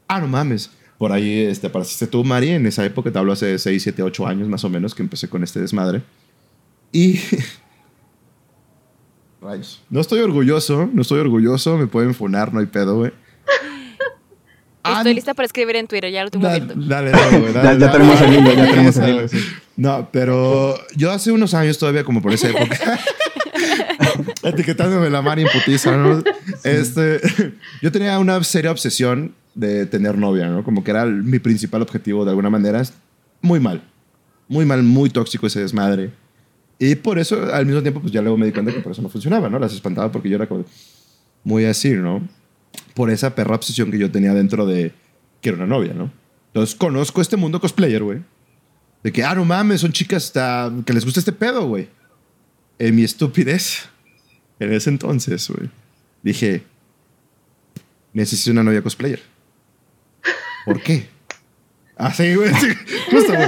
ah, 0.07 0.19
no 0.21 0.27
mames. 0.27 0.69
Por 0.97 1.11
ahí 1.11 1.39
este, 1.39 1.67
apareciste 1.67 2.07
tú, 2.07 2.23
Mari, 2.23 2.49
en 2.49 2.65
esa 2.65 2.85
época, 2.85 3.11
te 3.11 3.17
hablo 3.17 3.31
hace 3.31 3.57
6, 3.57 3.81
7, 3.81 4.03
8 4.03 4.27
años 4.27 4.49
más 4.49 4.63
o 4.65 4.69
menos 4.69 4.93
que 4.93 5.01
empecé 5.01 5.29
con 5.29 5.43
este 5.43 5.59
desmadre. 5.61 6.01
Y... 6.91 7.19
Rayos. 9.41 9.81
No 9.89 10.01
estoy 10.01 10.19
orgulloso, 10.19 10.89
no 10.91 11.01
estoy 11.01 11.19
orgulloso, 11.19 11.77
me 11.77 11.87
pueden 11.87 12.13
funar, 12.13 12.53
no 12.53 12.59
hay 12.59 12.65
pedo, 12.65 12.97
güey. 12.97 13.13
Estoy 14.83 15.13
lista 15.13 15.33
para 15.33 15.45
escribir 15.45 15.75
en 15.75 15.87
Twitter, 15.87 16.11
ya 16.11 16.23
lo 16.23 16.29
tengo 16.31 16.47
Da-. 16.47 16.59
Dale, 16.59 17.11
dale, 17.11 17.39
güey. 17.39 17.53
Ya, 17.53 17.61
dale, 17.63 17.79
ya 17.79 17.91
tenemos 17.91 18.21
el 18.21 18.33
hilo, 18.33 18.53
ya 18.53 18.67
tenemos 18.69 18.97
el 18.97 19.09
hilo. 19.09 19.27
sí. 19.27 19.37
No, 19.77 20.09
pero 20.11 20.75
yo 20.95 21.11
hace 21.11 21.31
unos 21.31 21.53
años 21.53 21.77
todavía, 21.77 22.03
como 22.03 22.21
por 22.21 22.33
esa 22.33 22.49
época, 22.49 22.99
etiquetándome 24.43 25.09
la 25.09 25.21
mano 25.21 25.41
imputiza, 25.41 25.95
¿no? 25.95 26.23
Este, 26.63 27.19
yo 27.81 27.91
tenía 27.91 28.19
una 28.19 28.43
seria 28.43 28.71
obsesión 28.71 29.33
de 29.55 29.85
tener 29.85 30.17
novia, 30.17 30.47
¿no? 30.47 30.63
Como 30.63 30.83
que 30.83 30.91
era 30.91 31.03
el- 31.03 31.23
mi 31.23 31.39
principal 31.39 31.81
objetivo 31.81 32.23
de 32.25 32.31
alguna 32.31 32.49
manera. 32.49 32.81
Muy 33.41 33.59
mal. 33.59 33.81
Muy 34.47 34.65
mal, 34.65 34.83
muy 34.83 35.09
tóxico 35.09 35.47
ese 35.47 35.61
desmadre. 35.61 36.11
Y 36.77 36.95
por 36.95 37.19
eso, 37.19 37.53
al 37.53 37.65
mismo 37.65 37.81
tiempo, 37.81 37.99
pues 38.01 38.11
ya 38.13 38.21
luego 38.21 38.37
me 38.37 38.45
di 38.45 38.51
cuenta 38.51 38.71
que 38.71 38.79
por 38.79 38.91
eso 38.93 39.01
no 39.01 39.09
funcionaba, 39.09 39.49
¿no? 39.49 39.59
Las 39.59 39.73
espantaba 39.73 40.11
porque 40.11 40.29
yo 40.29 40.35
era 40.37 40.47
como 40.47 40.65
muy 41.43 41.65
así, 41.65 41.91
¿no? 41.91 42.25
Por 42.93 43.09
esa 43.09 43.35
perra 43.35 43.55
obsesión 43.55 43.91
que 43.91 43.97
yo 43.97 44.11
tenía 44.11 44.33
dentro 44.33 44.65
de 44.65 44.93
que 45.41 45.49
era 45.49 45.57
una 45.57 45.67
novia, 45.67 45.93
¿no? 45.93 46.11
Entonces 46.47 46.75
conozco 46.75 47.21
este 47.21 47.37
mundo 47.37 47.59
cosplayer, 47.61 48.03
güey. 48.03 48.19
De 49.03 49.11
que, 49.11 49.23
ah, 49.23 49.33
no 49.35 49.45
mames, 49.45 49.81
son 49.81 49.93
chicas 49.93 50.25
hasta 50.25 50.71
que 50.85 50.93
les 50.93 51.05
gusta 51.05 51.19
este 51.21 51.31
pedo, 51.31 51.67
güey. 51.67 51.87
En 52.79 52.95
mi 52.95 53.03
estupidez, 53.03 53.87
en 54.59 54.73
ese 54.73 54.89
entonces, 54.89 55.47
güey, 55.49 55.69
dije, 56.23 56.63
necesito 58.13 58.51
una 58.51 58.63
novia 58.63 58.81
cosplayer. 58.81 59.21
¿Por 60.65 60.81
qué? 60.81 61.07
Así, 61.95 62.35
güey. 62.35 62.53
sí, 62.55 62.67
justo, 63.11 63.33
güey. 63.33 63.47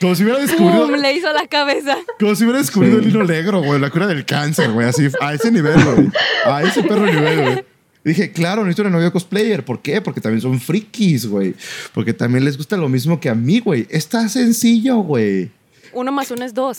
Como 0.00 0.14
si 0.14 0.22
hubiera 0.22 0.38
descubrido, 0.40 0.86
¡Pum! 0.88 0.96
Le 0.98 1.12
hizo 1.12 1.30
la 1.32 1.46
cabeza. 1.46 1.94
como 2.18 2.34
si 2.34 2.44
hubiera 2.44 2.58
descubrido 2.58 2.98
Sí. 3.00 3.04
el 3.04 3.10
hilo 3.10 3.24
negro, 3.24 3.62
güey, 3.62 3.78
la 3.78 3.90
cura 3.90 4.06
del 4.06 4.24
cáncer, 4.24 4.70
güey, 4.72 4.88
así, 4.88 5.08
a 5.20 5.34
ese 5.34 5.50
nivel, 5.50 5.82
güey. 5.84 6.08
A 6.46 6.62
ese 6.62 6.82
perro 6.82 7.04
nivel, 7.04 7.42
güey. 7.42 7.64
Dije, 8.04 8.32
claro, 8.32 8.62
necesito 8.62 8.82
una 8.82 8.90
novia 8.96 9.10
cosplayer. 9.10 9.64
¿Por 9.64 9.82
qué? 9.82 10.00
Porque 10.00 10.20
también 10.20 10.40
son 10.40 10.58
frikis, 10.58 11.26
güey. 11.26 11.54
Porque 11.92 12.14
también 12.14 12.44
les 12.44 12.56
gusta 12.56 12.76
lo 12.76 12.88
mismo 12.88 13.20
que 13.20 13.28
a 13.28 13.34
mí, 13.34 13.60
güey. 13.60 13.86
Está 13.90 14.28
sencillo, 14.28 14.98
güey. 14.98 15.50
Uno 15.92 16.10
más 16.12 16.30
uno 16.30 16.44
es 16.44 16.54
dos. 16.54 16.78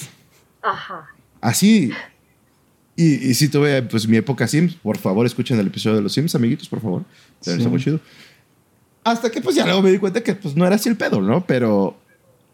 Ajá. 0.64 1.08
Así. 1.40 1.92
Y, 2.96 3.30
y 3.30 3.34
sí 3.36 3.50
tuve, 3.50 3.82
pues, 3.84 4.08
mi 4.08 4.18
época 4.18 4.48
Sims. 4.48 4.74
Por 4.76 4.98
favor, 4.98 5.26
escuchen 5.26 5.60
el 5.60 5.68
episodio 5.68 5.98
de 5.98 6.02
los 6.02 6.14
Sims, 6.14 6.34
amiguitos, 6.36 6.68
por 6.68 6.82
favor. 6.82 7.04
Está 7.40 7.58
Sí. 7.62 7.68
muy 7.68 7.80
chido. 7.84 8.00
Hasta 9.04 9.30
que, 9.32 9.42
pues, 9.42 9.56
ya 9.56 9.66
luego 9.66 9.82
me 9.82 9.92
di 9.92 9.98
cuenta 9.98 10.22
que, 10.22 10.36
pues, 10.36 10.56
no 10.56 10.66
era 10.66 10.76
así 10.76 10.90
el 10.90 10.98
pedo, 10.98 11.22
¿no? 11.22 11.46
Pero 11.46 11.98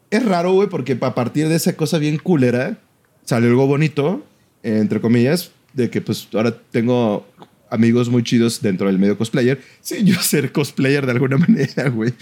es 0.10 0.24
raro, 0.26 0.54
güey, 0.54 0.70
porque 0.70 0.98
a 1.00 1.16
partir 1.16 1.48
de 1.50 1.56
esa 1.56 1.76
cosa 1.76 1.98
bien 1.98 2.18
culera 2.18 2.78
salió 3.26 3.50
algo 3.50 3.68
bonito, 3.68 4.26
eh, 4.64 4.78
entre 4.80 5.02
comillas, 5.02 5.52
de 5.74 5.90
que, 5.90 6.00
pues, 6.02 6.28
ahora 6.34 6.56
tengo 6.72 7.26
amigos 7.70 8.10
muy 8.10 8.24
chidos 8.24 8.62
dentro 8.62 8.88
del 8.88 8.98
medio 9.00 9.18
cosplayer, 9.18 9.62
sin 9.82 10.06
yo 10.06 10.20
ser 10.22 10.52
cosplayer 10.52 11.06
de 11.06 11.12
alguna 11.14 11.38
manera, 11.48 11.90
güey. 11.90 12.14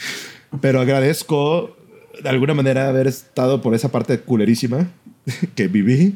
Pero 0.61 0.79
agradezco 0.81 1.75
de 2.23 2.29
alguna 2.29 2.53
manera 2.53 2.87
haber 2.87 3.07
estado 3.07 3.61
por 3.61 3.75
esa 3.75 3.91
parte 3.91 4.19
culerísima 4.19 4.87
que 5.55 5.67
viví. 5.67 6.15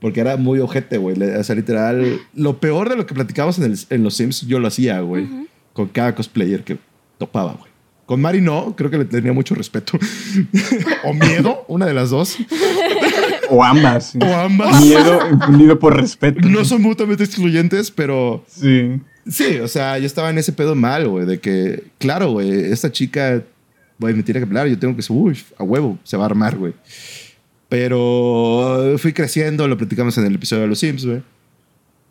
Porque 0.00 0.20
era 0.20 0.38
muy 0.38 0.58
ojete, 0.60 0.96
güey. 0.96 1.22
O 1.22 1.44
sea, 1.44 1.54
literal, 1.54 2.20
lo 2.34 2.58
peor 2.58 2.88
de 2.88 2.96
lo 2.96 3.04
que 3.06 3.12
platicábamos 3.14 3.58
en, 3.58 3.64
el- 3.64 3.78
en 3.90 4.02
los 4.02 4.14
Sims, 4.16 4.40
yo 4.46 4.58
lo 4.58 4.66
hacía, 4.68 5.00
güey. 5.00 5.28
Con 5.74 5.88
cada 5.88 6.14
cosplayer 6.14 6.64
que 6.64 6.78
topaba, 7.18 7.52
güey. 7.52 7.70
Con 8.06 8.20
Mari 8.22 8.40
no, 8.40 8.74
creo 8.76 8.90
que 8.90 8.96
le 8.98 9.04
tenía 9.04 9.34
mucho 9.34 9.54
respeto. 9.54 9.98
o 11.04 11.12
miedo, 11.12 11.64
una 11.68 11.84
de 11.84 11.92
las 11.94 12.08
dos. 12.10 12.38
O 13.50 13.62
ambas. 13.64 14.14
O 14.20 14.34
ambas. 14.34 14.80
Miedo 14.80 15.18
infundido 15.30 15.78
por 15.78 15.96
respeto. 15.96 16.40
No 16.48 16.64
son 16.64 16.82
mutuamente 16.82 17.24
excluyentes, 17.24 17.90
pero 17.90 18.44
Sí. 18.48 19.00
Sí, 19.28 19.58
o 19.58 19.68
sea, 19.68 19.98
yo 19.98 20.06
estaba 20.06 20.30
en 20.30 20.38
ese 20.38 20.52
pedo 20.52 20.74
mal, 20.74 21.06
güey, 21.06 21.26
de 21.26 21.38
que, 21.40 21.84
claro, 21.98 22.30
güey, 22.32 22.50
esta 22.72 22.90
chica, 22.90 23.42
güey, 23.98 24.14
me 24.14 24.22
tiene 24.22 24.40
que 24.40 24.46
hablar, 24.46 24.66
yo 24.66 24.78
tengo 24.78 24.96
que, 24.96 25.04
uy, 25.12 25.38
a 25.58 25.62
huevo, 25.62 25.98
se 26.04 26.16
va 26.16 26.24
a 26.24 26.26
armar, 26.26 26.56
güey. 26.56 26.72
Pero 27.68 28.96
fui 28.98 29.12
creciendo, 29.12 29.68
lo 29.68 29.76
platicamos 29.76 30.16
en 30.18 30.26
el 30.26 30.34
episodio 30.34 30.62
de 30.62 30.68
Los 30.68 30.80
Sims, 30.80 31.04
güey. 31.04 31.22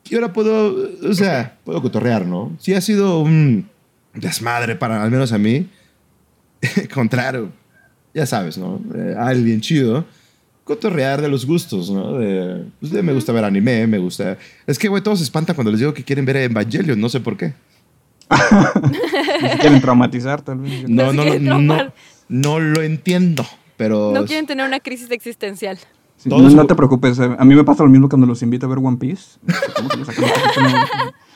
Y 0.09 0.15
ahora 0.15 0.31
puedo, 0.31 0.89
o 1.03 1.13
sea, 1.13 1.57
puedo 1.65 1.81
cotorrear, 1.81 2.25
¿no? 2.25 2.55
Sí 2.59 2.73
ha 2.73 2.81
sido 2.81 3.19
un 3.19 3.67
desmadre 4.13 4.75
para, 4.75 5.03
al 5.03 5.11
menos 5.11 5.33
a 5.33 5.37
mí. 5.37 5.67
Contrario, 6.93 7.51
ya 8.13 8.25
sabes, 8.25 8.57
¿no? 8.57 8.81
Eh, 8.95 9.15
alguien 9.17 9.59
chido. 9.61 10.05
Cotorrear 10.69 11.19
de 11.19 11.27
los 11.29 11.47
gustos, 11.47 11.89
¿no? 11.89 12.19
De, 12.19 12.63
pues, 12.79 12.91
de 12.91 13.01
me 13.01 13.11
gusta 13.11 13.31
ver 13.31 13.43
anime, 13.43 13.87
me 13.87 13.97
gusta... 13.97 14.37
Es 14.67 14.77
que, 14.77 14.87
güey, 14.87 15.01
todos 15.01 15.17
se 15.17 15.23
espantan 15.23 15.55
cuando 15.55 15.71
les 15.71 15.79
digo 15.79 15.95
que 15.95 16.03
quieren 16.03 16.25
ver 16.25 16.37
Evangelion, 16.37 17.01
no 17.01 17.09
sé 17.09 17.19
por 17.19 17.35
qué. 17.37 17.55
Quieren 19.59 19.81
traumatizar 19.81 20.43
tal 20.43 20.59
vez. 20.59 20.87
No, 20.87 21.09
se 21.09 21.17
no, 21.17 21.23
quieren 21.23 21.45
no, 21.45 21.59
no, 21.59 21.91
no 22.27 22.59
lo 22.59 22.83
entiendo, 22.83 23.43
pero... 23.77 24.11
No 24.13 24.25
quieren 24.25 24.45
tener 24.45 24.63
una 24.63 24.79
crisis 24.79 25.09
existencial. 25.09 25.79
Sí, 26.17 26.29
no, 26.29 26.67
te 26.67 26.75
preocupes, 26.75 27.17
eh, 27.17 27.35
a 27.35 27.45
mí 27.45 27.55
me 27.55 27.63
pasa 27.63 27.81
lo 27.81 27.89
mismo 27.89 28.07
cuando 28.07 28.27
los 28.27 28.43
invito 28.43 28.67
a 28.67 28.69
ver 28.69 28.77
One 28.77 28.97
Piece. 28.97 29.39
No 29.97 30.05
sé 30.05 30.13
cómo 30.13 30.27
se 30.27 30.61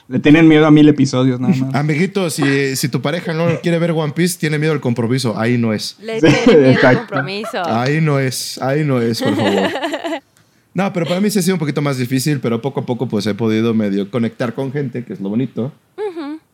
le 0.07 0.19
tienen 0.19 0.47
miedo 0.47 0.65
a 0.65 0.71
mil 0.71 0.87
episodios 0.89 1.39
nada 1.39 1.55
más. 1.55 1.75
Amiguito, 1.75 2.29
si, 2.29 2.75
si 2.75 2.89
tu 2.89 3.01
pareja 3.01 3.33
no 3.33 3.59
quiere 3.61 3.79
ver 3.79 3.91
One 3.91 4.13
Piece, 4.13 4.37
tiene 4.39 4.59
miedo 4.59 4.73
al 4.73 4.81
compromiso. 4.81 5.37
Ahí 5.39 5.57
no 5.57 5.73
es. 5.73 5.97
Le 6.01 6.19
Sí, 6.19 6.27
tienen 6.45 6.69
miedo 6.69 6.87
al 6.87 6.97
compromiso. 7.07 7.65
Ahí 7.65 8.01
no 8.01 8.19
es. 8.19 8.61
Ahí 8.61 8.83
no 8.83 9.01
es, 9.01 9.21
por 9.21 9.35
favor. 9.35 9.69
No, 10.73 10.91
pero 10.91 11.05
para 11.05 11.21
mí 11.21 11.29
sí 11.29 11.39
ha 11.39 11.41
sido 11.41 11.55
un 11.55 11.59
poquito 11.59 11.81
más 11.81 11.97
difícil, 11.97 12.39
pero 12.39 12.61
poco 12.61 12.79
a 12.79 12.85
poco 12.85 13.07
pues 13.07 13.25
he 13.27 13.35
podido 13.35 13.73
medio 13.73 14.09
conectar 14.09 14.53
con 14.55 14.71
gente, 14.71 15.03
que 15.05 15.13
es 15.13 15.21
lo 15.21 15.29
bonito. 15.29 15.71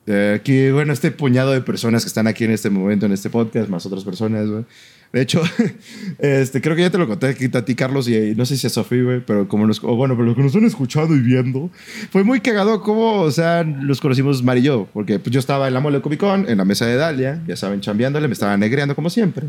Eh, 0.08 0.38
aquí, 0.40 0.72
bueno, 0.72 0.92
este 0.92 1.12
puñado 1.12 1.52
de 1.52 1.62
personas 1.62 2.04
que 2.04 2.08
están 2.08 2.26
aquí 2.28 2.44
en 2.44 2.52
este 2.52 2.70
momento, 2.70 3.06
en 3.06 3.12
este 3.12 3.30
podcast, 3.30 3.70
más 3.70 3.86
otras 3.86 4.04
personas, 4.04 4.48
güey. 4.48 4.66
De 5.12 5.22
hecho, 5.22 5.42
este, 6.20 6.62
creo 6.62 6.76
que 6.76 6.84
ya 6.84 6.90
te 6.92 6.98
lo 7.00 7.08
conté 7.08 7.28
aquí 7.28 7.50
a 7.52 7.66
ti, 7.66 7.74
Carlos, 7.76 8.08
y, 8.08 8.36
no 8.36 8.46
sé 8.46 8.58
si 8.58 8.68
a 8.68 8.70
Sofía, 8.70 9.02
güey, 9.04 9.20
pero 9.26 9.48
como 9.48 9.66
nos, 9.66 9.84
o 9.84 9.96
bueno, 9.96 10.16
pero 10.16 10.28
lo 10.28 10.36
que 10.36 10.44
nos 10.44 10.56
han 10.56 10.66
escuchado 10.66 11.16
y 11.16 11.20
viendo, 11.20 11.72
fue 12.12 12.24
muy 12.24 12.42
cagado 12.42 12.82
cómo, 12.84 13.22
o 13.22 13.32
sea, 13.32 13.64
los 13.64 14.02
conocimos 14.02 14.44
Mari 14.44 14.60
y 14.60 14.64
yo, 14.64 14.88
porque 14.94 15.18
pues 15.18 15.34
yo 15.34 15.40
estaba 15.40 15.68
en 15.68 15.74
la 15.74 15.80
mole 15.80 16.00
Comic 16.02 16.20
Con, 16.20 16.48
en 16.48 16.58
la 16.60 16.66
mesa 16.66 16.86
de 16.86 16.96
Dalia, 16.96 17.42
ya 17.48 17.56
saben, 17.56 17.82
chambeándole, 17.82 18.28
me 18.28 18.34
estaba 18.34 18.56
negreando 18.56 18.96
como 18.96 19.10
siempre. 19.10 19.48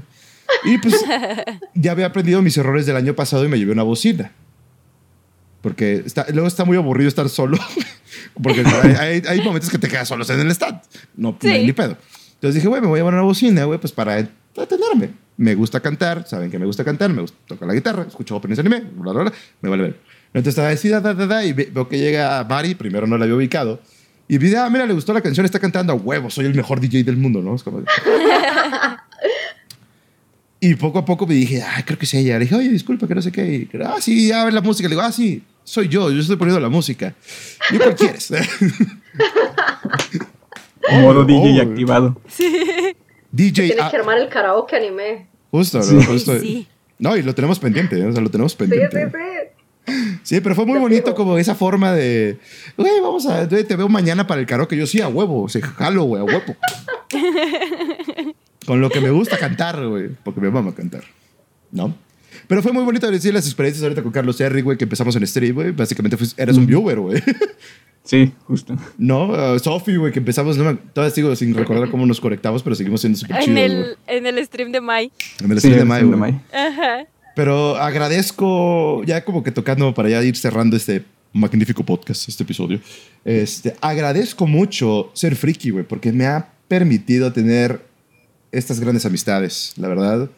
Y 0.64 0.78
pues 0.78 0.94
ya 1.74 1.92
había 1.92 2.06
aprendido 2.06 2.40
mis 2.42 2.56
errores 2.56 2.86
del 2.86 2.96
año 2.96 3.14
pasado 3.14 3.44
y 3.44 3.48
me 3.48 3.58
llevé 3.58 3.72
una 3.72 3.82
bocina. 3.82 4.32
Porque 5.62 6.02
está, 6.06 6.26
luego 6.32 6.48
está 6.48 6.64
muy 6.64 6.76
aburrido 6.78 7.08
estar 7.08 7.28
solo. 7.28 7.58
Porque 8.42 8.64
hay, 8.64 8.92
hay- 8.92 9.22
hay 9.28 9.40
momentos 9.42 9.68
que 9.70 9.78
te 9.78 9.88
quedas 9.88 10.08
solos 10.08 10.28
en 10.30 10.40
el 10.40 10.50
stand. 10.52 10.80
No, 11.16 11.32
no 11.42 11.50
hay 11.50 11.60
Sí. 11.60 11.66
ni 11.66 11.72
pedo. 11.72 11.96
Entonces 12.34 12.54
dije, 12.54 12.68
güey, 12.68 12.80
me 12.80 12.86
voy 12.86 12.96
a 12.98 13.00
llevar 13.00 13.12
una 13.12 13.22
bocina, 13.22 13.64
güey, 13.64 13.78
pues 13.78 13.92
para 13.92 14.18
entretenerme. 14.18 15.10
Me 15.40 15.54
gusta 15.54 15.80
cantar, 15.80 16.26
saben 16.28 16.50
que 16.50 16.58
me 16.58 16.66
gusta 16.66 16.84
cantar, 16.84 17.08
me 17.10 17.22
gusta 17.22 17.38
tocar 17.46 17.66
la 17.66 17.72
guitarra, 17.72 18.04
escucho 18.06 18.36
openings 18.36 18.58
de 18.58 18.60
anime, 18.60 18.80
bla, 18.94 19.12
bla, 19.12 19.22
bla, 19.22 19.32
me 19.62 19.70
vale 19.70 19.82
ver. 19.84 19.96
Entonces 20.34 20.48
estaba 20.52 20.68
así, 20.68 20.88
da, 20.90 21.00
da, 21.00 21.14
da, 21.14 21.26
da, 21.26 21.42
y 21.44 21.54
ve- 21.54 21.70
veo 21.72 21.88
que 21.88 21.96
llega 21.98 22.44
Mari, 22.44 22.74
primero 22.74 23.06
no 23.06 23.16
la 23.16 23.24
había 23.24 23.36
ubicado, 23.36 23.80
y 24.28 24.36
vi, 24.36 24.54
ah, 24.54 24.68
mira, 24.70 24.84
le 24.84 24.92
gustó 24.92 25.14
la 25.14 25.22
canción, 25.22 25.46
está 25.46 25.58
cantando 25.58 25.94
a 25.94 25.96
huevo, 25.96 26.28
soy 26.28 26.44
el 26.44 26.54
mejor 26.54 26.78
DJ 26.78 27.04
del 27.04 27.16
mundo, 27.16 27.40
¿no? 27.40 27.54
Es 27.54 27.62
como... 27.62 27.82
Y 30.62 30.74
poco 30.74 30.98
a 30.98 31.04
poco 31.06 31.26
me 31.26 31.32
dije, 31.32 31.62
ah, 31.62 31.82
creo 31.86 31.98
que 31.98 32.04
es 32.04 32.12
ella. 32.12 32.34
Le 32.34 32.40
dije, 32.44 32.54
oye, 32.54 32.68
disculpa, 32.68 33.08
que 33.08 33.14
no 33.14 33.22
sé 33.22 33.32
qué. 33.32 33.46
Y, 33.46 33.66
ah, 33.82 33.96
sí, 33.98 34.30
a 34.30 34.44
ver 34.44 34.52
la 34.52 34.60
música. 34.60 34.90
Le 34.90 34.94
digo, 34.94 35.00
ah, 35.00 35.10
sí, 35.10 35.42
soy 35.64 35.88
yo, 35.88 36.10
yo 36.10 36.20
estoy 36.20 36.36
poniendo 36.36 36.60
la 36.60 36.68
música. 36.68 37.14
¿Y 37.70 37.78
cuál 37.78 37.96
quieres? 37.96 38.30
Modo 41.00 41.20
Oh, 41.20 41.24
DJ 41.24 41.60
oh. 41.60 41.62
activado. 41.62 42.20
DJ. 43.32 43.68
Tienes 43.68 43.86
que 43.90 43.96
armar 43.96 44.18
el 44.18 44.28
karaoke 44.28 44.76
anime. 44.76 45.29
Justo, 45.50 45.78
¿no? 45.78 45.84
Sí. 45.84 46.02
Justo. 46.06 46.38
Sí. 46.40 46.66
No, 46.98 47.16
y 47.16 47.22
lo 47.22 47.34
tenemos 47.34 47.58
pendiente, 47.58 47.98
¿eh? 47.98 48.04
o 48.06 48.12
sea, 48.12 48.20
lo 48.20 48.30
tenemos 48.30 48.52
Sí, 48.52 48.58
sí, 48.60 48.68
pendiente. 48.68 49.10
sí. 49.86 49.96
Sí, 50.22 50.40
pero 50.40 50.54
fue 50.54 50.66
muy 50.66 50.74
Te 50.74 50.80
bonito 50.80 51.14
como 51.14 51.38
esa 51.38 51.54
forma 51.54 51.92
de, 51.94 52.38
güey, 52.76 53.00
vamos 53.00 53.26
a, 53.26 53.46
güey, 53.46 53.64
te 53.64 53.74
veo 53.76 53.88
mañana 53.88 54.26
para 54.26 54.40
el 54.40 54.46
karaoke. 54.46 54.76
Yo 54.76 54.86
sí, 54.86 55.00
a 55.00 55.08
huevo, 55.08 55.48
se 55.48 55.62
jalo, 55.62 56.04
güey, 56.04 56.20
a 56.20 56.24
huevo. 56.24 56.42
Con 58.66 58.80
lo 58.80 58.90
que 58.90 59.00
me 59.00 59.10
gusta 59.10 59.38
cantar, 59.38 59.84
güey, 59.86 60.10
porque 60.22 60.40
me 60.40 60.50
mama 60.50 60.74
cantar, 60.74 61.04
¿no? 61.72 61.94
Pero 62.46 62.62
fue 62.62 62.72
muy 62.72 62.84
bonito 62.84 63.10
decir 63.10 63.32
las 63.34 63.46
experiencias 63.46 63.82
ahorita 63.82 64.02
con 64.02 64.12
Carlos 64.12 64.40
Henry, 64.40 64.60
güey, 64.62 64.76
que 64.78 64.84
empezamos 64.84 65.16
en 65.16 65.26
stream, 65.26 65.54
güey. 65.54 65.72
Básicamente 65.72 66.16
fuis- 66.16 66.34
eres 66.36 66.56
un 66.56 66.66
viewer, 66.66 67.00
güey. 67.00 67.22
Sí, 68.04 68.32
justo. 68.46 68.76
No, 68.98 69.28
uh, 69.54 69.58
Sophie, 69.58 69.96
güey, 69.96 70.12
que 70.12 70.18
empezamos, 70.18 70.56
no 70.56 70.64
me, 70.64 70.74
todavía 70.74 71.14
sigo 71.14 71.34
sin 71.36 71.54
recordar 71.54 71.90
cómo 71.90 72.06
nos 72.06 72.20
conectamos, 72.20 72.62
pero 72.62 72.74
seguimos 72.74 73.00
siendo 73.02 73.18
súper 73.18 73.36
En 73.36 73.42
chidos, 73.44 73.58
el, 73.58 73.96
en 74.06 74.26
el 74.26 74.44
stream 74.46 74.72
de 74.72 74.80
Mai. 74.80 75.12
En 75.42 75.52
el 75.52 75.60
Sí, 75.60 75.68
stream 75.68 76.10
de 76.10 76.16
Mai. 76.16 76.40
Ajá. 76.52 77.06
Pero 77.36 77.76
agradezco, 77.76 79.04
ya 79.04 79.24
como 79.24 79.42
que 79.42 79.52
tocando 79.52 79.94
para 79.94 80.08
ya 80.08 80.22
ir 80.22 80.36
cerrando 80.36 80.76
este 80.76 81.04
magnífico 81.32 81.84
podcast, 81.84 82.28
este 82.28 82.42
episodio. 82.42 82.80
Este, 83.24 83.76
agradezco 83.80 84.46
mucho 84.46 85.10
ser 85.12 85.36
friki, 85.36 85.70
güey, 85.70 85.84
porque 85.84 86.10
me 86.12 86.26
ha 86.26 86.48
permitido 86.68 87.32
tener 87.32 87.80
estas 88.50 88.80
grandes 88.80 89.06
amistades, 89.06 89.74
la 89.76 89.88
verdad. 89.88 90.30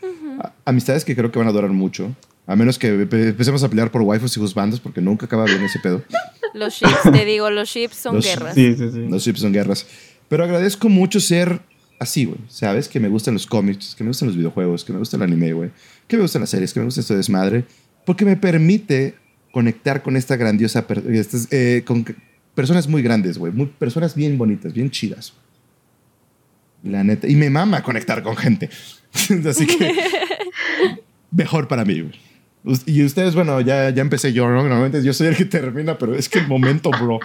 Amistades 0.65 1.05
que 1.05 1.15
creo 1.17 1.31
que 1.33 1.39
van 1.39 1.49
a 1.49 1.53
durar 1.53 1.71
mucho. 1.71 2.15
A 2.47 2.57
menos 2.57 2.79
que 2.79 2.93
empe- 2.93 3.29
empecemos 3.29 3.63
a 3.63 3.69
pelear 3.69 3.91
por 3.91 4.03
waifus 4.03 4.37
y 4.37 4.41
husbandos, 4.41 4.81
porque 4.81 5.01
nunca 5.01 5.27
acaba 5.27 5.45
bien 5.45 5.63
ese 5.63 5.79
pedo. 5.79 6.03
Los 6.55 6.75
ships, 6.75 7.11
te 7.11 7.25
digo, 7.25 7.49
los 7.51 7.69
ships 7.71 7.97
son 7.97 8.17
Los- 8.17 8.25
guerras. 8.27 8.55
Sí, 8.55 8.75
sí, 8.77 8.91
sí. 8.93 9.07
Los 9.09 9.23
chips 9.25 9.41
son 9.41 9.53
guerras. 9.53 9.87
Pero 10.29 10.45
agradezco 10.45 10.89
mucho 10.91 11.19
ser 11.21 11.61
así, 11.99 12.27
güey. 12.27 12.39
¿Sabes? 12.49 12.89
Que 12.89 13.01
me 13.01 13.09
gustan 13.09 13.33
los 13.35 13.47
cómics, 13.47 13.95
que 13.95 14.05
me 14.05 14.09
gustan 14.11 14.29
los 14.29 14.37
videojuegos, 14.37 14.85
que 14.85 14.93
me 14.93 14.99
gusta 14.99 15.17
el 15.17 15.23
anime, 15.23 15.53
güey. 15.55 15.71
Que 16.09 16.17
me 16.17 16.23
gustan 16.23 16.41
las 16.41 16.51
series, 16.51 16.75
que 16.75 16.81
me 16.81 16.85
gusta 16.87 17.01
este 17.01 17.17
desmadre. 17.17 17.65
Porque 18.05 18.25
me 18.27 18.37
permite 18.37 19.15
conectar 19.51 20.03
con 20.03 20.17
esta 20.17 20.37
grandiosa... 20.37 20.87
per- 20.87 21.05
estas, 21.15 21.49
eh, 21.53 21.83
con 21.87 22.05
personas 22.55 22.87
muy 22.89 23.01
grandes, 23.03 23.39
güey. 23.39 23.53
Muy, 23.53 23.67
personas 23.67 24.15
bien 24.15 24.37
bonitas, 24.37 24.73
bien 24.75 24.91
chidas. 24.91 25.33
La 26.83 27.03
neta. 27.05 27.29
Y 27.29 27.37
me 27.37 27.49
mama 27.49 27.83
conectar 27.83 28.23
con 28.23 28.37
gente. 28.37 28.69
así 29.49 29.67
que... 29.67 29.95
mejor 31.31 31.67
para 31.69 31.85
mí, 31.85 32.01
güey. 32.01 32.32
Y 32.87 33.05
ustedes, 33.05 33.35
bueno, 33.35 33.61
ya, 33.61 33.91
ya 33.91 34.03
empecé 34.03 34.33
yo, 34.33 34.49
¿no? 34.49 34.63
Normalmente 34.63 35.03
yo 35.03 35.13
soy 35.13 35.27
el 35.29 35.37
que 35.37 35.45
termina, 35.45 35.99
pero 35.99 36.15
es 36.15 36.29
que 36.29 36.39
el 36.39 36.47
momento, 36.47 36.91
bro. 36.91 37.19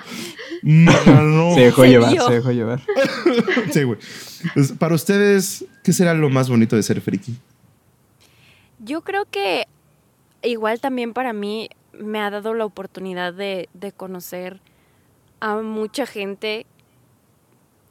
Mano. 0.63 1.53
Se 1.53 1.61
dejó 1.61 1.85
llevar, 1.85 2.09
se 2.09 2.33
dejó 2.33 2.51
llevar. 2.51 2.81
Sí, 3.71 3.83
güey. 3.83 3.99
Pues, 4.55 4.71
Para 4.71 4.95
ustedes, 4.95 5.65
¿qué 5.83 5.93
será 5.93 6.15
lo 6.15 6.29
más 6.29 6.49
bonito 6.49 6.75
de 6.75 6.81
ser 6.81 7.01
friki? 7.01 7.37
Yo 8.79 9.01
creo 9.01 9.25
que 9.29 9.67
igual 10.41 10.79
también 10.79 11.13
para 11.13 11.33
mí 11.33 11.69
me 11.93 12.19
ha 12.19 12.31
dado 12.31 12.55
la 12.55 12.65
oportunidad 12.65 13.33
de, 13.33 13.69
de 13.73 13.91
conocer 13.91 14.59
a 15.39 15.57
mucha 15.57 16.07
gente 16.07 16.65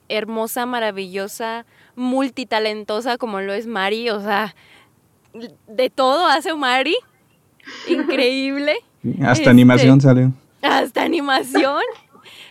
hermosa, 0.09 0.67
maravillosa, 0.67 1.67
multitalentosa 1.95 3.19
como 3.19 3.41
lo 3.41 3.53
es 3.53 3.67
Mari. 3.67 4.11
O 4.11 4.21
sea, 4.21 4.55
de 5.69 5.91
todo 5.91 6.27
hace 6.27 6.55
Mari. 6.55 6.97
Increíble. 7.89 8.77
Hasta 9.21 9.33
Este- 9.33 9.51
animación 9.51 10.01
salió. 10.01 10.33
hasta 10.63 11.03
animación. 11.03 11.83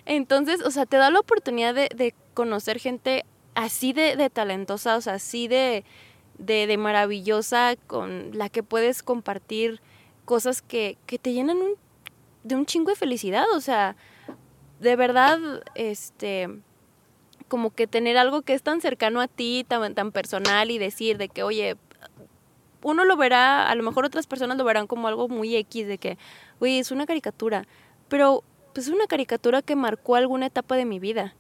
Entonces, 0.06 0.62
o 0.62 0.72
sea, 0.72 0.86
te 0.86 0.98
da 0.98 1.10
la 1.10 1.20
oportunidad 1.20 1.74
de, 1.74 1.90
de 1.96 2.14
conocer 2.34 2.80
gente 2.80 3.26
así 3.56 3.94
de, 3.94 4.16
de 4.16 4.30
talentosa, 4.30 4.96
o 4.98 5.02
sea, 5.02 5.14
así 5.16 5.48
de, 5.48 5.84
de, 6.38 6.68
de 6.68 6.78
maravillosa, 6.78 7.76
con 7.88 8.38
la 8.38 8.50
que 8.50 8.64
puedes 8.64 9.04
compartir 9.04 9.82
cosas 10.26 10.62
que, 10.62 10.98
que 11.06 11.18
te 11.20 11.34
llenan 11.34 11.58
un- 11.58 11.76
de 12.44 12.56
un 12.56 12.66
chingo 12.66 12.90
de 12.92 12.96
felicidad. 12.96 13.46
O 13.56 13.62
sea, 13.62 13.96
de 14.80 14.96
verdad, 14.96 15.40
este 15.76 16.50
como 17.48 17.70
que 17.70 17.86
tener 17.86 18.18
algo 18.18 18.42
que 18.42 18.54
es 18.56 18.64
tan 18.64 18.82
cercano 18.82 19.22
a 19.22 19.28
ti, 19.28 19.64
tan, 19.68 19.94
tan 19.94 20.12
personal 20.12 20.72
y 20.72 20.80
decir 20.80 21.18
de 21.20 21.30
que, 21.30 21.44
oye, 21.44 21.76
uno 22.86 23.04
lo 23.04 23.18
verá, 23.18 23.68
a 23.70 23.76
lo 23.76 23.84
mejor 23.84 24.06
otras 24.06 24.28
personas 24.28 24.58
lo 24.58 24.64
verán 24.64 24.86
como 24.88 25.08
algo 25.08 25.28
muy 25.28 25.56
X, 25.56 25.88
de 25.88 25.98
que, 25.98 26.18
oye, 26.60 26.80
es 26.80 26.92
una 26.92 27.06
caricatura, 27.06 27.66
pero 28.08 28.44
pues 28.74 28.88
es 28.88 28.94
una 28.94 29.08
caricatura 29.08 29.62
que 29.62 29.76
marcó 29.76 30.16
alguna 30.16 30.46
etapa 30.48 30.76
de 30.76 30.86
mi 30.86 31.00
vida. 31.00 31.34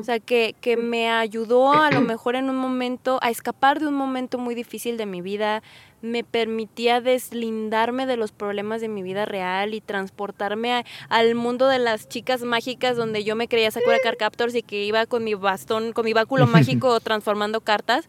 O 0.00 0.02
sea, 0.04 0.18
que, 0.18 0.56
que 0.60 0.76
me 0.76 1.08
ayudó 1.08 1.72
a 1.72 1.90
lo 1.92 2.00
mejor 2.00 2.34
en 2.34 2.50
un 2.50 2.56
momento 2.56 3.20
a 3.22 3.30
escapar 3.30 3.78
de 3.78 3.86
un 3.86 3.94
momento 3.94 4.38
muy 4.38 4.56
difícil 4.56 4.96
de 4.96 5.06
mi 5.06 5.20
vida, 5.22 5.62
me 6.02 6.24
permitía 6.24 7.00
deslindarme 7.00 8.06
de 8.06 8.16
los 8.16 8.32
problemas 8.32 8.80
de 8.80 8.88
mi 8.88 9.02
vida 9.04 9.24
real 9.24 9.72
y 9.74 9.80
transportarme 9.80 10.72
a- 10.72 10.84
al 11.08 11.34
mundo 11.36 11.68
de 11.68 11.78
las 11.78 12.08
chicas 12.08 12.42
mágicas 12.42 12.96
donde 12.96 13.22
yo 13.22 13.36
me 13.36 13.46
creía 13.46 13.70
Sakura 13.70 13.98
Card 14.02 14.16
Captors 14.18 14.54
y 14.56 14.62
que 14.62 14.82
iba 14.84 15.06
con 15.06 15.22
mi 15.22 15.34
bastón, 15.34 15.92
con 15.92 16.04
mi 16.04 16.12
báculo 16.12 16.46
mágico 16.82 16.98
transformando 17.00 17.60
cartas. 17.60 18.08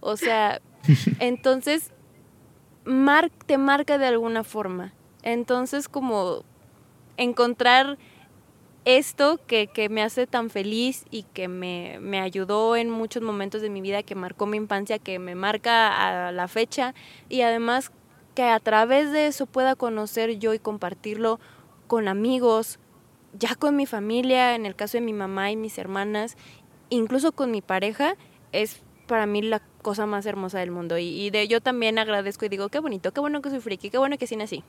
O 0.00 0.16
sea, 0.16 0.60
entonces 1.20 1.92
mar- 2.84 3.30
te 3.46 3.58
marca 3.58 3.98
de 3.98 4.06
alguna 4.06 4.44
forma. 4.44 4.92
Entonces 5.22 5.88
como 5.88 6.44
encontrar 7.16 7.98
esto 8.84 9.38
que, 9.46 9.68
que 9.68 9.88
me 9.88 10.02
hace 10.02 10.26
tan 10.26 10.50
feliz 10.50 11.04
y 11.10 11.22
que 11.22 11.46
me, 11.46 11.98
me 12.00 12.20
ayudó 12.20 12.74
en 12.74 12.90
muchos 12.90 13.22
momentos 13.22 13.62
de 13.62 13.70
mi 13.70 13.80
vida, 13.80 14.02
que 14.02 14.14
marcó 14.16 14.46
mi 14.46 14.56
infancia, 14.56 14.98
que 14.98 15.18
me 15.18 15.34
marca 15.34 16.28
a 16.28 16.32
la 16.32 16.48
fecha 16.48 16.94
y 17.28 17.42
además 17.42 17.92
que 18.34 18.44
a 18.44 18.58
través 18.58 19.12
de 19.12 19.26
eso 19.28 19.46
pueda 19.46 19.76
conocer 19.76 20.38
yo 20.38 20.52
y 20.54 20.58
compartirlo 20.58 21.38
con 21.86 22.08
amigos, 22.08 22.80
ya 23.38 23.54
con 23.54 23.76
mi 23.76 23.86
familia, 23.86 24.54
en 24.54 24.66
el 24.66 24.74
caso 24.74 24.96
de 24.98 25.02
mi 25.02 25.12
mamá 25.12 25.50
y 25.50 25.56
mis 25.56 25.78
hermanas, 25.78 26.36
incluso 26.90 27.32
con 27.32 27.50
mi 27.50 27.60
pareja, 27.60 28.16
es 28.50 28.82
para 29.06 29.26
mí 29.26 29.42
la 29.42 29.60
cosa 29.82 30.06
más 30.06 30.24
hermosa 30.26 30.60
del 30.60 30.70
mundo. 30.70 30.96
Y, 30.98 31.08
y 31.08 31.30
de 31.30 31.46
yo 31.48 31.60
también 31.60 31.98
agradezco 31.98 32.46
y 32.46 32.48
digo, 32.48 32.68
qué 32.70 32.78
bonito, 32.78 33.12
qué 33.12 33.20
bueno 33.20 33.42
que 33.42 33.50
soy 33.50 33.60
friki, 33.60 33.90
qué 33.90 33.98
bueno 33.98 34.16
que 34.16 34.26
sí 34.28 34.36
nací. 34.36 34.62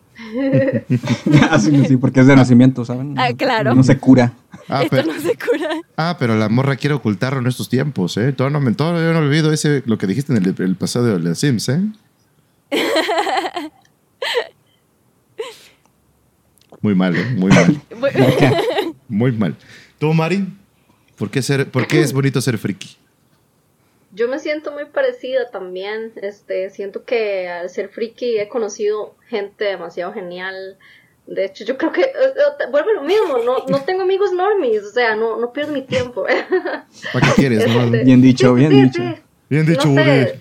Así 1.50 1.86
sí, 1.86 1.98
porque 1.98 2.20
es 2.22 2.28
de 2.28 2.36
nacimiento, 2.36 2.84
¿saben? 2.84 3.14
Ah, 3.18 3.30
claro. 3.38 3.74
No 3.76 3.84
se 3.84 3.98
cura. 3.98 4.34
Ah, 4.68 4.84
Esto 4.84 4.96
pero, 4.98 5.14
no 5.14 5.20
se 5.20 5.36
cura. 5.38 5.70
ah, 5.98 6.16
pero 6.20 6.36
la 6.36 6.50
morra 6.50 6.76
quiere 6.76 6.94
ocultarlo 6.96 7.40
en 7.40 7.48
estos 7.48 7.70
tiempos, 7.70 8.18
¿eh? 8.18 8.34
Todavía 8.34 8.60
no, 8.60 8.66
me- 8.66 8.74
todavía 8.74 9.14
no 9.14 9.20
olvido 9.26 9.52
ese, 9.54 9.84
lo 9.86 9.98
que 9.98 10.08
dijiste 10.08 10.34
en 10.36 10.44
el, 10.44 10.56
el 10.58 10.76
pasado 10.76 11.06
de 11.06 11.20
los 11.20 11.38
Sims, 11.38 11.70
¿eh? 11.70 11.82
Muy 16.82 16.96
mal, 16.96 17.16
¿eh? 17.16 17.26
Muy 17.38 17.50
mal. 17.52 17.82
Muy 19.08 19.32
mal. 19.32 19.56
¿Tú, 20.00 20.14
Mari? 20.14 20.48
¿Por 21.18 21.30
qué, 21.30 21.42
ser, 21.42 21.70
¿Por 21.70 21.88
qué 21.88 22.02
es 22.02 22.12
bonito 22.12 22.42
ser 22.42 22.58
friki? 22.58 22.98
Yo 24.16 24.28
me 24.28 24.38
siento 24.38 24.72
muy 24.72 24.86
parecida 24.86 25.50
también. 25.50 26.14
Este, 26.18 26.70
siento 26.70 27.04
que 27.04 27.50
al 27.50 27.70
ser 27.70 27.90
friki 27.90 28.38
he 28.38 28.48
conocido 28.48 29.16
gente 29.28 29.66
demasiado 29.66 30.14
genial. 30.14 30.78
De 31.26 31.46
hecho, 31.46 31.64
yo 31.66 31.78
creo 31.78 31.92
que 31.92 32.02
eh, 32.02 32.10
eh, 32.14 32.66
vuelve 32.70 32.94
lo 32.94 33.02
mismo. 33.02 33.40
No, 33.40 33.66
no 33.68 33.82
tengo 33.84 34.04
amigos 34.04 34.32
normies, 34.32 34.84
o 34.84 34.92
sea, 34.92 35.16
no, 35.16 35.38
no 35.38 35.52
pierdo 35.52 35.74
mi 35.74 35.82
tiempo. 35.82 36.26
¿Para 37.14 37.28
qué 37.28 37.34
quieres, 37.36 37.68
no? 37.68 37.86
Este, 37.86 38.04
Bien 38.04 38.22
dicho, 38.22 38.50
sí, 38.50 38.60
bien 38.60 38.72
sí, 38.72 38.82
dicho. 38.84 39.02
sí. 39.02 39.22
Bien 39.50 39.66
dicho, 39.66 39.88
No 39.88 40.04
sé. 40.04 40.40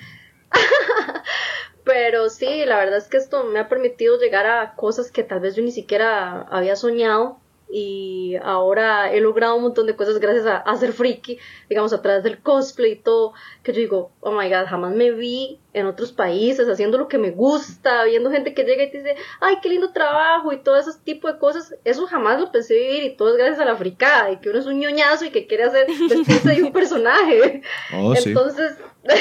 Pero 1.85 2.29
sí, 2.31 2.65
la 2.67 2.77
verdad 2.77 2.99
es 2.99 3.09
que 3.09 3.17
esto 3.17 3.45
me 3.45 3.59
ha 3.59 3.69
permitido 3.69 4.19
llegar 4.19 4.47
a 4.47 4.75
cosas 4.75 5.11
que 5.11 5.25
tal 5.25 5.41
vez 5.41 5.57
yo 5.57 5.63
ni 5.63 5.73
siquiera 5.73 6.43
había 6.43 6.77
soñado 6.77 7.42
y 7.75 8.37
ahora 8.43 9.11
he 9.15 9.21
logrado 9.23 9.57
un 9.57 9.63
montón 9.63 9.87
de 9.87 9.97
cosas 9.97 10.21
gracias 10.21 10.45
a, 10.45 10.59
a 10.59 10.77
ser 10.77 10.93
friki, 10.93 11.39
digamos, 11.71 11.95
a 11.95 12.03
través 12.03 12.23
del 12.23 12.43
cosplay 12.43 12.93
y 12.93 12.97
todo, 12.97 13.33
que 13.63 13.73
yo 13.73 13.81
digo, 13.81 14.13
oh 14.21 14.33
my 14.33 14.47
god, 14.51 14.67
jamás 14.69 14.95
me 14.95 15.11
vi 15.11 15.59
en 15.73 15.87
otros 15.87 16.13
países 16.13 16.69
haciendo 16.69 16.99
lo 16.99 17.09
que 17.09 17.17
me 17.17 17.31
gusta, 17.31 18.05
viendo 18.05 18.31
gente 18.31 18.53
que 18.53 18.65
llega 18.65 18.83
y 18.83 18.91
te 18.91 18.99
dice, 18.99 19.17
ay, 19.41 19.57
qué 19.63 19.71
lindo 19.71 19.91
trabajo 19.91 20.53
y 20.53 20.63
todo 20.63 20.77
ese 20.77 20.91
tipo 21.03 21.33
de 21.33 21.39
cosas, 21.39 21.75
eso 21.85 22.07
jamás 22.07 22.39
lo 22.39 22.53
pensé 22.53 22.75
vivir 22.75 23.05
y 23.05 23.17
todo 23.17 23.31
es 23.31 23.37
gracias 23.39 23.61
a 23.61 23.65
la 23.65 23.77
fricada 23.77 24.31
y 24.31 24.37
que 24.37 24.51
uno 24.51 24.59
es 24.59 24.67
un 24.67 24.79
ñoñazo 24.79 25.25
y 25.25 25.31
que 25.31 25.47
quiere 25.47 25.65
hacer 25.65 25.87
vestirse 26.11 26.51
de 26.51 26.63
un 26.65 26.73
personaje. 26.75 27.63
Oh, 27.97 28.15
sí. 28.15 28.29
Entonces, 28.29 28.77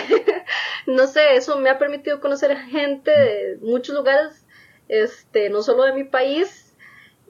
no 0.87 1.07
sé, 1.07 1.35
eso 1.35 1.57
me 1.57 1.69
ha 1.69 1.79
permitido 1.79 2.19
conocer 2.19 2.57
gente 2.57 3.11
de 3.11 3.59
muchos 3.61 3.95
lugares, 3.95 4.45
este, 4.89 5.49
no 5.49 5.61
solo 5.61 5.83
de 5.83 5.93
mi 5.93 6.03
país, 6.03 6.60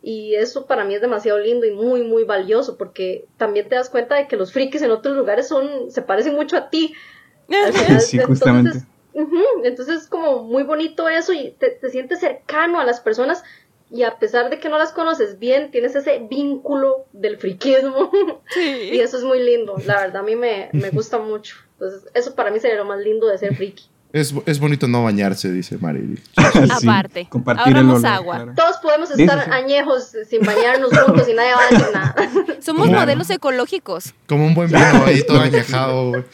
y 0.01 0.35
eso 0.35 0.65
para 0.65 0.83
mí 0.83 0.95
es 0.95 1.01
demasiado 1.01 1.39
lindo 1.39 1.65
y 1.65 1.71
muy, 1.71 2.03
muy 2.03 2.23
valioso, 2.23 2.77
porque 2.77 3.25
también 3.37 3.69
te 3.69 3.75
das 3.75 3.89
cuenta 3.89 4.15
de 4.15 4.27
que 4.27 4.37
los 4.37 4.51
frikis 4.51 4.81
en 4.81 4.91
otros 4.91 5.15
lugares 5.15 5.47
son, 5.47 5.91
se 5.91 6.01
parecen 6.01 6.35
mucho 6.35 6.57
a 6.57 6.69
ti. 6.69 6.93
Final, 7.47 8.01
Sí, 8.01 8.17
entonces, 8.17 8.39
justamente. 8.39 8.77
ujú, 9.13 9.43
entonces 9.63 10.01
es 10.03 10.07
como 10.07 10.43
muy 10.43 10.63
bonito 10.63 11.07
eso 11.09 11.33
y 11.33 11.51
te, 11.51 11.69
te 11.69 11.89
sientes 11.89 12.19
cercano 12.19 12.79
a 12.79 12.85
las 12.85 13.01
personas 13.01 13.43
y 13.91 14.03
a 14.03 14.17
pesar 14.19 14.49
de 14.49 14.59
que 14.59 14.69
no 14.69 14.77
las 14.77 14.93
conoces 14.93 15.37
bien, 15.37 15.69
tienes 15.69 15.95
ese 15.95 16.19
vínculo 16.29 17.05
del 17.11 17.37
friquismo. 17.37 18.09
Y 18.55 18.99
eso 18.99 19.17
es 19.17 19.23
muy 19.23 19.41
lindo, 19.43 19.77
la 19.85 19.99
verdad 19.99 20.21
a 20.21 20.23
mí 20.23 20.35
me, 20.35 20.69
me 20.73 20.89
gusta 20.89 21.19
mucho. 21.19 21.57
Entonces, 21.73 22.09
eso 22.13 22.35
para 22.35 22.51
mí 22.51 22.59
sería 22.59 22.77
lo 22.77 22.85
más 22.85 22.99
lindo 22.99 23.27
de 23.27 23.37
ser 23.37 23.55
friki. 23.55 23.90
Es, 24.13 24.33
es 24.45 24.59
bonito 24.59 24.87
no 24.89 25.03
bañarse, 25.03 25.51
dice 25.51 25.77
Mari. 25.77 26.15
Sí, 26.79 26.87
Aparte, 26.87 27.27
compartir 27.29 27.67
el 27.69 27.77
ahorramos 27.77 27.99
olor, 27.99 28.11
agua. 28.11 28.35
claro. 28.35 28.53
Todos 28.55 28.77
podemos 28.81 29.09
Sí, 29.09 29.21
estar 29.23 29.39
sí, 29.39 29.45
sí. 29.45 29.51
añejos 29.55 30.11
sin 30.29 30.41
bañarnos 30.41 30.89
juntos 30.99 31.27
y 31.29 31.33
nadie 31.33 31.51
va 31.53 31.61
a 31.61 31.69
decir 31.69 31.87
nada. 31.93 32.15
Somos 32.61 32.87
Claro. 32.87 33.01
modelos 33.01 33.29
ecológicos. 33.29 34.13
Como 34.27 34.45
un 34.45 34.53
buen 34.53 34.67
vino 34.67 35.05
ahí, 35.05 35.23
todo 35.25 35.39
añejado. 35.39 36.25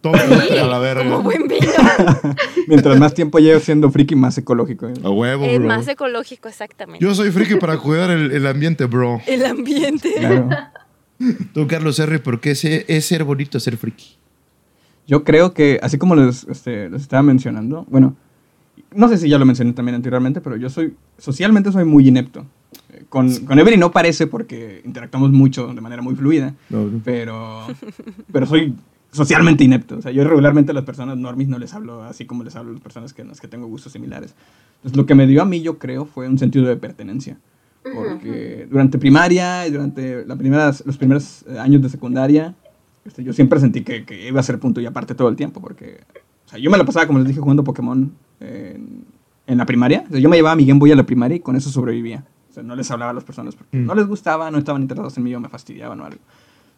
Todo 0.00 0.12
putre 0.12 0.60
a 0.60 0.66
la 0.66 0.78
verga. 0.78 1.02
Como 1.04 1.22
buen 1.22 1.48
vino. 1.48 1.72
Mientras 2.68 2.98
más 2.98 3.14
tiempo 3.14 3.38
llevo 3.38 3.58
siendo 3.60 3.90
friki, 3.90 4.14
más 4.14 4.36
ecológico. 4.38 4.86
¿eh? 4.88 4.94
A 5.02 5.10
huevo, 5.10 5.44
Es 5.46 5.58
bro. 5.58 5.66
más 5.66 5.88
ecológico, 5.88 6.48
exactamente. 6.48 7.04
Yo 7.04 7.14
soy 7.14 7.30
friki 7.32 7.56
para 7.56 7.78
cuidar 7.78 8.10
el, 8.10 8.30
el 8.30 8.46
ambiente, 8.46 8.84
bro. 8.84 9.20
El 9.26 9.44
ambiente. 9.46 10.12
Claro. 10.18 10.48
Tú, 11.54 11.66
Carlos 11.66 11.98
R., 11.98 12.18
¿por 12.18 12.38
qué 12.40 12.50
es 12.86 13.06
ser 13.06 13.24
bonito 13.24 13.58
ser 13.58 13.76
friki? 13.76 14.18
Yo 15.06 15.24
creo 15.24 15.52
que, 15.52 15.78
así 15.82 15.98
como 15.98 16.14
les, 16.16 16.44
este, 16.44 16.88
les 16.88 17.02
estaba 17.02 17.22
mencionando, 17.22 17.86
bueno, 17.90 18.16
no 18.94 19.08
sé 19.08 19.18
si 19.18 19.28
ya 19.28 19.38
lo 19.38 19.44
mencioné 19.44 19.72
también 19.72 19.96
anteriormente, 19.96 20.40
pero 20.40 20.56
yo 20.56 20.70
soy, 20.70 20.94
socialmente 21.18 21.70
soy 21.72 21.84
muy 21.84 22.08
inepto. 22.08 22.46
Eh, 22.92 23.04
Con, 23.08 23.30
con 23.44 23.58
Every 23.58 23.76
no 23.76 23.90
parece 23.90 24.26
porque 24.26 24.80
interactuamos 24.84 25.30
mucho 25.30 25.66
de 25.74 25.80
manera 25.80 26.00
muy 26.02 26.14
fluida, 26.14 26.54
No, 26.70 26.84
no. 26.84 27.00
pero, 27.04 27.66
pero 28.32 28.46
soy 28.46 28.74
socialmente 29.10 29.62
inepto. 29.64 29.98
O 29.98 30.02
sea, 30.02 30.10
yo 30.10 30.24
regularmente 30.24 30.70
a 30.72 30.74
las 30.74 30.84
personas 30.84 31.16
normis 31.18 31.48
no 31.48 31.58
les 31.58 31.74
hablo 31.74 32.02
así 32.02 32.24
como 32.24 32.42
les 32.42 32.56
hablo 32.56 32.70
a 32.70 32.74
las 32.74 32.82
personas 32.82 33.12
que, 33.12 33.22
con 33.22 33.28
las 33.28 33.40
que 33.40 33.48
tengo 33.48 33.66
gustos 33.66 33.92
similares. 33.92 34.34
Entonces, 34.76 34.96
lo 34.96 35.06
que 35.06 35.14
me 35.14 35.26
dio 35.26 35.42
a 35.42 35.44
mí, 35.44 35.60
yo 35.60 35.78
creo, 35.78 36.04
fue 36.06 36.28
un 36.28 36.38
sentido 36.38 36.66
de 36.66 36.76
pertenencia. 36.76 37.36
Porque 37.94 38.66
durante 38.70 38.96
primaria 38.98 39.66
y 39.66 39.70
durante 39.70 40.24
la 40.24 40.36
primeras, 40.36 40.82
los 40.86 40.96
primeros 40.96 41.44
eh, 41.46 41.58
años 41.58 41.82
de 41.82 41.90
secundaria, 41.90 42.54
este, 43.04 43.22
yo 43.24 43.32
siempre 43.32 43.60
sentí 43.60 43.82
que, 43.82 44.04
que 44.04 44.28
iba 44.28 44.40
a 44.40 44.42
ser 44.42 44.58
punto 44.58 44.80
y 44.80 44.86
aparte 44.86 45.14
todo 45.14 45.28
el 45.28 45.36
tiempo. 45.36 45.60
Porque 45.60 46.00
o 46.46 46.48
sea, 46.48 46.58
yo 46.58 46.70
me 46.70 46.78
la 46.78 46.84
pasaba, 46.84 47.06
como 47.06 47.18
les 47.18 47.28
dije, 47.28 47.40
jugando 47.40 47.64
Pokémon 47.64 48.12
en, 48.40 49.04
en 49.46 49.58
la 49.58 49.66
primaria. 49.66 50.04
O 50.08 50.10
sea, 50.12 50.20
yo 50.20 50.28
me 50.28 50.36
llevaba 50.36 50.56
mi 50.56 50.66
Game 50.66 50.78
Boy 50.80 50.92
a 50.92 50.96
la 50.96 51.04
primaria 51.06 51.36
y 51.36 51.40
con 51.40 51.56
eso 51.56 51.70
sobrevivía. 51.70 52.24
O 52.50 52.52
sea, 52.54 52.62
no 52.62 52.76
les 52.76 52.90
hablaba 52.90 53.10
a 53.10 53.14
las 53.14 53.24
personas 53.24 53.54
porque 53.56 53.76
Mm. 53.76 53.86
no 53.86 53.94
les 53.94 54.06
gustaba, 54.06 54.50
no 54.50 54.58
estaban 54.58 54.82
interesados 54.82 55.16
en 55.18 55.24
mí 55.24 55.34
o 55.34 55.40
me 55.40 55.48
fastidiaban 55.48 56.00
o 56.00 56.04
algo. 56.04 56.20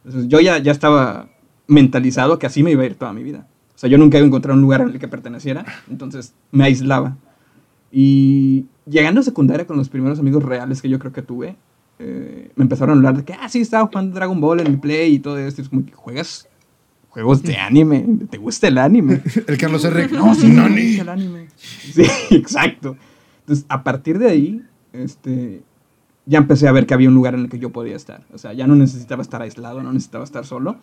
Entonces 0.04 0.28
yo 0.28 0.40
ya, 0.40 0.58
ya 0.58 0.72
estaba 0.72 1.28
mentalizado 1.66 2.38
que 2.38 2.46
así 2.46 2.62
me 2.62 2.70
iba 2.70 2.82
a 2.82 2.86
ir 2.86 2.94
toda 2.94 3.12
mi 3.12 3.22
vida. 3.22 3.46
O 3.74 3.78
sea, 3.78 3.90
yo 3.90 3.98
nunca 3.98 4.16
iba 4.16 4.24
a 4.24 4.28
encontrar 4.28 4.54
un 4.54 4.62
lugar 4.62 4.80
en 4.80 4.88
el 4.88 4.98
que 4.98 5.06
perteneciera, 5.08 5.66
entonces 5.90 6.32
me 6.50 6.64
aislaba. 6.64 7.16
Y 7.92 8.66
llegando 8.86 9.20
a 9.20 9.22
secundaria 9.24 9.66
con 9.66 9.76
los 9.76 9.88
primeros 9.88 10.18
amigos 10.18 10.42
reales 10.42 10.80
que 10.82 10.88
yo 10.88 10.98
creo 10.98 11.12
que 11.12 11.22
tuve, 11.22 11.56
eh, 11.98 12.50
me 12.56 12.62
empezaron 12.62 12.90
a 12.90 12.96
hablar 12.98 13.16
de 13.16 13.24
que, 13.24 13.32
ah, 13.32 13.48
sí, 13.48 13.60
estaba 13.60 13.86
jugando 13.86 14.14
Dragon 14.14 14.40
Ball 14.40 14.60
en 14.60 14.70
mi 14.70 14.76
Play 14.76 15.14
y 15.14 15.18
todo 15.18 15.38
esto. 15.38 15.60
Y 15.60 15.64
es 15.64 15.68
como 15.68 15.86
que 15.86 15.92
juegas 15.92 16.48
juegos 17.08 17.42
de 17.42 17.56
anime, 17.56 18.06
¿te 18.28 18.36
gusta 18.36 18.68
el 18.68 18.76
anime? 18.76 19.22
El 19.46 19.56
Carlos 19.56 19.84
R. 19.84 20.08
No, 20.08 20.34
sí, 20.34 20.48
no, 20.48 20.68
me 20.68 20.84
gusta 20.84 21.02
el 21.02 21.08
anime. 21.08 21.48
Sí, 21.56 22.02
exacto. 22.30 22.96
Entonces, 23.40 23.64
a 23.70 23.82
partir 23.82 24.18
de 24.18 24.28
ahí, 24.28 24.62
este, 24.92 25.62
ya 26.26 26.38
empecé 26.38 26.68
a 26.68 26.72
ver 26.72 26.84
que 26.84 26.92
había 26.92 27.08
un 27.08 27.14
lugar 27.14 27.34
en 27.34 27.40
el 27.40 27.48
que 27.48 27.58
yo 27.58 27.70
podía 27.70 27.96
estar. 27.96 28.22
O 28.34 28.38
sea, 28.38 28.52
ya 28.52 28.66
no 28.66 28.74
necesitaba 28.74 29.22
estar 29.22 29.40
aislado, 29.40 29.82
no 29.82 29.92
necesitaba 29.92 30.24
estar 30.24 30.44
solo. 30.44 30.76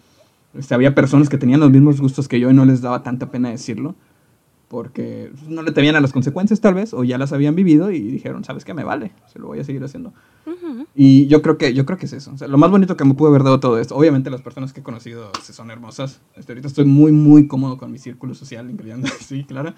Este, 0.56 0.74
había 0.74 0.96
personas 0.96 1.30
que 1.30 1.38
tenían 1.38 1.60
los 1.60 1.70
mismos 1.70 2.02
gustos 2.02 2.28
que 2.28 2.40
yo 2.40 2.50
y 2.50 2.54
no 2.54 2.66
les 2.66 2.82
daba 2.82 3.04
tanta 3.04 3.30
pena 3.30 3.50
decirlo. 3.50 3.94
Porque 4.74 5.32
no 5.48 5.62
le 5.62 5.72
temían 5.72 5.96
a 5.96 6.02
las 6.02 6.12
consecuencias, 6.12 6.60
tal 6.60 6.74
vez, 6.74 6.96
o 6.96 7.04
ya 7.04 7.20
las 7.20 7.32
habían 7.32 7.54
vivido 7.54 7.92
y 7.92 8.00
dijeron, 8.00 8.44
¿sabes 8.44 8.66
qué? 8.66 8.74
Me 8.74 8.84
vale, 8.84 9.12
se 9.32 9.38
lo 9.38 9.46
voy 9.46 9.60
a 9.60 9.64
seguir 9.64 9.84
haciendo. 9.84 10.14
Ujú. 10.48 10.88
Y 10.96 11.28
yo 11.28 11.44
creo 11.44 11.60
que 11.60 11.76
yo 11.76 11.86
creo 11.86 12.00
que 12.00 12.08
es 12.08 12.14
eso. 12.14 12.32
O 12.34 12.38
sea, 12.40 12.48
lo 12.48 12.58
más 12.58 12.72
bonito 12.72 12.98
que 12.98 13.06
me 13.06 13.14
pudo 13.14 13.30
haber 13.30 13.44
dado 13.44 13.60
todo 13.60 13.78
esto. 13.78 13.96
Obviamente 13.96 14.32
las 14.32 14.42
personas 14.42 14.74
que 14.74 14.80
he 14.80 14.84
conocido 14.84 15.30
son 15.44 15.70
hermosas. 15.70 16.22
Este, 16.36 16.54
ahorita 16.54 16.68
estoy 16.68 16.86
muy 16.86 17.12
muy 17.12 17.46
cómodo 17.46 17.78
con 17.78 17.92
mi 17.92 18.00
círculo 18.00 18.34
social, 18.34 18.68
incluyendo 18.68 19.08
sí, 19.20 19.44
claro. 19.44 19.76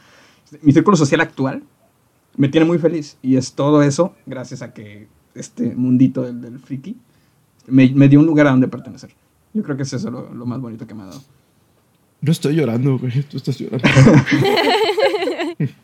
Mi 0.61 0.71
círculo 0.71 0.95
social 0.95 1.19
actual 1.19 1.63
me 2.37 2.47
tiene 2.47 2.65
muy 2.65 2.79
feliz 2.79 3.17
y 3.21 3.35
es 3.35 3.51
todo 3.51 3.83
eso 3.83 4.15
gracias 4.25 4.61
a 4.61 4.71
que 4.71 5.09
este 5.33 5.75
mundito 5.75 6.21
del, 6.21 6.39
del 6.39 6.57
friki 6.57 6.95
me, 7.67 7.91
me 7.93 8.07
dio 8.07 8.21
un 8.21 8.27
lugar 8.27 8.47
a 8.47 8.51
donde 8.51 8.69
pertenecer. 8.69 9.13
Yo 9.53 9.61
creo 9.61 9.75
que 9.75 9.83
es 9.83 9.91
eso 9.91 10.09
lo, 10.09 10.33
lo 10.33 10.45
más 10.45 10.61
bonito 10.61 10.87
que 10.87 10.93
me 10.93 11.03
ha 11.03 11.07
dado. 11.07 11.21
No 12.25 12.31
estoy 12.31 12.55
llorando, 12.55 12.97
güey. 12.97 13.21
Tú 13.23 13.37
estás 13.37 13.59
llorando. 13.59 13.87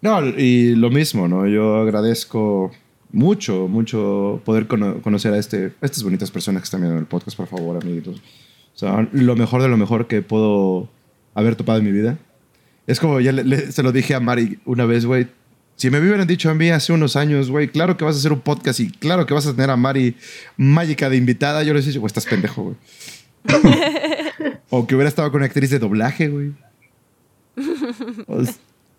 no, 0.00 0.24
y 0.28 0.74
lo 0.76 0.90
mismo, 0.90 1.26
¿no? 1.28 1.46
Yo 1.48 1.76
agradezco 1.78 2.70
mucho, 3.10 3.66
mucho 3.68 4.40
poder 4.44 4.66
cono- 4.68 5.00
conocer 5.02 5.32
a, 5.32 5.38
este, 5.38 5.72
a 5.80 5.86
estas 5.86 6.02
bonitas 6.04 6.30
personas 6.30 6.62
que 6.62 6.66
están 6.66 6.82
viendo 6.82 6.98
el 6.98 7.06
podcast, 7.06 7.36
por 7.36 7.48
favor, 7.48 7.76
amiguitos. 7.82 8.18
O 8.74 8.78
sea, 8.78 9.08
lo 9.12 9.34
mejor 9.34 9.60
de 9.62 9.68
lo 9.68 9.76
mejor 9.76 10.06
que 10.06 10.22
puedo 10.22 10.88
haber 11.34 11.56
topado 11.56 11.78
en 11.80 11.84
mi 11.86 11.92
vida. 11.92 12.16
Es 12.86 13.00
como 13.00 13.18
ya 13.20 13.32
le- 13.32 13.44
le- 13.44 13.72
se 13.72 13.82
lo 13.82 13.90
dije 13.90 14.14
a 14.14 14.20
Mari 14.20 14.60
una 14.66 14.86
vez, 14.86 15.04
güey. 15.04 15.26
Si 15.74 15.90
me 15.90 16.00
hubieran 16.00 16.26
dicho 16.26 16.48
a 16.50 16.54
mí 16.54 16.70
hace 16.70 16.92
unos 16.92 17.16
años, 17.16 17.50
güey, 17.50 17.68
claro 17.68 17.96
que 17.96 18.04
vas 18.04 18.14
a 18.16 18.18
hacer 18.18 18.32
un 18.32 18.40
podcast 18.40 18.80
y 18.80 18.90
claro 18.90 19.26
que 19.26 19.34
vas 19.34 19.46
a 19.46 19.52
tener 19.54 19.70
a 19.70 19.76
Mari 19.76 20.14
mágica 20.56 21.08
de 21.10 21.16
invitada, 21.16 21.62
yo 21.62 21.74
les 21.74 21.84
he 21.84 21.88
dicho, 21.88 22.00
güey, 22.00 22.08
estás 22.08 22.26
pendejo, 22.26 22.62
güey. 22.62 22.76
o 24.70 24.86
que 24.86 24.94
hubiera 24.94 25.08
estado 25.08 25.30
con 25.30 25.38
una 25.38 25.46
actriz 25.46 25.70
de 25.70 25.78
doblaje, 25.78 26.28
güey. 26.28 26.52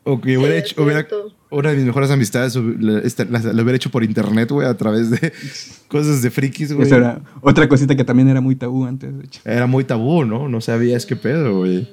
O, 0.03 0.19
que 0.21 0.37
hubiera 0.37 0.55
Sí, 0.55 0.59
hecho, 0.71 0.83
hubiera, 0.83 1.05
una 1.51 1.69
de 1.69 1.75
mis 1.77 1.85
mejores 1.85 2.09
amistades 2.09 2.55
la, 2.55 2.99
esta- 2.99 3.25
la- 3.25 3.39
la 3.39 3.61
hubiera 3.61 3.75
hecho 3.75 3.91
por 3.91 4.03
internet, 4.03 4.49
güey, 4.49 4.67
a 4.67 4.75
través 4.75 5.09
de 5.11 5.31
cosas 5.87 6.21
de 6.21 6.31
frikis, 6.31 6.73
güey. 6.73 6.87
Era 6.91 7.21
otra 7.41 7.67
cosita 7.69 7.95
que 7.95 8.03
también 8.03 8.27
era 8.29 8.41
muy 8.41 8.55
tabú 8.55 8.85
antes, 8.85 9.15
de 9.17 9.25
hecho. 9.25 9.41
Era 9.45 9.67
muy 9.67 9.83
tabú, 9.83 10.25
¿no? 10.25 10.49
No 10.49 10.61
sabías 10.61 11.05
qué 11.05 11.15
pedo, 11.15 11.59
güey. 11.59 11.87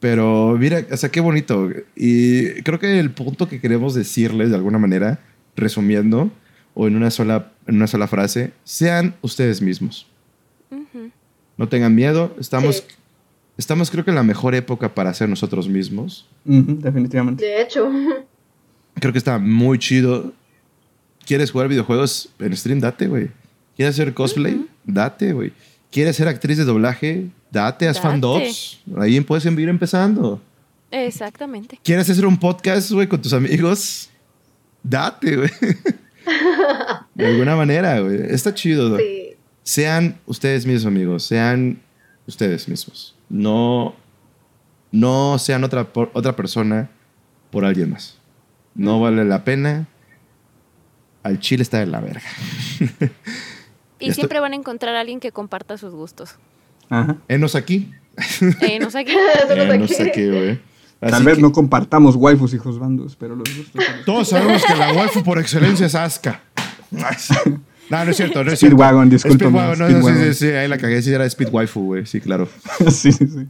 Pero 0.00 0.56
mira, 0.58 0.84
o 0.90 0.96
sea, 0.96 1.10
qué 1.10 1.20
bonito. 1.20 1.70
Y 1.94 2.62
creo 2.62 2.78
que 2.78 2.98
el 2.98 3.10
punto 3.10 3.48
que 3.48 3.60
queremos 3.60 3.94
decirles 3.94 4.50
de 4.50 4.56
alguna 4.56 4.78
manera, 4.78 5.20
resumiendo, 5.54 6.30
o 6.74 6.88
en 6.88 6.96
una 6.96 7.10
sola, 7.10 7.52
en 7.66 7.76
una 7.76 7.86
sola 7.86 8.08
frase, 8.08 8.52
sean 8.64 9.14
ustedes 9.22 9.60
mismos. 9.60 10.06
No 11.62 11.68
tengan 11.68 11.94
miedo. 11.94 12.34
Estamos, 12.40 12.78
Sí. 12.78 12.82
estamos 13.56 13.88
creo 13.88 14.04
que 14.04 14.10
en 14.10 14.16
la 14.16 14.24
mejor 14.24 14.56
época 14.56 14.92
para 14.92 15.14
ser 15.14 15.28
nosotros 15.28 15.68
mismos. 15.68 16.26
Definitivamente. 16.44 17.44
De 17.44 17.62
hecho, 17.62 17.88
Creo 18.94 19.12
que 19.12 19.18
está 19.18 19.38
muy 19.38 19.78
chido. 19.78 20.32
¿Quieres 21.24 21.52
jugar 21.52 21.68
videojuegos 21.68 22.30
en 22.40 22.56
stream? 22.56 22.80
Date, 22.80 23.06
güey. 23.06 23.30
¿Quieres 23.76 23.94
hacer 23.94 24.12
cosplay? 24.12 24.66
Date, 24.82 25.32
güey. 25.34 25.52
¿Quieres 25.92 26.16
ser 26.16 26.26
actriz 26.26 26.58
de 26.58 26.64
doblaje? 26.64 27.28
Date, 27.52 27.86
haz 27.86 28.00
fandubs. 28.00 28.80
Ahí 28.98 29.20
puedes 29.20 29.44
ir 29.46 29.68
empezando. 29.68 30.40
Exactamente. 30.90 31.78
¿Quieres 31.84 32.10
hacer 32.10 32.26
un 32.26 32.38
podcast, 32.38 32.90
güey, 32.90 33.06
con 33.06 33.22
tus 33.22 33.32
amigos? 33.34 34.10
Date, 34.82 35.36
güey. 35.36 35.50
De 37.14 37.26
alguna 37.26 37.54
manera, 37.54 38.00
güey. 38.00 38.20
Está 38.30 38.52
chido, 38.52 38.90
güey. 38.90 39.00
sí. 39.00 39.21
Sean 39.64 40.18
ustedes 40.26 40.66
mismos, 40.66 40.86
amigos. 40.86 41.22
Sean 41.24 41.80
ustedes 42.26 42.68
mismos. 42.68 43.14
No, 43.28 43.94
no 44.90 45.38
sean 45.38 45.64
otra, 45.64 45.92
por- 45.92 46.10
otra 46.14 46.34
persona 46.36 46.90
por 47.50 47.64
alguien 47.64 47.90
más. 47.90 48.18
No 48.74 49.00
vale 49.00 49.24
la 49.24 49.44
pena. 49.44 49.86
Al 51.22 51.38
chile 51.38 51.62
está 51.62 51.78
de 51.78 51.86
la 51.86 52.00
verga. 52.00 52.22
Y 54.00 54.08
Esto- 54.08 54.22
siempre 54.22 54.40
van 54.40 54.52
a 54.52 54.56
encontrar 54.56 54.96
a 54.96 55.00
alguien 55.00 55.20
que 55.20 55.30
comparta 55.30 55.78
sus 55.78 55.94
gustos. 55.94 56.34
Ajá. 56.90 57.18
Enos 57.28 57.54
aquí. 57.54 57.92
No 58.40 58.52
sé 58.58 58.74
Enos 58.74 58.96
aquí, 60.00 60.28
güey. 60.28 60.60
Tal 60.98 61.22
vez 61.22 61.36
que 61.36 61.42
no 61.42 61.52
compartamos 61.52 62.16
waifus, 62.16 62.52
hijos 62.52 62.78
bandos, 62.80 63.14
pero 63.16 63.36
los 63.36 63.48
gustos. 63.56 63.84
Todos 64.04 64.28
sabemos 64.28 64.64
que 64.64 64.74
la 64.74 64.92
waifu 64.92 65.22
por 65.22 65.38
excelencia 65.38 65.86
es 65.86 65.94
Asuka. 65.94 66.40
No, 67.90 68.04
no 68.04 68.10
es 68.10 68.16
cierto, 68.16 68.42
no 68.42 68.52
es 68.52 68.58
cierto. 68.58 68.76
Speedwagon, 68.76 69.10
discúlpame, 69.10 69.50
Speedwagon, 69.50 69.78
no, 69.78 69.84
no, 69.84 69.90
sí, 69.90 70.02
Speedwagon. 70.02 70.34
sí, 70.34 70.46
sí, 70.46 70.52
ahí 70.52 70.68
la 70.68 70.78
cagué, 70.78 71.02
sí, 71.02 71.12
era 71.12 71.24
Speed 71.26 71.48
Waifu, 71.50 71.84
güey, 71.84 72.06
sí, 72.06 72.20
claro. 72.20 72.48
sí, 72.90 73.12
sí, 73.12 73.26
sí. 73.26 73.46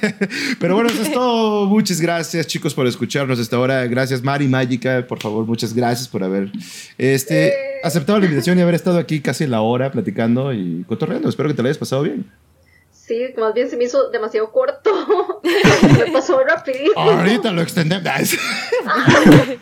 Pero 0.60 0.74
bueno, 0.74 0.90
eso 0.90 1.02
es 1.02 1.12
todo. 1.12 1.66
Muchas 1.66 2.00
gracias, 2.00 2.46
chicos, 2.46 2.74
por 2.74 2.86
escucharnos 2.86 3.38
hasta 3.38 3.56
ahora. 3.56 3.86
Gracias, 3.86 4.22
Mari 4.22 4.48
Mágica, 4.48 5.06
por 5.06 5.20
favor, 5.20 5.46
muchas 5.46 5.72
gracias 5.74 6.08
por 6.08 6.22
haber 6.22 6.50
este, 6.98 7.54
aceptado 7.82 8.18
la 8.18 8.26
invitación 8.26 8.58
y 8.58 8.62
haber 8.62 8.74
estado 8.74 8.98
aquí 8.98 9.20
casi 9.20 9.46
la 9.46 9.60
hora 9.60 9.90
platicando 9.90 10.52
y 10.52 10.84
cotorreando. 10.86 11.28
Espero 11.28 11.48
que 11.48 11.54
te 11.54 11.62
lo 11.62 11.68
hayas 11.68 11.78
pasado 11.78 12.02
bien. 12.02 12.26
Sí, 13.08 13.32
más 13.38 13.54
bien 13.54 13.70
se 13.70 13.78
me 13.78 13.84
hizo 13.84 14.10
demasiado 14.10 14.52
corto. 14.52 14.90
me 15.82 16.12
pasó 16.12 16.44
rapidísimo. 16.44 16.92
Ahorita 17.00 17.50
lo 17.52 17.62
extendemos. 17.62 18.04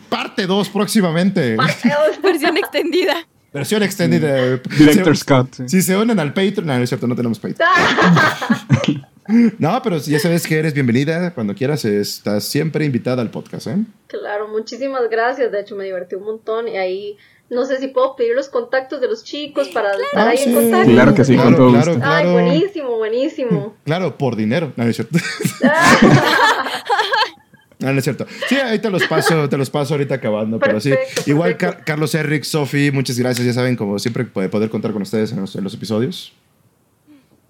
Parte 0.09 0.45
2 0.45 0.67
próximamente. 0.67 1.55
Versión 2.21 2.57
extendida. 2.57 3.25
Versión 3.57 3.83
extendida. 3.83 4.57
Director 4.77 5.15
Si- 5.15 5.21
Scott. 5.23 5.53
sí. 5.55 5.63
Si 5.69 5.81
se 5.81 5.97
unen 5.97 6.19
al 6.19 6.33
Patreon, 6.33 6.65
no, 6.67 6.77
no 6.77 6.83
es 6.83 6.89
cierto, 6.89 7.07
no 7.07 7.15
tenemos 7.15 7.39
Patreon. 7.39 7.69
No, 9.59 9.81
pero 9.83 9.97
ya 9.97 10.19
sabes 10.19 10.47
que 10.47 10.57
eres 10.57 10.73
bienvenida 10.73 11.33
cuando 11.33 11.53
quieras. 11.53 11.83
Estás 11.83 12.45
siempre 12.45 12.85
invitada 12.85 13.21
al 13.21 13.29
podcast, 13.29 13.67
¿eh? 13.67 13.75
Claro, 14.07 14.47
muchísimas 14.47 15.01
gracias. 15.11 15.51
De 15.51 15.59
hecho, 15.59 15.75
me 15.75 15.83
divertí 15.83 16.15
un 16.15 16.23
montón. 16.23 16.69
Y 16.69 16.77
ahí, 16.77 17.17
no 17.49 17.65
sé 17.65 17.77
si 17.77 17.89
puedo 17.89 18.15
pedir 18.15 18.35
los 18.35 18.47
contactos 18.47 19.01
de 19.01 19.07
los 19.09 19.25
chicos 19.25 19.67
para 19.67 19.91
estar 19.91 20.07
Ah, 20.27 20.29
ahí 20.29 20.37
sí. 20.37 20.45
en 20.47 20.55
contacto. 20.55 20.91
Claro 20.93 21.13
que 21.13 21.25
sí, 21.25 21.35
con 21.35 21.55
todo 21.57 21.73
gusto. 21.73 21.91
Ay, 21.91 21.97
claro. 21.99 22.31
buenísimo, 22.31 22.95
buenísimo. 22.95 23.75
Claro, 23.83 24.17
por 24.17 24.37
dinero. 24.37 24.71
No, 24.77 24.85
no 24.85 24.89
es 24.89 24.95
cierto. 24.95 25.19
No, 27.79 27.93
no 27.93 27.97
es 27.99 28.03
cierto. 28.03 28.25
Sí, 28.49 28.55
ahí 28.55 28.79
te 28.79 28.89
los 28.89 29.03
paso, 29.05 29.47
te 29.49 29.57
los 29.57 29.69
paso 29.69 29.93
ahorita 29.93 30.15
acabando, 30.15 30.57
pero 30.59 30.79
sí. 30.79 30.89
Perfecto, 30.89 31.29
Igual. 31.29 31.57
Car- 31.57 31.83
Carlos 31.85 32.15
Eric, 32.15 32.43
Sofi, 32.43 32.89
muchas 32.91 33.19
gracias. 33.19 33.45
Ya 33.45 33.53
saben, 33.53 33.75
como 33.75 33.99
siempre, 33.99 34.25
puede 34.25 34.49
poder 34.49 34.69
contar 34.69 34.93
con 34.93 35.01
ustedes 35.03 35.31
en 35.31 35.41
los, 35.41 35.55
en 35.55 35.63
los 35.63 35.73
episodios. 35.75 36.33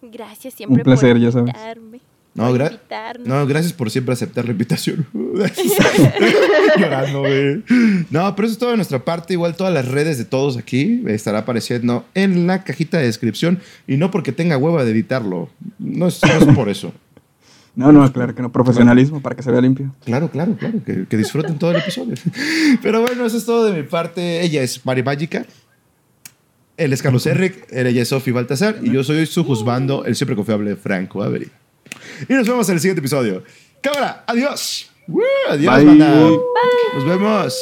Gracias 0.02 0.54
siempre 0.54 0.78
Un 0.82 0.84
placer, 0.84 1.14
por 1.14 1.22
ya 1.22 1.32
sabes. 1.32 1.48
invitarme. 1.48 2.00
No, 2.34 2.54
gra-. 2.54 2.78
No, 3.26 3.48
gracias 3.48 3.74
por 3.74 3.90
siempre 3.90 4.14
aceptar 4.14 4.46
la 4.46 4.52
invitación. 4.52 5.08
Llorando, 6.78 7.20
güey. 7.22 7.64
No, 8.12 8.36
pero 8.36 8.46
eso 8.48 8.54
es 8.54 8.58
todo 8.60 8.72
de 8.72 8.76
nuestra 8.78 9.04
parte. 9.04 9.34
Igual 9.34 9.56
todas 9.56 9.74
las 9.74 9.88
redes 9.88 10.18
de 10.18 10.26
todos 10.26 10.58
aquí 10.58 11.04
estará 11.08 11.40
apareciendo 11.40 12.06
en 12.14 12.46
la 12.48 12.64
cajita 12.64 12.98
de 13.00 13.06
descripción. 13.06 13.60
Y 13.88 13.98
no 13.98 14.12
porque 14.12 14.32
tenga 14.32 14.58
hueva 14.58 14.84
de 14.84 14.92
editarlo. 14.92 15.50
No 15.80 16.08
es, 16.08 16.22
no 16.24 16.34
es 16.52 16.56
por 16.56 16.70
eso. 16.70 16.94
No, 17.78 17.92
no, 17.92 18.12
claro 18.12 18.34
que 18.34 18.42
no. 18.42 18.52
Profesionalismo 18.52 19.22
para 19.22 19.36
que 19.36 19.44
se 19.44 19.52
vea 19.52 19.62
limpio. 19.62 19.94
Claro, 20.04 20.32
claro, 20.32 20.56
claro. 20.58 20.80
Que, 20.84 21.06
que 21.06 21.16
disfruten 21.16 21.60
todo 21.60 21.70
el 21.72 21.78
episodio. 21.78 22.16
Pero 22.82 23.02
bueno, 23.04 23.24
eso 23.24 23.38
es 23.38 23.46
todo 23.46 23.66
de 23.66 23.80
mi 23.80 23.88
parte. 23.88 24.42
Ella 24.42 24.64
es 24.64 24.84
Mari 24.84 25.04
Mágica. 25.04 25.46
Él 26.76 26.92
es 26.92 27.04
Carlos 27.04 27.28
Eric. 27.28 27.68
Ella 27.70 28.02
es 28.02 28.08
Sofi 28.08 28.32
Baltasar. 28.32 28.78
Y 28.82 28.92
yo 28.92 29.04
soy 29.04 29.28
su 29.28 29.44
juzgando, 29.44 30.06
el 30.06 30.16
siempre 30.16 30.36
confiable 30.36 30.76
Franco 30.76 31.22
Avery. 31.22 31.52
Y 32.28 32.34
nos 32.34 32.48
vemos 32.48 32.68
en 32.68 32.74
el 32.74 32.82
siguiente 32.82 33.00
episodio. 33.00 33.44
Cámara, 33.80 34.24
adiós. 34.26 34.90
¡Woo! 35.08 35.22
adiós, 35.48 35.76
Bye. 35.76 35.86
banda. 35.86 36.32
Nos 36.96 37.06
vemos. 37.06 37.56